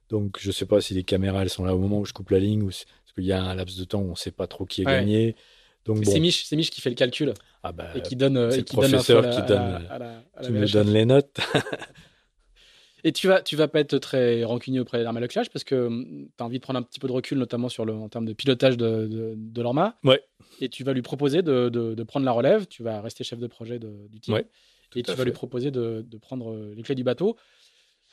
Donc 0.09 0.39
je 0.41 0.49
ne 0.49 0.53
sais 0.53 0.65
pas 0.65 0.81
si 0.81 0.95
les 0.95 1.05
caméras 1.05 1.43
elles 1.43 1.51
sont 1.51 1.65
là 1.65 1.75
au 1.75 1.79
moment 1.79 1.99
où 1.99 2.07
je 2.07 2.15
coupe 2.15 2.31
la 2.31 2.39
ligne 2.39 2.63
ou 2.63 2.71
qu'il 3.19 3.29
y 3.29 3.33
a 3.33 3.43
un 3.43 3.55
laps 3.55 3.79
de 3.79 3.85
temps 3.85 4.01
où 4.01 4.07
on 4.07 4.11
ne 4.11 4.17
sait 4.17 4.31
pas 4.31 4.47
trop 4.47 4.65
qui 4.65 4.83
est 4.83 4.85
gagné. 4.85 5.37
Donc 5.85 6.05
c'est 6.05 6.21
Mich, 6.21 6.51
Mich, 6.53 6.71
qui 6.71 6.81
fait 6.81 6.91
le 6.91 6.97
calcul 6.97 7.33
ah 7.63 7.73
bah, 7.73 7.89
et 7.95 8.03
qui 8.03 8.15
donne, 8.15 8.37
euh, 8.37 8.51
et 8.51 8.63
qui 8.63 8.77
professeur 8.77 9.23
donne 9.23 9.33
qui, 9.33 9.43
donne, 9.43 9.89
qui 10.43 10.53
me 10.53 10.71
donne 10.71 10.93
les 10.93 11.05
notes. 11.05 11.39
Et 13.05 13.13
tu 13.13 13.29
vas, 13.29 13.43
tu 13.43 13.55
vas 13.55 13.69
pas 13.69 13.79
être 13.79 13.97
très 13.99 14.43
rancunier 14.43 14.81
auprès 14.81 15.05
d'Armel 15.05 15.23
Leclerc 15.23 15.45
parce 15.53 15.63
que 15.63 15.87
hum, 15.87 16.29
tu 16.37 16.43
as 16.43 16.45
envie 16.45 16.59
de 16.59 16.63
prendre 16.63 16.81
un 16.81 16.83
petit 16.83 16.99
peu 16.99 17.07
de 17.07 17.13
recul, 17.13 17.39
notamment 17.39 17.69
sur 17.69 17.85
le, 17.85 17.95
en 17.95 18.09
termes 18.09 18.25
de 18.25 18.33
pilotage 18.33 18.77
de, 18.77 19.07
de, 19.07 19.35
de 19.37 19.63
l'Orma. 19.63 19.97
Ouais. 20.03 20.21
Et 20.61 20.69
tu 20.69 20.83
vas 20.83 20.93
lui 20.93 21.03
proposer 21.03 21.43
de, 21.43 21.69
de, 21.69 22.03
prendre 22.03 22.27
la 22.27 22.33
relève. 22.33 22.67
Tu 22.67 22.83
vas 22.83 23.01
rester 23.01 23.23
chef 23.23 23.39
de 23.39 23.47
projet 23.47 23.79
du 23.79 24.19
team. 24.21 24.35
Ouais, 24.35 24.47
et 24.97 25.03
tu 25.03 25.13
vas 25.13 25.25
lui 25.25 25.33
proposer 25.33 25.71
de, 25.71 26.05
prendre 26.21 26.53
euh, 26.53 26.75
les 26.77 26.83
clés 26.83 26.95
du 26.95 27.05
bateau. 27.05 27.37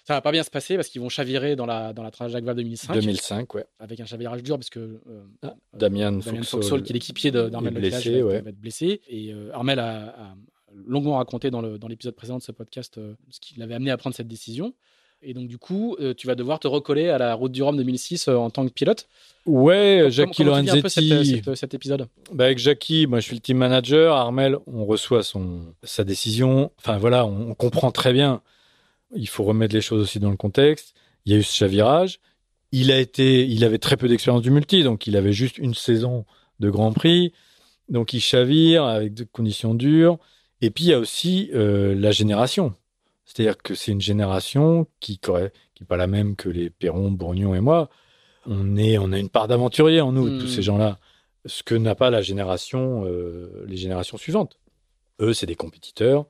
Ça 0.06 0.14
va 0.14 0.22
pas 0.22 0.32
bien 0.32 0.43
se 0.43 0.51
passer 0.51 0.76
parce 0.76 0.88
qu'ils 0.88 1.01
vont 1.01 1.10
chavirer 1.10 1.56
dans 1.56 1.66
la, 1.66 1.91
dans 1.91 2.03
la 2.03 2.12
Jacques 2.28 2.43
Vabre 2.43 2.58
2005. 2.58 2.93
2005, 2.93 3.53
ouais. 3.56 3.66
Avec 3.80 3.99
un 3.99 4.06
chavirage 4.06 4.43
dur 4.43 4.58
parce 4.58 4.70
que 4.70 4.80
euh, 4.80 5.24
ah, 5.41 5.56
Damien, 5.74 6.22
Foxhall, 6.22 6.84
qui 6.84 6.91
est 6.91 6.93
l'équipier 6.93 7.32
d'Armel 7.32 7.74
Leclerc, 7.74 8.26
va, 8.26 8.41
va, 8.41 8.49
être 8.49 8.60
blessé. 8.60 9.01
Et 9.08 9.34
euh, 9.34 9.49
Armel 9.53 9.80
a 9.80 10.36
longuement 10.86 11.18
raconté 11.18 11.49
dans 11.51 11.62
l'épisode 11.62 12.14
dans 12.14 12.18
précédent 12.18 12.38
de 12.38 12.43
ce 12.43 12.51
podcast 12.51 12.97
euh, 12.97 13.14
ce 13.30 13.39
qui 13.39 13.60
l'avait 13.60 13.76
amené 13.76 13.91
à 13.91 13.97
prendre 13.97 14.16
cette 14.16 14.28
décision. 14.28 14.74
Et 15.22 15.34
donc, 15.34 15.47
du 15.47 15.58
coup, 15.58 15.95
euh, 15.99 16.14
tu 16.14 16.28
vas 16.28 16.36
devoir 16.36 16.60
te 16.60 16.68
recoller 16.68 17.10
à 17.10 17.18
la 17.18 17.34
route 17.34 17.51
du 17.51 17.64
Rhum 17.64 17.78
2006 17.78 18.28
euh, 18.28 18.36
en 18.36 18.49
tant 18.49 18.66
que 18.68 18.72
pilote. 18.72 19.08
Ouais, 19.45 20.08
Jackie 20.10 20.43
Lorenzetti. 20.43 21.14
Un 21.34 21.41
peu 21.41 21.56
cet, 21.56 21.74
épisode? 21.74 22.08
Bah 22.32 22.45
Avec 22.45 22.60
Jackie, 22.60 23.08
moi 23.08 23.20
je 23.20 23.26
suis 23.26 23.36
le 23.36 23.41
team 23.41 23.58
manager. 23.58 24.16
Armel, 24.16 24.58
on 24.68 24.86
reçoit 24.86 25.24
son, 25.24 25.74
sa 25.84 26.03
décision. 26.03 26.72
Enfin 26.80 26.97
voilà, 26.97 27.26
on, 27.26 27.53
comprend 27.56 27.91
très 27.91 28.14
bien. 28.14 28.41
Il 29.16 29.28
faut 29.28 29.43
remettre 29.43 29.74
les 29.74 29.82
choses 29.82 30.01
aussi 30.01 30.20
dans 30.20 30.30
le 30.30 30.38
contexte. 30.38 30.93
Il 31.26 31.34
y 31.34 31.36
a 31.36 31.39
eu 31.39 31.43
ce 31.43 31.55
chavirage. 31.55 32.20
Il, 32.72 32.91
a 32.91 32.99
été, 32.99 33.47
il 33.47 33.63
avait 33.63 33.78
très 33.78 33.97
peu 33.97 34.07
d'expérience 34.07 34.41
du 34.41 34.51
multi, 34.51 34.84
donc 34.84 35.07
il 35.07 35.16
avait 35.16 35.34
juste 35.34 35.57
une 35.57 35.74
saison 35.74 36.26
de 36.59 36.70
Grand 36.70 36.91
Prix. 36.91 37.34
Donc 37.89 38.13
il 38.13 38.20
chavire 38.20 38.84
avec 38.84 39.13
des 39.13 39.26
conditions 39.26 39.74
dures. 39.74 40.18
Et 40.61 40.70
puis 40.70 40.86
il 40.86 40.89
y 40.89 40.93
a 40.93 40.99
aussi 40.99 41.49
euh, 41.53 41.95
la 41.95 42.11
génération. 42.11 42.74
C'est-à-dire 43.26 43.57
que 43.57 43.76
c'est 43.76 43.91
une 43.91 44.01
génération 44.01 44.88
qui 44.99 45.20
n'est 45.28 45.51
qui 45.74 45.84
pas 45.84 45.97
la 45.97 46.07
même 46.07 46.36
que 46.36 46.49
les 46.49 46.70
Perron, 46.70 47.11
Bourgnon 47.11 47.55
et 47.55 47.59
moi. 47.59 47.89
On, 48.45 48.78
est, 48.78 48.97
on 48.97 49.11
a 49.11 49.20
une 49.20 49.30
part 49.30 49.47
d'aventurier 49.47 50.01
en 50.01 50.11
nous, 50.11 50.39
tous 50.39 50.47
ces 50.47 50.59
hmm. 50.59 50.63
gens-là. 50.63 50.99
Ce 51.45 51.63
que 51.63 51.76
n'a 51.76 51.95
pas 51.95 52.09
la 52.09 52.22
génération, 52.22 53.05
euh, 53.05 53.66
les 53.68 53.78
générations 53.78 54.18
suivantes. 54.18 54.59
Eux, 55.20 55.34
c'est 55.34 55.45
des 55.45 55.55
compétiteurs. 55.55 56.26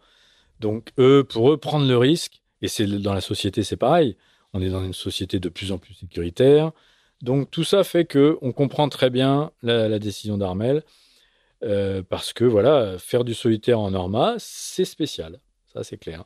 Donc, 0.60 0.92
eux, 0.98 1.26
pour 1.28 1.52
eux, 1.52 1.58
prendre 1.58 1.86
le 1.86 1.98
risque, 1.98 2.42
et 2.62 2.68
c'est 2.68 2.88
dans 2.88 3.14
la 3.14 3.22
société, 3.22 3.64
c'est 3.64 3.78
pareil. 3.78 4.18
On 4.54 4.62
est 4.62 4.70
dans 4.70 4.84
une 4.84 4.94
société 4.94 5.40
de 5.40 5.50
plus 5.50 5.72
en 5.72 5.78
plus 5.78 5.94
sécuritaire. 5.94 6.72
Donc, 7.22 7.52
tout 7.52 7.64
ça 7.64 7.84
fait 7.84 8.06
que 8.06 8.38
on 8.42 8.52
comprend 8.52 8.90
très 8.90 9.10
bien 9.10 9.52
la, 9.64 10.00
décision 10.00 10.38
d'Armel. 10.38 10.84
Euh, 11.64 12.04
parce 12.04 12.34
que 12.34 12.44
voilà, 12.44 12.98
faire 13.00 13.24
du 13.24 13.34
solitaire 13.34 13.80
en 13.80 13.92
Norma, 13.92 14.36
c'est 14.38 14.86
spécial. 14.86 15.40
Ça, 15.74 15.84
c'est 15.84 15.98
clair. 15.98 16.26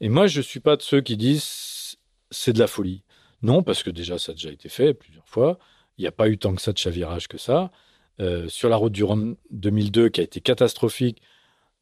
Et 0.00 0.08
moi, 0.08 0.26
je 0.26 0.40
suis 0.40 0.60
pas 0.60 0.76
de 0.76 0.82
ceux 0.82 1.00
qui 1.00 1.16
disent 1.16 1.96
c'est 2.30 2.52
de 2.52 2.58
la 2.58 2.66
folie. 2.66 3.04
Non, 3.42 3.62
parce 3.62 3.82
que 3.82 3.90
déjà, 3.90 4.18
ça 4.18 4.32
a 4.32 4.34
déjà 4.34 4.50
été 4.50 4.68
fait 4.68 4.94
plusieurs 4.94 5.28
fois. 5.28 5.58
Il 5.98 6.02
n'y 6.02 6.08
a 6.08 6.12
pas 6.12 6.28
eu 6.28 6.38
tant 6.38 6.54
que 6.54 6.62
ça 6.62 6.72
de 6.72 6.78
chavirage 6.78 7.28
que 7.28 7.38
ça. 7.38 7.70
Euh, 8.20 8.48
sur 8.48 8.68
la 8.68 8.76
route 8.76 8.92
du 8.92 9.04
Rhum 9.04 9.36
2002, 9.50 10.08
qui 10.08 10.20
a 10.20 10.24
été 10.24 10.40
catastrophique, 10.40 11.22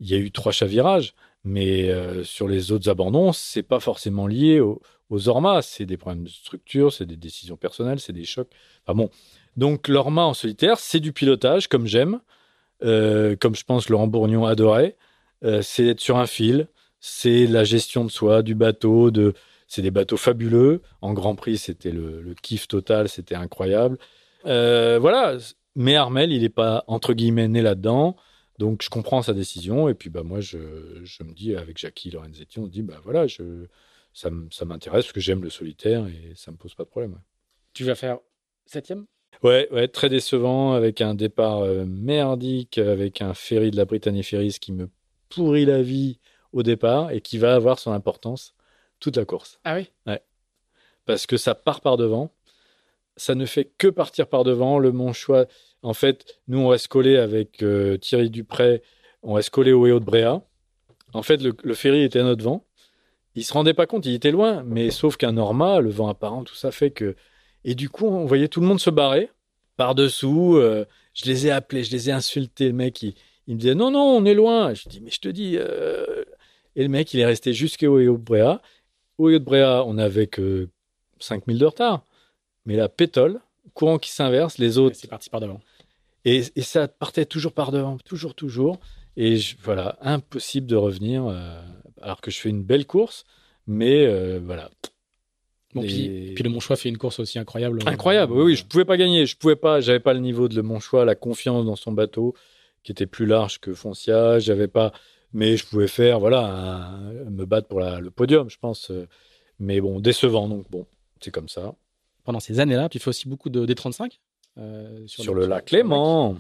il 0.00 0.08
y 0.08 0.14
a 0.14 0.18
eu 0.18 0.30
trois 0.30 0.52
chavirages. 0.52 1.14
Mais 1.44 1.88
euh, 1.88 2.22
sur 2.22 2.48
les 2.48 2.72
autres 2.72 2.88
abandons, 2.90 3.32
c'est 3.32 3.62
pas 3.62 3.80
forcément 3.80 4.26
lié 4.26 4.60
aux, 4.60 4.80
aux 5.08 5.28
Orma. 5.28 5.62
C'est 5.62 5.86
des 5.86 5.96
problèmes 5.96 6.24
de 6.24 6.28
structure, 6.28 6.92
c'est 6.92 7.06
des 7.06 7.16
décisions 7.16 7.56
personnelles, 7.56 8.00
c'est 8.00 8.12
des 8.12 8.24
chocs. 8.24 8.50
Enfin 8.84 8.96
bon. 8.96 9.10
Donc, 9.56 9.88
l'Orma 9.88 10.22
en 10.22 10.34
solitaire, 10.34 10.78
c'est 10.78 11.00
du 11.00 11.12
pilotage, 11.12 11.68
comme 11.68 11.86
j'aime. 11.86 12.20
Euh, 12.82 13.36
comme 13.36 13.54
je 13.54 13.64
pense 13.64 13.88
Laurent 13.88 14.06
Bourgnon 14.06 14.46
adorait, 14.46 14.96
euh, 15.44 15.60
c'est 15.60 15.86
être 15.86 16.00
sur 16.00 16.16
un 16.16 16.26
fil, 16.26 16.66
c'est 16.98 17.46
la 17.46 17.64
gestion 17.64 18.04
de 18.04 18.10
soi, 18.10 18.42
du 18.42 18.54
bateau, 18.54 19.10
c'est 19.66 19.82
des 19.82 19.90
bateaux 19.90 20.16
fabuleux. 20.16 20.82
En 21.02 21.12
Grand 21.12 21.34
Prix, 21.34 21.58
c'était 21.58 21.90
le, 21.90 22.34
kiff 22.42 22.68
total, 22.68 23.08
c'était 23.08 23.34
incroyable. 23.34 23.98
Voilà, 24.44 25.36
mais 25.76 25.96
Armel, 25.96 26.32
il 26.32 26.42
n'est 26.42 26.48
pas 26.48 26.84
entre 26.86 27.12
guillemets 27.12 27.48
né 27.48 27.62
là-dedans. 27.62 28.16
Donc 28.60 28.82
je 28.82 28.90
comprends 28.90 29.22
sa 29.22 29.32
décision 29.32 29.88
et 29.88 29.94
puis 29.94 30.10
bah 30.10 30.22
moi 30.22 30.40
je, 30.40 30.58
je 31.02 31.22
me 31.22 31.32
dis 31.32 31.56
avec 31.56 31.78
Jackie 31.78 32.10
Lorenzetti 32.10 32.58
on 32.58 32.66
se 32.66 32.70
dit 32.70 32.82
bah 32.82 33.00
voilà 33.02 33.26
je, 33.26 33.64
ça, 34.12 34.28
ça 34.50 34.66
m'intéresse 34.66 35.06
parce 35.06 35.14
que 35.14 35.20
j'aime 35.20 35.42
le 35.42 35.48
solitaire 35.48 36.06
et 36.06 36.34
ça 36.36 36.50
me 36.50 36.58
pose 36.58 36.74
pas 36.74 36.84
de 36.84 36.90
problème. 36.90 37.18
Tu 37.72 37.84
vas 37.84 37.94
faire 37.94 38.18
septième? 38.66 39.06
Ouais, 39.42 39.66
ouais, 39.72 39.88
très 39.88 40.10
décevant 40.10 40.74
avec 40.74 41.00
un 41.00 41.14
départ 41.14 41.60
euh, 41.60 41.86
merdique, 41.86 42.76
avec 42.76 43.22
un 43.22 43.32
ferry 43.32 43.70
de 43.70 43.78
la 43.78 43.86
Britannia 43.86 44.22
Ferries 44.22 44.58
qui 44.60 44.72
me 44.72 44.90
pourrit 45.30 45.64
la 45.64 45.80
vie 45.80 46.18
au 46.52 46.62
départ 46.62 47.12
et 47.12 47.22
qui 47.22 47.38
va 47.38 47.54
avoir 47.54 47.78
son 47.78 47.92
importance 47.92 48.54
toute 48.98 49.16
la 49.16 49.24
course. 49.24 49.58
Ah 49.64 49.76
oui? 49.76 49.88
Ouais. 50.06 50.20
Parce 51.06 51.26
que 51.26 51.38
ça 51.38 51.54
part 51.54 51.80
par 51.80 51.96
devant. 51.96 52.30
Ça 53.16 53.34
ne 53.34 53.44
fait 53.44 53.70
que 53.78 53.88
partir 53.88 54.26
par 54.26 54.44
devant. 54.44 54.78
Le 54.78 54.92
Monchois, 54.92 55.46
en 55.82 55.94
fait, 55.94 56.40
nous, 56.48 56.58
on 56.58 56.68
reste 56.68 56.88
collé 56.88 57.16
avec 57.16 57.62
euh, 57.62 57.96
Thierry 57.98 58.30
Dupré, 58.30 58.82
on 59.22 59.34
reste 59.34 59.50
collé 59.50 59.72
au 59.72 59.86
Héo 59.86 60.00
de 60.00 60.04
Bréa. 60.04 60.42
En 61.12 61.22
fait, 61.22 61.42
le, 61.42 61.74
ferry 61.74 62.02
était 62.02 62.20
à 62.20 62.22
notre 62.22 62.44
vent. 62.44 62.64
Il 63.34 63.44
se 63.44 63.52
rendait 63.52 63.74
pas 63.74 63.86
compte, 63.86 64.06
il 64.06 64.14
était 64.14 64.30
loin, 64.30 64.62
mais 64.64 64.90
sauf 64.90 65.16
qu'un 65.16 65.32
Norma, 65.32 65.80
le 65.80 65.90
vent 65.90 66.08
apparent, 66.08 66.44
tout 66.44 66.54
ça 66.54 66.70
fait 66.70 66.90
que 66.90 67.16
et 67.64 67.74
du 67.74 67.88
coup, 67.88 68.06
on 68.06 68.24
voyait 68.24 68.48
tout 68.48 68.60
le 68.60 68.66
monde 68.66 68.80
se 68.80 68.90
barrer 68.90 69.30
par-dessous. 69.76 70.56
Euh, 70.56 70.84
je 71.14 71.26
les 71.26 71.46
ai 71.46 71.50
appelés, 71.50 71.84
je 71.84 71.92
les 71.92 72.08
ai 72.08 72.12
insultés. 72.12 72.68
Le 72.68 72.72
mec, 72.72 73.02
il, 73.02 73.14
me 73.48 73.54
disait 73.56 73.74
non, 73.74 73.90
non, 73.90 74.00
on 74.00 74.24
est 74.24 74.34
loin. 74.34 74.74
Je 74.74 74.88
dis, 74.88 75.00
mais 75.00 75.10
je 75.10 75.20
te 75.20 75.28
dis. 75.28 75.56
Euh, 75.58 76.24
et 76.76 76.82
le 76.82 76.88
mec, 76.88 77.12
il 77.12 77.20
est 77.20 77.26
resté 77.26 77.52
jusqu'au 77.52 77.98
Haut 77.98 78.16
de 78.16 78.22
Bréa. 78.22 78.62
Au 79.18 79.28
Haut 79.28 79.32
de 79.32 79.38
Bréa, 79.38 79.84
on 79.84 79.94
n'avait 79.94 80.26
que 80.26 80.68
5000 81.18 81.58
de 81.58 81.66
retard. 81.66 82.04
Mais 82.66 82.76
la 82.76 82.88
pétole, 82.88 83.40
courant 83.74 83.98
qui 83.98 84.10
s'inverse, 84.10 84.58
les 84.58 84.78
autres. 84.78 84.96
C'est 84.96 85.08
parti 85.08 85.30
par 85.30 85.40
devant. 85.40 85.60
Et, 86.24 86.42
ça 86.62 86.88
partait 86.88 87.24
toujours 87.24 87.52
par 87.52 87.72
devant, 87.72 87.96
toujours, 87.98 88.34
toujours. 88.34 88.78
Et 89.16 89.38
voilà, 89.62 89.98
impossible 90.02 90.66
de 90.66 90.76
revenir 90.76 91.26
euh, 91.26 91.60
alors 92.00 92.20
que 92.20 92.30
je 92.30 92.38
fais 92.38 92.50
une 92.50 92.62
belle 92.62 92.86
course. 92.86 93.24
Mais 93.66 94.38
voilà, 94.38 94.70
Bon, 95.74 95.82
puis, 95.82 96.32
puis, 96.34 96.42
le 96.42 96.50
Monchois 96.50 96.74
fait 96.74 96.88
une 96.88 96.98
course 96.98 97.20
aussi 97.20 97.38
incroyable. 97.38 97.78
Incroyable, 97.86 98.32
oui, 98.32 98.42
oui, 98.42 98.56
je 98.56 98.64
pouvais 98.64 98.84
pas 98.84 98.96
gagner, 98.96 99.24
je 99.26 99.36
pouvais 99.36 99.54
pas, 99.54 99.80
j'avais 99.80 100.00
pas 100.00 100.14
le 100.14 100.18
niveau 100.18 100.48
de 100.48 100.56
le 100.56 100.62
Monchois, 100.62 101.04
la 101.04 101.14
confiance 101.14 101.64
dans 101.64 101.76
son 101.76 101.92
bateau 101.92 102.34
qui 102.82 102.90
était 102.90 103.06
plus 103.06 103.26
large 103.26 103.60
que 103.60 103.72
Foncia, 103.72 104.40
j'avais 104.40 104.66
pas, 104.66 104.92
mais 105.32 105.56
je 105.56 105.66
pouvais 105.66 105.86
faire, 105.86 106.18
voilà, 106.18 106.98
me 107.30 107.44
battre 107.44 107.68
pour 107.68 107.80
le 107.80 108.10
podium, 108.10 108.50
je 108.50 108.58
pense. 108.58 108.90
Mais 109.60 109.80
bon, 109.80 110.00
décevant, 110.00 110.48
donc 110.48 110.68
bon, 110.70 110.86
c'est 111.20 111.30
comme 111.30 111.48
ça. 111.48 111.74
Pendant 112.24 112.40
ces 112.40 112.60
années-là, 112.60 112.88
tu 112.88 112.98
fais 112.98 113.08
aussi 113.08 113.28
beaucoup 113.28 113.50
de 113.50 113.66
D35 113.66 114.18
euh, 114.58 115.06
sur, 115.06 115.34
le, 115.34 115.46
lac 115.46 115.70
Léman. 115.70 116.36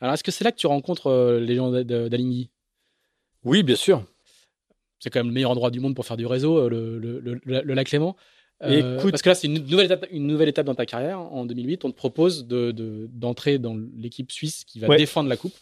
Alors, 0.00 0.14
est-ce 0.14 0.24
que 0.24 0.30
c'est 0.30 0.44
là 0.44 0.52
que 0.52 0.56
tu 0.56 0.66
rencontres 0.66 1.08
euh, 1.08 1.40
les 1.40 1.56
gens 1.56 1.70
d'Aligny? 1.70 2.50
Oui, 3.44 3.62
bien 3.62 3.76
sûr. 3.76 4.04
C'est 4.98 5.10
quand 5.10 5.20
même 5.20 5.28
le 5.28 5.32
meilleur 5.32 5.50
endroit 5.50 5.70
du 5.70 5.80
monde 5.80 5.94
pour 5.94 6.06
faire 6.06 6.16
du 6.16 6.26
réseau, 6.26 6.58
euh, 6.58 6.68
le, 6.68 7.20
le, 7.20 7.40
le 7.44 7.74
lac 7.74 7.90
Léman. 7.90 8.16
Euh, 8.62 8.98
Écoute, 8.98 9.10
parce 9.10 9.22
que 9.22 9.28
là, 9.30 9.34
c'est 9.34 9.46
une 9.46 9.66
nouvelle, 9.66 9.86
étape, 9.86 10.06
une 10.10 10.26
nouvelle 10.26 10.48
étape 10.48 10.66
dans 10.66 10.74
ta 10.74 10.86
carrière. 10.86 11.20
En 11.20 11.44
2008, 11.44 11.84
on 11.84 11.90
te 11.90 11.96
propose 11.96 12.46
d'entrer 12.46 13.58
de, 13.58 13.62
dans 13.62 13.76
l'équipe 13.96 14.30
suisse 14.30 14.64
qui 14.64 14.78
va 14.78 14.96
défendre 14.96 15.28
la 15.28 15.36
coupe. 15.36 15.54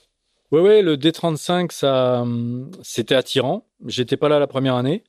Oui, 0.50 0.60
ouais, 0.60 0.82
le 0.82 0.96
D35, 0.96 1.72
ça, 1.72 2.26
c'était 2.82 3.14
attirant. 3.14 3.66
J'étais 3.86 4.16
pas 4.18 4.28
là 4.28 4.38
la 4.38 4.46
première 4.46 4.74
année 4.74 5.02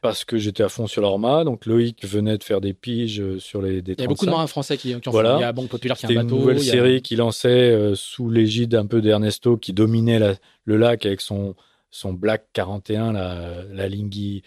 parce 0.00 0.24
que 0.24 0.36
j'étais 0.38 0.62
à 0.62 0.68
fond 0.68 0.86
sur 0.86 1.02
l'Orma. 1.02 1.44
Donc 1.44 1.66
Loïc 1.66 2.04
venait 2.04 2.38
de 2.38 2.44
faire 2.44 2.60
des 2.60 2.74
piges 2.74 3.38
sur 3.38 3.62
les 3.62 3.82
D35. 3.82 3.94
Il 3.98 4.00
y 4.00 4.04
a 4.04 4.06
beaucoup 4.06 4.26
de 4.26 4.30
marins 4.30 4.46
français 4.46 4.76
qui, 4.76 4.98
qui 5.00 5.08
ont 5.08 5.12
voilà. 5.12 5.32
fait. 5.32 5.38
Il 5.38 5.42
y 5.42 5.44
a 5.44 5.52
Banque 5.52 5.68
Populaire 5.68 5.96
qui 5.96 6.06
a 6.06 6.10
un 6.10 6.14
bateau. 6.14 6.28
une 6.28 6.40
nouvelle 6.40 6.60
série 6.60 7.02
qui 7.02 7.16
lançait 7.16 7.48
euh, 7.48 7.94
sous 7.94 8.30
l'égide 8.30 8.74
un 8.74 8.86
peu 8.86 9.00
d'Ernesto 9.00 9.56
qui 9.56 9.72
dominait 9.72 10.36
le 10.64 10.76
lac 10.76 11.06
avec 11.06 11.20
son, 11.20 11.54
son 11.90 12.12
Black 12.12 12.46
41, 12.52 13.12
la, 13.12 13.64
la 13.70 13.88
Lingui 13.88 14.42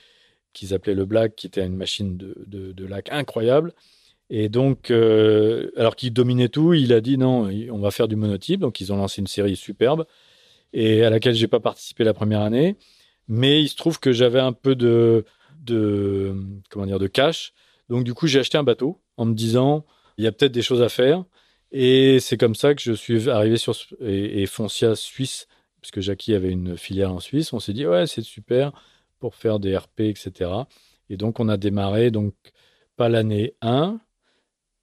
qu'ils 0.53 0.73
appelaient 0.73 0.95
le 0.95 1.05
Black, 1.05 1.35
qui 1.35 1.47
était 1.47 1.65
une 1.65 1.75
machine 1.75 2.17
de, 2.17 2.35
de, 2.45 2.85
lac 2.85 3.09
incroyable. 3.11 3.73
Et 4.29 4.49
donc, 4.49 4.91
euh, 4.91 5.71
alors 5.77 5.95
qu'il 5.95 6.13
dominait 6.13 6.49
tout, 6.49 6.73
il 6.73 6.93
a 6.93 7.01
dit 7.01 7.17
non, 7.17 7.49
on 7.71 7.79
va 7.79 7.91
faire 7.91 8.07
du 8.07 8.15
monotype. 8.15 8.59
Donc, 8.59 8.79
ils 8.81 8.91
ont 8.91 8.97
lancé 8.97 9.21
une 9.21 9.27
série 9.27 9.55
superbe. 9.55 10.05
et 10.73 11.03
à 11.03 11.09
laquelle 11.09 11.35
j'ai 11.35 11.47
pas 11.47 11.59
participé 11.59 12.03
la 12.03 12.13
première 12.13 12.41
année. 12.41 12.77
Mais 13.27 13.61
il 13.61 13.69
se 13.69 13.75
trouve 13.75 13.99
que 13.99 14.11
j'avais 14.11 14.39
un 14.39 14.53
peu 14.53 14.75
de, 14.75 15.25
de, 15.61 16.35
comment 16.69 16.85
dire, 16.85 16.99
de 16.99 17.07
cash. 17.07 17.53
Donc, 17.89 18.03
du 18.03 18.13
coup, 18.13 18.27
j'ai 18.27 18.39
acheté 18.39 18.57
un 18.57 18.63
bateau 18.63 19.01
en 19.17 19.25
me 19.25 19.33
disant, 19.33 19.85
il 20.17 20.23
y 20.23 20.27
a 20.27 20.31
peut-être 20.31 20.51
des 20.51 20.61
choses 20.61 20.81
à 20.81 20.89
faire. 20.89 21.23
Et 21.71 22.19
c'est 22.19 22.37
comme 22.37 22.55
ça 22.55 22.75
que 22.75 22.81
je 22.81 22.91
suis 22.93 23.29
arrivé 23.29 23.57
sur, 23.57 23.75
et, 24.01 24.45
Foncia 24.45 24.95
Suisse, 24.95 25.47
parce 25.81 25.91
que 25.91 26.01
Jackie 26.01 26.33
avait 26.33 26.51
une 26.51 26.77
filiale 26.77 27.11
en 27.11 27.19
Suisse. 27.19 27.53
On 27.53 27.59
s'est 27.59 27.73
dit, 27.73 27.85
ouais, 27.85 28.07
c'est 28.07 28.21
super 28.21 28.71
pour 29.19 29.35
faire 29.35 29.59
des 29.59 29.75
RP, 29.75 30.01
etc. 30.01 30.51
Et 31.09 31.17
donc, 31.17 31.39
on 31.39 31.47
a 31.49 31.57
démarré, 31.57 32.11
donc, 32.11 32.33
pas 32.97 33.09
l'année 33.09 33.55
1, 33.61 33.99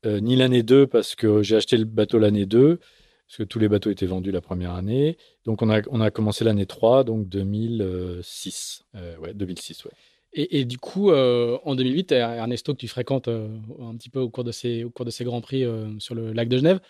euh, 0.07 0.21
ni 0.21 0.37
l'année 0.37 0.63
2, 0.63 0.87
parce 0.87 1.15
que 1.15 1.43
j'ai 1.43 1.57
acheté 1.57 1.77
le 1.77 1.85
bateau 1.85 2.19
l'année 2.19 2.47
2, 2.47 2.79
parce 3.27 3.37
que 3.37 3.43
tous 3.43 3.59
les 3.59 3.69
bateaux 3.69 3.91
étaient 3.91 4.07
vendus 4.07 4.31
la 4.31 4.41
première 4.41 4.73
année. 4.73 5.19
Donc, 5.45 5.61
on 5.61 5.71
a, 5.71 5.83
on 5.91 6.01
a 6.01 6.11
commencé 6.11 6.45
l'année 6.45 6.67
3, 6.67 7.05
donc 7.05 7.29
2006. 7.29 8.85
Euh, 8.95 9.17
ouais, 9.19 9.35
2006, 9.35 9.85
ouais. 9.85 9.93
Et, 10.35 10.61
et, 10.61 10.65
du 10.65 10.79
coup, 10.79 11.11
euh, 11.11 11.59
en 11.65 11.75
2008, 11.75 12.13
Ernesto, 12.13 12.75
que 12.75 12.79
tu 12.79 12.89
fréquentes 12.89 13.29
euh, 13.29 13.49
un 13.81 13.97
petit 13.97 14.11
peu 14.11 14.21
au 14.21 14.29
cours 14.29 14.45
de 14.45 14.53
ces, 14.53 14.85
au 14.85 14.91
cours 14.91 15.07
de 15.07 15.11
ces 15.11 15.25
grands 15.25 15.41
prix 15.41 15.65
euh, 15.65 15.89
sur 15.99 16.15
le 16.15 16.33
lac 16.33 16.49
de 16.49 16.59
Genève, 16.59 16.81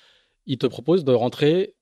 il 0.47 0.59
te 0.59 0.67
propose 0.67 1.05
de 1.05 1.13
rentrer 1.13 1.75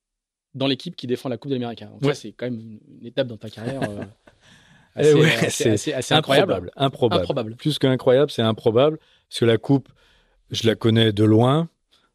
dans 0.55 0.67
l'équipe 0.67 0.97
qui 0.97 1.07
défend 1.07 1.29
la 1.29 1.39
Coupe 1.39 1.51
de 1.51 1.57
l'Amérique. 1.57 1.81
Donc, 1.83 2.03
Ouais. 2.03 2.15
ça, 2.15 2.21
c'est 2.21 2.33
quand 2.33 2.47
même 2.47 2.79
une 3.01 3.07
étape 3.07 3.27
dans 3.29 3.37
ta 3.39 3.49
carrière 3.51 3.83
euh, 3.83 4.03
Eh 4.97 5.01
assez, 5.01 5.15
ouais, 5.15 5.35
assez- 5.47 5.71
assez- 5.71 5.93
assez 5.93 6.15
incroyable. 6.15 6.53
Improbable, 6.53 6.73
improbable. 6.77 7.23
Improbable. 7.23 7.57
Plus 7.57 7.79
qu'incroyable, 7.79 8.31
c'est 8.31 8.43
improbable. 8.43 8.99
Parce 9.29 9.41
que 9.41 9.45
la 9.45 9.59
coupe, 9.59 9.89
je 10.51 10.67
la 10.67 10.75
connais 10.75 11.13
de 11.13 11.25
loin. 11.25 11.69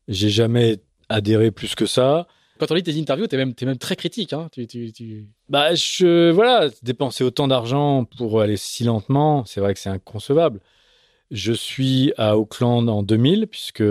J'ai 0.07 0.29
jamais 0.29 0.79
adhéré 1.09 1.51
plus 1.51 1.75
que 1.75 1.85
ça. 1.85 2.27
Quand 2.61 2.69
on 2.69 2.75
lit 2.75 2.83
tes 2.83 2.99
interviews, 2.99 3.25
tu 3.25 3.33
es 3.33 3.39
même, 3.39 3.55
même 3.59 3.77
très 3.79 3.95
critique. 3.95 4.33
Hein. 4.33 4.47
Bah, 5.49 5.73
je, 5.73 6.29
voilà, 6.29 6.69
dépenser 6.83 7.23
autant 7.23 7.47
d'argent 7.47 8.05
pour 8.05 8.39
aller 8.39 8.55
si 8.55 8.83
lentement, 8.83 9.43
c'est 9.45 9.59
vrai 9.59 9.73
que 9.73 9.79
c'est 9.79 9.89
inconcevable. 9.89 10.59
Je 11.31 11.53
suis 11.53 12.13
à 12.19 12.37
Auckland 12.37 12.87
en 12.87 13.01
2000, 13.01 13.47
puisque 13.47 13.83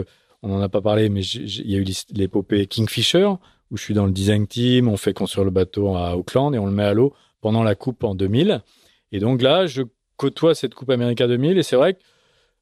on 0.45 0.49
n'en 0.51 0.61
a 0.61 0.69
pas 0.69 0.81
parlé, 0.81 1.09
mais 1.09 1.25
il 1.25 1.69
y 1.69 1.75
a 1.75 1.79
eu 1.79 1.87
l'épopée 2.13 2.69
Kingfisher, 2.69 3.31
où 3.73 3.77
je 3.77 3.83
suis 3.83 3.95
dans 3.95 4.07
le 4.07 4.13
design 4.13 4.47
team, 4.47 4.87
on 4.87 4.97
fait 4.97 5.15
construire 5.15 5.45
le 5.45 5.51
bateau 5.51 5.97
à 5.97 6.17
Auckland 6.17 6.55
et 6.55 6.59
on 6.61 6.67
le 6.67 6.73
met 6.73 6.85
à 6.85 6.95
l'eau 6.95 7.13
pendant 7.41 7.65
la 7.65 7.75
coupe 7.75 8.05
en 8.05 8.15
2000. 8.15 8.63
Et 9.11 9.19
donc 9.19 9.43
là, 9.43 9.67
je 9.67 9.83
côtoie 10.17 10.55
cette 10.55 10.77
coupe 10.77 10.91
America 10.91 11.27
2000 11.27 11.59
et 11.59 11.65
c'est 11.65 11.75
vrai 11.75 11.95
que 11.95 12.01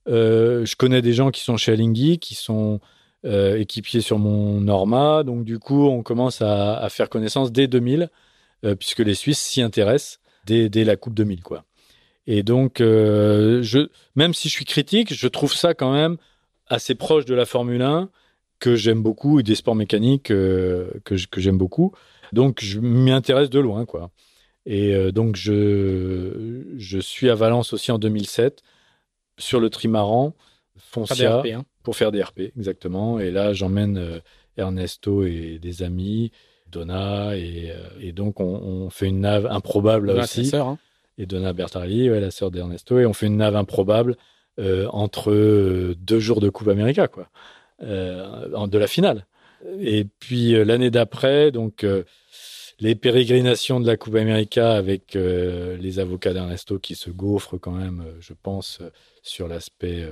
euh, 0.08 0.64
je 0.64 0.74
connais 0.74 1.02
des 1.02 1.12
gens 1.12 1.30
qui 1.30 1.42
sont 1.42 1.58
chez 1.58 1.72
Alinghi, 1.72 2.18
qui 2.18 2.34
sont 2.34 2.80
euh, 3.24 3.58
équipiers 3.58 4.00
sur 4.00 4.18
mon 4.18 4.60
Norma. 4.60 5.24
Donc 5.24 5.44
du 5.44 5.58
coup, 5.58 5.86
on 5.88 6.02
commence 6.02 6.40
à, 6.40 6.86
faire 6.88 7.08
connaissance 7.08 7.50
dès 7.50 7.66
2000, 7.66 8.10
euh, 8.64 8.76
puisque 8.76 9.00
les 9.00 9.14
Suisses 9.14 9.40
s'y 9.40 9.60
intéressent 9.60 10.20
dès, 10.46 10.68
la 10.84 10.96
Coupe 10.96 11.14
2000. 11.14 11.42
Quoi. 11.42 11.64
Et 12.28 12.44
donc, 12.44 12.80
euh, 12.80 13.64
même 14.14 14.34
si 14.34 14.48
je 14.48 14.52
suis 14.52 14.64
critique, 14.64 15.12
je 15.12 15.26
trouve 15.26 15.52
ça 15.52 15.74
quand 15.74 15.92
même 15.92 16.16
assez 16.68 16.94
proche 16.94 17.24
de 17.24 17.34
la 17.34 17.44
Formule 17.44 17.82
1 17.82 18.08
que 18.60 18.76
j'aime 18.76 19.02
beaucoup 19.02 19.40
et 19.40 19.42
des 19.42 19.54
sports 19.56 19.74
mécaniques 19.74 20.24
que, 20.24 21.00
j'aime 21.36 21.58
beaucoup. 21.58 21.92
Donc, 22.32 22.60
je 22.62 22.78
m'y 22.78 23.10
intéresse 23.10 23.50
de 23.50 23.58
loin. 23.58 23.84
quoi. 23.84 24.10
Et 24.64 25.12
donc, 25.12 25.36
je, 25.36 26.98
suis 27.00 27.30
à 27.30 27.34
Valence 27.34 27.72
aussi 27.72 27.90
en 27.90 27.98
2007 27.98 28.62
sur 29.38 29.58
le 29.60 29.70
trimaran 29.70 30.34
Foncia. 30.76 31.42
Pour 31.88 31.96
faire 31.96 32.12
des 32.12 32.22
RP, 32.22 32.52
exactement. 32.54 33.18
Et 33.18 33.30
là, 33.30 33.54
j'emmène 33.54 33.96
euh, 33.96 34.20
Ernesto 34.58 35.24
et 35.24 35.58
des 35.58 35.82
amis, 35.82 36.32
Donna, 36.70 37.34
et, 37.34 37.70
euh, 37.70 37.76
et 37.98 38.12
donc 38.12 38.40
on, 38.40 38.44
on 38.44 38.90
fait 38.90 39.06
une 39.06 39.20
nave 39.20 39.46
improbable 39.46 40.12
c'est 40.12 40.40
aussi. 40.40 40.44
sœur, 40.44 40.66
hein. 40.66 40.78
Et 41.16 41.24
Donna 41.24 41.54
Bertarelli, 41.54 42.10
ouais, 42.10 42.20
la 42.20 42.30
sœur 42.30 42.50
d'Ernesto, 42.50 42.98
et 42.98 43.06
on 43.06 43.14
fait 43.14 43.24
une 43.24 43.38
nave 43.38 43.56
improbable 43.56 44.18
euh, 44.58 44.86
entre 44.92 45.94
deux 45.94 46.20
jours 46.20 46.42
de 46.42 46.50
Coupe 46.50 46.68
América, 46.68 47.08
quoi, 47.08 47.30
euh, 47.82 48.66
de 48.66 48.78
la 48.78 48.86
finale. 48.86 49.24
Et 49.80 50.04
puis 50.04 50.62
l'année 50.62 50.90
d'après, 50.90 51.52
donc 51.52 51.84
euh, 51.84 52.02
les 52.80 52.96
pérégrinations 52.96 53.80
de 53.80 53.86
la 53.86 53.96
Coupe 53.96 54.16
América 54.16 54.72
avec 54.72 55.14
les 55.14 55.98
avocats 55.98 56.34
d'Ernesto 56.34 56.78
qui 56.78 56.96
se 56.96 57.08
gaufrent 57.08 57.56
quand 57.58 57.72
même, 57.72 58.04
je 58.20 58.34
pense, 58.42 58.80
sur 59.22 59.48
l'aspect 59.48 60.06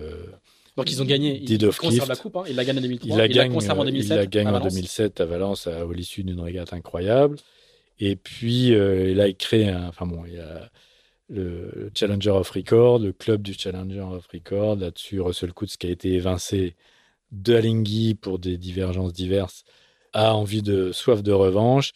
Donc 0.77 0.91
ils 0.91 1.01
ont 1.03 1.07
gagné. 1.07 1.43
Ils 1.43 1.59
conservent 1.77 2.09
la 2.09 2.17
coupe. 2.17 2.37
Hein. 2.37 2.45
Ils 2.49 2.57
la 2.57 2.65
gagnent 2.65 2.79
en 2.79 2.83
2003. 2.83 3.09
il 3.11 3.17
la 3.19 3.29
gagne, 3.29 3.53
conservent 3.53 3.81
en 3.81 3.83
euh, 3.83 3.87
2007. 3.87 4.11
il 4.13 4.17
la 4.17 4.27
gagne 4.27 4.49
en 4.49 4.53
Valence. 4.53 4.75
2007 4.75 5.21
à 5.21 5.25
Valence 5.25 5.67
à, 5.67 5.81
à 5.81 5.85
l'issue 5.93 6.23
d'une 6.23 6.41
régate 6.41 6.73
incroyable. 6.73 7.37
Et 7.99 8.17
puis 8.17 8.75
euh, 8.75 9.15
là, 9.15 9.29
il 9.29 9.37
crée 9.37 9.69
un. 9.69 9.89
Enfin 9.89 10.07
bon, 10.07 10.25
il 10.27 10.39
a 10.39 10.71
le 11.29 11.91
Challenger 11.95 12.31
of 12.31 12.51
Record, 12.51 13.01
le 13.01 13.13
club 13.13 13.43
du 13.43 13.55
Challenger 13.55 14.01
of 14.01 14.27
Record. 14.33 14.77
Là-dessus, 14.77 15.21
Russell 15.21 15.53
Coutts, 15.53 15.77
qui 15.79 15.87
a 15.87 15.91
été 15.91 16.13
évincé 16.13 16.77
de 17.33 17.55
Alinghi 17.55 18.15
pour 18.15 18.39
des 18.39 18.57
divergences 18.59 19.13
diverses, 19.13 19.65
a 20.13 20.35
envie 20.35 20.63
de 20.63 20.93
soif 20.93 21.23
de 21.23 21.33
revanche. 21.33 21.93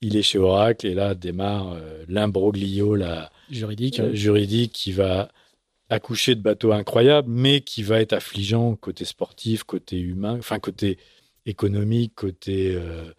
Il 0.00 0.16
est 0.16 0.22
chez 0.22 0.38
Oracle 0.38 0.86
et 0.86 0.94
là 0.94 1.14
démarre 1.14 1.74
euh, 1.74 2.04
l'imbroglio, 2.08 2.94
la, 2.96 3.30
Juridique. 3.50 4.00
euh, 4.00 4.14
juridique 4.14 4.72
qui 4.72 4.90
va 4.92 5.30
accoucher 5.92 6.34
de 6.34 6.40
bateaux 6.42 6.72
incroyables, 6.72 7.28
mais 7.30 7.60
qui 7.60 7.82
va 7.82 8.00
être 8.00 8.12
affligeant 8.12 8.76
côté 8.76 9.04
sportif, 9.04 9.62
côté 9.64 9.98
humain, 9.98 10.36
enfin 10.38 10.58
côté 10.58 10.98
économique, 11.46 12.14
côté 12.14 12.74
euh, 12.74 13.12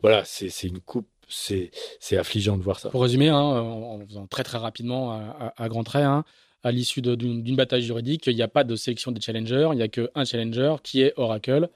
voilà, 0.00 0.24
c'est 0.24 0.48
c'est 0.48 0.68
une 0.68 0.80
coupe, 0.80 1.08
c'est 1.28 1.70
affligeant 2.16 2.56
de 2.56 2.62
voir 2.62 2.78
ça. 2.78 2.90
Pour 2.90 3.02
résumer, 3.02 3.28
hein, 3.28 3.36
en, 3.38 4.00
en 4.00 4.06
faisant 4.06 4.26
très 4.26 4.42
très 4.44 4.58
rapidement 4.58 5.12
à, 5.12 5.52
à- 5.56 5.62
à 5.64 5.68
grands 5.68 5.84
traits, 5.84 6.04
hein, 6.04 6.24
à 6.62 6.72
l'issue 6.72 7.02
d'une 7.02 7.42
d'une 7.42 7.56
bataille 7.56 7.82
juridique, 7.82 8.26
il 8.26 8.36
n'y 8.36 8.42
a 8.42 8.48
pas 8.48 8.64
de 8.64 8.76
sélection 8.76 9.12
des 9.12 9.20
challengers, 9.20 9.68
il 9.72 9.76
n'y 9.76 9.82
a 9.82 9.88
qu'un 9.88 10.24
challenger 10.24 10.76
qui 10.82 11.02
est 11.02 11.12
Oracle, 11.16 11.68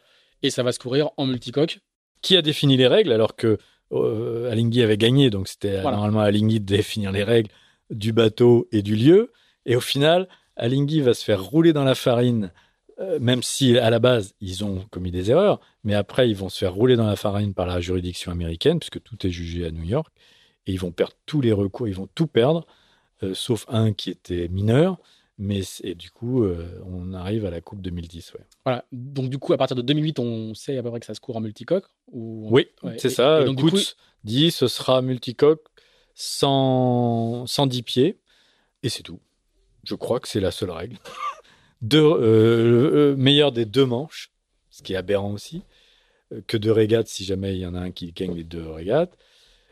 et 0.42 0.51
ça 0.51 0.62
va 0.62 0.72
se 0.72 0.78
courir 0.78 1.11
en 1.16 1.26
multicoque. 1.26 1.80
Qui 2.22 2.36
a 2.36 2.42
défini 2.42 2.76
les 2.76 2.86
règles 2.86 3.12
alors 3.12 3.36
que 3.36 3.59
euh, 3.92 4.51
Alinghi 4.51 4.82
avait 4.82 4.96
gagné, 4.99 5.30
donc 5.30 5.46
c'était 5.49 5.80
Voilà. 5.80 5.96
normalement 5.96 6.20
à 6.20 6.24
Alinghi 6.24 6.61
de 6.61 6.66
définir 6.66 7.12
les 7.12 7.22
règles 7.22 7.51
du 7.90 8.12
bateau 8.12 8.66
et 8.72 8.82
du 8.82 8.96
lieu, 8.96 9.32
et 9.66 9.76
au 9.76 9.80
final, 9.80 10.28
Alinghi 10.59 11.00
va 11.00 11.14
se 11.14 11.24
faire 11.24 11.42
rouler 11.42 11.72
dans 11.72 11.84
la 11.84 11.94
farine. 11.94 12.52
euh, 13.00 13.18
même 13.20 13.44
si 13.44 13.78
à 13.78 13.90
la 13.90 14.00
base 14.00 14.34
ils 14.40 14.64
ont 14.64 14.84
commis 14.90 15.12
des 15.12 15.30
erreurs, 15.30 15.61
mais 15.84 15.94
après 15.94 16.28
ils 16.28 16.34
vont 16.36 16.48
se 16.48 16.59
faire 16.59 16.74
rouler 16.74 16.96
dans 16.96 17.06
la 17.06 17.14
farine 17.16 17.54
par 17.54 17.66
la 17.66 17.80
juridiction 17.80 18.32
américaine, 18.32 18.80
puisque 18.80 19.00
tout 19.02 19.24
est 19.24 19.30
jugé 19.30 19.64
à 19.66 19.70
New 19.70 19.84
York, 19.84 20.12
et 20.66 20.72
ils 20.72 20.80
vont 20.80 20.90
perdre 20.90 21.14
tous 21.24 21.40
les 21.40 21.52
recours, 21.52 21.86
ils 21.86 21.94
vont 21.94 22.09
tout 22.14 22.26
perdre, 22.26 22.66
euh, 23.22 23.34
sauf 23.34 23.66
un 23.68 23.92
qui 23.92 24.11
était 24.11 24.48
mineur, 24.48 24.98
mais 25.38 25.61
et 25.84 25.94
du 25.94 26.11
coup 26.11 26.42
euh, 26.42 26.82
on 26.86 27.14
arrive 27.14 27.46
à 27.46 27.50
la 27.50 27.61
Coupe 27.61 27.80
2010. 27.82 28.32
Ouais. 28.34 28.40
Voilà. 28.64 28.84
Donc 28.90 29.30
du 29.30 29.38
coup, 29.38 29.52
à 29.52 29.56
partir 29.59 29.76
de 29.76 29.82
2008, 29.82 30.18
on 30.18 30.54
sait 30.54 30.76
à 30.76 30.82
peu 30.82 30.90
près 30.90 30.98
que 30.98 31.06
ça 31.06 31.14
se 31.14 31.20
court 31.20 31.36
en 31.36 31.40
multicoque. 31.40 31.86
Ou... 32.11 32.48
Oui, 32.50 32.66
Ouais, 32.82 32.96
c'est 32.98 33.11
ça. 33.11 33.42
et 33.42 33.44
donc, 33.44 33.56
du 33.59 33.62
Coutts 33.62 33.70
coup- 33.74 34.00
dit 34.24 34.50
ce 34.50 34.66
sera 34.66 35.02
multicoque 35.02 35.62
sans, 36.32 37.46
sans 37.46 37.66
10 37.68 37.82
pieds, 37.84 38.18
et 38.82 38.88
c'est 38.88 39.02
tout. 39.04 39.20
Je 39.89 39.95
crois 39.95 40.20
que 40.20 40.28
c'est 40.28 40.41
la 40.41 40.51
seule 40.51 40.70
règle. 40.70 40.99
Deux, 41.80 41.99
euh, 42.03 42.20
euh, 42.20 43.16
meilleur 43.16 43.53
des 43.53 43.64
deux 43.64 43.86
manches, 43.86 44.30
ce 44.70 44.82
qui 44.82 44.93
est 44.93 44.97
aberrant 44.97 45.32
aussi, 45.32 45.62
euh, 46.34 46.43
que 46.47 46.59
de 46.59 46.70
régates 46.70 47.09
si 47.09 47.24
jamais 47.24 47.55
il 47.55 47.61
y 47.61 47.66
en 47.66 47.74
a 47.74 47.80
un 47.80 47.91
qui 47.91 48.12
gagne 48.12 48.34
les 48.34 48.45
deux 48.45 48.68
régates. 48.68 49.12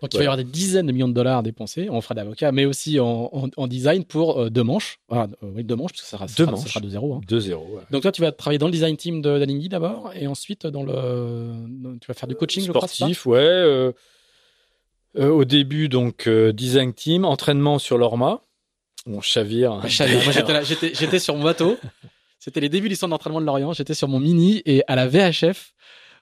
Donc 0.01 0.13
il 0.15 0.19
va 0.19 0.23
y 0.25 0.27
avoir 0.27 0.37
des 0.37 0.45
dizaines 0.45 0.87
de 0.87 0.93
millions 0.93 1.09
de 1.09 1.13
dollars 1.15 1.43
dépensés 1.43 1.89
en 1.89 2.01
frais 2.01 2.15
d'avocat, 2.15 2.53
mais 2.53 2.65
aussi 2.65 2.99
en, 3.01 3.29
en- 3.33 3.49
en 3.57 3.67
design 3.67 4.05
pour 4.05 4.39
euh, 4.41 4.51
deux 4.51 4.63
manches. 4.63 5.01
Euh, 5.13 5.27
oui, 5.43 5.65
deux 5.65 5.75
manches, 5.77 5.93
parce 5.93 6.03
que 6.03 6.09
ça 6.09 6.17
sera, 6.17 6.29
ça 6.29 6.35
Deux 6.37 6.45
ça 6.45 6.51
manches. 6.51 6.69
sera 6.73 6.81
2-0. 6.81 7.17
hein. 7.17 7.21
2-0. 7.29 7.55
ouais. 7.75 7.83
Donc 7.91 8.03
toi, 8.03 8.13
tu 8.13 8.21
vas 8.23 8.31
travailler 8.33 8.59
dans 8.59 8.67
le 8.67 8.73
design 8.73 8.97
team 8.97 9.21
de 9.21 9.39
d'Alinghi 9.39 9.69
d'abord, 9.69 10.13
et 10.15 10.27
ensuite 10.27 10.67
dans 10.67 10.83
le, 10.83 11.53
tu 12.01 12.07
vas 12.07 12.15
faire 12.15 12.29
du 12.29 12.35
coaching, 12.37 12.65
je 12.65 12.73
crois, 12.73 12.87
Sportif, 12.89 13.27
ouais. 13.27 13.39
euh, 13.39 13.93
euh, 15.19 15.29
au 15.31 15.45
début, 15.45 15.89
donc, 15.89 16.29
design 16.29 16.93
team, 16.95 17.25
entraînement 17.25 17.79
sur 17.79 17.97
l'Orma. 17.99 18.43
On 19.07 19.21
chavire. 19.21 19.81
Chavire. 19.89 20.23
Moi, 20.25 20.33
j'étais 20.33 20.53
là- 20.53 20.63
j'étais 20.63 20.93
j'étais 20.95 21.19
sur 21.19 21.37
mon 21.37 21.45
bateau. 21.45 21.79
C'était 22.39 22.61
les 22.61 22.69
débuts 22.69 22.89
du 22.89 22.97
centre 22.97 23.11
d'entraînement 23.11 23.41
de 23.41 23.47
Lorient. 23.47 23.73
J'étais 23.73 23.95
sur 23.95 24.09
mon 24.09 24.21
mini 24.21 24.63
et 24.67 24.83
à 24.89 24.97
la 24.97 25.07
VHF, 25.09 25.73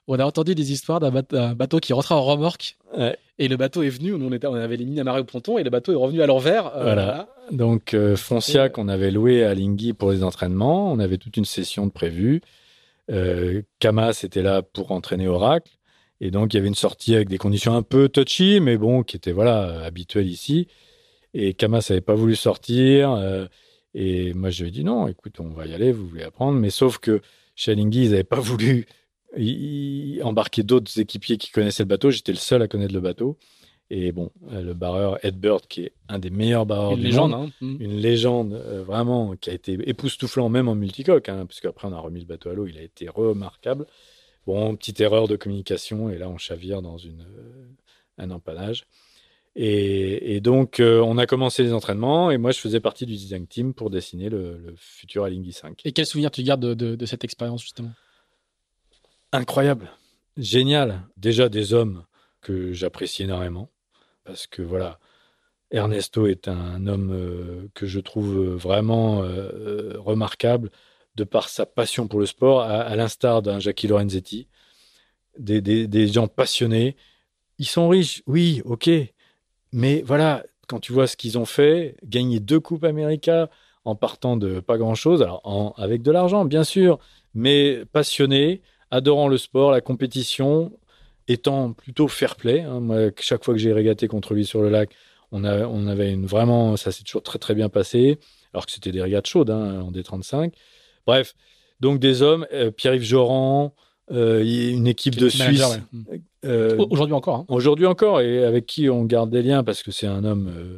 on 0.07 0.17
a 0.19 0.25
entendu 0.25 0.55
des 0.55 0.71
histoires 0.71 0.99
d'un 0.99 1.11
bat- 1.11 1.21
d'un 1.23 1.53
bateau 1.53 1.79
qui 1.79 1.93
rentrait 1.93 2.15
en 2.15 2.23
remorque. 2.23 2.77
Ouais. 2.97 3.17
Et 3.37 3.47
le 3.47 3.57
bateau 3.57 3.83
est 3.83 3.89
venu. 3.89 4.11
Nous, 4.11 4.25
on, 4.27 4.31
était, 4.31 4.47
on 4.47 4.53
avait 4.53 4.77
les 4.77 4.85
mines 4.85 4.99
amarrées 4.99 5.19
au 5.21 5.23
ponton 5.25 5.57
et 5.57 5.63
le 5.63 5.69
bateau 5.69 5.91
est 5.91 5.95
revenu 5.95 6.21
à 6.21 6.25
l'envers. 6.27 6.67
euh, 6.75 6.83
Voilà. 6.83 7.27
Donc, 7.51 7.93
euh, 7.93 8.15
Foncia 8.15 8.67
Et- 8.67 8.69
qu'on 8.71 8.87
avait 8.87 9.11
loué 9.11 9.43
à 9.43 9.53
Lingui 9.53 9.93
pour 9.93 10.11
les 10.11 10.23
entraînements. 10.23 10.91
On 10.91 10.99
avait 10.99 11.17
toute 11.17 11.37
une 11.37 11.45
session 11.45 11.85
de 11.85 11.91
prévue. 11.91 12.41
Euh, 13.11 13.61
Kamas 13.79 14.23
était 14.23 14.41
là 14.41 14.61
pour 14.61 14.91
entraîner 14.91 15.27
Oracle. 15.27 15.71
Et 16.21 16.31
donc, 16.31 16.53
il 16.53 16.57
y 16.57 16.59
avait 16.59 16.69
une 16.69 16.75
sortie 16.75 17.13
avec 17.13 17.27
des 17.29 17.37
conditions 17.37 17.75
un 17.75 17.81
peu 17.83 18.07
touchy, 18.09 18.59
mais 18.61 18.77
bon, 18.77 19.03
qui 19.03 19.17
étaient 19.17 19.33
voilà, 19.33 19.83
habituelles 19.83 20.29
ici. 20.29 20.67
Et 21.37 21.53
Kamas 21.53 21.87
n'avait 21.89 22.01
pas 22.01 22.15
voulu 22.15 22.35
sortir. 22.35 23.11
euh, 23.11 23.45
et 23.93 24.33
moi, 24.33 24.49
je 24.49 24.63
lui 24.63 24.69
ai 24.69 24.71
dit 24.71 24.83
non, 24.83 25.07
écoute, 25.07 25.39
on 25.39 25.49
va 25.49 25.65
y 25.67 25.73
aller, 25.73 25.91
vous 25.91 26.07
voulez 26.07 26.23
apprendre. 26.23 26.57
Mais 26.57 26.69
sauf 26.69 26.97
que 26.97 27.21
chez 27.55 27.73
ils 27.73 28.09
n'avaient 28.09 28.23
pas 28.23 28.39
voulu 28.39 28.87
y- 29.37 30.19
embarquer 30.23 30.63
d'autres 30.63 30.97
équipiers 30.99 31.37
qui 31.37 31.51
connaissaient 31.51 31.83
le 31.83 31.87
bateau. 31.89 32.09
J'étais 32.09 32.31
le 32.31 32.37
seul 32.37 32.61
à 32.61 32.67
connaître 32.67 32.93
le 32.93 33.01
bateau. 33.01 33.37
Et 33.91 34.11
bon, 34.11 34.31
le 34.51 34.73
barreur 34.73 35.23
Ed 35.23 35.37
Bird, 35.39 35.67
qui 35.67 35.83
est 35.83 35.93
un 36.09 36.17
des 36.17 36.31
meilleurs 36.31 36.65
barreurs 36.65 36.93
une 36.93 36.97
du 36.99 37.03
légende, 37.03 37.31
monde, 37.31 37.49
hein. 37.61 37.65
Mm. 37.65 37.77
une 37.81 37.97
légende 37.97 38.53
vraiment 38.87 39.35
qui 39.35 39.51
a 39.51 39.53
été 39.53 39.77
époustouflant 39.87 40.49
même 40.49 40.67
en 40.67 40.73
multicoque, 40.73 41.29
hein, 41.29 41.45
parce 41.45 41.59
qu'après 41.59 41.87
on 41.87 41.93
a 41.93 41.99
remis 41.99 42.21
le 42.21 42.25
bateau 42.25 42.49
à 42.49 42.53
l'eau, 42.55 42.65
il 42.65 42.79
a 42.79 42.81
été 42.81 43.07
remarquable. 43.09 43.85
Bon, 44.47 44.75
petite 44.75 45.01
erreur 45.01 45.27
de 45.27 45.35
communication, 45.35 46.09
et 46.09 46.17
là 46.17 46.29
on 46.29 46.37
chavire 46.39 46.81
dans 46.81 46.97
une, 46.97 47.27
un 48.17 48.31
empannage. 48.31 48.85
Et, 49.57 50.41
donc, 50.41 50.81
euh, 50.81 50.99
on 50.99 51.17
a 51.17 51.25
commencé 51.25 51.63
les 51.63 51.71
entraînements 51.71 52.29
et 52.29 52.37
moi, 52.37 52.51
je 52.51 52.59
faisais 52.59 52.81
partie 52.81 53.05
du 53.05 53.13
design 53.13 53.47
team 53.47 53.73
pour 53.73 53.89
dessiner 53.89 54.29
le, 54.29 54.75
futur 54.77 55.23
Alinghi 55.23 55.53
5. 55.53 55.81
Et 55.85 55.93
quel 55.93 56.05
souvenir 56.05 56.29
tu 56.29 56.43
gardes 56.43 56.73
de, 56.75 57.05
cette 57.05 57.23
expérience, 57.23 57.61
justement? 57.61 57.91
Incroyable, 59.31 59.89
génial. 60.35 61.03
Déjà 61.15 61.47
des 61.47 61.73
hommes 61.73 62.03
que 62.41 62.73
j'apprécie 62.73 63.23
énormément 63.23 63.69
parce 64.25 64.47
que 64.47 64.61
voilà, 64.61 64.99
Ernesto 65.71 66.27
est 66.27 66.47
un 66.47 66.85
homme 66.87 67.11
euh, 67.13 67.69
que 67.73 67.85
je 67.85 67.99
trouve 67.99 68.55
vraiment 68.55 69.23
euh, 69.23 69.93
remarquable 69.97 70.69
de 71.15 71.23
par 71.23 71.47
sa 71.47 71.65
passion 71.65 72.07
pour 72.07 72.19
le 72.19 72.25
sport, 72.25 72.61
à, 72.61 72.93
l'instar 72.95 73.41
d'un 73.41 73.59
Jackie 73.59 73.87
Lorenzetti. 73.87 74.49
Des, 75.37 75.61
des 75.61 76.07
gens 76.07 76.27
passionnés. 76.27 76.95
Ils 77.57 77.67
sont 77.67 77.89
riches, 77.89 78.21
oui, 78.25 78.61
ok, 78.63 78.89
mais 79.75 80.01
voilà, 80.03 80.45
quand 80.67 80.79
tu 80.79 80.93
vois 80.93 81.05
ce 81.05 81.17
qu'ils 81.17 81.37
ont 81.37 81.45
fait, 81.45 81.97
gagner 82.05 82.39
deux 82.39 82.61
Coupes 82.61 82.85
América 82.85 83.49
en 83.83 83.93
partant 83.93 84.37
de 84.37 84.61
pas 84.61 84.77
grand-chose, 84.77 85.21
alors 85.21 85.75
avec 85.77 86.01
de 86.01 86.11
l'argent, 86.11 86.45
bien 86.45 86.63
sûr, 86.63 86.97
mais 87.33 87.83
passionnés, 87.91 88.61
adorant 88.89 89.27
le 89.27 89.37
sport, 89.37 89.71
la 89.71 89.81
compétition, 89.81 90.71
étant 91.27 91.73
plutôt 91.73 92.07
fair 92.07 92.37
play. 92.37 92.61
Hein. 92.61 93.11
Chaque 93.19 93.43
fois 93.43 93.53
que 93.53 93.59
j'ai 93.59 93.73
régaté 93.73 94.07
contre 94.07 94.33
lui 94.33 94.45
sur 94.45 94.61
le 94.61 94.69
lac, 94.69 94.91
on, 95.33 95.43
on 95.43 95.87
avait 95.87 96.13
une 96.13 96.25
vraiment, 96.25 96.77
ça 96.77 96.93
s'est 96.93 97.03
toujours 97.03 97.23
très 97.23 97.37
très 97.37 97.53
bien 97.53 97.67
passé, 97.67 98.17
alors 98.53 98.65
que 98.65 98.71
c'était 98.71 98.93
des 98.93 99.01
régates 99.01 99.27
chaudes 99.27 99.49
hein, 99.49 99.81
en 99.81 99.91
D35. 99.91 100.53
Bref, 101.05 101.35
donc 101.81 101.99
des 101.99 102.21
hommes, 102.21 102.47
euh, 102.53 102.71
Pierre-Yves 102.71 103.03
Joran, 103.03 103.75
une 104.09 104.87
équipe 104.87 105.15
de 105.15 105.29
Suisse. 105.29 105.63
Euh, 106.45 106.77
aujourd'hui 106.89 107.15
encore. 107.15 107.35
Hein. 107.37 107.45
Aujourd'hui 107.47 107.85
encore, 107.85 108.21
et 108.21 108.43
avec 108.43 108.65
qui 108.65 108.89
on 108.89 109.03
garde 109.03 109.29
des 109.29 109.41
liens 109.41 109.63
parce 109.63 109.83
que 109.83 109.91
c'est 109.91 110.07
un 110.07 110.23
homme 110.23 110.51
euh, 110.55 110.77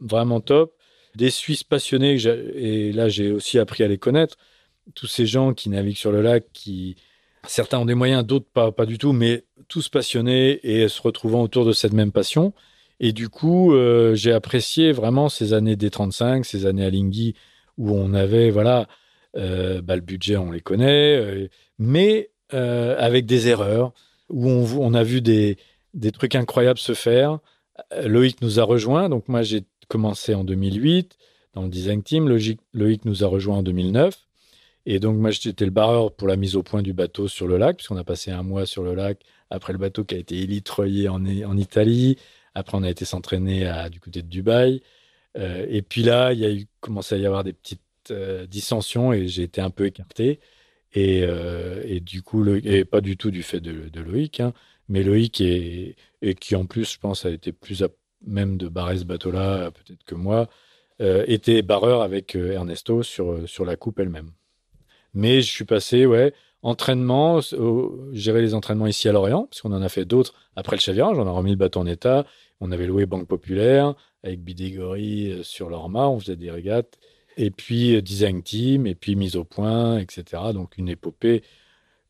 vraiment 0.00 0.40
top. 0.40 0.74
Des 1.16 1.30
Suisses 1.30 1.64
passionnés, 1.64 2.18
et 2.54 2.92
là 2.92 3.08
j'ai 3.08 3.32
aussi 3.32 3.58
appris 3.58 3.82
à 3.82 3.88
les 3.88 3.98
connaître. 3.98 4.36
Tous 4.94 5.08
ces 5.08 5.26
gens 5.26 5.54
qui 5.54 5.68
naviguent 5.68 5.96
sur 5.96 6.12
le 6.12 6.22
lac, 6.22 6.44
qui 6.52 6.96
certains 7.46 7.78
ont 7.78 7.84
des 7.84 7.94
moyens, 7.94 8.24
d'autres 8.24 8.46
pas, 8.52 8.70
pas 8.70 8.86
du 8.86 8.96
tout, 8.96 9.12
mais 9.12 9.44
tous 9.66 9.88
passionnés 9.88 10.60
et 10.62 10.86
se 10.86 11.02
retrouvant 11.02 11.42
autour 11.42 11.64
de 11.64 11.72
cette 11.72 11.94
même 11.94 12.12
passion. 12.12 12.52
Et 13.00 13.12
du 13.12 13.28
coup, 13.28 13.74
j'ai 14.12 14.32
apprécié 14.32 14.92
vraiment 14.92 15.28
ces 15.28 15.52
années 15.52 15.74
des 15.74 15.90
35, 15.90 16.44
ces 16.44 16.66
années 16.66 16.84
à 16.84 16.90
Lingui 16.90 17.34
où 17.76 17.96
on 17.96 18.14
avait, 18.14 18.50
voilà, 18.50 18.86
bah, 19.34 19.96
le 19.96 20.00
budget, 20.00 20.36
on 20.36 20.52
les 20.52 20.60
connaît, 20.60 21.48
mais 21.78 22.29
euh, 22.54 22.96
avec 22.98 23.26
des 23.26 23.48
erreurs, 23.48 23.92
où 24.28 24.48
on, 24.48 24.94
a 24.94 25.02
vu 25.02 25.20
des, 25.20 25.56
trucs 26.12 26.34
incroyables 26.34 26.78
se 26.78 26.94
faire. 26.94 27.38
Euh, 27.92 28.08
Loïc 28.08 28.40
nous 28.42 28.60
a 28.60 28.64
rejoint, 28.64 29.08
donc 29.08 29.28
moi 29.28 29.42
j'ai 29.42 29.64
commencé 29.88 30.34
en 30.34 30.44
2008 30.44 31.16
dans 31.54 31.62
le 31.62 31.68
design 31.68 32.02
team. 32.02 32.28
Loïc, 32.28 33.04
nous 33.04 33.24
a 33.24 33.26
rejoint 33.26 33.58
en 33.58 33.62
2009. 33.62 34.16
Et 34.86 34.98
donc 34.98 35.16
moi 35.16 35.30
j'étais 35.30 35.64
le 35.64 35.70
barreur 35.70 36.12
pour 36.12 36.28
la 36.28 36.36
mise 36.36 36.56
au 36.56 36.62
point 36.62 36.82
du 36.82 36.92
bateau 36.92 37.28
sur 37.28 37.46
le 37.46 37.56
lac, 37.58 37.76
puisqu'on 37.76 37.96
a 37.96 38.04
passé 38.04 38.30
un 38.30 38.42
mois 38.42 38.66
sur 38.66 38.82
le 38.82 38.94
lac 38.94 39.20
après 39.50 39.72
le 39.72 39.78
bateau 39.78 40.04
qui 40.04 40.14
a 40.14 40.18
été 40.18 40.38
élitroyé 40.38 41.08
en, 41.08 41.24
Italie. 41.24 42.16
Après 42.54 42.76
on 42.78 42.82
a 42.82 42.90
été 42.90 43.04
s'entraîner 43.04 43.70
du 43.90 44.00
côté 44.00 44.22
de 44.22 44.28
Dubaï. 44.28 44.82
Euh, 45.38 45.66
et 45.68 45.82
puis 45.82 46.02
là, 46.02 46.32
il 46.32 46.44
a 46.44 46.64
commencé 46.80 47.14
à 47.14 47.18
y 47.18 47.26
avoir 47.26 47.44
des 47.44 47.52
petites 47.52 47.80
dissensions 48.48 49.12
et 49.12 49.28
j'ai 49.28 49.42
été 49.42 49.60
un 49.60 49.70
peu 49.70 49.86
écarté. 49.86 50.40
Et, 50.92 51.22
euh, 51.22 51.82
et, 51.84 52.00
du 52.00 52.22
coup, 52.22 52.44
et 52.46 52.84
pas 52.84 53.00
du 53.00 53.16
tout 53.16 53.30
du 53.30 53.42
fait 53.42 53.60
de, 53.60 54.00
Loïc, 54.00 54.40
hein, 54.40 54.52
mais 54.88 55.02
Loïc 55.02 55.40
et 55.40 55.94
qui 56.40 56.56
en 56.56 56.66
plus, 56.66 56.94
je 56.94 56.98
pense, 56.98 57.24
a 57.24 57.30
été 57.30 57.52
plus 57.52 57.82
à 57.82 57.88
même 58.26 58.56
de 58.56 58.68
barrer 58.68 58.98
ce 58.98 59.04
peut-être 59.04 60.04
que 60.04 60.14
moi, 60.14 60.48
euh, 61.00 61.24
était 61.26 61.62
barreur 61.62 62.02
avec 62.02 62.36
euh, 62.36 62.52
Ernesto 62.52 63.02
sur, 63.02 63.48
sur 63.48 63.64
la 63.64 63.76
coupe 63.76 64.00
elle-même. 64.00 64.32
Mais 65.14 65.40
je 65.40 65.50
suis 65.50 65.64
passé, 65.64 66.06
ouais, 66.06 66.34
entraînement, 66.62 67.40
gérer 68.12 68.42
les 68.42 68.54
entraînements 68.54 68.86
ici 68.86 69.08
à 69.08 69.12
Lorient, 69.12 69.46
parce 69.46 69.62
qu'on 69.62 69.72
en 69.72 69.82
a 69.82 69.88
fait 69.88 70.04
d'autres 70.04 70.34
après 70.56 70.76
le 70.76 70.80
chavirage, 70.80 71.18
on 71.18 71.26
a 71.26 71.30
remis 71.30 71.50
le 71.52 71.56
bateau 71.56 71.80
en 71.80 71.86
état, 71.86 72.26
on 72.60 72.70
avait 72.70 72.86
loué 72.86 73.06
Banque 73.06 73.26
Populaire 73.26 73.94
avec 74.22 74.42
Bidégory 74.42 75.40
sur 75.42 75.70
l'Orma, 75.70 76.08
on 76.08 76.20
faisait 76.20 76.36
des 76.36 76.50
régates, 76.50 76.98
et 77.40 77.50
puis 77.50 77.96
euh, 77.96 78.02
design 78.02 78.42
team, 78.42 78.86
et 78.86 78.94
puis 78.94 79.16
mise 79.16 79.34
au 79.34 79.44
point, 79.44 79.98
etc. 79.98 80.42
Donc 80.52 80.76
une 80.76 80.90
épopée 80.90 81.42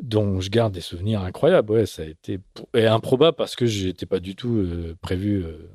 dont 0.01 0.41
je 0.41 0.51
garde 0.51 0.73
des 0.73 0.81
souvenirs 0.81 1.23
incroyables. 1.23 1.71
Ouais, 1.71 1.87
ça 1.87 2.03
a 2.03 2.07
été 2.07 2.41
et 2.75 2.87
improbable 2.87 3.37
parce 3.37 3.55
que 3.55 3.67
je 3.67 3.87
n'étais 3.87 4.07
pas 4.07 4.19
du 4.19 4.35
tout 4.35 4.57
euh, 4.57 4.97
prévu, 5.01 5.45
euh, 5.45 5.71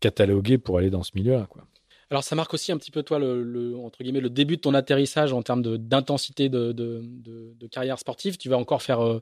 catalogué 0.00 0.58
pour 0.58 0.78
aller 0.78 0.90
dans 0.90 1.04
ce 1.04 1.12
milieu-là. 1.14 1.46
Alors 2.10 2.24
ça 2.24 2.34
marque 2.34 2.54
aussi 2.54 2.72
un 2.72 2.78
petit 2.78 2.90
peu 2.90 3.02
toi 3.02 3.18
le, 3.18 3.76
entre 3.76 4.02
guillemets 4.02 4.20
le 4.20 4.30
début 4.30 4.56
de 4.56 4.62
ton 4.62 4.74
atterrissage 4.74 5.32
en 5.32 5.42
termes 5.42 5.62
d'intensité 5.76 6.48
de, 6.48 6.72
de, 6.72 7.02
de, 7.04 7.66
carrière 7.66 7.98
sportive. 7.98 8.38
Tu 8.38 8.48
vas 8.48 8.56
encore 8.56 8.82
faire 8.82 9.20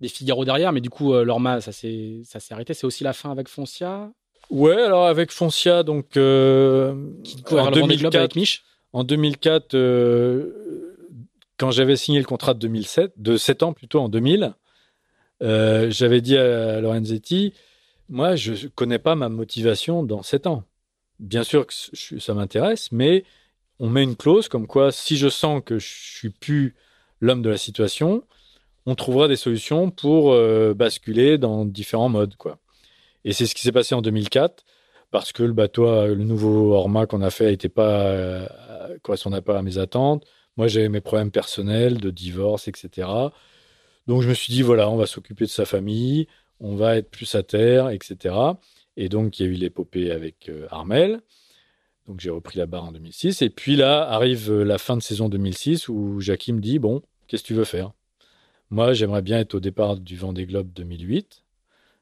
des 0.00 0.08
Figaro 0.08 0.44
derrière, 0.44 0.72
mais 0.72 0.80
du 0.80 0.90
coup 0.90 1.14
Lorma 1.14 1.60
ça 1.60 1.70
s'est 1.70 2.22
ça 2.24 2.40
s'est 2.40 2.54
arrêté. 2.54 2.74
C'est 2.74 2.86
aussi 2.86 3.04
la 3.04 3.12
fin 3.12 3.30
avec 3.30 3.46
Foncia. 3.46 4.10
Ouais, 4.50 4.80
alors 4.80 5.06
avec 5.06 5.30
Foncia, 5.30 5.82
donc 5.82 6.16
euh, 6.16 6.94
en, 7.50 7.70
2004, 7.70 8.14
avec 8.14 8.36
Mich. 8.36 8.64
en 8.92 9.04
2004, 9.04 9.74
euh, 9.74 10.96
quand 11.58 11.70
j'avais 11.70 11.96
signé 11.96 12.18
le 12.18 12.24
contrat 12.24 12.54
de 12.54 12.58
2007, 12.60 13.12
de 13.16 13.36
7 13.36 13.62
ans 13.62 13.72
plutôt 13.74 14.00
en 14.00 14.08
2000, 14.08 14.54
euh, 15.42 15.90
j'avais 15.90 16.22
dit 16.22 16.38
à 16.38 16.80
Lorenzetti, 16.80 17.52
moi 18.08 18.36
je 18.36 18.52
ne 18.52 18.68
connais 18.68 18.98
pas 18.98 19.14
ma 19.16 19.28
motivation 19.28 20.02
dans 20.02 20.22
7 20.22 20.46
ans. 20.46 20.64
Bien 21.18 21.42
sûr 21.42 21.66
que 21.66 21.74
ça 21.74 22.32
m'intéresse, 22.32 22.90
mais 22.90 23.24
on 23.80 23.90
met 23.90 24.02
une 24.02 24.16
clause 24.16 24.48
comme 24.48 24.66
quoi 24.66 24.92
si 24.92 25.18
je 25.18 25.28
sens 25.28 25.60
que 25.64 25.78
je 25.78 25.88
suis 25.88 26.30
plus 26.30 26.74
l'homme 27.20 27.42
de 27.42 27.50
la 27.50 27.58
situation, 27.58 28.24
on 28.86 28.94
trouvera 28.94 29.28
des 29.28 29.36
solutions 29.36 29.90
pour 29.90 30.34
basculer 30.74 31.36
dans 31.36 31.66
différents 31.66 32.08
modes, 32.08 32.36
quoi. 32.36 32.58
Et 33.24 33.32
c'est 33.32 33.46
ce 33.46 33.54
qui 33.54 33.62
s'est 33.62 33.72
passé 33.72 33.94
en 33.94 34.02
2004 34.02 34.64
parce 35.10 35.32
que 35.32 35.42
le 35.42 35.52
bateau, 35.52 36.06
le 36.06 36.24
nouveau 36.24 36.74
Orma 36.74 37.06
qu'on 37.06 37.22
a 37.22 37.30
fait, 37.30 37.52
était 37.52 37.68
pas 37.68 38.02
euh, 38.06 38.46
correspondait 39.02 39.40
pas 39.40 39.58
à 39.58 39.62
mes 39.62 39.78
attentes. 39.78 40.24
Moi, 40.56 40.66
j'avais 40.66 40.88
mes 40.88 41.00
problèmes 41.00 41.30
personnels, 41.30 41.98
de 41.98 42.10
divorce, 42.10 42.68
etc. 42.68 43.08
Donc, 44.06 44.22
je 44.22 44.28
me 44.28 44.34
suis 44.34 44.52
dit 44.52 44.62
voilà, 44.62 44.90
on 44.90 44.96
va 44.96 45.06
s'occuper 45.06 45.44
de 45.44 45.50
sa 45.50 45.64
famille, 45.64 46.26
on 46.60 46.74
va 46.74 46.96
être 46.96 47.10
plus 47.10 47.34
à 47.34 47.42
terre, 47.42 47.90
etc. 47.90 48.34
Et 48.96 49.08
donc, 49.08 49.38
il 49.38 49.46
y 49.46 49.48
a 49.48 49.52
eu 49.52 49.54
l'épopée 49.54 50.10
avec 50.10 50.48
euh, 50.48 50.66
Armel. 50.70 51.20
Donc, 52.06 52.20
j'ai 52.20 52.30
repris 52.30 52.58
la 52.58 52.66
barre 52.66 52.84
en 52.84 52.92
2006. 52.92 53.42
Et 53.42 53.50
puis 53.50 53.76
là, 53.76 54.02
arrive 54.10 54.50
euh, 54.50 54.64
la 54.64 54.78
fin 54.78 54.96
de 54.96 55.02
saison 55.02 55.28
2006 55.28 55.88
où 55.88 56.20
Jackie 56.20 56.52
me 56.52 56.60
dit 56.60 56.78
bon, 56.78 57.02
qu'est-ce 57.28 57.42
que 57.42 57.48
tu 57.48 57.54
veux 57.54 57.64
faire? 57.64 57.92
Moi, 58.70 58.92
j'aimerais 58.92 59.22
bien 59.22 59.38
être 59.38 59.54
au 59.54 59.60
départ 59.60 59.96
du 59.96 60.16
Vendée 60.16 60.44
Globe 60.44 60.70
2008 60.74 61.44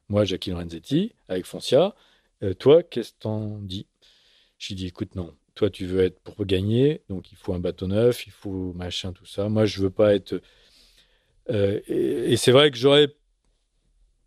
moi, 0.09 0.24
Jackie 0.24 0.51
Lorenzetti, 0.51 1.12
avec 1.28 1.47
Foncia. 1.47 1.95
Euh, 2.43 2.55
toi, 2.55 2.83
qu'est-ce 2.83 3.12
que 3.12 3.19
t'en 3.20 3.59
dis? 3.59 3.87
J'ai 4.59 4.74
dit, 4.74 4.87
écoute, 4.87 5.15
non. 5.15 5.35
Toi, 5.55 5.70
tu 5.70 5.87
veux 5.87 6.01
être 6.05 6.20
pour 6.20 6.45
gagner, 6.45 7.03
donc 7.09 7.33
il 7.33 7.37
faut 7.37 7.55
un 7.55 7.59
bateau 7.59 7.87
neuf, 7.87 8.27
il 8.27 8.33
faut 8.33 8.73
machin, 8.74 9.12
tout 9.12 9.24
ça. 9.24 9.49
Moi, 9.49 9.65
je 9.65 9.81
veux 9.81 9.91
pas 9.91 10.15
être. 10.15 10.41
Euh, 11.51 11.81
et, 11.89 12.37
c'est 12.37 12.53
vrai 12.53 12.70
que 12.70 12.77
j'aurais. 12.77 13.09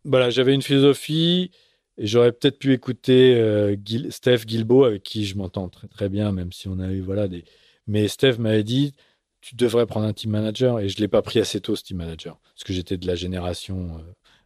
Voilà, 0.05 0.31
j'avais 0.31 0.55
une 0.55 0.61
philosophie 0.61 1.51
et 1.97 2.07
j'aurais 2.07 2.31
peut-être 2.31 2.57
pu 2.57 2.73
écouter 2.73 3.35
euh, 3.35 3.75
Steph 4.09 4.47
Gilbo, 4.47 4.85
avec 4.85 5.03
qui 5.03 5.25
je 5.25 5.37
m'entends 5.37 5.69
très 5.69 5.87
très 5.87 6.09
bien, 6.09 6.31
même 6.31 6.51
si 6.51 6.67
on 6.67 6.79
a 6.79 6.87
eu 6.91 7.01
voilà 7.01 7.27
des. 7.27 7.43
Mais 7.85 8.07
Steph 8.07 8.37
m'avait 8.39 8.63
dit, 8.63 8.95
tu 9.41 9.55
devrais 9.55 9.85
prendre 9.85 10.07
un 10.07 10.13
team 10.13 10.31
manager 10.31 10.79
et 10.79 10.89
je 10.89 10.97
l'ai 10.97 11.07
pas 11.07 11.21
pris 11.21 11.39
assez 11.39 11.61
tôt 11.61 11.75
ce 11.75 11.83
team 11.83 11.97
manager 11.97 12.39
parce 12.55 12.63
que 12.63 12.73
j'étais 12.73 12.97
de 12.97 13.05
la 13.07 13.15
génération 13.15 14.03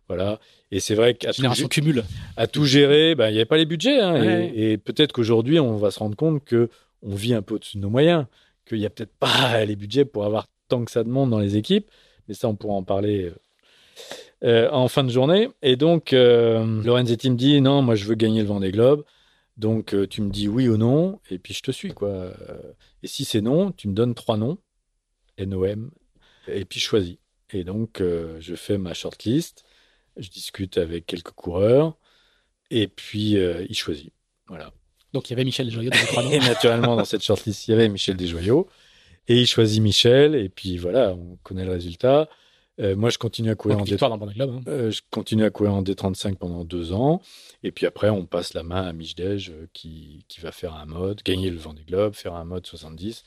voilà. 0.07 0.39
Et 0.71 0.79
c'est 0.79 0.95
vrai 0.95 1.13
qu'à 1.13 1.31
tout, 1.33 1.67
cumule. 1.67 2.03
à 2.35 2.47
tout 2.47 2.65
gérer, 2.65 3.15
ben, 3.15 3.29
il 3.29 3.33
n'y 3.33 3.37
avait 3.37 3.45
pas 3.45 3.57
les 3.57 3.65
budgets. 3.65 3.99
Hein, 3.99 4.49
et, 4.53 4.77
peut-être 4.77 5.11
qu'aujourd'hui, 5.13 5.59
on 5.59 5.77
va 5.77 5.91
se 5.91 5.99
rendre 5.99 6.15
compte 6.15 6.43
que 6.43 6.69
on 7.01 7.15
vit 7.15 7.33
un 7.33 7.41
peu 7.41 7.55
au-dessus 7.55 7.77
de 7.77 7.81
nos 7.81 7.89
moyens, 7.89 8.25
qu'il 8.65 8.79
n'y 8.79 8.85
a 8.85 8.89
peut-être 8.89 9.13
pas 9.19 9.65
les 9.65 9.75
budgets 9.75 10.05
pour 10.05 10.25
avoir 10.25 10.47
tant 10.67 10.83
que 10.85 10.91
ça 10.91 11.03
de 11.03 11.09
monde 11.09 11.29
dans 11.29 11.39
les 11.39 11.57
équipes. 11.57 11.89
Mais 12.27 12.33
ça, 12.33 12.47
on 12.47 12.55
pourra 12.55 12.75
en 12.75 12.83
parler 12.83 13.25
euh, 13.25 13.35
euh, 14.43 14.69
en 14.71 14.89
fin 14.89 15.05
de 15.05 15.09
journée. 15.09 15.49
Et 15.61 15.77
donc, 15.77 16.11
euh, 16.11 16.81
Lorenzetti 16.83 17.29
me 17.29 17.37
dit 17.37 17.61
non, 17.61 17.81
moi, 17.81 17.95
je 17.95 18.05
veux 18.05 18.15
gagner 18.15 18.41
le 18.41 18.47
Vendée 18.47 18.71
Globe. 18.71 19.05
Donc, 19.55 19.93
euh, 19.93 20.05
tu 20.05 20.21
me 20.21 20.29
dis 20.29 20.49
oui 20.49 20.67
ou 20.67 20.75
non, 20.75 21.21
et 21.29 21.37
puis 21.37 21.53
je 21.53 21.61
te 21.61 21.71
suis. 21.71 21.93
quoi. 21.93 22.33
Et 23.03 23.07
si 23.07 23.23
c'est 23.23 23.39
non, 23.39 23.71
tu 23.71 23.87
me 23.87 23.93
donnes 23.93 24.15
trois 24.15 24.35
noms, 24.35 24.57
NOM, 25.37 25.91
et 26.47 26.65
puis 26.65 26.79
je 26.79 26.85
choisis. 26.85 27.17
Et 27.51 27.63
donc, 27.63 28.01
je 28.01 28.55
fais 28.55 28.77
ma 28.77 28.93
shortlist 28.93 29.63
je 30.17 30.29
discute 30.29 30.77
avec 30.77 31.05
quelques 31.05 31.31
coureurs. 31.31 31.97
Et 32.71 32.87
puis, 32.87 33.37
euh, 33.37 33.65
il 33.69 33.75
choisit. 33.75 34.11
Voilà. 34.47 34.71
Donc, 35.13 35.29
il 35.29 35.33
y 35.33 35.35
avait 35.35 35.43
Michel 35.43 35.67
Desjoyaux 35.67 35.91
dans 35.91 36.21
noms. 36.23 36.31
Et 36.31 36.39
naturellement, 36.39 36.95
dans 36.95 37.05
cette 37.05 37.23
shortlist, 37.23 37.67
il 37.67 37.71
y 37.71 37.73
avait 37.73 37.89
Michel 37.89 38.17
Desjoyaux. 38.17 38.67
Et 39.27 39.39
il 39.41 39.47
choisit 39.47 39.81
Michel. 39.81 40.35
Et 40.35 40.49
puis, 40.49 40.77
voilà, 40.77 41.13
on 41.13 41.37
connaît 41.43 41.65
le 41.65 41.71
résultat. 41.71 42.29
Euh, 42.79 42.95
moi, 42.95 43.11
je 43.11 43.19
continue 43.19 43.51
à 43.51 43.55
courir 43.55 43.77
Donc, 43.77 43.87
en 43.87 43.91
D... 43.91 43.97
dans 43.97 44.17
Globe. 44.17 44.55
hein. 44.55 44.61
euh, 44.67 44.91
je 44.91 45.01
continue 45.11 45.43
à 45.43 45.51
courir 45.51 45.73
en 45.73 45.83
D35 45.83 46.35
pendant 46.35 46.63
deux 46.63 46.91
ans. 46.91 47.21
Et 47.61 47.71
puis 47.71 47.85
après, 47.85 48.09
on 48.09 48.25
passe 48.25 48.55
la 48.55 48.63
main 48.63 48.81
à 48.81 48.93
Michdej 48.93 49.51
euh, 49.51 49.67
qui, 49.73 50.25
qui 50.27 50.41
va 50.41 50.51
faire 50.51 50.73
un 50.73 50.85
mode, 50.85 51.21
gagner 51.23 51.51
le 51.51 51.57
Vendée 51.57 51.83
Globe, 51.83 52.13
faire 52.13 52.33
un 52.33 52.45
mode 52.45 52.65
70. 52.65 53.23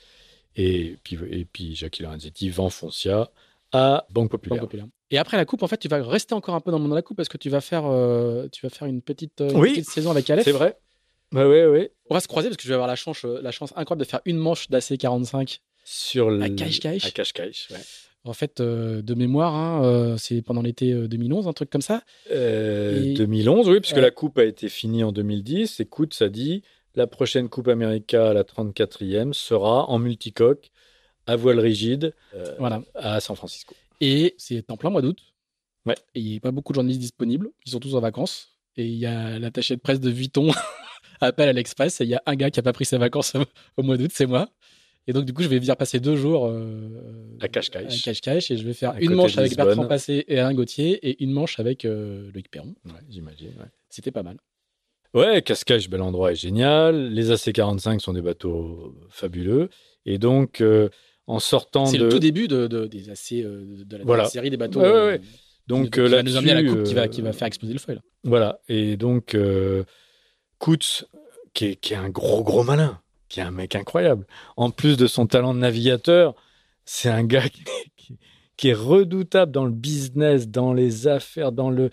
Et 0.56 0.96
puis, 1.04 1.16
et 1.30 1.44
puis 1.44 1.76
Jackie 1.76 2.02
Lorenzetti 2.02 2.50
vend 2.50 2.70
Foncia 2.70 3.30
à 3.72 4.06
Banque 4.10 4.30
Populaire. 4.30 4.60
Banque 4.60 4.68
Populaire. 4.70 4.86
Et 5.10 5.18
après 5.18 5.36
la 5.36 5.44
coupe, 5.44 5.62
en 5.62 5.68
fait, 5.68 5.76
tu 5.76 5.88
vas 5.88 6.02
rester 6.02 6.34
encore 6.34 6.54
un 6.54 6.60
peu 6.60 6.70
dans 6.70 6.78
le 6.78 6.82
monde 6.82 6.90
de 6.92 6.96
la 6.96 7.02
coupe 7.02 7.16
parce 7.16 7.28
que 7.28 7.36
tu 7.38 7.48
vas 7.50 7.60
faire, 7.60 7.84
euh, 7.86 8.48
tu 8.50 8.64
vas 8.66 8.70
faire 8.70 8.88
une 8.88 9.02
petite, 9.02 9.40
euh, 9.40 9.50
une 9.50 9.58
Oui. 9.58 9.70
petite 9.70 9.88
saison 9.90 10.10
avec 10.10 10.28
Aleph. 10.30 10.44
C'est 10.44 10.52
vrai 10.52 10.76
Ouais, 11.32 11.44
ouais, 11.44 11.66
ouais. 11.66 11.92
On 12.10 12.14
va 12.14 12.20
se 12.20 12.28
croiser 12.28 12.48
parce 12.48 12.56
que 12.56 12.62
je 12.62 12.68
vais 12.68 12.74
avoir 12.74 12.88
la 12.88 12.94
chance, 12.96 13.24
euh, 13.24 13.40
la 13.42 13.50
chance 13.50 13.72
incroyable 13.76 14.04
de 14.04 14.08
faire 14.08 14.20
une 14.24 14.36
manche 14.38 14.68
d'AC45. 14.70 15.60
Sur 15.84 16.30
le... 16.30 16.42
À 16.42 16.48
Cache-Cache. 16.48 17.04
À 17.06 17.10
Cache-Cache, 17.10 17.68
ouais. 17.70 17.78
En 18.24 18.32
fait, 18.32 18.60
euh, 18.60 19.02
de 19.02 19.14
mémoire, 19.14 19.54
hein, 19.54 19.84
euh, 19.84 20.16
c'est 20.16 20.42
pendant 20.42 20.62
l'été 20.62 20.92
euh, 20.92 21.06
2011, 21.06 21.46
un 21.46 21.52
truc 21.52 21.70
comme 21.70 21.80
ça. 21.82 22.02
Euh, 22.32 23.00
Et- 23.04 23.14
2011, 23.14 23.68
oui, 23.68 23.78
puisque 23.80 23.98
la 23.98 24.10
coupe 24.10 24.38
a 24.38 24.44
été 24.44 24.68
finie 24.68 25.04
en 25.04 25.12
2010. 25.12 25.78
Écoute, 25.78 26.12
ça 26.14 26.28
dit 26.28 26.62
la 26.96 27.06
prochaine 27.06 27.48
Coupe 27.48 27.68
América, 27.68 28.32
la 28.32 28.42
34e, 28.42 29.32
sera 29.32 29.88
en 29.88 29.98
multicoque 30.00 30.70
à 31.26 31.36
voile 31.36 31.60
rigide 31.60 32.14
euh, 32.34 32.54
Voilà. 32.58 32.82
à 32.94 33.20
San 33.20 33.36
Francisco. 33.36 33.74
Et 34.00 34.34
c'est 34.38 34.70
en 34.70 34.76
plein 34.76 34.90
mois 34.90 35.02
d'août. 35.02 35.18
Ouais. 35.86 35.94
Et 36.14 36.20
il 36.20 36.30
n'y 36.30 36.36
a 36.36 36.40
pas 36.40 36.50
beaucoup 36.50 36.72
de 36.72 36.76
journalistes 36.76 37.00
disponibles. 37.00 37.48
Ils 37.64 37.72
sont 37.72 37.80
tous 37.80 37.94
en 37.94 38.00
vacances. 38.00 38.56
Et 38.76 38.86
il 38.86 38.96
y 38.96 39.06
a 39.06 39.38
l'attaché 39.38 39.74
de 39.76 39.80
presse 39.80 40.00
de 40.00 40.10
Vuitton 40.10 40.50
appelle 41.20 41.48
à 41.48 41.52
l'Express. 41.52 42.00
Et 42.00 42.04
il 42.04 42.10
y 42.10 42.14
a 42.14 42.22
un 42.26 42.34
gars 42.34 42.50
qui 42.50 42.60
a 42.60 42.62
pas 42.62 42.72
pris 42.72 42.84
ses 42.84 42.98
vacances 42.98 43.34
au, 43.76 43.82
mois 43.82 43.96
d'août, 43.96 44.10
c'est 44.12 44.26
moi. 44.26 44.48
Et 45.08 45.12
donc, 45.12 45.24
du 45.24 45.32
coup, 45.32 45.42
je 45.42 45.48
vais 45.48 45.60
venir 45.60 45.76
passer 45.76 46.00
deux 46.00 46.16
jours 46.16 46.48
euh, 46.48 47.36
À 47.40 47.46
Cache-Cache. 47.46 48.00
à 48.00 48.02
Cache-Cache. 48.04 48.50
Et 48.50 48.56
je 48.56 48.64
vais 48.64 48.72
faire 48.74 48.90
À 48.90 49.00
une 49.00 49.14
manche 49.14 49.38
avec. 49.38 49.56
Bertrand 49.56 49.86
Passé 49.86 50.24
et 50.26 50.38
Alain 50.38 50.52
Gauthier 50.52 50.94
et 51.08 51.22
une 51.22 51.30
manche 51.30 51.60
avec 51.60 51.84
euh, 51.84 52.30
Loïc 52.32 52.50
Perron. 52.50 52.74
Ouais, 52.84 52.92
j'imagine. 53.08 53.54
Ouais. 53.58 53.70
C'était 53.88 54.10
pas 54.10 54.24
mal. 54.24 54.36
Ouais, 55.14 55.40
Cascage, 55.42 55.88
bel 55.88 56.02
endroit 56.02 56.32
est 56.32 56.36
génial. 56.36 57.10
Les 57.10 57.30
AC-45 57.30 58.00
sont 58.00 58.12
des 58.12 58.20
bateaux 58.20 58.94
fabuleux. 59.08 59.70
Et 60.04 60.18
donc, 60.18 60.60
euh, 60.60 60.88
en 61.26 61.38
sortant 61.38 61.86
C'est 61.86 61.98
de. 61.98 62.04
le 62.04 62.08
tout 62.10 62.18
début 62.18 62.48
de, 62.48 62.66
de- 62.66 62.86
des 62.86 63.08
euh, 63.08 63.84
de, 63.84 63.96
la, 63.96 63.98
de 64.02 64.04
Voilà. 64.06 64.22
la 64.24 64.28
série 64.28 64.50
des 64.50 64.56
bateaux. 64.56 64.80
Ouais, 64.80 64.86
ouais, 64.86 64.92
euh, 64.94 65.06
ouais. 65.12 65.20
donc, 65.66 65.90
qui, 65.94 66.00
euh, 66.00 66.08
va 66.08 66.22
nous 66.22 66.36
à 66.36 66.40
la 66.42 66.62
coupe 66.62 66.82
qui, 66.84 66.94
va, 66.94 67.08
qui 67.08 67.22
va 67.22 67.32
faire 67.32 67.46
exploser 67.48 67.72
le 67.72 67.78
foil. 67.78 68.00
Voilà. 68.24 68.60
Et 68.68 68.96
donc, 68.96 69.34
euh, 69.34 69.84
qui 71.54 71.64
est, 71.66 71.76
qui 71.76 71.92
est 71.94 71.96
un 71.96 72.08
gros, 72.10 72.42
gros 72.42 72.62
malin, 72.64 73.00
qui 73.28 73.40
est 73.40 73.42
un 73.44 73.50
mec 73.50 73.74
incroyable. 73.74 74.26
En 74.56 74.70
plus 74.70 74.96
de 74.96 75.06
son 75.06 75.26
talent 75.26 75.54
de 75.54 75.58
navigateur, 75.58 76.34
c'est 76.84 77.08
un 77.08 77.24
gars 77.24 77.48
qui, 77.48 77.64
qui- 77.96 78.18
qui 78.56 78.68
est 78.68 78.74
redoutable 78.74 79.52
dans 79.52 79.64
le 79.66 79.70
business, 79.70 80.48
dans 80.48 80.72
les 80.72 81.08
affaires, 81.08 81.52
dans 81.52 81.68
le, 81.70 81.90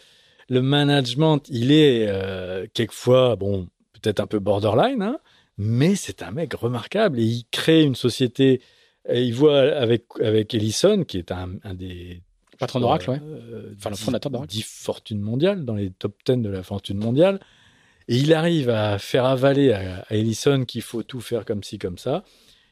le 0.47 0.61
management. 0.61 1.41
Il 1.49 1.72
est 1.73 2.05
euh, 2.07 2.68
quelquefois, 2.73 3.35
bon, 3.35 3.68
peut-être 4.01 4.22
un 4.22 4.27
peu 4.27 4.39
borderline, 4.39 5.01
hein, 5.01 5.18
mais 5.57 5.95
c'est 5.95 6.22
un 6.23 6.31
mec 6.31 6.53
remarquable 6.53 7.19
et 7.19 7.23
il 7.23 7.43
crée 7.51 7.84
une 7.84 7.95
société. 7.95 8.61
Et 9.09 9.23
il 9.23 9.34
voit 9.34 9.59
avec, 9.59 10.05
avec 10.21 10.53
Ellison, 10.53 11.03
qui 11.03 11.17
est 11.17 11.31
un, 11.31 11.51
un 11.63 11.73
des 11.73 12.21
Patron 12.57 12.80
d'Oracle, 12.80 13.09
ouais. 13.09 13.19
euh, 13.21 13.73
Enfin, 13.77 13.89
le 13.89 13.95
dix- 13.95 14.03
fondateur 14.03 14.31
d'Oracle. 14.31 14.49
10 14.51 14.63
fortunes 14.63 15.19
mondiales, 15.21 15.65
dans 15.65 15.75
les 15.75 15.89
top 15.91 16.15
10 16.25 16.38
de 16.38 16.49
la 16.49 16.63
fortune 16.63 16.97
mondiale. 16.97 17.39
Et 18.07 18.17
il 18.17 18.34
arrive 18.34 18.69
à 18.69 18.99
faire 18.99 19.25
avaler 19.25 19.71
à, 19.73 20.05
à 20.09 20.15
Ellison 20.15 20.63
qu'il 20.65 20.81
faut 20.81 21.03
tout 21.03 21.21
faire 21.21 21.45
comme 21.45 21.63
ci, 21.63 21.77
comme 21.80 21.97
ça. 21.97 22.23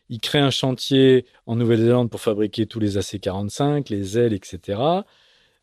Il 0.10 0.20
crée 0.20 0.40
un 0.40 0.52
chantier 0.52 1.26
en 1.46 1.56
Nouvelle-Zélande 1.56 2.10
pour 2.10 2.20
fabriquer 2.20 2.66
tous 2.66 2.80
les 2.80 2.98
AC-45, 2.98 3.90
les 3.90 4.18
ailes, 4.18 4.34
etc. 4.34 4.80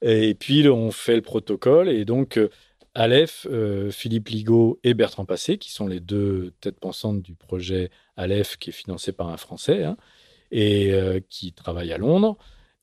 Et 0.02 0.34
puis, 0.34 0.68
on 0.68 0.90
fait 0.90 1.16
le 1.16 1.22
protocole. 1.22 1.88
Et 1.88 2.04
donc, 2.04 2.38
euh, 2.38 2.48
Aleph, 2.94 3.46
euh, 3.50 3.90
Philippe 3.90 4.28
Ligaud 4.28 4.80
et 4.84 4.94
Bertrand 4.94 5.24
Passé, 5.26 5.58
qui 5.58 5.70
sont 5.70 5.86
les 5.86 6.00
deux 6.00 6.52
têtes 6.60 6.80
pensantes 6.80 7.20
du 7.22 7.34
projet 7.34 7.90
Aleph, 8.16 8.56
qui 8.56 8.70
est 8.70 8.72
financé 8.72 9.12
par 9.12 9.28
un 9.28 9.36
Français, 9.36 9.84
hein, 9.84 9.96
et 10.50 10.92
euh, 10.92 11.20
qui 11.28 11.52
travaille 11.52 11.92
à 11.92 11.98
Londres, 11.98 12.36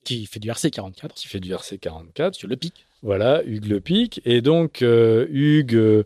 Qui 0.04 0.26
fait 0.28 0.40
du 0.40 0.50
RC44 0.50 1.14
qui 1.16 1.28
fait 1.28 1.40
du 1.40 1.52
RC44. 1.54 2.34
sur 2.34 2.48
le 2.48 2.56
pic. 2.58 2.86
Voilà, 3.02 3.44
Hugues 3.46 3.66
Le 3.68 3.80
Pic. 3.82 4.22
Et 4.26 4.42
donc, 4.42 4.82
euh, 4.82 5.26
Hugues 5.30 5.76
euh, 5.76 6.04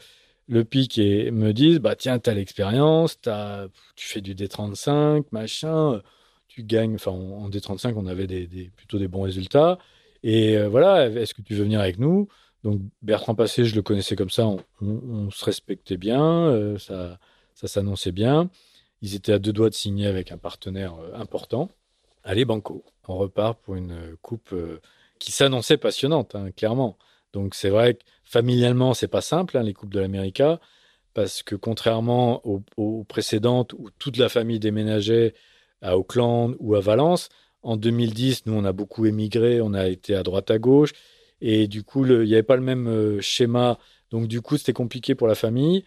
Le 0.48 0.64
Pic 0.66 0.98
et 0.98 1.32
me 1.32 1.52
disent 1.54 1.80
bah, 1.80 1.96
Tiens, 1.96 2.20
tu 2.20 2.30
as 2.30 2.34
l'expérience, 2.34 3.20
t'as- 3.22 3.68
tu 3.96 4.08
fais 4.08 4.22
du 4.22 4.36
D35, 4.36 5.26
machin, 5.32 6.02
tu 6.48 6.64
gagnes. 6.64 6.96
Enfin, 6.96 7.12
en 7.12 7.44
en 7.46 7.50
D35, 7.50 7.94
on 7.96 8.06
avait 8.08 8.28
des, 8.28 8.48
des- 8.48 8.70
plutôt 8.76 8.98
des 9.00 9.08
bons 9.08 9.22
résultats. 9.24 9.78
Et 10.24 10.58
euh, 10.58 10.68
voilà, 10.70 11.08
est-ce 11.08 11.34
que 11.34 11.42
tu 11.42 11.54
veux 11.56 11.64
venir 11.64 11.80
avec 11.80 12.00
nous? 12.00 12.28
Donc, 12.64 12.82
Bertrand 13.02 13.36
Passé, 13.36 13.64
je 13.66 13.76
le 13.76 13.82
connaissais 13.82 14.16
comme 14.18 14.30
ça, 14.30 14.46
on, 14.48 14.60
on- 14.82 14.88
on 15.28 15.32
se 15.32 15.46
respectait 15.46 15.96
bien, 15.98 16.22
euh, 16.48 16.78
ça, 16.78 17.20
ça 17.54 17.68
s'annonçait 17.70 18.12
bien. 18.12 18.50
Ils 19.02 19.16
étaient 19.16 19.34
à 19.34 19.40
deux 19.40 19.54
doigts 19.54 19.70
de 19.70 19.76
signer 19.76 20.08
avec 20.08 20.32
un 20.32 20.38
partenaire 20.38 20.96
euh, 20.96 21.14
important. 21.16 21.70
Allez, 22.24 22.46
Banco, 22.46 22.84
on 23.08 23.18
repart 23.18 23.60
pour 23.62 23.76
une 23.76 23.92
euh, 23.92 24.16
coupe 24.22 24.52
euh, 24.54 24.82
qui 25.20 25.32
s'annonçait 25.32 25.78
passionnante, 25.78 26.36
hein, 26.36 26.52
clairement. 26.52 26.98
Donc 27.34 27.56
c'est 27.56 27.70
vrai 27.70 27.96
que 27.96 28.02
familialement, 28.24 28.94
c'est 28.94 29.08
pas 29.08 29.22
simple, 29.22 29.58
hein, 29.58 29.64
les 29.64 29.74
coupes 29.74 29.94
de 29.94 30.00
l'América, 30.00 30.60
parce 31.14 31.44
que 31.44 31.56
contrairement 31.56 32.42
aux, 32.46 33.04
précédentes 33.06 33.74
où 33.74 33.90
toute 34.00 34.18
la 34.18 34.30
famille 34.30 34.60
déménageait 34.60 35.34
à 35.82 35.98
Auckland 35.98 36.56
ou 36.60 36.76
à 36.76 36.82
Valence, 36.82 37.30
en 37.62 37.78
2010, 37.78 38.46
nous, 38.46 38.54
on 38.54 38.66
a 38.66 38.72
beaucoup 38.74 39.06
émigré, 39.06 39.62
on 39.62 39.74
a 39.74 39.88
été 39.88 40.16
à 40.16 40.24
droite 40.24 40.50
à 40.52 40.60
gauche, 40.60 40.94
et 41.42 41.68
du 41.68 41.84
coup, 41.84 42.06
il 42.06 42.22
n'y 42.22 42.34
avait 42.34 42.44
pas 42.44 42.56
le 42.56 42.62
même 42.62 43.22
schéma. 43.22 43.80
Donc 44.12 44.28
du 44.28 44.42
coup, 44.42 44.58
c'était 44.58 44.74
compliqué 44.74 45.16
pour 45.16 45.28
la 45.28 45.36
famille. 45.36 45.84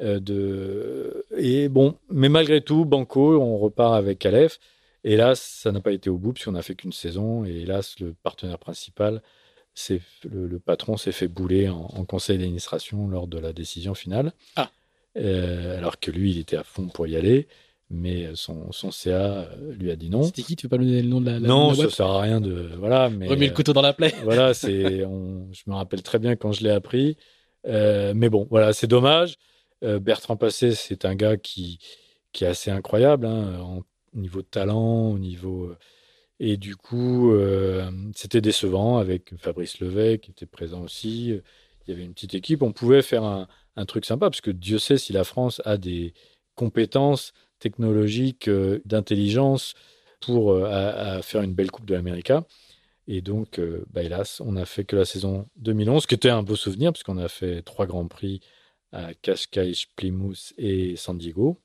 Euh, 0.00 0.20
de... 0.20 1.24
Et 1.36 1.68
bon, 1.68 1.96
mais 2.10 2.28
malgré 2.28 2.60
tout, 2.60 2.84
Banco, 2.84 3.40
on 3.40 3.58
repart 3.58 3.94
avec 3.94 4.24
Aleph. 4.26 4.58
Hélas, 5.04 5.40
ça 5.40 5.72
n'a 5.72 5.80
pas 5.80 5.92
été 5.92 6.10
au 6.10 6.18
bout 6.18 6.32
puisqu'on 6.32 6.52
n'a 6.52 6.62
fait 6.62 6.74
qu'une 6.74 6.92
saison. 6.92 7.44
Et 7.44 7.60
hélas, 7.62 7.98
le 8.00 8.14
partenaire 8.22 8.58
principal, 8.58 9.22
c'est 9.74 10.00
le, 10.28 10.46
le 10.48 10.58
patron 10.58 10.96
s'est 10.96 11.12
fait 11.12 11.28
bouler 11.28 11.68
en, 11.68 11.88
en 11.94 12.04
conseil 12.04 12.38
d'administration 12.38 13.08
lors 13.08 13.26
de 13.28 13.38
la 13.38 13.52
décision 13.52 13.94
finale. 13.94 14.32
Ah. 14.56 14.70
Euh, 15.16 15.78
alors 15.78 15.98
que 15.98 16.10
lui, 16.10 16.32
il 16.32 16.38
était 16.38 16.56
à 16.56 16.62
fond 16.64 16.86
pour 16.88 17.06
y 17.06 17.16
aller, 17.16 17.48
mais 17.90 18.28
son, 18.34 18.70
son 18.72 18.90
CA 18.90 19.14
euh, 19.14 19.72
lui 19.78 19.90
a 19.90 19.96
dit 19.96 20.10
non. 20.10 20.22
C'était 20.24 20.42
qui? 20.42 20.54
Tu 20.56 20.66
veux 20.66 20.70
pas 20.70 20.78
me 20.78 20.84
donner 20.84 21.02
le 21.02 21.08
nom 21.08 21.20
de 21.20 21.26
la, 21.26 21.38
la 21.40 21.48
Non, 21.48 21.72
de 21.72 21.82
la 21.82 21.88
ça 21.88 21.96
sert 21.96 22.06
à 22.06 22.20
rien 22.20 22.40
de 22.40 22.70
voilà. 22.78 23.08
Mais 23.08 23.26
Remets 23.28 23.46
le 23.48 23.54
couteau 23.54 23.72
dans 23.72 23.82
la 23.82 23.92
plaie. 23.94 24.12
voilà, 24.24 24.52
c'est. 24.54 25.04
on- 25.04 25.48
Je 25.52 25.62
me 25.66 25.74
rappelle 25.74 26.02
très 26.02 26.18
bien 26.18 26.36
quand 26.36 26.52
je 26.52 26.62
l'ai 26.62 26.70
appris. 26.70 27.16
Euh, 27.66 28.12
mais 28.14 28.28
bon, 28.28 28.46
voilà, 28.50 28.72
c'est 28.72 28.86
dommage. 28.86 29.36
Euh, 29.84 29.98
Bertrand 29.98 30.36
Passé, 30.36 30.74
c'est 30.74 31.04
un 31.04 31.14
gars 31.14 31.36
qui 31.36 31.78
qui 32.32 32.44
est 32.44 32.48
assez 32.48 32.70
incroyable 32.70 33.26
hein, 33.26 33.60
en 33.60 33.84
au 34.14 34.18
niveau 34.18 34.40
de 34.42 34.46
talent, 34.46 35.10
au 35.10 35.18
niveau 35.18 35.64
euh, 35.66 35.78
et 36.40 36.56
du 36.56 36.76
coup, 36.76 37.32
euh, 37.32 37.90
c'était 38.14 38.40
décevant 38.40 38.98
avec 38.98 39.36
Fabrice 39.38 39.80
Levet 39.80 40.18
qui 40.18 40.30
était 40.30 40.46
présent 40.46 40.82
aussi. 40.82 41.28
Il 41.30 41.90
y 41.90 41.92
avait 41.92 42.04
une 42.04 42.14
petite 42.14 42.34
équipe. 42.34 42.62
On 42.62 42.72
pouvait 42.72 43.02
faire 43.02 43.24
un, 43.24 43.48
truc 43.86 44.04
sympa 44.04 44.30
parce 44.30 44.40
que 44.40 44.50
Dieu 44.50 44.78
sait 44.78 44.98
si 44.98 45.12
la 45.12 45.24
France 45.24 45.60
a 45.64 45.76
des 45.76 46.14
compétences 46.54 47.32
technologiques, 47.58 48.50
d'intelligence 48.84 49.74
pour 50.20 50.56
faire 51.22 51.42
une 51.42 51.54
belle 51.54 51.70
Coupe 51.70 51.86
de 51.86 51.94
l'Amérique. 51.94 52.32
Et 53.08 53.20
donc, 53.20 53.60
bah, 53.92 54.02
hélas, 54.02 54.40
on 54.40 54.52
n'a 54.52 54.64
fait 54.64 54.84
que 54.84 54.96
la 54.96 55.04
saison 55.04 55.48
2011, 55.56 56.06
qui 56.06 56.14
était 56.14 56.30
un 56.30 56.42
beau 56.42 56.56
souvenir, 56.56 56.92
puisqu'on 56.92 57.18
a 57.18 57.28
fait 57.28 57.62
trois 57.62 57.86
grands 57.86 58.06
prix 58.06 58.40
à 58.92 59.14
Cascais, 59.14 59.72
Plymouth 59.96 60.52
et 60.58 60.96
San 60.96 61.18
Diego. 61.18 61.58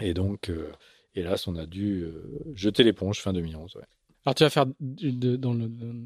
Et 0.00 0.14
donc, 0.14 0.50
euh, 0.50 0.72
hélas, 1.14 1.46
on 1.48 1.56
a 1.56 1.66
dû 1.66 2.02
euh, 2.02 2.42
jeter 2.54 2.82
l'éponge 2.82 3.20
fin 3.20 3.32
2011. 3.32 3.76
ouais. 3.76 3.82
Alors, 4.26 4.34
tu 4.34 4.44
vas 4.44 4.50
faire. 4.50 4.66
dans 4.66 5.54
le, 5.54 5.64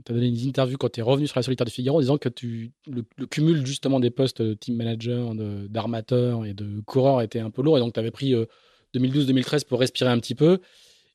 as 0.08 0.12
donné 0.12 0.28
une 0.28 0.38
interview 0.38 0.76
quand 0.78 0.88
tu 0.88 1.00
es 1.00 1.02
revenu 1.02 1.26
sur 1.26 1.36
la 1.36 1.42
solitaire 1.42 1.64
du 1.64 1.72
Figaro 1.72 1.98
en 1.98 2.00
disant 2.00 2.18
que 2.18 2.28
tu, 2.28 2.72
le, 2.86 3.04
le 3.16 3.26
cumul 3.26 3.66
justement 3.66 3.98
des 3.98 4.10
postes 4.10 4.40
de 4.40 4.54
team 4.54 4.76
manager, 4.76 5.34
d'armateur 5.68 6.46
et 6.46 6.54
de 6.54 6.80
coureur 6.82 7.22
était 7.22 7.40
un 7.40 7.50
peu 7.50 7.62
lourd. 7.62 7.76
Et 7.76 7.80
donc, 7.80 7.92
tu 7.92 8.00
avais 8.00 8.12
pris 8.12 8.34
euh, 8.34 8.46
2012-2013 8.94 9.66
pour 9.66 9.80
respirer 9.80 10.10
un 10.10 10.20
petit 10.20 10.36
peu. 10.36 10.60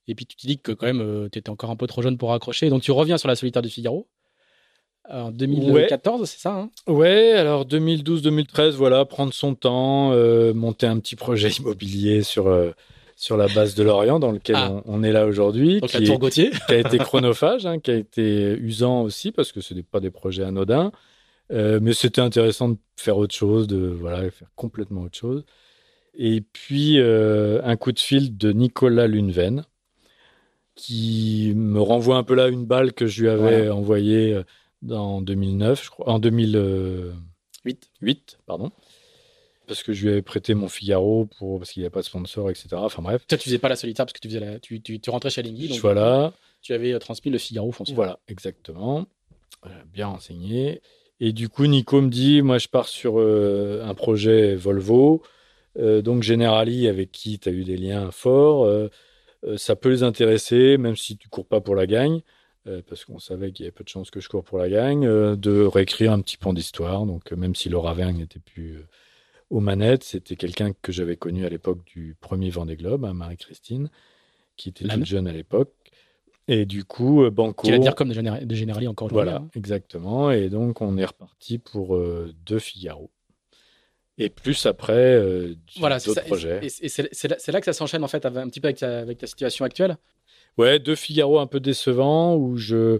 Et 0.07 0.15
puis, 0.15 0.25
tu 0.25 0.35
te 0.35 0.45
dis 0.45 0.59
que 0.59 0.73
quand 0.73 0.87
même, 0.87 1.29
tu 1.31 1.39
étais 1.39 1.49
encore 1.49 1.69
un 1.69 1.77
peu 1.77 1.87
trop 1.87 2.01
jeune 2.01 2.17
pour 2.17 2.29
raccrocher. 2.29 2.67
Et 2.67 2.69
donc, 2.69 2.81
tu 2.81 2.91
reviens 2.91 3.17
sur 3.17 3.29
la 3.29 3.35
solitaire 3.35 3.61
du 3.61 3.69
Figaro. 3.69 4.09
En 5.11 5.31
2014, 5.31 6.29
c'est 6.29 6.39
ça 6.39 6.53
hein 6.53 6.69
Ouais, 6.87 7.31
alors 7.31 7.65
2012-2013, 7.65 8.71
voilà, 8.71 9.05
prendre 9.05 9.33
son 9.33 9.55
temps, 9.55 10.11
euh, 10.13 10.53
monter 10.53 10.85
un 10.87 10.99
petit 10.99 11.15
projet 11.15 11.49
immobilier 11.59 12.21
sur, 12.21 12.47
euh, 12.47 12.71
sur 13.15 13.35
la 13.37 13.47
base 13.47 13.73
de 13.75 13.83
l'Orient, 13.83 14.19
dans 14.19 14.31
lequel 14.31 14.55
Ah. 14.57 14.71
on, 14.85 14.99
on 14.99 15.03
est 15.03 15.11
là 15.11 15.25
aujourd'hui, 15.25 15.79
Donc, 15.81 15.89
qui, 15.89 15.97
est- 16.41 16.49
qui 16.67 16.73
a 16.73 16.77
été 16.77 16.97
chronophage, 16.99 17.65
hein, 17.65 17.79
qui 17.79 17.91
a 17.91 17.95
été 17.95 18.53
usant 18.59 19.01
aussi, 19.01 19.31
parce 19.31 19.51
que 19.51 19.61
ce 19.61 19.73
n'est 19.73 19.83
pas 19.83 19.99
des 19.99 20.11
projets 20.11 20.43
anodins. 20.43 20.91
mais 21.51 21.93
c'était 21.93 22.21
intéressant 22.21 22.69
de 22.69 22.77
faire 22.95 23.17
autre 23.17 23.33
chose, 23.33 23.65
de 23.67 23.87
voilà, 23.87 24.29
faire 24.29 24.49
complètement 24.55 25.01
autre 25.01 25.17
chose. 25.17 25.43
Et 26.15 26.41
puis 26.41 26.99
un 26.99 27.75
coup 27.77 27.91
de 27.91 27.99
fil 27.99 28.37
de 28.37 28.51
Nicolas 28.51 29.07
Luneven, 29.07 29.63
qui 30.75 31.53
me 31.55 31.81
renvoie 31.81 32.17
un 32.17 32.23
peu 32.23 32.35
là 32.35 32.47
une 32.47 32.65
balle 32.65 32.93
que 32.93 33.05
je 33.07 33.21
lui 33.23 33.29
avais 33.29 33.69
envoyée 33.69 34.39
en 34.89 35.21
2009, 35.21 35.83
je 35.83 35.89
crois, 35.89 36.09
en 36.09 36.19
2008, 36.19 37.91
8, 38.01 38.39
pardon 38.45 38.71
parce 39.69 39.83
que 39.83 39.93
je 39.93 40.03
lui 40.03 40.09
avais 40.09 40.21
prêté 40.23 40.55
mon 40.55 40.67
Figaro 40.67 41.29
pour 41.37 41.59
parce 41.59 41.71
qu'il 41.71 41.83
n'y 41.83 41.87
a 41.87 41.91
pas 41.91 41.99
de 41.99 42.05
sponsor, 42.05 42.49
etc. 42.49 42.69
Enfin 42.73 43.03
bref. 43.03 43.25
Toi, 43.27 43.37
tu 43.37 43.45
faisais 43.45 43.59
pas 43.59 43.69
la 43.69 43.75
solitaire 43.75 44.05
parce 44.05 44.13
que 44.13 44.19
tu 44.19 44.27
faisais 44.27 44.39
la... 44.39 44.59
tu, 44.59 44.81
tu, 44.81 45.09
rentrais 45.09 45.29
chez 45.29 45.43
Lingui. 45.43 45.69
Donc 45.69 45.77
voilà. 45.79 46.33
Tu 46.61 46.73
avais 46.73 46.91
euh, 46.91 46.99
transmis 46.99 47.31
le 47.31 47.37
Figaro 47.37 47.71
foncier. 47.71 47.95
Voilà, 47.95 48.19
exactement. 48.27 49.05
Euh, 49.67 49.69
bien 49.93 50.07
renseigné. 50.07 50.81
Et 51.19 51.33
du 51.33 51.49
coup, 51.49 51.67
Nico 51.67 52.01
me 52.01 52.09
dit, 52.09 52.41
moi, 52.41 52.57
je 52.57 52.67
pars 52.67 52.87
sur 52.87 53.19
euh, 53.19 53.83
un 53.85 53.93
projet 53.93 54.55
Volvo. 54.55 55.21
donc 55.77 56.23
Generali, 56.23 56.87
avec 56.87 57.11
qui 57.11 57.37
tu 57.37 57.47
as 57.47 57.51
eu 57.51 57.63
des 57.63 57.77
liens 57.77 58.09
forts, 58.09 58.67
ça 59.55 59.75
peut 59.75 59.89
les 59.89 60.03
intéresser, 60.03 60.77
même 60.77 60.95
si 60.95 61.15
tu 61.15 61.29
cours 61.29 61.45
pas 61.45 61.61
pour 61.61 61.75
la 61.75 61.85
gagne. 61.85 62.21
Parce 62.87 63.05
qu'on 63.05 63.19
savait 63.19 63.51
qu'il 63.51 63.63
y 63.63 63.67
avait 63.67 63.71
peu 63.71 63.83
de 63.83 63.89
chances 63.89 64.11
que 64.11 64.19
je 64.19 64.29
cours 64.29 64.43
pour 64.43 64.57
la 64.57 64.69
gagne, 64.69 65.01
de 65.35 65.61
réécrire 65.61 66.11
un 66.11 66.21
petit 66.21 66.37
pan 66.37 66.53
d'histoire. 66.53 67.05
Donc, 67.05 67.31
même 67.31 67.55
si 67.55 67.69
Laura 67.69 67.93
Verne 67.93 68.17
n'était 68.17 68.39
plus 68.39 68.79
aux 69.49 69.59
manettes. 69.59 70.03
C'était 70.03 70.35
quelqu'un 70.35 70.73
que 70.81 70.91
j'avais 70.91 71.15
connu 71.15 71.45
à 71.45 71.49
l'époque 71.49 71.83
du 71.85 72.15
premier 72.19 72.49
Vendée 72.49 72.75
Globe, 72.75 73.05
hein, 73.05 73.13
Marie-Christine, 73.13 73.89
qui 74.55 74.69
était 74.69 74.87
toute 74.87 75.05
jeune 75.05 75.27
à 75.27 75.33
l'époque. 75.33 75.73
Et 76.47 76.65
du 76.65 76.83
coup, 76.83 77.23
euh, 77.23 77.29
Banco. 77.29 77.63
Qui 77.63 77.71
va 77.71 77.77
dire 77.77 77.95
comme 77.95 78.09
de 78.09 78.55
Générali 78.55 78.87
encore 78.87 79.07
aujourd'hui. 79.07 79.31
Voilà, 79.31 79.45
hein. 79.45 79.49
exactement. 79.55 80.31
Et 80.31 80.49
donc, 80.49 80.81
on 80.81 80.97
est 80.97 81.05
reparti 81.05 81.59
pour 81.59 81.95
euh, 81.95 82.33
deux 82.45 82.59
Figaro. 82.59 83.11
Et 84.17 84.29
plus 84.29 84.65
après, 84.65 84.93
euh, 84.93 85.55
voilà, 85.77 85.99
d'autres 85.99 86.25
projets. 86.25 86.59
Et, 86.63 86.89
c'est 86.89 87.51
là, 87.51 87.59
que 87.59 87.65
ça 87.65 87.73
s'enchaîne, 87.73 88.03
en 88.03 88.07
fait, 88.07 88.25
un 88.25 88.49
petit 88.49 88.59
peu 88.59 88.67
avec 88.67 88.77
ta, 88.77 88.99
avec 88.99 89.19
ta 89.19 89.27
situation 89.27 89.63
actuelle 89.63 89.97
Ouais, 90.59 90.77
deux 90.77 90.95
Figaro 90.95 91.39
un 91.39 91.47
peu 91.47 91.61
décevants 91.61 92.35
où 92.35 92.57
je 92.57 92.99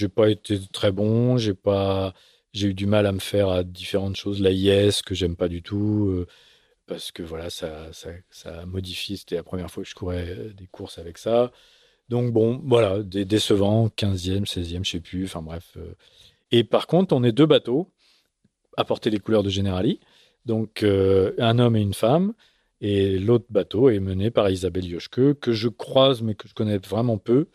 n'ai 0.00 0.08
pas 0.08 0.30
été 0.30 0.58
très 0.72 0.92
bon, 0.92 1.36
j'ai 1.36 1.52
pas 1.52 2.14
j'ai 2.54 2.68
eu 2.68 2.74
du 2.74 2.86
mal 2.86 3.04
à 3.04 3.12
me 3.12 3.18
faire 3.18 3.50
à 3.50 3.64
différentes 3.64 4.16
choses. 4.16 4.40
La 4.40 4.50
IS, 4.50 5.02
que 5.04 5.14
j'aime 5.14 5.36
pas 5.36 5.48
du 5.48 5.62
tout, 5.62 6.06
euh, 6.08 6.26
parce 6.86 7.12
que 7.12 7.22
voilà, 7.22 7.50
ça, 7.50 7.92
ça, 7.92 8.12
ça 8.30 8.60
a 8.60 8.64
modifié. 8.64 9.18
C'était 9.18 9.34
la 9.34 9.42
première 9.42 9.70
fois 9.70 9.82
que 9.82 9.90
je 9.90 9.94
courais 9.94 10.26
euh, 10.26 10.54
des 10.54 10.66
courses 10.68 10.96
avec 10.96 11.18
ça. 11.18 11.52
Donc 12.08 12.32
bon, 12.32 12.62
voilà, 12.64 13.02
des 13.02 13.26
décevants, 13.26 13.88
15e, 13.88 14.46
16e, 14.46 14.82
je 14.82 14.92
sais 14.92 15.00
plus, 15.00 15.26
enfin 15.26 15.42
bref. 15.42 15.74
Euh. 15.76 15.94
Et 16.50 16.64
par 16.64 16.86
contre, 16.86 17.14
on 17.14 17.22
est 17.24 17.32
deux 17.32 17.44
bateaux 17.44 17.92
à 18.78 18.86
porter 18.86 19.10
les 19.10 19.18
couleurs 19.18 19.42
de 19.42 19.50
Generali. 19.50 20.00
Donc 20.46 20.82
un 20.82 21.58
homme 21.58 21.76
et 21.76 21.82
une 21.82 21.92
femme. 21.92 22.32
Et 22.88 23.18
l'autre 23.18 23.46
bateau 23.50 23.90
est 23.90 23.98
mené 23.98 24.30
par 24.30 24.48
Isabelle 24.48 24.86
Yoshke, 24.86 25.34
que 25.40 25.52
je 25.52 25.68
croise 25.68 26.22
mais 26.22 26.36
que 26.36 26.46
je 26.46 26.54
connais 26.54 26.78
vraiment 26.78 27.18
peu. 27.18 27.48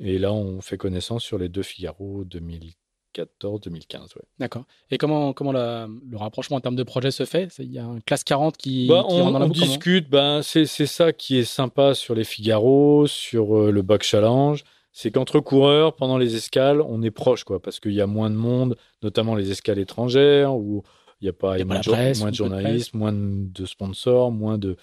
Et 0.00 0.18
là, 0.18 0.32
on 0.32 0.60
fait 0.60 0.78
connaissance 0.78 1.22
sur 1.22 1.36
les 1.38 1.48
deux 1.48 1.62
Figaro 1.62 2.24
2000 2.24 2.72
2014-2015. 3.16 4.16
Ouais. 4.16 4.22
D'accord. 4.38 4.64
Et 4.90 4.98
comment, 4.98 5.32
comment 5.32 5.52
le 5.52 6.16
rapprochement 6.16 6.56
en 6.56 6.60
termes 6.60 6.76
de 6.76 6.82
projet 6.82 7.10
se 7.10 7.24
fait? 7.24 7.52
Il 7.58 7.72
y 7.72 7.78
a 7.78 7.84
un 7.84 8.00
classe 8.00 8.24
40 8.24 8.56
qui, 8.56 8.86
bah, 8.88 9.04
on, 9.08 9.48
discute, 9.48 10.08
ben, 10.08 10.42
c'est 10.42 10.66
ça 10.66 11.12
qui 11.12 11.38
est 11.38 11.44
sympa 11.44 11.94
sur 11.94 12.14
les 12.14 12.24
Figaro, 12.24 13.06
sur 13.06 13.56
euh, 13.56 13.70
le 13.70 13.82
Back 13.82 14.02
Challenge. 14.02 14.62
C'est 14.92 15.10
qu'entre 15.10 15.40
coureurs, 15.40 15.94
pendant 15.94 16.18
les 16.18 16.34
escales, 16.34 16.80
on 16.80 17.02
est 17.02 17.10
proche, 17.10 17.44
quoi, 17.44 17.60
parce 17.60 17.78
qu'il 17.78 17.92
y 17.92 18.00
a 18.00 18.06
moins 18.06 18.30
de 18.30 18.36
monde, 18.36 18.76
notamment 19.02 19.34
les 19.34 19.50
escales 19.50 19.78
étrangères, 19.78 20.54
où 20.54 20.82
il 21.20 21.24
n'y 21.24 21.28
a 21.28 21.32
pas, 21.32 21.62
moins, 21.64 21.78
de, 21.78 22.34
journalistes, 22.34 22.94
moins 22.94 23.12
de 23.12 23.66
sponsors, 23.66 24.30
moins 24.30 24.58
de, 24.58 24.76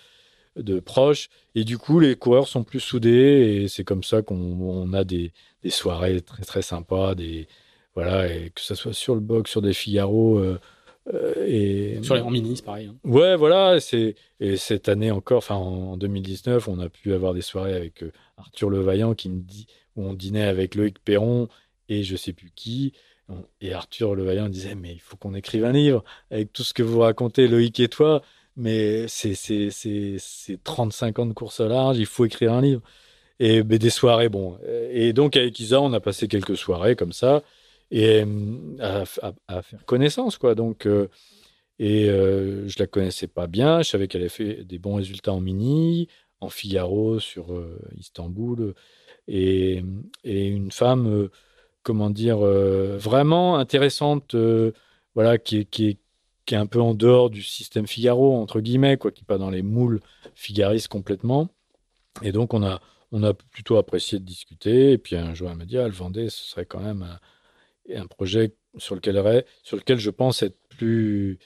de 0.58 0.80
proches. 0.80 1.30
Et 1.56 1.64
du 1.64 1.78
coup, 1.78 2.00
les 2.00 2.16
coureurs 2.16 2.48
sont 2.48 2.64
plus 2.64 2.80
soudés, 2.80 3.64
et 3.64 3.68
c'est 3.68 3.84
comme 3.84 4.04
ça 4.04 4.22
qu'on 4.22 4.94
a 4.94 5.04
des, 5.04 5.32
des, 5.64 5.70
soirées 5.70 6.22
très, 6.22 6.44
très 6.44 6.62
sympas, 6.62 7.16
des, 7.16 7.48
voilà, 7.94 8.28
et 8.34 8.50
que 8.50 8.62
ce 8.62 8.76
soit 8.76 8.94
sur 8.94 9.16
le 9.16 9.22
box, 9.22 9.50
sur 9.50 9.62
des 9.62 9.74
Figaro. 9.74 10.40
Euh, 10.40 10.60
euh, 11.14 11.34
et 11.46 12.00
sur 12.04 12.16
les 12.16 12.22
en 12.22 12.32
mini, 12.32 12.58
c'est 12.58 12.66
pareil. 12.66 12.88
Hein. 12.88 12.96
Ouais, 13.04 13.36
voilà. 13.36 13.80
C'est 13.80 14.16
et 14.40 14.58
cette 14.58 14.90
année 14.90 15.12
encore, 15.12 15.38
enfin 15.38 15.56
en 15.56 15.98
2019, 15.98 16.68
on 16.68 16.80
a 16.80 16.90
pu 16.90 17.14
avoir 17.14 17.34
des 17.34 17.42
soirées 17.42 17.76
avec 17.76 18.04
euh, 18.04 18.12
Arthur 18.38 18.70
Levaillant 18.70 19.14
qui 19.14 19.30
me 19.30 19.40
dit 19.40 19.68
où 19.96 20.04
on 20.04 20.14
dînait 20.14 20.44
avec 20.44 20.76
Loïc 20.76 21.00
Perron 21.00 21.48
et 21.90 22.04
je 22.04 22.16
sais 22.16 22.34
plus 22.34 22.52
qui. 22.56 22.94
Et 23.62 23.74
Arthur 23.74 24.16
Levaillant 24.16 24.50
disait 24.50 24.76
mais 24.76 24.94
il 24.94 25.00
faut 25.00 25.18
qu'on 25.18 25.34
écrive 25.34 25.66
un 25.66 25.72
livre 25.72 26.04
avec 26.32 26.54
tout 26.54 26.64
ce 26.64 26.74
que 26.74 26.84
vous 26.84 27.00
racontez 27.00 27.48
Loïc 27.48 27.80
et 27.80 27.88
toi. 27.88 28.22
Mais 28.58 29.08
c'est 29.08 29.36
c'est 29.36 29.70
c'est 29.72 30.64
35 30.64 31.20
ans 31.20 31.26
de 31.26 31.34
course 31.34 31.60
à 31.60 31.68
large, 31.68 31.98
il 31.98 32.06
faut 32.06 32.26
écrire 32.26 32.54
un 32.54 32.62
livre. 32.62 32.82
Et 33.40 33.64
ben, 33.64 33.78
des 33.78 33.90
soirées, 33.90 34.30
bon. 34.30 34.58
Et 34.92 35.12
donc 35.12 35.36
avec 35.36 35.60
Isa, 35.60 35.82
on 35.82 35.92
a 35.92 36.00
passé 36.00 36.28
quelques 36.28 36.56
soirées 36.56 36.96
comme 36.96 37.12
ça 37.12 37.44
et 37.92 38.24
euh, 38.24 39.06
à, 39.48 39.62
faire 39.62 39.86
connaissance 39.86 40.38
quoi 40.38 40.56
donc 40.56 40.86
euh, 40.86 41.08
et 41.78 42.10
euh, 42.10 42.68
je 42.68 42.76
la 42.80 42.88
connaissais 42.88 43.28
pas 43.28 43.48
bien 43.48 43.82
je 43.82 43.90
savais 43.90 44.08
qu'elle 44.08 44.22
avait 44.22 44.30
fait 44.30 44.64
des 44.64 44.80
bons 44.80 44.96
résultats 44.96 45.34
en 45.34 45.42
mini 45.42 46.08
en 46.42 46.50
Figaro 46.50 47.20
sur 47.20 47.48
Istanbul 47.98 48.74
et, 49.28 49.84
et, 50.24 50.48
une 50.48 50.72
femme 50.72 51.30
comment 51.86 52.10
dire 52.10 52.40
vraiment 52.40 53.58
intéressante 53.58 54.36
voilà 55.16 55.38
qui 55.38 55.60
est, 55.60 55.66
qui 55.66 55.88
est 55.88 55.98
qui 56.46 56.54
est 56.54 56.58
un 56.58 56.68
peu 56.68 56.82
en 56.82 56.94
dehors 56.94 57.30
du 57.30 57.42
système 57.42 57.88
Figaro 57.88 58.36
entre 58.36 58.60
guillemets 58.60 58.98
quoi 58.98 59.12
qui 59.12 59.24
pas 59.24 59.38
dans 59.38 59.50
les 59.50 59.62
moules 59.62 60.02
figaristes 60.34 60.90
complètement 60.90 61.48
et 62.22 62.32
donc 62.34 62.54
on 62.54 62.64
a 62.64 62.82
on 63.12 63.24
a 63.24 63.34
plutôt 63.34 63.78
apprécié 63.78 64.20
de 64.20 64.26
discuter 64.26 64.92
et 64.92 64.98
puis 64.98 65.16
un 65.16 65.34
jour 65.34 65.50
elle 65.50 65.58
m'a 65.58 65.66
dit 65.66 65.78
ah, 65.78 65.88
le 65.88 65.94
Vendée 65.94 66.30
ce 66.30 66.44
serait 66.44 66.66
quand 66.66 66.82
même 66.82 67.04
un, 67.04 67.20
un 67.94 68.08
projet 68.08 68.56
sur 68.78 68.96
lequel, 68.96 69.46
sur 69.64 69.78
lequel 69.78 70.00
je 70.00 70.10
pense 70.10 70.44
être 70.44 70.58
plus, 70.70 71.40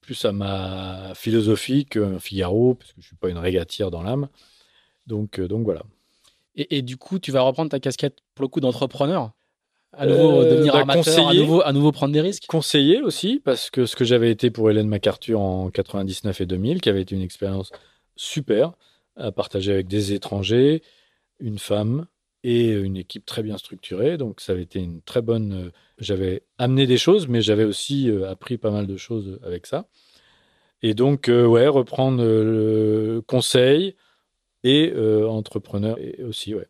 plus 0.00 0.24
à 0.24 0.32
ma 0.32 1.12
philosophie 1.14 1.84
qu'un 1.84 2.18
Figaro, 2.18 2.74
parce 2.74 2.92
que 2.92 3.00
je 3.00 3.06
ne 3.06 3.08
suis 3.08 3.16
pas 3.16 3.28
une 3.28 3.38
régatière 3.38 3.90
dans 3.90 4.02
l'âme. 4.02 4.28
Donc, 5.06 5.38
euh, 5.38 5.48
donc 5.48 5.64
voilà. 5.64 5.82
Et, 6.54 6.82
du 6.82 6.98
coup, 6.98 7.18
tu 7.18 7.32
vas 7.32 7.40
reprendre 7.40 7.70
ta 7.70 7.80
casquette 7.80 8.18
pour 8.34 8.42
le 8.42 8.48
coup 8.48 8.60
d'entrepreneur? 8.60 9.32
À 9.92 10.06
nouveau 10.06 10.40
euh, 10.40 10.50
devenir 10.50 10.72
bah, 10.72 10.80
amateur, 10.80 11.28
à 11.28 11.34
nouveau, 11.34 11.62
à 11.62 11.72
nouveau 11.72 11.92
prendre 11.92 12.12
des 12.12 12.20
risques 12.20 12.46
Conseiller 12.46 13.02
aussi, 13.02 13.40
parce 13.44 13.70
que 13.70 13.86
ce 13.86 13.96
que 13.96 14.04
j'avais 14.04 14.30
été 14.30 14.50
pour 14.50 14.70
Hélène 14.70 14.88
MacArthur 14.88 15.40
en 15.40 15.70
99 15.70 16.40
et 16.40 16.46
2000, 16.46 16.80
qui 16.80 16.88
avait 16.88 17.02
été 17.02 17.14
une 17.14 17.22
expérience 17.22 17.70
super 18.16 18.72
à 19.16 19.32
partager 19.32 19.72
avec 19.72 19.88
des 19.88 20.12
étrangers, 20.12 20.82
une 21.38 21.58
femme, 21.58 22.06
et 22.44 22.70
une 22.72 22.96
équipe 22.96 23.24
très 23.24 23.42
bien 23.42 23.58
structurée. 23.58 24.16
Donc 24.16 24.40
ça 24.40 24.52
avait 24.52 24.62
été 24.62 24.80
une 24.80 25.02
très 25.02 25.22
bonne. 25.22 25.66
Euh, 25.66 25.70
j'avais 25.98 26.42
amené 26.58 26.86
des 26.86 26.98
choses, 26.98 27.28
mais 27.28 27.40
j'avais 27.40 27.64
aussi 27.64 28.10
euh, 28.10 28.28
appris 28.30 28.58
pas 28.58 28.70
mal 28.70 28.86
de 28.86 28.96
choses 28.96 29.38
avec 29.44 29.66
ça. 29.66 29.86
Et 30.82 30.94
donc 30.94 31.28
ouais, 31.28 31.68
reprendre 31.68 32.24
le 32.24 33.22
conseil 33.24 33.94
et 34.64 34.92
entrepreneur 35.28 35.96
aussi 36.26 36.56
ouais. 36.56 36.66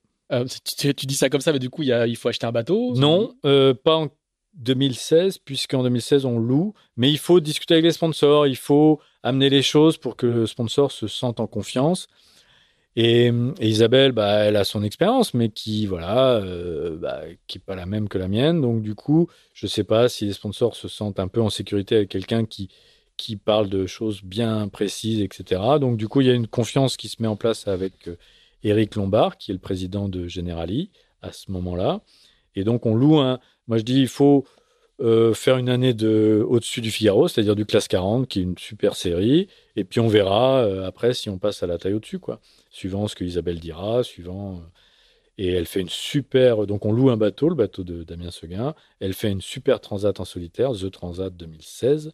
Tu, 0.78 1.06
dis 1.06 1.14
ça 1.14 1.28
comme 1.28 1.40
ça, 1.40 1.52
mais 1.52 1.59
du 1.59 1.70
coup, 1.70 1.82
il, 1.82 2.16
faut 2.16 2.28
acheter 2.28 2.46
un 2.46 2.52
bateau 2.52 2.94
Non, 2.96 3.34
pas 3.42 3.96
en 3.96 4.09
2016, 4.54 5.38
puisqu'en 5.38 5.82
2016, 5.82 6.24
on 6.24 6.38
loue. 6.38 6.74
Mais 6.96 7.10
il 7.10 7.18
faut 7.18 7.40
discuter 7.40 7.74
avec 7.74 7.84
les 7.84 7.92
sponsors, 7.92 8.46
il 8.46 8.56
faut 8.56 9.00
amener 9.22 9.50
les 9.50 9.62
choses 9.62 9.96
pour 9.96 10.16
que 10.16 10.26
le 10.26 10.46
sponsor 10.46 10.92
se 10.92 11.06
sente 11.06 11.40
en 11.40 11.46
confiance. 11.46 12.06
Et, 12.94 13.32
Isabelle, 13.60 14.12
bah, 14.12 14.40
elle 14.40 14.56
a 14.56 14.64
son 14.64 14.82
expérience, 14.82 15.32
mais 15.32 15.48
qui, 15.48 15.86
voilà, 15.86 16.34
euh, 16.36 16.96
bah, 16.98 17.22
pas 17.64 17.74
la 17.74 17.86
même 17.86 18.09
que 18.09 18.18
la 18.18 18.28
mienne. 18.28 18.60
Donc, 18.60 18.82
du 18.82 18.94
coup, 18.94 19.28
je 19.54 19.66
ne 19.66 19.70
sais 19.70 19.84
pas 19.84 20.09
si 20.09 20.26
les 20.26 20.34
sponsors 20.34 20.76
se 20.76 20.88
sentent 20.88 21.18
un 21.18 21.28
peu 21.28 21.40
en 21.40 21.48
sécurité 21.48 21.96
avec 21.96 22.10
quelqu'un 22.10 22.44
qui, 22.44 22.68
qui 23.16 23.36
parle 23.36 23.70
de 23.70 23.86
choses 23.86 24.22
bien 24.22 24.68
précises, 24.68 25.22
etc. 25.22 25.62
Donc, 25.80 25.96
du 25.96 26.06
coup, 26.06 26.20
il 26.20 26.26
y 26.26 26.30
a 26.30 26.34
une 26.34 26.48
confiance 26.48 26.98
qui 26.98 27.09
se 27.09 27.22
met 27.22 27.28
en 27.28 27.36
place 27.36 27.66
avec 27.66 28.10
Euh, 28.64 28.84
Lombard, 28.97 29.36
qui 29.39 29.51
est 29.51 29.55
le 29.55 29.60
président 29.60 30.09
de 30.09 30.26
Generali 30.28 30.90
à 31.20 31.32
ce 31.32 31.51
moment-là. 31.51 32.01
Et 32.55 32.64
donc, 32.64 32.86
on 32.86 32.94
loue 32.94 33.18
un. 33.18 33.40
Moi, 33.66 33.78
je 33.78 33.82
dis, 33.82 34.01
il 34.01 34.09
faut 34.09 34.44
euh, 35.01 35.34
faire 35.34 35.56
une 35.56 35.68
année 35.68 35.94
de 35.94 36.44
au-dessus 36.47 36.80
du 36.80 36.90
Figaro, 36.90 37.28
c'est-à-dire 37.28 37.56
du 37.56 37.64
classe 37.64 37.89
40, 37.89 38.28
qui 38.28 38.40
est 38.40 38.43
une 38.43 38.59
super 38.59 38.97
série. 38.97 39.48
Et 39.76 39.84
puis, 39.84 40.01
on 40.01 40.09
verra 40.09 40.62
après 40.86 41.14
si 41.14 41.30
on 41.30 41.39
passe 41.39 41.62
à 41.62 41.66
la 41.66 41.78
taille 41.78 41.94
au-dessus, 41.94 42.18
quoi 42.18 42.40
suivant 42.72 43.06
ce 43.06 43.14
que 43.14 43.22
Isabelle 43.22 43.60
dira, 43.60 44.02
suivant. 44.02 44.56
Euh, 44.56 44.60
et 45.39 45.48
elle 45.48 45.66
fait 45.66 45.80
une 45.80 45.89
super. 45.89 46.66
Donc, 46.66 46.84
on 46.84 46.93
loue 46.93 47.10
un 47.10 47.16
bateau, 47.16 47.48
le 47.48 47.55
bateau 47.55 47.84
de 47.84 48.02
Damien 48.02 48.30
Seguin. 48.30 48.74
Elle 48.98 49.14
fait 49.14 49.30
une 49.30 49.40
super 49.40 49.80
transat 49.80 50.18
en 50.18 50.24
solitaire, 50.24 50.72
The 50.72 50.90
Transat 50.90 51.34
2016. 51.34 52.12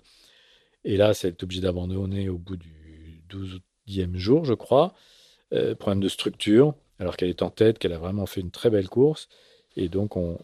Et 0.84 0.96
là, 0.96 1.12
elle 1.22 1.30
est 1.30 1.42
obligée 1.42 1.62
d'abandonner 1.62 2.28
au 2.28 2.38
bout 2.38 2.56
du 2.56 3.22
12e 3.28 4.16
jour, 4.16 4.44
je 4.44 4.54
crois. 4.54 4.94
Euh, 5.54 5.74
problème 5.74 6.00
de 6.00 6.10
structure, 6.10 6.74
alors 6.98 7.16
qu'elle 7.16 7.30
est 7.30 7.40
en 7.40 7.48
tête, 7.48 7.78
qu'elle 7.78 7.94
a 7.94 7.98
vraiment 7.98 8.26
fait 8.26 8.42
une 8.42 8.50
très 8.50 8.68
belle 8.68 8.88
course. 8.88 9.28
Et 9.76 9.88
donc, 9.88 10.16
on, 10.16 10.38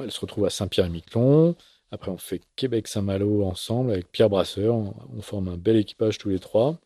elle 0.00 0.12
se 0.12 0.20
retrouve 0.20 0.44
à 0.44 0.50
Saint-Pierre-et-Miquelon. 0.50 1.56
Après, 1.90 2.10
on 2.12 2.18
fait 2.18 2.40
Québec-Saint-Malo 2.54 3.44
ensemble 3.44 3.90
avec 3.90 4.12
Pierre 4.12 4.30
Brasseur. 4.30 4.76
On, 4.76 5.22
forme 5.22 5.48
un 5.48 5.56
bel 5.56 5.76
équipage 5.76 6.18
tous 6.18 6.28
les 6.28 6.38
trois 6.38 6.78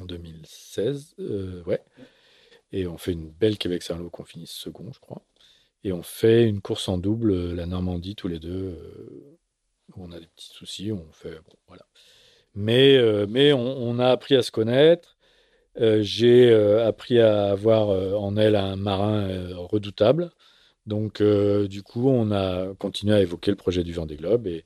en 0.00 0.04
2016. 0.04 1.16
euh, 1.18 1.64
ouais. 1.64 1.80
Et 2.70 2.86
on 2.86 2.96
fait 2.96 3.12
une 3.12 3.30
belle 3.30 3.58
Québec-Saint-Malo 3.58 4.10
qu'on 4.10 4.24
finisse 4.24 4.52
second, 4.52 4.92
je 4.92 5.00
crois. 5.00 5.22
Et 5.82 5.92
on 5.92 6.02
fait 6.02 6.44
une 6.44 6.60
course 6.60 6.88
en 6.88 6.98
double, 6.98 7.32
euh, 7.32 7.54
la 7.54 7.66
Normandie, 7.66 8.14
tous 8.14 8.28
les 8.28 8.38
deux. 8.38 8.78
où 9.96 10.04
on 10.04 10.12
a 10.12 10.20
des 10.20 10.26
petits 10.26 10.50
soucis, 10.52 10.92
on 10.92 11.10
fait. 11.12 11.34
Bon, 11.34 11.56
voilà. 11.66 11.86
Mais, 12.54 13.00
mais 13.26 13.52
on 13.52 13.98
a 13.98 14.10
appris 14.10 14.36
à 14.36 14.42
se 14.42 14.52
connaître. 14.52 15.13
Euh, 15.80 16.02
J'ai 16.02 16.50
euh, 16.50 16.86
appris 16.86 17.18
à 17.20 17.50
avoir 17.50 17.90
euh, 17.90 18.14
en 18.14 18.36
elle 18.36 18.56
un 18.56 18.76
marin 18.76 19.48
redoutable. 19.56 20.30
Donc, 20.86 21.22
du 21.22 21.82
coup, 21.82 22.10
on 22.10 22.30
a 22.30 22.74
continué 22.74 23.14
à 23.14 23.22
évoquer 23.22 23.50
le 23.50 23.56
projet 23.56 23.82
du 23.84 23.94
Vendée 23.94 24.16
Globe. 24.16 24.46
Et, 24.46 24.64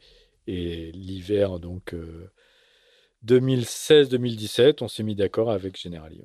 et 0.48 0.90
l'hiver, 0.92 1.60
donc, 1.60 1.94
euh, 1.94 2.30
2016-2017, 3.26 4.78
on 4.80 4.88
s'est 4.88 5.02
mis 5.02 5.14
d'accord 5.14 5.50
avec 5.50 5.78
Generali. 5.80 6.22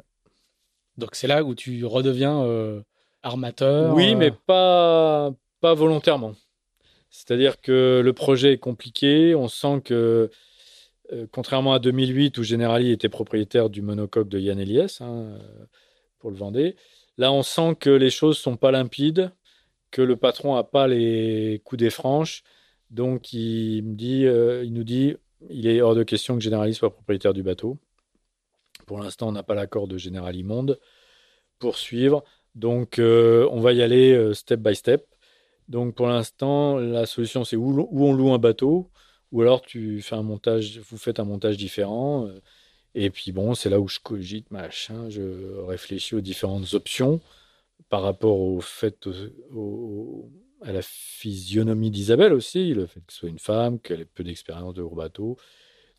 Donc 0.98 1.16
c'est 1.16 1.28
là 1.28 1.44
où 1.44 1.56
tu 1.56 1.86
redeviens 1.86 2.44
euh, 2.44 2.82
armateur. 3.22 3.94
Oui, 3.94 4.16
mais 4.16 4.32
pas, 4.32 5.32
pas 5.60 5.74
volontairement. 5.74 6.36
C'est-à-dire 7.10 7.60
que 7.62 8.02
le 8.04 8.14
projet 8.14 8.54
est 8.54 8.58
compliqué. 8.58 9.36
On 9.36 9.48
sent 9.48 9.82
que, 9.84 10.30
euh, 11.12 11.28
contrairement 11.32 11.74
à 11.74 11.80
2008, 11.80 12.38
où 12.38 12.44
Generali 12.44 12.92
était 12.92 13.10
propriétaire 13.10 13.70
du 13.70 13.82
monocoque 13.82 14.30
de 14.30 14.40
Yann 14.40 14.60
Eliès 14.60 15.02
hein, 15.02 15.38
euh, 15.38 15.66
pour 16.20 16.32
le 16.32 16.38
Vendée, 16.38 16.76
là, 17.18 17.32
on 17.32 17.44
sent 17.44 17.76
que 17.80 17.90
les 17.90 18.10
choses 18.10 18.38
sont 18.38 18.56
pas 18.56 18.72
limpides, 18.72 19.32
que 19.92 20.02
le 20.02 20.16
patron 20.16 20.56
a 20.56 20.64
pas 20.64 20.88
les 20.88 21.62
coups 21.66 21.80
des 21.80 21.90
franches. 21.90 22.44
Donc, 22.90 23.34
il, 23.34 23.84
me 23.84 23.96
dit, 23.96 24.26
euh, 24.26 24.64
il 24.64 24.74
nous 24.74 24.84
dit 24.84 25.16
il 25.50 25.68
est 25.68 25.82
hors 25.82 25.96
de 25.96 26.04
question 26.04 26.36
que 26.36 26.42
Generali 26.42 26.74
soit 26.74 26.94
propriétaire 26.94 27.34
du 27.34 27.44
bateau. 27.44 27.78
Pour 28.86 29.00
l'instant, 29.00 29.28
on 29.28 29.34
n'a 29.34 29.44
pas 29.44 29.56
l'accord 29.56 29.88
de 29.88 29.98
Generali 29.98 30.44
Monde 30.44 30.80
pour 31.60 31.78
suivre. 31.78 32.24
Donc, 32.56 32.96
on 33.00 33.60
va 33.60 33.74
y 33.74 33.82
aller 33.82 34.34
step 34.34 34.62
by 34.62 34.76
step. 34.76 35.06
Donc, 35.68 35.96
pour 35.96 36.08
l'instant, 36.08 36.78
la 36.78 37.06
solution, 37.06 37.44
c'est 37.44 37.58
où 37.58 37.90
on 37.92 38.14
loue 38.14 38.32
un 38.32 38.38
bateau, 38.38 38.90
ou 39.34 39.42
alors 39.42 39.64
tu 39.64 40.02
fais 40.04 40.16
un 40.16 40.24
montage, 40.24 40.80
vous 40.80 40.98
faites 41.00 41.20
un 41.22 41.26
montage 41.26 41.58
différent. 41.58 42.28
euh, 42.28 42.42
et 42.96 43.10
puis, 43.12 43.32
bon, 43.34 43.56
c'est 43.56 43.70
là 43.70 43.80
où 43.82 43.88
je 43.90 44.00
cogite, 44.00 44.52
machin, 44.52 45.10
je 45.10 45.58
réfléchis 45.68 46.16
aux 46.16 46.22
différentes 46.22 46.74
options 46.76 47.22
par 47.90 48.02
rapport 48.04 48.40
au 48.40 48.62
fait, 48.62 49.08
au- 49.08 49.14
au- 49.56 50.32
à 50.62 50.72
la 50.72 50.82
physionomie 50.82 51.92
d'Isabelle 51.92 52.34
aussi, 52.34 52.74
le 52.74 52.86
fait 52.88 53.02
que 53.02 53.14
ce 53.14 53.20
soit 53.20 53.30
une 53.30 53.40
femme, 53.40 53.80
qu'elle 53.80 54.02
ait 54.02 54.06
peu 54.06 54.24
d'expérience 54.24 54.74
de 54.74 54.84
gros 54.84 54.96
bateau. 54.96 55.38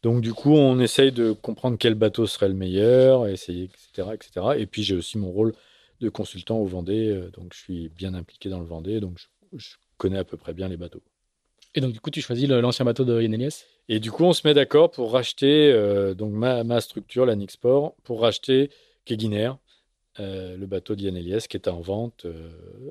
Donc, 0.02 0.20
du 0.23 0.35
coup, 0.35 0.55
on 0.55 0.78
essaye 0.81 1.12
de 1.12 1.32
comprendre 1.32 1.78
quel 1.78 1.94
bateau 1.94 2.27
serait 2.27 2.48
le 2.48 2.55
meilleur, 2.55 3.27
essayer, 3.28 3.65
etc., 3.65 4.15
etc. 4.15 4.59
Et 4.59 4.66
puis, 4.66 4.82
j'ai 4.85 4.97
aussi 4.97 5.19
mon 5.19 5.31
rôle 5.31 5.55
de 6.01 6.09
consultant 6.11 6.59
au 6.59 6.66
Vendée, 6.66 7.09
euh, 7.11 7.31
donc 7.31 7.55
je 7.55 7.61
suis 7.61 7.89
bien 7.90 8.15
impliqué 8.15 8.48
dans 8.51 8.61
le 8.61 8.66
Vendée, 8.66 9.01
donc 9.01 9.19
je 9.55 9.77
connais 9.98 10.19
à 10.19 10.24
peu 10.24 10.36
près 10.36 10.55
bien 10.55 10.69
les 10.69 10.77
bateaux. 10.77 11.02
Et 11.74 11.80
donc 11.80 11.92
du 11.92 12.01
coup 12.01 12.10
tu 12.10 12.20
choisis 12.20 12.48
l'ancien 12.48 12.84
bateau 12.84 13.05
de 13.05 13.20
Yann. 13.20 13.48
Et 13.88 14.01
du 14.01 14.10
coup, 14.10 14.24
on 14.24 14.32
se 14.32 14.46
met 14.46 14.55
d'accord 14.55 14.90
pour 14.90 15.12
racheter 15.12 15.70
euh, 15.72 16.14
donc 16.14 16.32
ma, 16.32 16.64
ma 16.64 16.80
structure, 16.80 17.26
la 17.26 17.36
Nixport, 17.36 17.94
pour 18.05 18.20
racheter 18.22 18.70
Keguiner, 19.05 19.51
euh, 20.20 20.56
le 20.56 20.66
bateau 20.66 20.94
d'Yann 20.94 21.16
Eliès, 21.16 21.46
qui 21.48 21.56
est 21.56 21.68
en 21.68 21.80
vente 21.80 22.24
euh, 22.24 22.48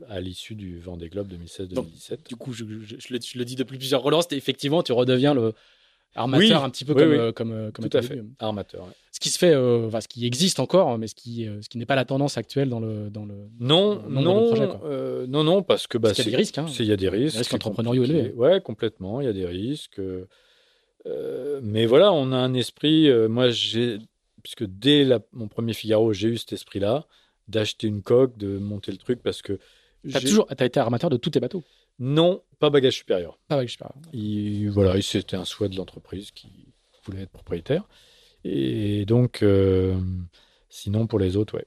à 0.10 0.20
l'issue 0.20 0.54
du 0.56 0.78
Vendée 0.80 1.10
Globe 1.10 1.32
2016-2017. 1.34 2.28
Du 2.28 2.36
coup 2.36 2.54
je, 2.54 2.66
je- 2.84 2.96
je 3.00 3.14
le, 3.14 3.20
je 3.22 3.38
le 3.40 3.46
dis 3.46 3.56
depuis 3.56 3.78
plusieurs 3.78 4.04
relances. 4.04 4.28
Effectivement 4.32 4.84
tu 4.84 4.92
redeviens 4.92 5.34
le 5.34 5.54
armateur 6.16 6.60
Oui, 6.60 6.66
un 6.66 6.70
petit 6.70 6.86
peu 6.86 6.94
oui, 6.94 7.00
comme 7.00 7.10
oui. 7.12 7.18
euh, 7.18 7.32
comme 7.32 7.52
euh, 7.52 7.72
comme 7.72 7.88
Tout 7.90 7.98
à 7.98 8.02
fait, 8.02 8.22
armateur. 8.40 8.84
ouais. 8.86 8.92
Ce 9.12 9.20
qui 9.20 9.30
se 9.30 9.38
fait, 9.38 9.54
euh, 9.54 9.88
enfin 9.88 10.02
ce 10.02 10.08
qui 10.08 10.26
existe 10.26 10.60
encore, 10.60 10.98
mais 10.98 11.08
ce 11.08 11.16
qui 11.16 11.48
euh, 11.48 11.62
ce 11.62 11.70
qui 11.70 11.78
n'est 11.78 11.86
pas 11.86 11.96
la 11.96 12.06
tendance 12.06 12.38
actuelle 12.38 12.70
dans 12.70 12.80
le 12.80 13.10
dans 13.10 13.26
le. 13.26 13.34
Non, 13.60 14.02
non, 14.10 14.50
quoi. 14.56 14.82
euh, 14.86 15.26
non, 15.28 15.44
non, 15.44 15.62
parce 15.64 15.88
que 15.88 15.98
bah, 15.98 16.10
Parce 16.10 16.22
qu'il 16.22 16.26
y 16.26 16.28
a 16.30 16.32
des 16.32 16.38
risques. 16.38 16.58
Hein. 16.58 16.66
C'est- 16.68 16.84
Il 16.84 16.90
y 16.90 16.94
a 16.94 16.98
des 16.98 17.10
risques. 17.10 17.54
entrepreneuriaux 17.54 18.04
élevés. 18.04 18.34
Ouais, 18.34 18.62
complètement. 18.62 19.22
Il 19.22 19.26
y 19.26 19.30
a 19.30 19.34
des 19.34 19.46
risques. 19.46 20.00
mais 21.62 21.86
voilà, 21.86 22.12
on 22.14 22.32
a 22.32 22.38
un 22.38 22.54
esprit. 22.54 23.10
moi, 23.30 23.50
j'ai, 23.50 23.98
puisque 24.42 24.66
dès 24.66 25.04
la- 25.04 25.20
mon 25.32 25.48
premier 25.48 25.74
Figaro, 25.74 26.14
j'ai 26.14 26.30
eu 26.30 26.38
cet 26.38 26.54
esprit-là 26.54 27.06
d'acheter 27.48 27.88
une 27.88 28.02
coque, 28.02 28.38
de 28.38 28.58
monter 28.58 28.92
le 28.92 28.98
truc, 28.98 29.22
parce 29.22 29.42
que 29.42 29.60
T'as 30.12 30.20
toujours, 30.20 30.48
t'as 30.48 30.66
été 30.66 30.80
armateur 30.80 31.10
de 31.10 31.18
tous 31.18 31.30
tes 31.32 31.40
bateaux? 31.40 31.64
non, 32.00 32.42
pas 32.60 32.70
bagage 32.72 32.96
supérieur. 32.96 33.38
Pas. 33.48 33.62
Il, 34.14 34.70
voilà, 34.72 34.98
il- 34.98 35.04
c'était 35.04 35.36
un 35.36 35.46
souhait 35.46 35.70
de 35.70 35.76
l'entreprise 35.78 36.32
qui 36.32 36.50
voulait 37.06 37.22
être 37.24 37.30
propriétaire. 37.32 37.84
Et 38.44 39.06
donc, 39.06 39.44
euh, 39.44 39.96
sinon 40.70 41.06
pour 41.08 41.20
les 41.20 41.38
autres, 41.38 41.56
ouais. 41.56 41.66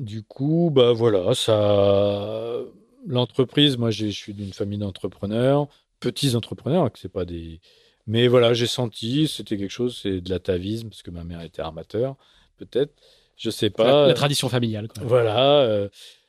Du 0.00 0.22
coup, 0.22 0.70
bah 0.72 0.92
voilà, 0.92 1.34
ça, 1.34 2.58
l'entreprise, 3.06 3.76
moi, 3.76 3.90
je 3.90 4.06
suis 4.06 4.34
d'une 4.34 4.52
famille 4.52 4.78
d'entrepreneurs, 4.78 5.68
petits 6.00 6.34
entrepreneurs, 6.36 6.84
hein, 6.84 6.90
que 6.90 6.98
c'est 6.98 7.08
pas 7.08 7.24
des, 7.24 7.60
mais 8.06 8.28
voilà, 8.28 8.52
j'ai 8.54 8.66
senti, 8.66 9.28
c'était 9.28 9.56
quelque 9.56 9.70
chose, 9.70 9.98
c'est 10.02 10.20
de 10.20 10.30
l'atavisme 10.30 10.88
parce 10.88 11.02
que 11.02 11.10
ma 11.10 11.24
mère 11.24 11.40
était 11.42 11.62
armateur, 11.62 12.16
peut-être, 12.58 12.92
je 13.36 13.50
sais 13.50 13.66
La, 13.78 13.84
pas. 13.84 14.06
la 14.08 14.14
tradition 14.14 14.48
familiale. 14.48 14.88
Quoi. 14.88 15.02
Voilà. 15.04 15.60
euh, 15.62 15.88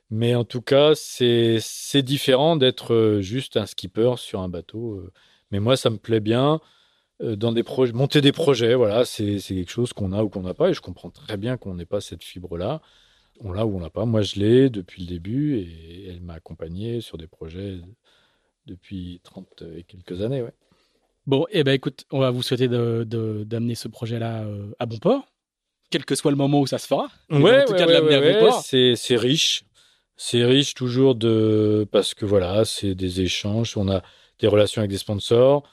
mais 0.10 0.36
en 0.36 0.44
tout 0.44 0.61
cas, 0.61 0.94
c'est 0.95 2.02
différent 2.02 2.56
d'être 2.56 3.19
juste 3.22 3.57
un 3.57 3.65
skipper 3.65 4.14
sur 4.18 4.41
un 4.41 4.49
bateau. 4.49 5.03
Mais 5.52 5.60
moi, 5.60 5.77
ça 5.77 5.90
me 5.90 5.98
plaît 5.98 6.19
bien 6.19 6.60
dans 7.22 7.52
des 7.52 7.64
projets, 7.64 7.94
monter 7.94 8.22
des 8.22 8.31
projets. 8.31 8.76
Voilà, 8.76 9.06
c'est 9.06 9.40
quelque 9.40 9.72
chose 9.72 9.94
qu'on 9.94 10.14
a 10.14 10.23
ou 10.23 10.30
qu'on 10.30 10.41
n'a 10.41 10.53
pas. 10.53 10.69
Et 10.69 10.73
je 10.73 10.81
comprends 10.81 11.10
très 11.10 11.38
bien 11.38 11.57
qu'on 11.57 11.76
n'ait 11.76 11.86
pas 11.86 12.02
cette 12.02 12.23
fibre-là. 12.23 12.81
On 13.41 13.52
l'a 13.52 13.65
ou 13.65 13.77
on 13.77 13.80
l'a 13.80 13.90
pas. 13.90 14.06
Moi, 14.06 14.22
je 14.22 14.36
l'ai 14.40 14.69
depuis 14.69 15.03
le 15.03 15.07
début 15.07 15.57
et 15.57 16.07
elle 16.10 16.22
m'a 16.22 16.34
accompagné 16.34 17.02
sur 17.02 17.18
des 17.18 17.27
projets 17.27 17.80
depuis 18.65 19.22
30 19.23 19.64
et 19.77 19.84
quelques 19.84 20.22
années. 20.22 20.41
Ouais. 20.41 20.53
Bon, 21.26 21.45
eh 21.52 21.64
ben 21.64 21.73
écoute, 21.73 22.06
on 22.11 22.19
va 22.19 22.31
vous 22.31 22.41
souhaiter 22.41 22.68
d'amener 22.68 23.76
ce 23.76 23.88
projet-là 23.88 24.45
à 24.80 24.86
bon 24.86 24.98
port, 24.98 25.26
quel 25.90 26.03
que 26.03 26.15
soit 26.15 26.31
le 26.31 26.38
moment 26.38 26.60
où 26.60 26.68
ça 26.68 26.80
se 26.80 26.88
fera. 26.88 27.07
Ouais, 27.30 27.64
en 27.64 27.65
tout 27.65 27.73
ouais, 27.73 27.77
cas, 27.77 27.86
de 27.86 27.91
ouais, 27.91 28.02
ouais, 28.02 28.36
à 28.36 28.40
bon 28.41 28.48
port. 28.48 28.61
c'est 28.64 29.15
riche. 29.15 29.64
C'est 30.22 30.44
riche 30.44 30.74
toujours 30.74 31.16
de 31.16 31.88
parce 31.94 32.14
que 32.14 32.26
voilà, 32.26 32.66
c'est 32.66 32.94
des 32.94 33.22
échanges. 33.22 33.78
On 33.78 33.88
a 33.88 34.04
des 34.40 34.48
relations 34.48 34.82
avec 34.82 34.91
des 34.91 34.98
sponsors. 34.98 35.64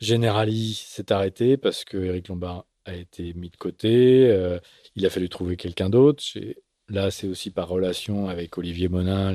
Generali 0.00 0.72
s'est 0.72 1.12
arrêté 1.12 1.58
parce 1.58 1.84
que 1.84 1.98
Eric 1.98 2.28
Lombard 2.28 2.64
a 2.86 2.94
été 2.94 3.34
mis 3.34 3.50
de 3.50 3.58
côté. 3.58 4.26
Euh, 4.30 4.58
il 4.96 5.04
a 5.04 5.10
fallu 5.10 5.28
trouver 5.28 5.58
quelqu'un 5.58 5.90
d'autre. 5.90 6.24
Là, 6.88 7.10
c'est 7.10 7.26
aussi 7.26 7.50
par 7.50 7.68
relation 7.68 8.30
avec 8.30 8.56
Olivier 8.56 8.88
Monin 8.88 9.34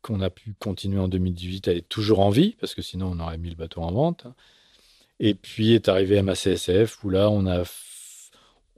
qu'on 0.00 0.22
a 0.22 0.30
pu 0.30 0.54
continuer 0.58 0.98
en 0.98 1.08
2018 1.08 1.68
à 1.68 1.74
être 1.74 1.88
toujours 1.90 2.20
en 2.20 2.30
vie 2.30 2.56
parce 2.60 2.74
que 2.74 2.80
sinon 2.80 3.12
on 3.14 3.20
aurait 3.20 3.36
mis 3.36 3.50
le 3.50 3.56
bateau 3.56 3.82
en 3.82 3.92
vente. 3.92 4.26
Et 5.18 5.34
puis 5.34 5.74
est 5.74 5.90
arrivé 5.90 6.22
MACSF 6.22 7.04
où 7.04 7.10
là 7.10 7.28
on 7.28 7.46
a 7.46 7.64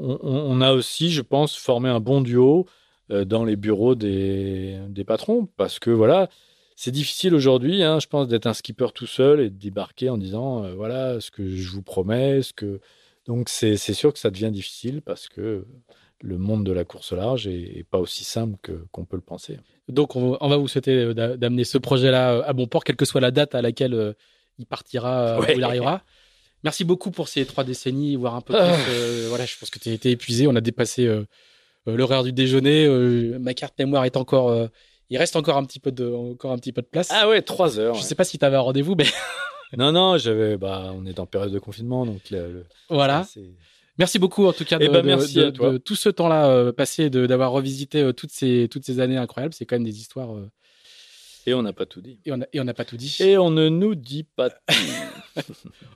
on, 0.00 0.60
a 0.60 0.72
aussi, 0.72 1.12
je 1.12 1.22
pense, 1.22 1.56
formé 1.56 1.88
un 1.88 2.00
bon 2.00 2.20
duo 2.20 2.66
dans 3.24 3.44
les 3.44 3.56
bureaux 3.56 3.94
des, 3.94 4.78
des 4.88 5.04
patrons 5.04 5.48
parce 5.56 5.78
que 5.78 5.90
voilà, 5.90 6.28
c'est 6.76 6.90
difficile 6.90 7.34
aujourd'hui, 7.34 7.82
hein, 7.82 8.00
je 8.00 8.06
pense, 8.06 8.28
d'être 8.28 8.46
un 8.46 8.54
skipper 8.54 8.88
tout 8.94 9.06
seul 9.06 9.40
et 9.40 9.50
de 9.50 9.56
débarquer 9.58 10.08
en 10.10 10.18
disant 10.18 10.64
euh, 10.64 10.74
voilà 10.74 11.20
ce 11.20 11.30
que 11.30 11.46
je 11.48 11.68
vous 11.70 11.82
promets, 11.82 12.42
ce 12.42 12.52
que 12.52 12.80
donc 13.26 13.48
c'est 13.48 13.76
sûr 13.76 14.12
que 14.12 14.18
ça 14.18 14.30
devient 14.30 14.50
difficile 14.50 15.00
parce 15.02 15.28
que 15.28 15.64
le 16.24 16.38
monde 16.38 16.64
de 16.64 16.72
la 16.72 16.84
course 16.84 17.12
au 17.12 17.16
large 17.16 17.46
est, 17.46 17.78
est 17.78 17.86
pas 17.88 17.98
aussi 17.98 18.24
simple 18.24 18.56
qu'on 18.92 19.04
peut 19.04 19.16
le 19.16 19.22
penser. 19.22 19.58
Donc, 19.88 20.14
on, 20.14 20.38
on 20.40 20.48
va 20.48 20.56
vous 20.56 20.68
souhaiter 20.68 20.92
euh, 20.94 21.14
d'a- 21.14 21.36
d'amener 21.36 21.64
ce 21.64 21.78
projet-là 21.78 22.32
euh, 22.34 22.42
à 22.46 22.52
bon 22.52 22.66
port, 22.68 22.84
quelle 22.84 22.94
que 22.96 23.04
soit 23.04 23.20
la 23.20 23.32
date 23.32 23.54
à 23.56 23.60
laquelle 23.62 23.94
euh, 23.94 24.12
il 24.58 24.66
partira, 24.66 25.18
euh, 25.36 25.40
Ouais. 25.40 25.54
où 25.54 25.58
il 25.58 25.64
arrivera. 25.64 26.02
Merci 26.62 26.84
beaucoup 26.84 27.10
pour 27.10 27.26
ces 27.26 27.44
trois 27.44 27.64
décennies, 27.64 28.14
voire 28.14 28.36
un 28.36 28.40
peu 28.40 28.54
Ah. 28.56 28.72
plus. 28.72 28.92
euh, 28.92 29.26
voilà, 29.30 29.46
je 29.46 29.56
pense 29.58 29.68
que 29.70 29.80
tu 29.80 29.88
as 29.88 29.92
été 29.92 30.12
épuisé. 30.12 30.46
On 30.46 30.54
a 30.54 30.60
dépassé 30.60 31.06
euh, 31.06 31.22
euh, 31.22 31.24
l'horaire 31.86 32.22
du 32.22 32.32
déjeuner. 32.32 32.86
euh, 32.86 33.38
ma 33.38 33.54
carte 33.54 33.78
mémoire 33.78 34.04
est 34.04 34.16
encore. 34.16 34.50
euh, 34.50 34.66
il 35.10 35.18
reste 35.18 35.36
encore 35.36 35.56
un 35.58 35.64
petit 35.64 35.80
peu 35.80 35.92
de, 35.92 36.06
encore 36.10 36.52
un 36.52 36.58
petit 36.58 36.72
peu 36.72 36.80
de 36.82 36.86
place. 36.86 37.08
Ah 37.10 37.28
ouais, 37.28 37.42
trois 37.42 37.78
heures. 37.78 37.94
je 37.94 38.00
ouais. 38.00 38.06
sais 38.06 38.14
pas 38.14 38.24
si 38.24 38.38
tu 38.38 38.44
avais 38.44 38.56
un 38.56 38.60
rendez-vous, 38.60 38.94
mais 38.94 39.04
Non 39.76 39.90
non, 39.92 40.18
j'avais 40.18 40.56
bah 40.58 40.92
on 40.94 41.06
est 41.06 41.18
en 41.18 41.26
période 41.26 41.50
de 41.52 41.58
confinement 41.58 42.04
donc 42.06 42.28
le- 42.30 42.52
le- 42.52 42.66
voilà. 42.90 43.26
Merci 43.98 44.18
beaucoup 44.18 44.46
en 44.46 44.52
tout 44.52 44.64
cas 44.64 44.78
de, 44.78 44.84
Eh 44.84 44.88
ben, 44.88 45.02
de- 45.02 45.06
merci 45.06 45.34
de- 45.34 45.44
à 45.46 45.52
toi. 45.52 45.70
de 45.72 45.78
tout 45.78 45.94
ce 45.96 46.08
temps-là 46.08 46.46
euh, 46.48 46.72
passé, 46.72 47.10
d'avoir 47.10 47.52
revisité 47.52 48.00
euh, 48.02 48.12
toutes 48.12 48.32
ces 48.32 48.68
toutes 48.70 48.84
ces 48.84 49.00
années 49.00 49.16
incroyables. 49.18 49.52
C'est 49.54 49.64
quand 49.66 49.76
même 49.76 49.84
des 49.84 49.98
histoires 49.98 50.34
euh, 50.34 50.50
et 51.46 51.54
on 51.54 51.62
n'a 51.62 51.72
pas 51.72 51.86
tout 51.86 52.00
dit. 52.00 52.18
et 52.24 52.60
on 52.60 52.64
n'a 52.64 52.74
pas 52.74 52.84
tout 52.84 52.96
dit. 52.96 53.16
Et 53.20 53.36
on 53.36 53.50
ne 53.50 53.68
nous 53.68 53.94
dit 53.94 54.24
pas 54.24 54.48
tout. 54.50 54.56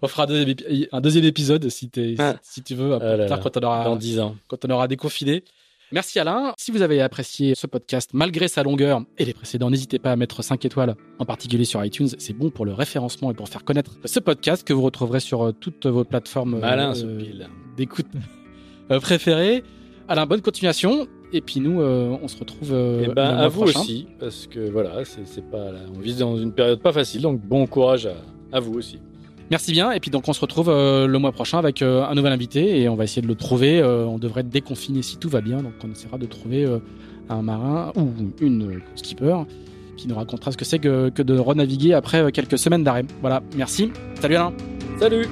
On 0.03 0.09
fera 0.09 0.25
un 0.25 0.27
deuxième, 0.27 0.49
épi- 0.49 0.89
un 0.93 1.01
deuxième 1.01 1.25
épisode 1.25 1.69
si, 1.69 1.91
t'es- 1.91 2.15
Ah. 2.19 2.37
si, 2.43 2.55
si 2.55 2.63
tu 2.63 2.75
veux 2.75 2.95
un 2.95 2.99
peu 2.99 3.05
Ah 3.07 3.17
là 3.17 3.25
plus 3.25 3.29
tard 3.29 3.39
là. 3.39 3.43
quand 3.45 3.57
on 3.59 3.61
aura 3.67 3.85
dans 3.85 3.97
dix 3.97 4.19
ans. 4.21 4.37
quand 4.49 4.65
on 4.65 4.71
aura 4.71 4.89
déconfiné. 4.89 5.45
Merci 5.93 6.19
Alain. 6.19 6.53
Si 6.59 6.73
vous 6.73 6.83
avez 6.83 7.01
apprécié 7.01 7.55
ce 7.55 7.67
podcast 7.69 8.11
malgré 8.13 8.49
sa 8.49 8.65
longueur 8.65 9.03
et 9.19 9.25
les 9.25 9.33
précédents, 9.33 9.71
n'hésitez 9.71 10.01
pas 10.01 10.11
à 10.13 10.17
mettre 10.17 10.43
5 10.43 10.65
étoiles, 10.65 10.97
en 11.21 11.25
particulier 11.25 11.65
sur 11.65 11.85
iTunes. 11.85 12.09
C'est 12.19 12.33
bon 12.33 12.51
pour 12.51 12.65
le 12.67 12.73
référencement 12.73 13.31
et 13.31 13.35
pour 13.35 13.49
faire 13.49 13.65
connaître 13.65 13.93
ce 14.05 14.19
podcast 14.19 14.67
que 14.67 14.73
vous 14.73 14.83
retrouverez 14.83 15.21
sur 15.21 15.43
euh, 15.43 15.53
toutes 15.53 15.87
vos 15.87 16.03
plateformes 16.05 16.61
euh, 16.63 16.93
d'écoute 17.77 18.07
euh, 18.91 18.99
préférées. 18.99 19.63
Alain, 20.09 20.27
bonne 20.27 20.43
continuation. 20.43 21.07
Et 21.33 21.41
puis 21.41 21.61
nous, 21.61 21.81
euh, 21.81 22.17
on 22.21 22.27
se 22.29 22.39
retrouve 22.39 22.73
euh, 22.73 23.03
Et 23.03 23.07
le 23.07 23.15
ben 23.15 23.35
mois 23.35 23.45
à 23.45 23.49
vous 23.49 23.63
prochain. 23.63 23.81
aussi, 23.81 24.07
parce 24.19 24.47
que 24.49 24.69
voilà, 24.71 25.05
c'est 25.05 25.27
c'est 25.27 25.49
pas 25.51 25.71
là, 25.73 25.81
on 25.95 25.99
vit 26.01 26.15
dans 26.15 26.37
une 26.37 26.53
période 26.53 26.81
pas 26.81 26.93
facile, 26.93 27.23
donc 27.23 27.41
bon 27.41 27.67
courage 27.67 28.07
à, 28.07 28.15
à 28.53 28.61
vous 28.61 28.75
aussi. 28.75 29.01
Merci 29.51 29.73
bien. 29.73 29.93
Et 29.93 30.01
puis 30.01 30.11
donc 30.11 30.29
on 30.29 30.33
se 30.33 30.41
retrouve 30.41 30.69
euh, 30.69 31.07
le 31.07 31.19
mois 31.19 31.33
prochain 31.33 31.59
avec 31.59 31.83
euh, 31.83 32.05
un 32.05 32.15
nouvel 32.15 32.33
invité 32.33 32.81
et 32.81 32.89
on 32.89 32.97
va 32.97 33.05
essayer 33.05 33.23
de 33.23 33.29
le 33.29 33.35
trouver. 33.35 33.81
Euh, 33.81 34.05
on 34.05 34.19
devrait 34.19 34.41
être 34.41 34.49
déconfiné 34.49 35.03
si 35.03 35.19
tout 35.19 35.29
va 35.29 35.41
bien. 35.41 35.59
Donc 35.59 35.73
on 35.85 35.91
essaiera 35.91 36.19
de 36.19 36.27
trouver 36.27 36.67
un 37.29 37.43
marin 37.43 37.93
ou 37.97 38.09
une 38.41 38.81
skipper 38.95 39.37
qui 39.97 40.09
nous 40.09 40.15
racontera 40.15 40.53
ce 40.53 40.57
que 40.57 40.65
c'est 40.65 40.79
que, 40.79 41.09
que 41.09 41.23
de 41.23 41.39
renaviguer 41.39 41.95
après 41.95 42.31
quelques 42.33 42.59
semaines 42.59 42.85
d'arrêt. 42.85 43.05
Voilà. 43.21 43.43
Merci. 43.57 43.91
Salut 44.21 44.37
Alain. 44.37 44.53
Salut 44.99 45.27